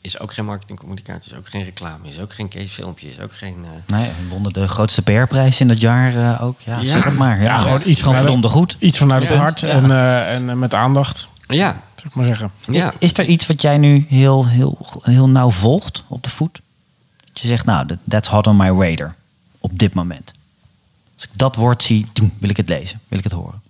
Is 0.00 0.18
ook 0.18 0.32
geen 0.34 0.44
marketingcommunicatie, 0.44 1.32
is 1.32 1.38
ook 1.38 1.48
geen 1.48 1.64
reclame, 1.64 2.08
is 2.08 2.18
ook 2.18 2.34
geen 2.34 2.48
casefilmpje, 2.48 3.10
is 3.10 3.20
ook 3.20 3.36
geen... 3.36 3.56
eh, 3.64 3.70
Nee, 3.98 4.08
we 4.22 4.28
wonnen 4.28 4.52
de 4.52 4.68
grootste 4.68 5.02
PR-prijs 5.02 5.60
in 5.60 5.68
dat 5.68 5.80
jaar 5.80 6.16
eh, 6.16 6.42
ook. 6.42 6.60
Ja, 6.60 6.78
Ja. 6.78 6.92
zeg 6.92 7.04
het 7.04 7.16
maar. 7.16 7.36
Ja, 7.38 7.42
Ja, 7.44 7.58
gewoon 7.58 7.80
iets 7.84 8.00
van 8.00 8.14
vanuit- 8.14 8.18
verdomde 8.20 8.48
goed. 8.48 8.76
Iets 8.78 8.98
vanuit 8.98 9.22
Ja. 9.22 9.28
het 9.28 9.38
hart 9.38 9.60
Ja. 9.60 9.68
en, 9.68 9.90
eh, 9.90 10.34
en 10.34 10.58
met 10.58 10.74
aandacht, 10.74 11.28
Ja, 11.48 11.70
zou 11.94 12.08
ik 12.08 12.14
maar 12.14 12.24
zeggen. 12.24 12.50
ja. 12.70 12.92
Is 12.98 13.12
er 13.18 13.24
iets 13.24 13.46
wat 13.46 13.62
jij 13.62 13.78
nu 13.78 14.06
heel, 14.08 14.46
heel, 14.46 14.78
heel 15.02 15.28
nauw 15.28 15.50
volgt 15.50 16.04
op 16.08 16.22
de 16.22 16.30
voet? 16.30 16.60
Dat 17.32 17.40
je 17.40 17.48
zegt, 17.48 17.64
nou, 17.64 17.86
that- 17.86 17.98
that's 18.08 18.28
hot 18.28 18.46
on 18.46 18.56
my 18.56 18.68
radar. 18.88 19.14
Op 19.58 19.78
dit 19.78 19.94
moment. 19.94 20.34
Als 21.14 21.24
ik 21.24 21.30
dat 21.32 21.56
woord 21.56 21.82
zie, 21.82 22.06
toen 22.12 22.32
wil 22.38 22.50
ik 22.50 22.56
het 22.56 22.68
lezen. 22.68 23.00
Wil 23.08 23.18
ik 23.18 23.24
het 23.24 23.32
horen. 23.32 23.62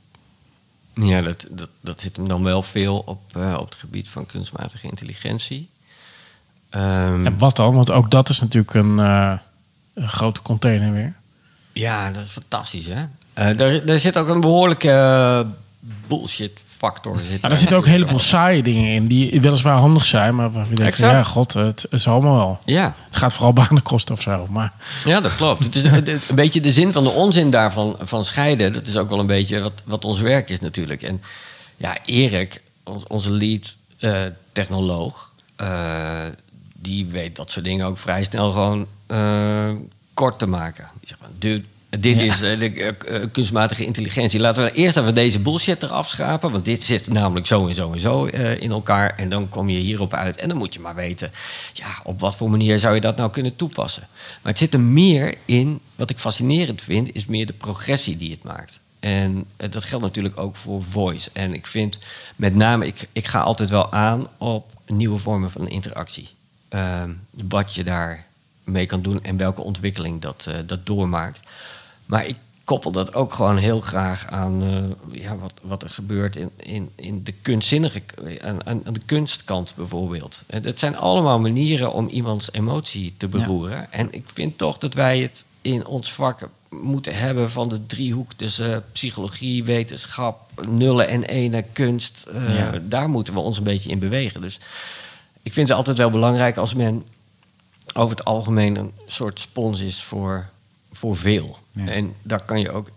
Ja, 0.94 1.20
dat, 1.22 1.46
dat, 1.50 1.68
dat 1.80 2.00
zit 2.00 2.16
hem 2.16 2.28
dan 2.28 2.42
wel 2.42 2.62
veel 2.62 2.98
op, 3.06 3.36
eh, 3.36 3.56
op 3.58 3.64
het 3.70 3.74
gebied 3.78 4.08
van 4.08 4.26
kunstmatige 4.26 4.86
intelligentie. 4.86 5.68
Ehm, 6.70 7.26
En 7.26 7.38
wat 7.38 7.56
dan? 7.56 7.74
Want 7.74 7.90
ook 7.90 8.10
dat 8.10 8.28
is 8.28 8.40
natuurlijk 8.40 8.74
een, 8.74 8.98
eh, 8.98 9.32
een 9.94 10.08
grote 10.08 10.42
container 10.42 10.92
weer. 10.92 11.14
ja, 11.72 12.10
dat 12.10 12.22
is 12.22 12.28
fantastisch, 12.30 12.86
hè? 12.86 13.04
Eh 13.34 13.56
daar, 13.56 13.84
daar 13.84 13.98
zit 13.98 14.18
ook 14.18 14.28
een 14.28 14.40
behoorlijke 14.40 14.90
eh, 14.90 15.40
bullshit 16.06 16.60
factor. 16.64 17.18
Zit 17.30 17.42
Maar 17.42 17.50
er 17.50 17.56
zitten 17.56 17.76
ook 17.76 17.84
een 17.84 17.90
heleboel 17.90 18.18
saaie 18.18 18.62
dingen 18.62 18.92
in 18.92 19.06
die 19.06 19.40
weliswaar 19.40 19.76
handig 19.76 20.04
zijn, 20.04 20.34
maar 20.34 20.50
waarvan 20.50 20.70
je 20.70 20.76
denkt, 20.76 20.92
Exact. 20.92 21.12
ja, 21.12 21.22
god, 21.22 21.52
het 21.52 21.86
is 21.90 22.08
allemaal 22.08 22.36
wel. 22.36 22.58
Ja, 22.64 22.94
Het 23.06 23.16
gaat 23.16 23.32
vooral 23.32 23.52
banen 23.52 23.82
kosten 23.82 24.14
of 24.14 24.20
zo. 24.20 24.46
Maar 24.50 24.72
ja, 25.04 25.20
dat 25.20 25.36
klopt. 25.36 25.64
Het 25.64 25.74
is 25.74 25.84
een, 25.84 26.20
beetje 26.34 26.60
de 26.60 26.72
zin 26.72 26.92
van 26.92 27.04
de 27.04 27.10
onzin 27.10 27.50
daarvan 27.50 27.96
van 28.00 28.24
scheiden. 28.24 28.72
Dat 28.72 28.86
is 28.86 28.96
ook 28.96 29.08
wel 29.08 29.18
een 29.18 29.26
beetje 29.26 29.60
wat, 29.60 29.72
wat 29.84 30.04
ons 30.04 30.20
werk 30.20 30.48
is 30.50 30.60
natuurlijk. 30.60 31.02
En 31.02 31.22
ja, 31.76 31.96
Erik, 32.04 32.62
ons, 32.84 33.04
onze 33.06 33.30
lead 33.30 33.76
eh, 33.98 34.22
technoloog, 34.52 35.32
eh, 35.56 35.68
die 36.80 37.06
weet 37.06 37.36
dat 37.36 37.50
soort 37.50 37.64
dingen 37.64 37.86
ook 37.86 37.98
vrij 37.98 38.24
snel 38.24 38.50
gewoon 38.50 38.86
eh, 39.06 39.70
kort 40.14 40.38
te 40.38 40.46
maken. 40.46 40.88
Die 41.00 41.08
zegt 41.08 41.20
van, 41.20 41.30
dude, 41.38 41.64
dit 41.90 42.18
Ja. 42.18 42.24
is 42.24 42.42
eh, 42.42 42.58
de 42.58 42.70
eh, 42.82 43.24
kunstmatige 43.32 43.84
intelligentie. 43.84 44.40
Laten 44.40 44.64
we 44.64 44.72
eerst 44.72 44.96
even 44.96 45.14
deze 45.14 45.38
bullshit 45.38 45.82
eraf 45.82 46.08
schrapen. 46.08 46.50
Want 46.52 46.64
dit 46.64 46.82
zit 46.82 47.08
namelijk 47.08 47.46
zo 47.46 47.66
en 47.66 47.74
zo 47.74 47.92
en 47.92 48.00
zo 48.00 48.24
in 48.24 48.70
elkaar. 48.70 49.16
En 49.16 49.28
dan 49.28 49.48
kom 49.48 49.68
je 49.68 49.78
hierop 49.78 50.14
uit. 50.14 50.36
En 50.36 50.48
dan 50.48 50.56
moet 50.58 50.74
je 50.74 50.80
maar 50.80 50.94
weten, 50.94 51.30
ja, 51.72 52.00
op 52.04 52.20
wat 52.20 52.36
voor 52.36 52.50
manier 52.50 52.78
zou 52.78 52.94
je 52.94 53.00
dat 53.00 53.16
nou 53.16 53.30
kunnen 53.30 53.56
toepassen. 53.56 54.06
Maar 54.42 54.52
het 54.52 54.58
zit 54.58 54.74
er 54.74 54.80
meer 54.80 55.34
in, 55.44 55.80
wat 55.96 56.10
ik 56.10 56.18
fascinerend 56.18 56.82
vind, 56.82 57.14
is 57.14 57.26
meer 57.26 57.46
de 57.46 57.52
progressie 57.52 58.16
die 58.16 58.30
het 58.30 58.42
maakt. 58.42 58.80
En 59.00 59.44
dat 59.56 59.84
geldt 59.84 60.04
natuurlijk 60.04 60.38
ook 60.38 60.56
voor 60.56 60.82
voice. 60.82 61.30
En 61.32 61.54
ik 61.54 61.66
vind 61.66 61.98
met 62.36 62.54
name, 62.54 62.86
ik, 62.86 63.08
ik 63.12 63.26
ga 63.26 63.40
altijd 63.40 63.70
wel 63.70 63.92
aan 63.92 64.26
op 64.38 64.72
nieuwe 64.86 65.18
vormen 65.18 65.50
van 65.50 65.68
interactie. 65.68 66.28
Ehm, 66.68 67.10
wat 67.30 67.74
je 67.74 67.84
daar 67.84 68.26
mee 68.64 68.86
kan 68.86 69.02
doen 69.02 69.22
en 69.22 69.36
welke 69.36 69.60
ontwikkeling 69.62 70.20
dat, 70.20 70.44
eh, 70.48 70.54
dat 70.66 70.86
doormaakt. 70.86 71.40
Maar 72.06 72.26
ik 72.26 72.36
koppel 72.64 72.90
dat 72.90 73.14
ook 73.14 73.34
gewoon 73.34 73.56
heel 73.56 73.80
graag 73.80 74.26
aan 74.26 74.62
eh, 74.62 75.22
ja, 75.22 75.36
wat, 75.36 75.52
wat 75.62 75.82
er 75.82 75.90
gebeurt 75.90 76.36
in, 76.36 76.50
in, 76.56 76.90
in 76.94 77.24
de 77.24 77.32
kunstzinnige, 77.32 78.02
aan, 78.42 78.66
aan 78.66 78.82
de 78.84 79.00
kunstkant 79.06 79.74
bijvoorbeeld. 79.76 80.42
En 80.46 80.62
dat 80.62 80.78
zijn 80.78 80.96
allemaal 80.96 81.38
manieren 81.38 81.92
om 81.92 82.08
iemands 82.08 82.52
emotie 82.52 83.14
te 83.16 83.26
beroeren. 83.26 83.92
En 83.92 84.08
ik 84.10 84.24
vind 84.26 84.58
toch 84.58 84.78
dat 84.78 84.94
wij 84.94 85.20
het 85.20 85.44
in 85.62 85.86
ons 85.86 86.12
vak 86.12 86.48
moeten 86.68 87.14
hebben 87.16 87.50
van 87.50 87.68
de 87.68 87.86
driehoek 87.86 88.32
tussen 88.32 88.84
psychologie, 88.92 89.64
wetenschap, 89.64 90.40
nullen 90.68 91.08
en 91.08 91.24
enen, 91.24 91.72
kunst. 91.72 92.26
Eh, 92.32 92.56
Ja. 92.56 92.72
Daar 92.82 93.08
moeten 93.10 93.34
we 93.34 93.40
ons 93.40 93.58
een 93.58 93.64
beetje 93.64 93.90
in 93.90 93.98
bewegen. 93.98 94.40
Dus 94.40 94.60
ik 95.48 95.54
vind 95.54 95.68
het 95.68 95.76
altijd 95.76 95.98
wel 95.98 96.10
belangrijk 96.10 96.56
als 96.56 96.74
men 96.74 97.04
over 97.94 98.16
het 98.16 98.24
algemeen 98.24 98.76
een 98.76 98.92
soort 99.06 99.40
spons 99.40 99.80
is 99.80 100.02
voor, 100.02 100.46
voor 100.92 101.16
veel. 101.16 101.58
Ja. 101.72 101.86
En 101.86 102.12
daar 102.22 102.42
kan 102.44 102.60
je 102.60 102.70
ook 102.70 102.90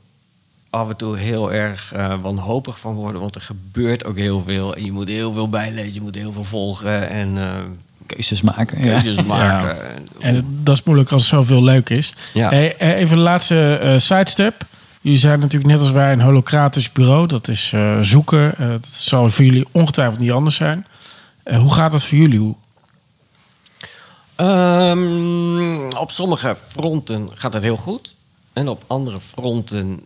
af 0.69 0.89
en 0.89 0.95
toe 0.95 1.17
heel 1.17 1.53
erg 1.53 1.93
eh, 1.93 2.13
wanhopig 2.21 2.79
van 2.79 2.93
worden, 2.93 3.21
want 3.21 3.35
er 3.35 3.41
gebeurt 3.41 4.05
ook 4.05 4.17
heel 4.17 4.43
veel. 4.45 4.75
En 4.75 4.85
je 4.85 4.91
moet 4.91 5.07
heel 5.07 5.31
veel 5.33 5.49
bijlezen, 5.49 5.93
je 5.93 6.01
moet 6.01 6.15
heel 6.15 6.31
veel 6.31 6.43
volgen 6.43 7.09
en 7.09 7.37
eh, 7.37 7.57
Keuzes 8.05 8.41
maken. 8.41 8.81
keuzes 8.81 9.15
ja. 9.15 9.23
maken. 9.23 9.77
En- 10.19 10.59
dat 10.63 10.75
is 10.77 10.83
moeilijk 10.83 11.11
als 11.11 11.21
er 11.23 11.27
zoveel 11.37 11.63
leuk 11.63 11.89
is. 11.89 12.13
Ja. 12.33 12.49
Hey, 12.49 12.77
eh, 12.77 12.89
even 12.97 13.17
een 13.17 13.23
laatste 13.23 13.75
eh, 13.75 13.99
sidestep. 13.99 14.65
Jullie 15.01 15.19
zijn 15.19 15.39
natuurlijk 15.39 15.71
net 15.71 15.79
als 15.79 15.91
wij 15.91 16.11
een 16.11 16.21
holocratisch 16.21 16.91
bureau. 16.91 17.27
Dat 17.27 17.47
is 17.47 17.71
eh, 17.73 17.99
zoeken. 18.01 18.57
Eh, 18.57 18.67
dat 18.69 18.87
zal 18.87 19.29
voor 19.29 19.45
jullie 19.45 19.67
ongetwijfeld 19.71 20.19
niet 20.19 20.31
anders 20.31 20.55
zijn. 20.55 20.85
Eh, 21.43 21.59
hoe 21.59 21.73
gaat 21.73 21.91
dat 21.91 22.05
voor 22.05 22.17
jullie? 22.17 22.55
Ehm, 24.35 25.91
op 25.97 26.11
sommige 26.11 26.55
fronten 26.67 27.29
gaat 27.35 27.53
het 27.53 27.63
heel 27.63 27.77
goed. 27.77 28.15
En 28.53 28.67
op 28.67 28.83
andere 28.87 29.19
fronten 29.19 30.01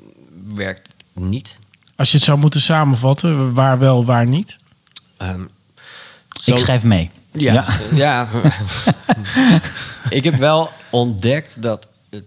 werkt 0.54 0.88
het 0.88 1.24
niet. 1.24 1.58
als 1.96 2.12
je 2.12 2.18
het 2.18 2.26
zou 2.26 2.38
moeten 2.38 2.62
samenvatten, 2.62 3.54
waar 3.54 3.80
wel, 3.80 4.06
waar 4.06 4.28
niet? 4.28 4.58
Ehm, 5.18 5.44
Ik 6.46 6.58
schrijf 6.58 6.84
mee. 6.84 7.12
Ja, 7.32 7.66
ja. 7.94 8.28
ik 10.10 10.24
heb 10.24 10.36
wel 10.36 10.70
ontdekt 10.90 11.62
dat 11.62 11.88
het, 12.10 12.24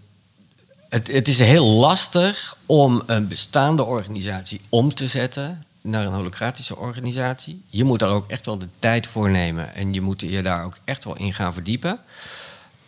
het, 0.89 1.07
het 1.07 1.27
is 1.27 1.39
heel 1.39 1.65
lastig 1.65 2.57
om 2.65 3.03
een 3.05 3.27
bestaande 3.27 3.83
organisatie 3.83 4.61
om 4.69 4.93
te 4.93 5.07
zetten 5.07 5.63
naar 5.81 6.05
een 6.05 6.13
holocratische 6.13 6.77
organisatie. 6.77 7.61
Je 7.67 7.83
moet 7.83 7.99
daar 7.99 8.09
ook 8.09 8.27
echt 8.27 8.45
wel 8.45 8.57
de 8.57 8.67
tijd 8.79 9.07
voor 9.07 9.29
nemen 9.29 9.75
en 9.75 9.93
je 9.93 10.01
moet 10.01 10.21
je 10.21 10.41
daar 10.41 10.63
ook 10.63 10.77
echt 10.83 11.03
wel 11.03 11.17
in 11.17 11.33
gaan 11.33 11.53
verdiepen. 11.53 11.99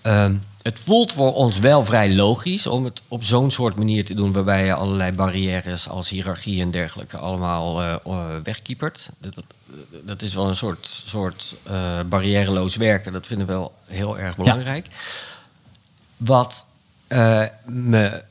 Ehm, 0.02 0.36
het 0.62 0.80
voelt 0.80 1.14
voor 1.14 1.34
ons 1.34 1.60
wel 1.60 1.86
vrij 1.86 2.14
logisch 2.14 2.68
om 2.68 2.86
het 2.86 3.02
op 3.08 3.24
zo'n 3.24 3.52
soort 3.52 3.76
manier 3.76 4.06
te 4.06 4.14
doen, 4.14 4.34
waarbij 4.34 4.66
je 4.66 4.74
allerlei 4.74 5.12
barrières 5.12 5.90
als 5.90 6.10
hiërarchie 6.10 6.62
en 6.62 6.72
dergelijke 6.72 7.18
allemaal 7.18 7.82
eh, 7.82 8.36
wegkiepert. 8.44 9.10
Dat, 9.18 9.36
dat, 9.36 9.46
dat 10.04 10.22
is 10.22 10.34
wel 10.34 10.48
een 10.48 10.56
soort, 10.56 10.88
soort 11.06 11.56
eh 11.64 12.00
barrièreloos 12.06 12.76
werken. 12.76 13.14
Dat 13.14 13.28
vinden 13.28 13.48
we 13.48 13.54
wel 13.54 13.74
heel 13.86 14.20
erg 14.20 14.38
belangrijk. 14.38 14.88
Wat 16.18 16.66
eh, 17.08 17.44
me 17.66 18.24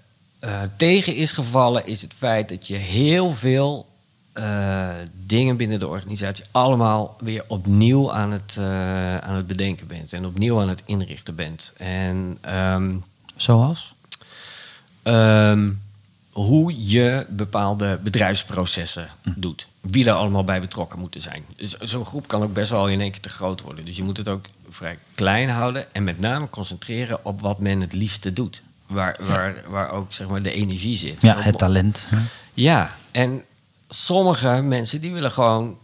tegen 0.76 1.14
is 1.14 1.32
gevallen, 1.32 1.86
is 1.86 2.02
het 2.02 2.14
feit 2.14 2.48
dat 2.48 2.66
je 2.66 2.76
heel 2.76 3.32
veel 3.32 3.89
eh, 4.32 4.88
dingen 5.26 5.56
binnen 5.56 5.78
de 5.78 5.88
organisatie 5.88 6.44
allemaal 6.50 7.16
weer 7.20 7.44
opnieuw 7.46 8.12
aan 8.12 8.32
het, 8.32 8.56
eh, 8.58 9.18
aan 9.18 9.34
het 9.34 9.46
bedenken 9.46 9.86
bent 9.86 10.12
en 10.12 10.26
opnieuw 10.26 10.60
aan 10.60 10.68
het 10.68 10.82
inrichten 10.84 11.34
bent. 11.34 11.74
En 11.78 12.38
ehm, 12.40 12.92
Zoals? 13.36 13.92
Ehm, 15.02 15.70
hoe 16.30 16.88
je 16.90 17.26
bepaalde 17.28 17.98
bedrijfsprocessen 18.02 19.08
doet. 19.36 19.68
Wie 19.80 20.06
er 20.06 20.12
allemaal 20.12 20.44
bij 20.44 20.60
betrokken 20.60 20.98
moeten 20.98 21.20
zijn. 21.20 21.44
Dus 21.56 21.78
zo'n 21.78 22.04
groep 22.04 22.28
kan 22.28 22.42
ook 22.42 22.52
best 22.52 22.70
wel 22.70 22.88
in 22.88 23.00
één 23.00 23.10
keer 23.10 23.20
te 23.20 23.28
groot 23.28 23.60
worden. 23.60 23.84
Dus 23.84 23.96
je 23.96 24.02
moet 24.02 24.16
het 24.16 24.28
ook 24.28 24.44
vrij 24.68 24.98
klein 25.14 25.48
houden 25.48 25.94
en 25.94 26.04
met 26.04 26.20
name 26.20 26.50
concentreren 26.50 27.24
op 27.24 27.40
wat 27.40 27.58
men 27.58 27.80
het 27.80 27.92
liefste 27.92 28.32
doet. 28.32 28.62
Waar, 28.86 29.16
waar, 29.20 29.54
waar 29.68 29.90
ook 29.90 30.12
zeg 30.12 30.28
maar, 30.28 30.42
de 30.42 30.52
energie 30.52 30.96
zit. 30.96 31.22
Ja, 31.22 31.40
het 31.40 31.58
talent. 31.58 32.06
hè. 32.08 32.18
ja, 32.54 32.90
en 33.10 33.42
sommige 33.94 34.62
mensen 34.62 35.00
die 35.00 35.12
willen 35.12 35.30
gewoon 35.30 35.78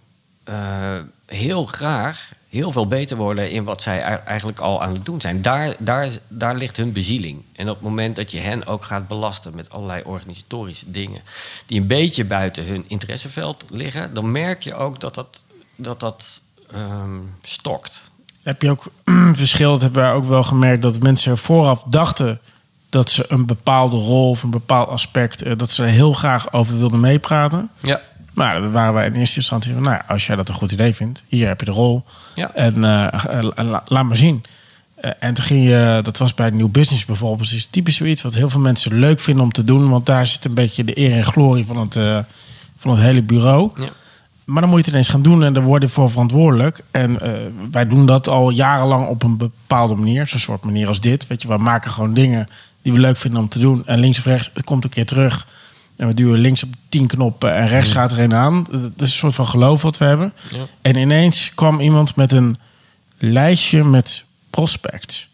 eh, 0.45 0.99
heel 1.27 1.67
graag 1.67 2.35
heel 2.49 2.73
veel 2.73 2.87
beter 2.89 3.17
worden 3.17 3.51
in 3.51 3.65
wat 3.65 3.83
zij 3.83 4.03
ei- 4.03 4.21
eigenlijk 4.25 4.59
al 4.59 4.83
aan 4.83 4.93
het 4.93 5.05
doen 5.05 5.21
zijn. 5.21 5.43
Daar, 5.43 5.75
daar, 5.79 6.09
daar 6.29 6.57
ligt 6.57 6.77
hun 6.77 6.93
bezieling. 6.93 7.43
En 7.53 7.69
op 7.69 7.75
het 7.75 7.85
moment 7.85 8.17
dat 8.17 8.31
je 8.31 8.39
hen 8.39 8.67
ook 8.67 8.85
gaat 8.85 9.09
belasten 9.09 9.55
met 9.55 9.71
allerlei 9.71 10.03
organisatorische 10.05 10.91
dingen 10.91 11.23
die 11.67 11.81
een 11.81 11.87
beetje 11.87 12.25
buiten 12.25 12.67
hun 12.67 12.85
interesseveld 12.87 13.65
liggen, 13.71 14.15
dan 14.15 14.33
merk 14.33 14.63
je 14.63 14.75
ook 14.75 15.01
dat 15.01 15.15
dat, 15.15 15.39
dat, 15.77 16.01
dat 16.01 16.41
ehm, 16.71 17.19
stokt. 17.43 18.03
Heb 18.43 18.63
je 18.63 18.71
ook 18.71 18.85
verschil? 19.33 19.73
Dat 19.73 19.83
hebben 19.83 20.03
wij 20.03 20.13
ook 20.13 20.25
wel 20.25 20.43
gemerkt 20.43 20.83
dat 20.83 21.03
mensen 21.03 21.39
vooraf 21.39 21.83
dachten 21.83 22.41
dat 22.91 23.11
ze 23.11 23.25
een 23.29 23.47
bepaalde 23.47 23.97
rol 23.97 24.31
of 24.31 24.43
een 24.43 24.51
bepaald 24.51 24.89
aspect, 24.89 25.43
eh, 25.43 25.53
dat 25.57 25.71
ze 25.71 25.83
er 25.83 25.89
heel 25.89 26.13
graag 26.13 26.53
over 26.53 26.79
wilden 26.79 27.01
meepraten. 27.01 27.71
Ja. 27.83 28.01
Maar 28.35 28.61
daar 28.61 28.73
waren 28.73 28.95
wij 28.95 29.07
in 29.07 29.15
eerste 29.15 29.37
instantie 29.37 29.73
van, 29.73 29.83
nou, 29.83 30.01
als 30.09 30.27
jij 30.27 30.37
dat 30.37 30.49
een 30.49 30.55
goed 30.55 30.73
idee 30.73 30.95
vindt, 30.95 31.25
hier 31.29 31.49
heb 31.49 31.61
je 31.61 31.67
de 31.67 31.73
rol. 31.73 32.05
Ja. 32.35 32.51
En 32.55 32.85
eh, 32.85 33.39
eh, 33.39 33.43
la- 33.55 33.83
laat 33.87 34.05
maar 34.05 34.17
zien. 34.17 34.43
En 35.19 35.35
toen 35.35 35.45
ging 35.45 35.65
je, 35.69 36.01
dat 36.03 36.19
was 36.19 36.35
bij 36.35 36.51
Nieuw 36.51 36.69
Business 36.69 37.05
bijvoorbeeld, 37.05 37.53
is 37.53 37.67
typisch 37.71 37.97
zoiets 37.97 38.23
wat 38.23 38.35
heel 38.35 38.51
veel 38.51 38.61
mensen 38.61 38.99
leuk 38.99 39.21
vinden 39.21 39.45
om 39.45 39.53
te 39.53 39.65
doen, 39.65 39.89
want 39.91 40.07
daar 40.07 40.27
zit 40.27 40.45
een 40.45 40.55
beetje 40.55 40.85
de 40.85 40.99
eer 40.99 41.17
en 41.17 41.25
glorie 41.25 41.67
van 41.67 41.77
het, 41.77 41.95
van 42.77 42.91
het 42.91 43.01
hele 43.01 43.23
bureau. 43.23 43.71
Ja. 43.77 43.89
Maar 44.45 44.61
dan 44.61 44.71
moet 44.71 44.79
je 44.79 44.85
het 44.85 44.95
ineens 44.95 45.09
gaan 45.09 45.23
doen 45.23 45.43
en 45.45 45.53
daar 45.53 45.63
word 45.63 45.83
je 45.83 45.89
voor 45.89 46.11
verantwoordelijk. 46.11 46.81
En 46.91 47.19
wij 47.71 47.87
doen 47.87 48.07
dat 48.07 48.29
al 48.29 48.51
jarenlang 48.51 49.09
op 49.09 49.23
een 49.23 49.37
bepaalde 49.37 49.95
manier. 49.95 50.29
Zo'n 50.29 50.39
soort 50.39 50.65
manier 50.65 50.89
als 50.89 51.01
dit. 51.01 51.27
Weet 51.27 51.43
je, 51.43 51.49
we 51.49 51.57
maken 51.57 51.91
gewoon 51.91 52.15
dingen 52.15 52.49
die 52.87 52.95
we 52.95 53.01
leuk 53.01 53.17
vinden 53.17 53.41
om 53.41 53.49
te 53.49 53.59
doen. 53.59 53.87
En 53.87 53.99
links 53.99 54.19
of 54.19 54.25
rechts, 54.25 54.51
het 54.55 54.65
komt 54.65 54.85
een 54.85 54.91
keer 54.91 55.07
terug. 55.07 55.47
En 55.97 56.07
we 56.07 56.15
duwen 56.15 56.39
links 56.39 56.65
op 56.65 56.75
tien 56.89 57.07
knoppen 57.07 57.55
en 57.55 57.69
rechts 57.69 57.93
gaat 57.93 58.13
er 58.13 58.19
een 58.19 58.35
aan. 58.35 58.67
Dat 58.71 58.81
is 58.81 59.01
een 59.01 59.09
soort 59.09 59.35
van 59.35 59.49
geloof 59.49 59.83
wat 59.83 59.99
we 59.99 60.05
hebben. 60.05 60.33
Ja. 60.51 60.67
En 60.83 60.97
ineens 60.97 61.55
kwam 61.55 61.81
iemand 61.81 62.17
met 62.17 62.33
een 62.33 62.57
lijstje 63.19 63.85
met 63.85 64.25
prospects. 64.51 65.29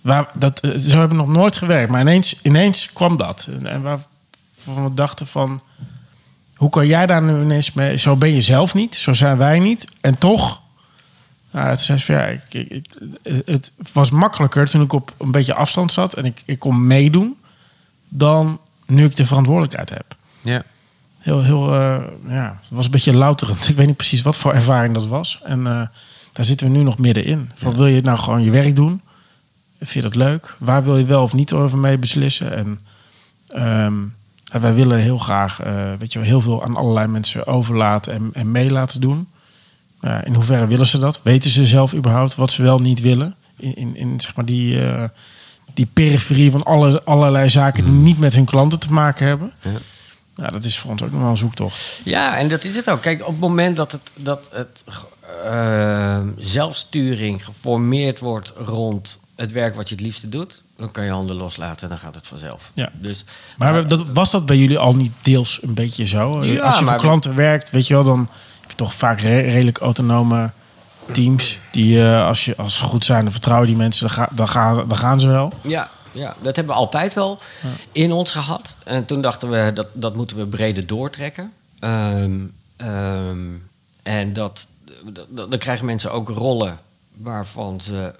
Waar, 0.00 0.30
dat, 0.38 0.60
eh, 0.60 0.70
zo 0.70 0.98
hebben 0.98 1.08
we 1.08 1.24
nog 1.24 1.36
nooit 1.36 1.56
gewerkt. 1.56 1.90
Maar 1.90 2.00
ineens, 2.00 2.36
ineens 2.42 2.92
kwam 2.92 3.16
dat. 3.16 3.48
En, 3.50 3.66
en 3.66 3.82
waar 3.82 3.98
we 4.64 4.94
dachten 4.94 5.26
van... 5.26 5.62
Hoe 6.54 6.70
kan 6.70 6.86
jij 6.86 7.06
daar 7.06 7.22
nu 7.22 7.40
ineens 7.40 7.72
mee? 7.72 7.96
Zo 7.96 8.16
ben 8.16 8.34
je 8.34 8.40
zelf 8.40 8.74
niet, 8.74 8.94
zo 8.94 9.12
zijn 9.12 9.36
wij 9.36 9.58
niet. 9.58 9.92
En 10.00 10.18
toch, 10.18 10.62
nou, 11.56 11.68
het, 11.68 12.02
ja, 12.02 12.24
ik, 12.26 12.42
ik- 12.54 12.86
het 13.44 13.72
was 13.92 14.10
makkelijker 14.10 14.68
toen 14.68 14.82
ik 14.82 14.92
op 14.92 15.14
een 15.18 15.30
beetje 15.30 15.54
afstand 15.54 15.92
zat 15.92 16.14
en 16.14 16.24
ik, 16.24 16.42
ik 16.46 16.58
kon 16.58 16.86
meedoen, 16.86 17.36
dan 18.08 18.60
nu 18.86 19.04
ik 19.04 19.16
de 19.16 19.26
verantwoordelijkheid 19.26 19.90
heb. 19.90 20.16
Ja. 20.42 20.62
Heel, 21.18 21.42
heel, 21.42 21.74
eh, 21.74 22.02
ja, 22.28 22.58
het 22.60 22.68
was 22.70 22.84
een 22.84 22.90
beetje 22.90 23.12
louterend. 23.14 23.68
Ik 23.68 23.76
weet 23.76 23.86
niet 23.86 23.96
precies 23.96 24.22
wat 24.22 24.36
voor 24.38 24.52
ervaring 24.52 24.94
dat 24.94 25.06
was. 25.06 25.40
En 25.44 25.66
eh, 25.66 25.86
daar 26.32 26.44
zitten 26.44 26.66
we 26.70 26.76
nu 26.76 26.82
nog 26.82 26.98
middenin. 26.98 27.50
Van, 27.54 27.76
Wil 27.76 27.86
je 27.86 28.00
nou 28.00 28.18
gewoon 28.18 28.42
je 28.42 28.50
werk 28.50 28.76
doen? 28.76 29.00
Vind 29.78 29.92
je 29.92 30.02
dat 30.02 30.14
leuk? 30.14 30.54
Waar 30.58 30.84
wil 30.84 30.96
je 30.96 31.04
wel 31.04 31.22
of 31.22 31.34
niet 31.34 31.52
over 31.52 31.78
mee 31.78 31.98
beslissen? 31.98 32.52
En 32.56 32.80
ehm, 33.48 33.94
wij 34.60 34.74
willen 34.74 34.98
heel 34.98 35.18
graag 35.18 35.60
eh, 35.60 35.92
weet 35.98 36.12
je, 36.12 36.18
wel, 36.18 36.28
heel 36.28 36.40
veel 36.40 36.64
aan 36.64 36.76
allerlei 36.76 37.06
mensen 37.06 37.46
overlaten 37.46 38.12
en, 38.12 38.30
en 38.32 38.50
mee 38.50 38.70
laten 38.70 39.00
doen. 39.00 39.28
Ja, 40.00 40.24
in 40.24 40.34
hoeverre 40.34 40.66
willen 40.66 40.86
ze 40.86 40.98
dat? 40.98 41.20
Weten 41.22 41.50
ze 41.50 41.66
zelf 41.66 41.94
überhaupt 41.94 42.34
wat 42.34 42.50
ze 42.50 42.62
wel 42.62 42.78
niet 42.78 43.00
willen? 43.00 43.34
In, 43.58 43.74
in, 43.76 43.96
in 43.96 44.20
zeg 44.20 44.34
maar 44.36 44.44
die, 44.44 44.84
eh, 44.86 45.04
die 45.74 45.86
periferie 45.92 46.50
van 46.50 46.62
alle, 46.62 47.02
allerlei 47.04 47.48
zaken 47.50 47.84
die 47.84 47.94
niet 47.94 48.18
met 48.18 48.34
hun 48.34 48.44
klanten 48.44 48.78
te 48.78 48.92
maken 48.92 49.26
hebben. 49.26 49.52
Ja. 49.60 49.70
Ja, 50.36 50.50
dat 50.50 50.64
is 50.64 50.78
voor 50.78 50.90
ons 50.90 51.02
ook 51.02 51.10
nog 51.12 51.20
wel 51.20 51.30
een 51.30 51.36
zoektocht. 51.36 52.00
Ja, 52.04 52.36
en 52.38 52.48
dat 52.48 52.64
is 52.64 52.76
het 52.76 52.90
ook. 52.90 53.02
Kijk, 53.02 53.20
op 53.20 53.26
het 53.26 53.38
moment 53.38 53.76
dat 53.76 53.92
het, 53.92 54.00
dat 54.14 54.48
het 54.52 54.84
eh, 55.44 56.18
zelfsturing 56.36 57.44
geformeerd 57.44 58.18
wordt 58.18 58.52
rond 58.56 59.20
het 59.36 59.52
werk 59.52 59.74
wat 59.74 59.88
je 59.88 59.94
het 59.94 60.04
liefste 60.04 60.28
doet, 60.28 60.62
dan 60.76 60.90
kan 60.90 61.04
je 61.04 61.10
handen 61.10 61.36
loslaten 61.36 61.82
en 61.82 61.88
dan 61.88 61.98
gaat 61.98 62.14
het 62.14 62.26
vanzelf. 62.26 62.70
Ja. 62.74 62.90
Dus, 62.92 63.24
Maar 63.56 63.88
dat, 63.88 64.04
was 64.12 64.30
dat 64.30 64.46
bij 64.46 64.56
jullie 64.56 64.78
al 64.78 64.94
niet 64.96 65.12
deels 65.22 65.58
een 65.62 65.74
beetje 65.74 66.06
zo? 66.06 66.44
Ja, 66.44 66.62
Als 66.62 66.78
je 66.78 66.84
maar- 66.84 66.92
voor 66.94 67.02
klanten 67.02 67.34
werkt, 67.34 67.70
weet 67.70 67.86
je 67.86 67.94
wel, 67.94 68.04
dan 68.04 68.28
toch 68.76 68.94
vaak 68.94 69.20
re- 69.20 69.40
redelijk 69.40 69.78
autonome 69.78 70.50
teams. 71.12 71.58
Die 71.70 72.02
eh, 72.02 72.26
als, 72.26 72.44
je, 72.44 72.56
als 72.56 72.76
ze 72.76 72.84
goed 72.84 73.04
zijn, 73.04 73.22
dan 73.22 73.32
vertrouwen 73.32 73.66
die 73.66 73.76
mensen, 73.76 74.06
dan, 74.06 74.16
ga- 74.16 74.28
dan, 74.32 74.48
gaan, 74.48 74.74
dan 74.88 74.96
gaan 74.96 75.20
ze 75.20 75.28
wel. 75.28 75.52
ja, 75.62 75.90
ja, 76.12 76.34
dat 76.42 76.56
hebben 76.56 76.74
we 76.74 76.80
altijd 76.80 77.14
wel 77.14 77.38
in 77.92 78.12
ons 78.12 78.30
gehad. 78.30 78.74
En 78.84 79.04
toen 79.04 79.20
dachten 79.20 79.50
we, 79.50 79.70
dat, 79.74 79.86
dat 79.92 80.14
moeten 80.14 80.36
we 80.36 80.46
breder 80.46 80.86
doortrekken. 80.86 81.52
Ehm, 81.80 82.32
ehm, 82.76 83.38
en 84.02 84.32
dat, 84.32 84.66
dat- 85.28 85.50
dan 85.50 85.58
krijgen 85.58 85.86
mensen 85.86 86.12
ook 86.12 86.28
rollen 86.28 86.78
waarvan 87.16 87.80
ze 87.80 88.12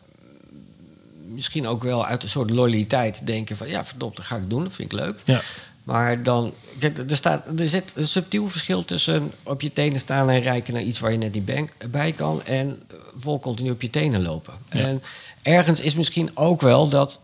misschien 1.28 1.66
ook 1.66 1.82
wel 1.82 2.07
uit 2.07 2.22
een 2.22 2.28
soort 2.28 2.50
loyaliteit 2.50 3.26
denken 3.26 3.57
van... 3.57 3.68
ja, 3.68 3.84
verdomd, 3.84 4.16
dat 4.16 4.24
ga 4.24 4.36
ik 4.36 4.50
doen, 4.50 4.64
dat 4.64 4.72
vind 4.72 4.92
ik 4.92 4.98
leuk. 4.98 5.20
Ja. 5.24 5.40
Maar 5.87 6.22
dan, 6.22 6.53
kijk, 6.78 6.99
er, 7.11 7.16
staat, 7.16 7.61
er 7.61 7.68
zit 7.68 7.93
een 7.95 8.09
subtiel 8.09 8.49
verschil 8.49 8.84
tussen 8.84 9.32
op 9.43 9.61
je 9.61 9.72
tenen 9.72 9.99
staan 9.99 10.30
en 10.30 10.41
reiken 10.41 10.74
naar 10.74 10.82
iets 10.82 10.99
waar 10.99 11.12
je 11.12 11.18
net 11.18 11.34
niet 11.34 11.91
bij 11.91 12.12
kan 12.12 12.45
en 12.45 12.82
vol 13.18 13.41
continu 13.41 13.70
op 13.70 13.82
je 13.82 13.91
tenen 13.91 14.22
lopen. 14.22 14.55
Ja. 14.70 14.80
En 14.80 15.03
ergens 15.43 15.80
is 15.80 15.95
misschien 15.95 16.30
ook 16.34 16.61
wel 16.61 16.89
dat 16.89 17.20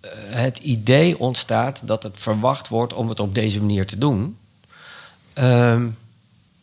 eh, 0.00 0.10
het 0.28 0.58
idee 0.58 1.18
ontstaat 1.18 1.86
dat 1.86 2.02
het 2.02 2.14
verwacht 2.16 2.68
wordt 2.68 2.92
om 2.92 3.08
het 3.08 3.20
op 3.20 3.34
deze 3.34 3.60
manier 3.60 3.86
te 3.86 3.98
doen. 3.98 4.38
Ehm, 5.32 5.86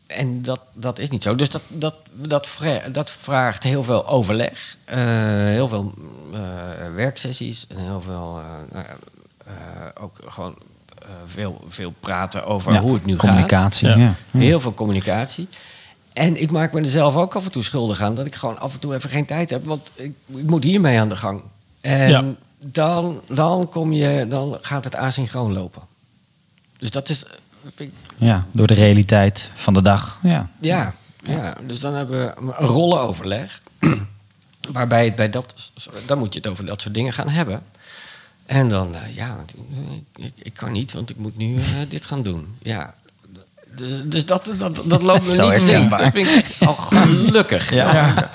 en 0.07 0.41
dat, 0.41 0.59
dat 0.74 0.99
is 0.99 1.09
niet 1.09 1.24
zo. 1.24 1.36
Dus 1.36 1.49
dat, 1.49 1.61
dat, 1.67 1.95
dat, 2.11 2.47
dat 2.91 3.11
vraagt 3.11 3.63
heel 3.63 3.84
veel 3.84 4.07
overleg, 4.07 4.78
eh, 4.86 4.97
heel 5.45 5.67
veel 5.67 5.93
eh, 6.34 6.39
werksessies 6.95 7.65
en 7.67 7.78
heel 7.78 8.01
veel 8.01 8.41
ook 9.93 10.19
gewoon 10.26 10.55
veel, 11.26 11.62
veel 11.70 11.93
praten 11.99 12.45
over 12.45 12.74
Ja, 12.74 12.80
hoe 12.82 12.93
het 12.93 13.05
nu 13.05 13.16
communicatie. 13.16 13.88
Ja. 13.88 14.16
Heel 14.32 14.59
veel 14.59 14.74
communicatie. 14.74 15.47
En 16.14 16.41
ik 16.41 16.51
maak 16.51 16.74
me 16.74 16.80
er 16.80 16.86
zelf 16.89 17.16
ook 17.16 17.36
af 17.36 17.45
en 17.45 17.51
toe 17.51 17.64
schuldig 17.64 18.01
aan 18.01 18.16
dat 18.16 18.26
ik 18.26 18.36
gewoon 18.36 18.59
af 18.59 18.74
en 18.74 18.80
toe 18.80 18.93
even 18.95 19.09
geen 19.09 19.26
tijd 19.26 19.49
heb, 19.49 19.66
want 19.66 19.89
ik, 19.93 20.12
ik 20.28 20.43
moet 20.49 20.64
hiermee 20.64 20.99
aan 20.99 21.09
de 21.09 21.16
gang. 21.16 21.41
En 21.82 22.09
Ja. 22.09 22.24
dan, 22.66 23.22
dan, 23.28 23.70
kom 23.70 23.93
je, 23.93 24.26
dan 24.30 24.57
gaat 24.62 24.84
het 24.84 24.95
asynchroon 24.95 25.53
lopen. 25.53 25.82
Dus 26.78 26.91
dat 26.91 27.09
is. 27.09 27.24
eh, 27.26 27.32
vind 27.76 27.91
ik- 27.91 28.14
Ja, 28.18 28.45
door 28.51 28.68
de 28.68 28.74
realiteit 28.74 29.49
van 29.53 29.74
de 29.74 29.82
dag. 29.82 30.20
Ja. 30.24 30.49
ja, 30.59 30.93
ja, 31.24 31.55
dus 31.68 31.80
dan 31.80 31.93
hebben 31.93 32.26
we 32.26 32.34
een 32.41 32.68
rollenoverleg. 32.68 33.62
waarbij 34.72 35.05
het 35.05 35.16
bij 35.16 35.30
dat. 35.30 35.72
Dan 36.05 36.18
moet 36.18 36.34
je 36.34 36.39
het 36.39 36.49
over 36.49 36.66
dat 36.66 36.82
soort 36.82 36.93
dingen 36.93 37.14
gaan 37.14 37.30
hebben. 37.30 37.62
En 38.45 38.67
dan, 38.67 38.95
eh, 38.95 39.15
ja, 39.15 39.37
ik, 40.15 40.33
ik, 40.35 40.53
kan 40.53 40.71
niet, 40.71 40.91
want 40.91 41.09
ik 41.09 41.17
moet 41.17 41.37
nu 41.37 41.57
eh, 41.57 41.63
dit 41.89 42.05
gaan 42.05 42.23
doen. 42.23 42.55
Ja. 42.61 42.93
Dus, 43.75 44.01
dus 44.05 44.25
dat, 44.25 44.49
dat, 44.57 44.81
dat 44.85 45.01
loopt 45.01 45.25
me 45.37 45.49
niet 45.49 45.67
in. 45.67 45.89
Dat 45.89 46.11
vind 46.11 46.27
ik 46.27 46.55
al 46.59 46.75
gelukkig. 46.75 47.73
Ja. 47.73 48.29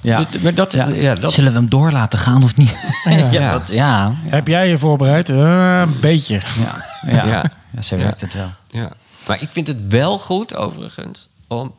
Ja. 0.00 0.24
Dus, 0.30 0.40
maar 0.40 0.54
dat, 0.54 0.72
Ja. 0.72 0.88
ja. 0.88 1.14
dat, 1.14 1.32
Zullen 1.32 1.52
we 1.52 1.58
hem 1.58 1.68
door 1.68 1.92
laten 1.92 2.18
gaan 2.18 2.42
of 2.42 2.56
niet? 2.56 2.76
Ja. 3.04 3.30
ja, 3.30 3.52
dat, 3.52 3.68
ja, 3.68 4.14
Heb 4.16 4.46
jij 4.46 4.68
je 4.68 4.78
voorbereid? 4.78 5.28
Eh, 5.28 5.80
een 5.80 6.00
beetje. 6.00 6.34
ja, 6.34 6.84
ja. 7.06 7.26
Ja. 7.26 7.50
ja. 7.72 7.82
zo 7.82 7.96
Ja. 7.96 8.02
werkt 8.02 8.20
het 8.20 8.34
wel. 8.34 8.50
Ja. 8.70 8.90
Maar 9.26 9.42
ik 9.42 9.50
vind 9.50 9.66
het 9.66 9.76
wel 9.88 10.18
goed, 10.18 10.56
overigens, 10.56 11.28
om 11.46 11.74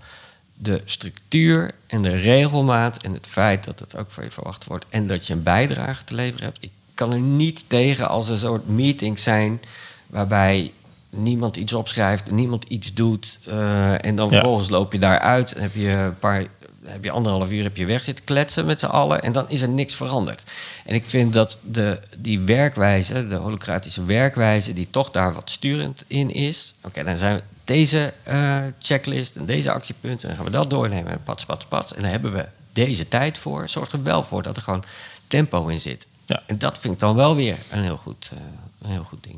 de 0.54 0.82
structuur 0.86 1.72
en 1.88 2.02
de 2.02 2.16
regelmaat 2.16 3.04
en 3.04 3.14
het 3.14 3.28
feit 3.30 3.64
dat 3.64 3.80
het 3.80 3.98
ook 3.98 4.12
van 4.12 4.24
je 4.24 4.32
verwacht 4.32 4.66
wordt 4.66 4.86
en 4.90 5.08
dat 5.08 5.28
je 5.28 5.34
een 5.34 5.44
bijdrage 5.44 6.04
te 6.04 6.14
leveren 6.14 6.46
hebt. 6.46 6.64
Ik 6.64 6.72
kan 6.96 7.12
er 7.12 7.20
niet 7.20 7.64
tegen 7.68 8.10
als 8.10 8.30
er 8.30 8.38
soort 8.38 8.68
meetings 8.68 9.24
zijn 9.24 9.62
waarbij 10.08 10.72
niemand 11.10 11.58
iets 11.58 11.74
opschrijft, 11.74 12.32
niemand 12.32 12.64
iets 12.68 12.94
doet 12.94 13.40
eh, 13.46 14.06
en 14.06 14.16
dan 14.16 14.26
Ja. 14.28 14.34
vervolgens 14.34 14.70
loop 14.70 14.92
je 14.94 15.00
daaruit 15.00 15.54
en 15.54 15.62
heb 15.62 15.76
je 15.76 15.90
een 15.90 16.20
paar 16.20 16.46
heb 16.86 17.04
je 17.04 17.12
anderhalf 17.12 17.52
uur 17.52 17.64
heb 17.64 17.78
je 17.78 17.86
weg 17.86 18.04
zitten 18.04 18.26
kletsen 18.26 18.66
met 18.66 18.80
z'n 18.80 18.86
allen 18.86 19.22
en 19.22 19.32
dan 19.32 19.50
is 19.50 19.62
er 19.62 19.70
niks 19.70 19.96
veranderd. 19.96 20.44
En 20.86 20.96
ik 20.96 21.06
vind 21.06 21.34
dat 21.34 21.58
de, 21.62 22.00
die 22.18 22.40
werkwijze, 22.40 23.28
de 23.28 23.36
holocratische 23.36 24.06
werkwijze, 24.06 24.74
die 24.74 24.88
toch 24.90 25.12
daar 25.12 25.34
wat 25.34 25.50
sturend 25.50 26.04
in 26.08 26.34
is. 26.34 26.74
Oké, 26.84 27.04
dan 27.04 27.18
zijn 27.18 27.36
we 27.36 27.42
deze 27.64 28.14
eh, 28.24 28.58
checklist 28.80 29.36
en 29.36 29.46
deze 29.46 29.72
actiepunten, 29.72 30.22
en 30.22 30.28
dan 30.28 30.36
gaan 30.36 30.46
we 30.52 30.58
dat 30.58 30.70
doornemen. 30.70 31.12
En 31.12 31.24
pats, 31.24 31.46
pats, 31.46 31.66
pats. 31.66 31.94
En 31.94 32.02
dan 32.02 32.12
hebben 32.12 32.34
we 32.34 32.46
deze 32.74 33.08
tijd 33.08 33.38
voor. 33.38 33.70
Zorgt 33.70 33.92
er 33.94 34.04
wel 34.04 34.24
voor 34.24 34.44
dat 34.44 34.56
er 34.56 34.62
gewoon 34.62 34.84
tempo 35.28 35.68
in 35.68 35.80
zit. 35.80 36.06
Ja. 36.26 36.42
En 36.46 36.58
dat 36.58 36.80
vind 36.80 36.94
ik 36.94 37.00
dan 37.00 37.16
wel 37.16 37.36
weer 37.36 37.58
een 37.72 37.82
heel 37.82 37.98
goed, 37.98 38.30
eh, 38.34 38.40
een 38.82 38.92
heel 38.92 39.04
goed 39.04 39.24
ding. 39.24 39.36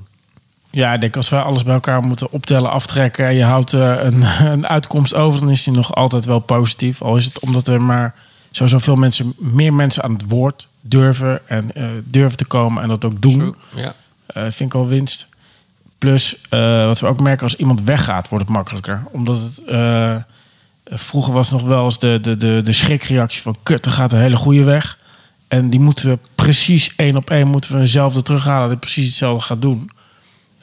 Ja, 0.70 0.94
ik 0.94 1.02
denk 1.02 1.16
als 1.16 1.30
wij 1.30 1.42
alles 1.42 1.64
bij 1.64 1.74
elkaar 1.74 2.04
moeten 2.04 2.32
optellen, 2.32 2.72
aftrekken 2.72 3.28
en 3.28 3.36
je 3.36 3.44
houdt 3.44 3.74
eh, 3.74 4.04
een, 4.04 4.24
een 4.54 4.68
uitkomst 4.68 5.14
over, 5.14 5.40
dan 5.40 5.50
is 5.50 5.64
die 5.64 5.74
nog 5.74 5.96
altijd 5.96 6.26
wel 6.26 6.40
positief. 6.40 7.02
Al 7.02 7.16
is 7.16 7.26
het 7.26 7.40
omdat 7.40 7.68
er 7.68 7.82
maar 7.82 8.16
sowieso 8.52 8.78
veel 8.78 8.96
mensen, 8.96 9.34
meer 9.38 9.74
mensen 9.74 10.04
aan 10.04 10.14
het 10.14 10.24
woord 10.28 10.68
durven 10.82 11.50
en 11.50 11.76
eh, 11.76 11.86
durven 12.04 12.38
te 12.38 12.46
komen 12.46 12.84
en 12.84 12.90
dat 12.90 13.06
ook 13.06 13.22
doen. 13.22 13.56
Ja. 13.76 13.96
Vind 14.34 14.60
ik 14.60 14.74
al 14.74 14.88
winst. 14.88 15.28
Plus, 15.98 16.36
wat 16.86 17.00
we 17.00 17.08
ook 17.08 17.20
merken, 17.20 17.44
als 17.44 17.56
iemand 17.56 17.82
weggaat, 17.82 18.30
wordt 18.30 18.46
het 18.46 18.54
makkelijker. 18.54 19.04
Omdat 19.12 19.40
het. 19.40 19.62
vroeger 20.86 21.34
was 21.34 21.50
nog 21.50 21.62
wel 21.62 21.84
eens 21.84 22.00
de, 22.00 22.20
de, 22.22 22.36
de, 22.36 22.62
de 22.64 22.72
schrikreactie 22.72 23.42
van 23.42 23.58
kut, 23.64 23.86
er 23.86 23.92
gaat 23.92 24.12
een 24.12 24.20
hele 24.20 24.36
goede 24.36 24.64
weg. 24.64 24.98
En 25.48 25.70
die 25.70 25.80
moeten 25.80 26.10
we 26.10 26.20
precies 26.36 26.96
één 26.96 27.16
op 27.16 27.30
één 27.30 27.48
moeten 27.48 27.74
we 27.74 27.80
eenzelfde 27.80 28.22
terughalen. 28.22 28.70
Dat 28.70 28.80
precies 28.80 29.06
hetzelfde 29.06 29.46
gaat 29.46 29.62
doen. 29.62 29.90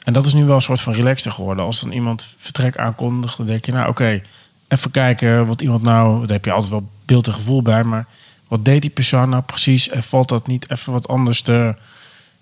En 0.03 0.13
dat 0.13 0.25
is 0.25 0.33
nu 0.33 0.45
wel 0.45 0.55
een 0.55 0.61
soort 0.61 0.81
van 0.81 0.93
relaxter 0.93 1.31
geworden. 1.31 1.65
Als 1.65 1.81
dan 1.81 1.91
iemand 1.91 2.33
vertrek 2.37 2.77
aankondigt, 2.77 3.37
dan 3.37 3.45
denk 3.45 3.65
je, 3.65 3.71
nou 3.71 3.89
oké, 3.89 4.21
even 4.67 4.91
kijken 4.91 5.47
wat 5.47 5.61
iemand 5.61 5.81
nou. 5.81 6.19
Daar 6.19 6.35
heb 6.35 6.45
je 6.45 6.51
altijd 6.51 6.71
wel 6.71 6.89
beeld 7.05 7.27
en 7.27 7.33
gevoel 7.33 7.61
bij, 7.61 7.83
maar 7.83 8.07
wat 8.47 8.65
deed 8.65 8.81
die 8.81 8.91
persoon 8.91 9.29
nou 9.29 9.43
precies? 9.43 9.89
En 9.89 10.03
valt 10.03 10.29
dat 10.29 10.47
niet 10.47 10.71
even 10.71 10.91
wat 10.91 11.07
anders 11.07 11.41
te, 11.41 11.75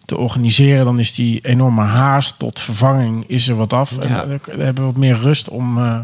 te 0.06 0.18
organiseren? 0.18 0.86
Dan 0.86 1.00
is 1.00 1.14
die 1.14 1.39
enorme 1.41 1.82
haast 1.82 2.39
tot 2.39 2.60
vervanging 2.60 3.24
is 3.28 3.48
er 3.48 3.56
wat 3.56 3.74
af. 3.74 3.98
En 3.98 4.10
dan 4.10 4.39
hebben 4.46 4.76
we 4.76 4.82
wat 4.82 4.98
meer 4.98 5.20
rust 5.20 5.50
om 5.50 5.78
eh, 5.78 6.00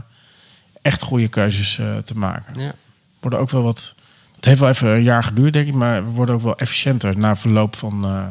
echt 0.82 1.02
goede 1.02 1.28
keuzes 1.28 1.80
eh, 1.80 1.98
te 1.98 2.18
maken. 2.18 2.62
Ja. 2.62 2.74
Worden 3.20 3.40
ook 3.40 3.50
wel 3.50 3.64
wat. 3.64 3.96
Het 4.40 4.48
heeft 4.48 4.60
wel 4.60 4.70
even 4.70 4.88
een 4.88 5.04
jaar 5.04 5.24
geduurd, 5.24 5.54
denk 5.54 5.68
ik, 5.68 5.74
maar 5.74 6.06
we 6.06 6.12
worden 6.12 6.36
ook 6.36 6.42
wel 6.42 6.58
efficiënter 6.58 7.18
na 7.18 7.36
verloop 7.36 7.76
van, 7.76 8.06
eh, 8.06 8.26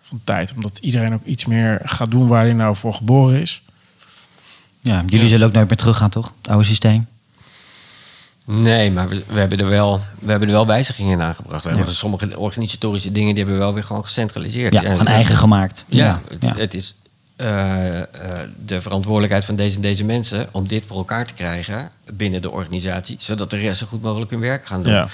van 0.00 0.20
tijd. 0.24 0.52
Omdat 0.54 0.78
iedereen 0.78 1.14
ook 1.14 1.24
iets 1.24 1.46
meer 1.46 1.80
gaat 1.84 2.10
doen 2.10 2.28
waar 2.28 2.44
hij 2.44 2.52
nou 2.52 2.76
voor 2.76 2.94
geboren 2.94 3.40
is. 3.40 3.62
Ja, 4.80 5.04
jullie 5.06 5.28
zullen 5.28 5.46
ook 5.46 5.52
nooit 5.52 5.68
meer 5.68 5.76
teruggaan, 5.76 6.10
toch? 6.10 6.32
Het 6.40 6.50
oude 6.50 6.64
systeem. 6.64 7.06
Nee, 8.44 8.90
maar 8.90 9.08
we, 9.08 9.22
we, 9.26 9.38
hebben 9.38 9.58
er 9.58 9.68
wel, 9.68 10.00
we 10.18 10.30
hebben 10.30 10.48
er 10.48 10.54
wel 10.54 10.66
wijzigingen 10.66 11.12
in 11.12 11.22
aangebracht. 11.22 11.64
We 11.64 11.70
hebben 11.70 11.94
sommige 11.94 12.38
organisatorische 12.38 13.12
dingen 13.12 13.34
die 13.34 13.38
hebben 13.38 13.54
we 13.54 13.64
wel 13.64 13.74
weer 13.74 13.84
gewoon 13.84 14.04
gecentraliseerd. 14.04 14.72
Ja, 14.72 14.80
gewoon 14.80 15.06
eigen 15.06 15.36
gemaakt. 15.36 15.84
Ja, 15.88 16.20
het, 16.28 16.42
ja. 16.42 16.54
het 16.56 16.74
is 16.74 16.94
eh, 17.36 17.98
eh, 17.98 18.04
de 18.64 18.80
verantwoordelijkheid 18.80 19.44
van 19.44 19.56
deze 19.56 19.76
en 19.76 19.82
deze 19.82 20.04
mensen 20.04 20.48
om 20.52 20.68
dit 20.68 20.86
voor 20.86 20.96
elkaar 20.96 21.26
te 21.26 21.34
krijgen 21.34 21.90
binnen 22.12 22.42
de 22.42 22.50
organisatie, 22.50 23.16
zodat 23.20 23.50
de 23.50 23.56
rest 23.56 23.78
zo 23.78 23.86
goed 23.86 24.02
mogelijk 24.02 24.30
hun 24.30 24.40
werk 24.40 24.66
gaan 24.66 24.82
doen. 24.82 24.92
Ja. 24.92 25.08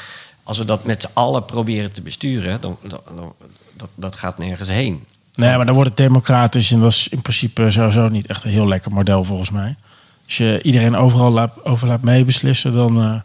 Als 0.44 0.58
we 0.58 0.64
dat 0.64 0.84
met 0.84 1.02
z'n 1.02 1.08
allen 1.12 1.44
proberen 1.44 1.92
te 1.92 2.00
besturen, 2.02 2.60
dan, 2.60 2.76
dan, 2.82 3.00
dan- 3.16 3.32
dat, 3.76 3.88
dat 3.94 4.16
gaat 4.16 4.38
nergens 4.38 4.68
heen. 4.68 5.04
Nee, 5.34 5.56
maar 5.56 5.64
dan 5.66 5.74
wordt 5.74 5.88
het 5.90 5.98
democratisch 5.98 6.70
en 6.70 6.80
dat 6.80 6.90
is 6.92 7.08
in 7.08 7.22
principe 7.22 7.70
sowieso 7.70 8.08
niet 8.08 8.26
echt 8.26 8.44
een 8.44 8.50
heel 8.50 8.68
lekker 8.68 8.92
model 8.92 9.24
volgens 9.24 9.50
mij. 9.50 9.76
Als 10.24 10.36
je 10.36 10.60
iedereen 10.62 10.96
overal 10.96 11.30
laat, 11.30 11.64
over 11.64 11.88
laat 11.88 12.02
meebeslissen, 12.02 12.72
dan. 12.72 13.02
eh, 13.02 13.20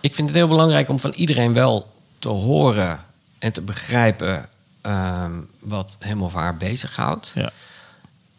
Ik 0.00 0.14
vind 0.14 0.28
het 0.28 0.36
heel 0.38 0.48
belangrijk 0.48 0.88
om 0.88 0.98
van 0.98 1.10
iedereen 1.12 1.52
wel 1.52 1.92
te 2.18 2.28
horen 2.28 3.00
en 3.38 3.52
te 3.52 3.60
begrijpen 3.60 4.48
ehm, 4.80 5.32
wat 5.58 5.96
hem 6.00 6.22
of 6.22 6.32
haar 6.32 6.56
bezighoudt. 6.56 7.32
ja. 7.34 7.50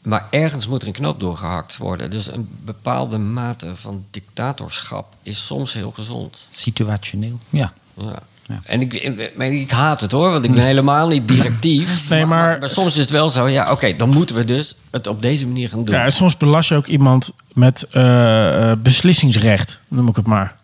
Maar 0.01 0.27
ergens 0.29 0.67
moet 0.67 0.81
er 0.81 0.87
een 0.87 0.93
knoop 0.93 1.19
doorgehakt 1.19 1.77
worden. 1.77 2.09
Dus 2.09 2.27
een 2.31 2.49
bepaalde 2.63 3.17
mate 3.17 3.75
van 3.75 4.05
dictatorschap 4.11 5.13
is 5.23 5.45
soms 5.45 5.73
heel 5.73 5.91
gezond. 5.91 6.45
Situationeel. 6.49 7.39
Ja. 7.49 7.73
Ja. 7.97 8.19
Ja. 8.47 8.59
En 8.63 8.81
ik, 8.81 8.93
ik, 9.37 9.71
haat 9.71 10.01
het 10.01 10.11
hoor, 10.11 10.31
want 10.31 10.45
ik 10.45 10.53
ben 10.53 10.63
helemaal 10.73 11.07
niet 11.07 11.27
directief. 11.27 12.09
Nee, 12.09 12.25
maar- 12.25 12.59
maar, 12.59 12.69
soms 12.69 12.93
is 12.93 13.01
het 13.01 13.09
wel 13.09 13.29
zo, 13.29 13.47
ja, 13.47 13.71
oké, 13.71 13.95
dan 13.95 14.09
moeten 14.09 14.35
we 14.35 14.45
dus 14.45 14.75
het 14.91 15.07
op 15.07 15.21
deze 15.21 15.47
manier 15.47 15.69
gaan 15.69 15.83
doen. 15.85 15.95
ja, 15.95 16.03
en 16.03 16.11
soms 16.11 16.37
belast 16.37 16.69
je 16.69 16.75
ook 16.75 16.87
iemand 16.87 17.31
met 17.53 17.83
eh, 17.91 18.71
eh, 18.71 18.77
beslissingsrecht, 18.79 19.79
noem 19.87 20.07
ik 20.07 20.15
het 20.15 20.27
maar. 20.27 20.55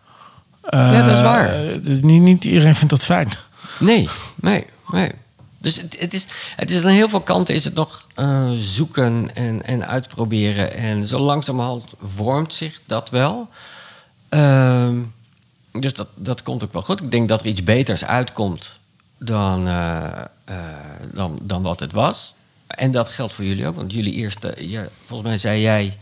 Ja, 0.70 1.02
dat 1.02 1.16
is 1.16 1.22
waar. 1.22 1.48
eh, 1.64 1.76
niet, 2.02 2.22
niet 2.22 2.44
iedereen 2.44 2.74
vindt 2.74 2.90
dat 2.90 3.04
fijn. 3.04 3.28
Nee, 3.78 4.08
nee, 4.34 4.66
nee. 4.90 5.10
Dus 5.58 5.76
het, 5.76 5.96
het, 5.98 6.14
is, 6.14 6.26
het 6.56 6.70
is 6.70 6.82
aan 6.82 6.88
heel 6.90 7.08
veel 7.08 7.20
kanten 7.20 7.54
is 7.54 7.64
het 7.64 7.74
nog 7.74 8.06
zoeken 8.56 9.30
en, 9.34 9.62
en 9.66 9.86
uitproberen. 9.88 10.74
En 10.76 11.06
zo 11.06 11.18
langzamerhand 11.18 11.84
vormt 12.14 12.54
zich 12.54 12.80
dat 12.86 13.10
wel. 13.10 13.48
Ehm, 14.28 14.94
dus 15.80 15.92
dat, 15.94 16.08
dat 16.14 16.42
komt 16.42 16.64
ook 16.64 16.72
wel 16.72 16.82
goed. 16.82 17.00
Ik 17.00 17.10
denk 17.10 17.28
dat 17.28 17.40
er 17.40 17.46
iets 17.46 17.64
beters 17.64 18.04
uitkomt 18.04 18.78
dan, 19.18 19.68
eh, 19.68 20.06
eh, 20.44 20.56
dan, 21.12 21.38
dan 21.42 21.62
wat 21.62 21.80
het 21.80 21.92
was. 21.92 22.34
En 22.66 22.90
dat 22.90 23.08
geldt 23.08 23.34
voor 23.34 23.44
jullie 23.44 23.66
ook. 23.66 23.76
Want 23.76 23.92
jullie 23.92 24.12
eerste, 24.12 24.54
ja, 24.58 24.86
volgens 25.06 25.28
mij 25.28 25.38
zei 25.38 25.60
jij... 25.60 25.98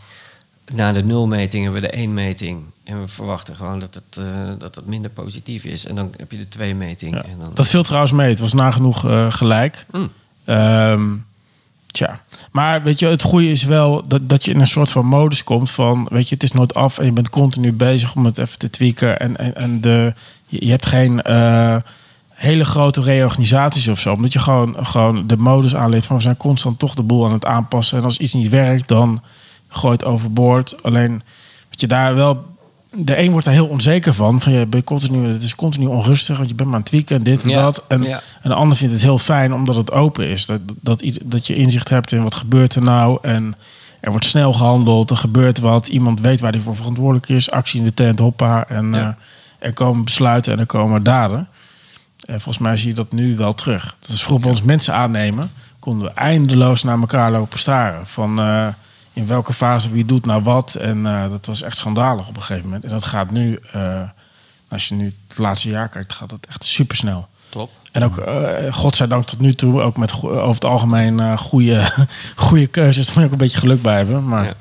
Na 0.71 0.91
de 0.91 1.03
nulmeting 1.03 1.63
hebben 1.63 1.81
we 1.81 1.87
de 1.87 1.93
één-meting. 1.93 2.63
En 2.83 3.01
we 3.01 3.07
verwachten 3.07 3.55
gewoon 3.55 3.79
dat 3.79 3.93
het, 3.93 4.17
eh, 4.17 4.51
dat 4.57 4.75
het 4.75 4.85
minder 4.85 5.11
positief 5.11 5.63
is. 5.63 5.85
En 5.85 5.95
dan 5.95 6.13
heb 6.17 6.31
je 6.31 6.37
de 6.37 6.47
twee-meting. 6.47 7.15
Ja. 7.15 7.23
Dan... 7.39 7.51
Dat 7.53 7.67
viel 7.67 7.83
trouwens 7.83 8.11
mee. 8.11 8.29
Het 8.29 8.39
was 8.39 8.53
nagenoeg 8.53 9.05
eh, 9.05 9.31
gelijk. 9.31 9.85
Mm. 9.91 10.11
Ehm, 10.45 11.15
tja. 11.93 12.19
Maar 12.51 12.83
weet 12.83 12.99
je, 12.99 13.07
het 13.07 13.21
goede 13.21 13.51
is 13.51 13.63
wel 13.63 14.07
dat, 14.07 14.29
dat 14.29 14.45
je 14.45 14.51
in 14.51 14.59
een 14.59 14.67
soort 14.67 14.91
van 14.91 15.05
modus 15.05 15.43
komt 15.43 15.71
van... 15.71 16.07
Weet 16.11 16.29
je, 16.29 16.33
het 16.33 16.43
is 16.43 16.51
nooit 16.51 16.73
af 16.73 16.97
en 16.97 17.05
je 17.05 17.11
bent 17.11 17.29
continu 17.29 17.73
bezig 17.73 18.15
om 18.15 18.25
het 18.25 18.37
even 18.37 18.59
te 18.59 18.69
tweaken. 18.69 19.19
En, 19.19 19.37
en, 19.37 19.55
en 19.55 19.81
de, 19.81 20.13
je, 20.45 20.69
hebt 20.69 20.85
geen 20.85 21.21
eh, 21.21 21.75
hele 22.29 22.65
grote 22.65 23.01
reorganisaties 23.01 23.87
of 23.87 23.99
zo. 23.99 24.13
Omdat 24.13 24.33
je 24.33 24.39
gewoon, 24.39 24.75
gewoon 24.85 25.27
de 25.27 25.37
modus 25.37 25.75
aanleert 25.75 26.05
van... 26.05 26.15
We 26.15 26.21
zijn 26.21 26.37
constant 26.37 26.79
toch 26.79 26.93
de 26.93 27.03
boel 27.03 27.25
aan 27.25 27.33
het 27.33 27.45
aanpassen. 27.45 27.97
En 27.97 28.03
als 28.03 28.17
iets 28.17 28.33
niet 28.33 28.49
werkt, 28.49 28.87
dan 28.87 29.21
gooi 29.67 29.95
je 29.97 30.05
het 30.05 30.13
overboord. 30.13 30.83
Alleen, 30.83 31.23
wat 31.69 31.81
je 31.81 31.87
daar 31.87 32.15
wel... 32.15 32.51
De 32.95 33.17
een 33.19 33.31
wordt 33.31 33.45
daar 33.45 33.53
heel 33.53 33.67
onzeker 33.67 34.13
van. 34.13 34.41
van 34.41 34.51
je 34.51 34.67
bent 34.67 34.83
continu, 34.83 35.27
het 35.27 35.43
is 35.43 35.55
continu 35.55 35.85
onrustig, 35.85 36.37
want 36.37 36.49
je 36.49 36.55
bent 36.55 36.67
maar 36.69 36.77
aan 36.77 36.83
het 36.83 36.91
tweaken 36.91 37.15
en 37.15 37.23
dit 37.23 37.43
en 37.43 37.49
Ja, 37.49 37.61
dat. 37.61 37.83
En, 37.87 38.01
ja. 38.03 38.21
en 38.41 38.49
de 38.49 38.55
ander 38.55 38.77
vindt 38.77 38.93
het 38.93 39.01
heel 39.03 39.19
fijn 39.19 39.53
omdat 39.53 39.75
het 39.75 39.91
open 39.91 40.27
is. 40.27 40.45
Dat, 40.45 40.61
dat, 40.81 41.03
dat 41.23 41.47
je 41.47 41.55
inzicht 41.55 41.89
hebt 41.89 42.11
in 42.11 42.23
wat 42.23 42.35
gebeurt 42.35 42.75
er 42.75 42.81
nou. 42.81 43.17
En 43.21 43.55
er 43.99 44.09
wordt 44.11 44.25
snel 44.25 44.53
gehandeld, 44.53 45.09
er 45.09 45.17
gebeurt 45.17 45.59
wat. 45.59 45.87
Iemand 45.87 46.19
weet 46.19 46.39
waar 46.39 46.51
hij 46.51 46.61
voor 46.61 46.75
verantwoordelijk 46.75 47.29
is. 47.29 47.51
Actie 47.51 47.79
in 47.79 47.85
de 47.85 47.93
tent, 47.93 48.19
hoppa. 48.19 48.65
En 48.67 48.93
Ja. 48.93 49.17
eh, 49.59 49.67
er 49.67 49.73
komen 49.73 50.03
besluiten 50.03 50.53
en 50.53 50.59
er 50.59 50.65
komen 50.65 51.03
daden. 51.03 51.47
En 52.25 52.41
volgens 52.41 52.57
mij 52.63 52.77
zie 52.77 52.87
je 52.87 52.93
dat 52.93 53.11
nu 53.11 53.35
wel 53.35 53.53
terug. 53.53 53.95
Dat 53.99 54.09
is 54.09 54.21
vroeger 54.23 54.41
bij 54.41 54.51
ons 54.51 54.61
mensen 54.61 54.93
aannemen. 54.93 55.51
Konden 55.79 56.07
we 56.07 56.13
eindeloos 56.13 56.83
naar 56.83 56.99
elkaar 56.99 57.31
lopen 57.31 57.59
staren. 57.59 58.07
Van 58.07 58.39
eh, 58.39 58.67
in 59.13 59.27
welke 59.27 59.53
fase 59.53 59.91
wie 59.91 60.05
doet 60.05 60.25
nou 60.25 60.43
wat. 60.43 60.75
En 60.75 61.05
eh, 61.05 61.29
dat 61.29 61.45
was 61.45 61.61
echt 61.61 61.77
schandalig 61.77 62.27
op 62.27 62.35
een 62.35 62.41
gegeven 62.41 62.63
moment. 62.65 62.83
En 62.85 62.89
dat 62.91 63.05
gaat 63.05 63.31
nu, 63.31 63.59
eh, 63.71 63.99
als 64.69 64.87
je 64.87 64.95
nu 64.95 65.13
het 65.27 65.37
laatste 65.37 65.69
jaar 65.69 65.89
kijkt, 65.89 66.13
gaat 66.13 66.29
dat 66.29 66.45
echt 66.49 66.63
super 66.63 66.95
snel. 66.95 67.27
Top. 67.49 67.71
En 67.91 68.03
ook, 68.03 68.17
eh 68.17 68.73
godzijdank 68.73 69.25
tot 69.25 69.39
nu 69.39 69.55
toe, 69.55 69.81
ook 69.81 69.97
met 69.97 70.11
go- 70.11 70.29
over 70.39 70.53
het 70.53 70.65
algemeen 70.65 71.19
eh 71.19 71.37
goede, 71.37 71.91
goede 72.35 72.67
keuzes. 72.67 73.05
Daar 73.05 73.13
moet 73.15 73.23
je 73.23 73.27
ook 73.29 73.31
een 73.31 73.45
beetje 73.45 73.59
geluk 73.59 73.81
bij 73.81 73.97
hebben. 73.97 74.27
Maar 74.27 74.43
Ja. 74.43 74.53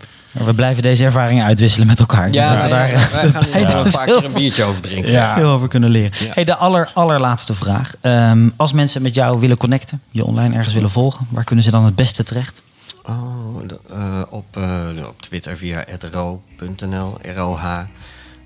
We 0.44 0.54
blijven 0.54 0.82
deze 0.82 1.04
ervaringen 1.04 1.44
uitwisselen 1.44 1.86
met 1.86 2.00
elkaar. 2.00 2.30
Ja, 2.32 2.48
dat 2.48 2.56
we 2.62 2.62
ja, 2.62 2.68
daar 2.68 2.88
ja, 2.90 3.10
wij 3.10 3.30
gaan 3.30 3.44
hier 3.44 4.24
een 4.24 4.32
biertje 4.32 4.64
over 4.64 4.80
drinken. 4.82 5.10
Ja. 5.10 5.34
veel 5.34 5.50
over 5.50 5.68
kunnen 5.68 5.90
leren. 5.90 6.12
Ja. 6.26 6.30
Hey, 6.34 6.44
de 6.44 6.56
aller, 6.56 6.90
allerlaatste 6.94 7.54
vraag. 7.54 7.94
Ehm, 8.00 8.48
als 8.56 8.72
mensen 8.72 9.02
met 9.02 9.14
jou 9.14 9.40
willen 9.40 9.56
connecten, 9.56 10.02
je 10.10 10.24
online 10.24 10.54
ergens 10.56 10.74
willen 10.74 10.90
volgen, 10.90 11.26
waar 11.30 11.44
kunnen 11.44 11.64
ze 11.64 11.70
dan 11.70 11.84
het 11.84 11.94
beste 11.96 12.22
terecht? 12.22 12.62
Oh, 13.06 13.56
de- 13.66 13.80
eh, 13.90 14.22
op, 14.30 14.56
eh, 14.56 14.88
op 15.08 15.22
Twitter 15.22 15.56
via 15.56 15.84
ro.nl, 16.12 17.18
ROH. 17.36 17.78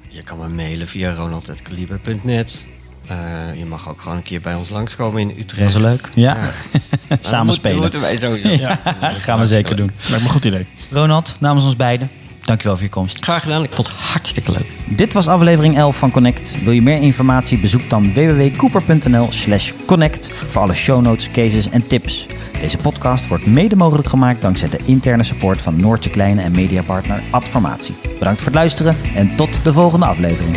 Je 0.08 0.22
kan 0.22 0.38
me 0.38 0.48
mailen 0.48 0.86
via 0.86 1.14
ronald.kaliber.net. 1.14 2.66
Eh, 3.06 3.16
je 3.58 3.64
mag 3.66 3.88
ook 3.88 4.00
gewoon 4.00 4.16
een 4.16 4.22
keer 4.22 4.40
bij 4.40 4.54
ons 4.54 4.68
langskomen 4.68 5.20
in 5.20 5.34
Utrecht. 5.38 5.72
Dat 5.72 5.82
is 5.82 5.88
leuk. 5.88 6.08
Ja. 6.14 6.36
Nou, 7.08 7.20
Samen 7.24 7.54
spelen. 7.54 7.74
Dat 7.80 7.82
moeten 7.82 8.00
wij 8.00 8.16
sowieso. 8.18 8.48
Ja. 8.64 8.80
Dat 9.00 9.10
gaan 9.14 9.38
we 9.38 9.46
zeker 9.46 9.76
doen. 9.76 9.86
lijkt 9.96 10.10
me 10.10 10.16
een 10.16 10.28
goed 10.28 10.44
idee. 10.44 10.66
Ronald, 10.90 11.36
namens 11.40 11.64
ons 11.64 11.76
beiden, 11.76 12.10
dankjewel 12.46 12.76
voor 12.76 12.86
je 12.86 12.92
komst. 12.92 13.24
Graag 13.24 13.42
gedaan. 13.42 13.62
Ik 13.62 13.72
vond 13.72 13.88
het 13.88 13.96
hartstikke 13.96 14.50
leuk. 14.50 14.66
Dit 14.84 15.12
was 15.12 15.28
aflevering 15.28 15.76
11 15.76 15.96
van 15.96 16.10
Connect. 16.10 16.56
Wil 16.64 16.72
je 16.72 16.82
meer 16.82 17.02
informatie? 17.02 17.58
Bezoek 17.58 17.90
dan 17.90 18.12
www.cooper.nl 18.12 19.26
slash 19.30 19.72
connect 19.86 20.30
voor 20.32 20.62
alle 20.62 20.74
show 20.74 21.02
notes, 21.02 21.30
cases 21.30 21.68
en 21.68 21.86
tips. 21.86 22.26
Deze 22.60 22.76
podcast 22.76 23.28
wordt 23.28 23.46
mede 23.46 23.76
mogelijk 23.76 24.08
gemaakt 24.08 24.42
dankzij 24.42 24.68
de 24.68 24.80
interne 24.84 25.22
support 25.22 25.60
van 25.60 25.80
Noortje 25.80 26.10
Kleine 26.10 26.42
en 26.42 26.52
mediapartner 26.52 27.22
Adformatie. 27.30 27.94
Bedankt 28.18 28.42
voor 28.42 28.52
het 28.52 28.60
luisteren 28.60 28.96
en 29.14 29.36
tot 29.36 29.64
de 29.64 29.72
volgende 29.72 30.06
aflevering. 30.06 30.56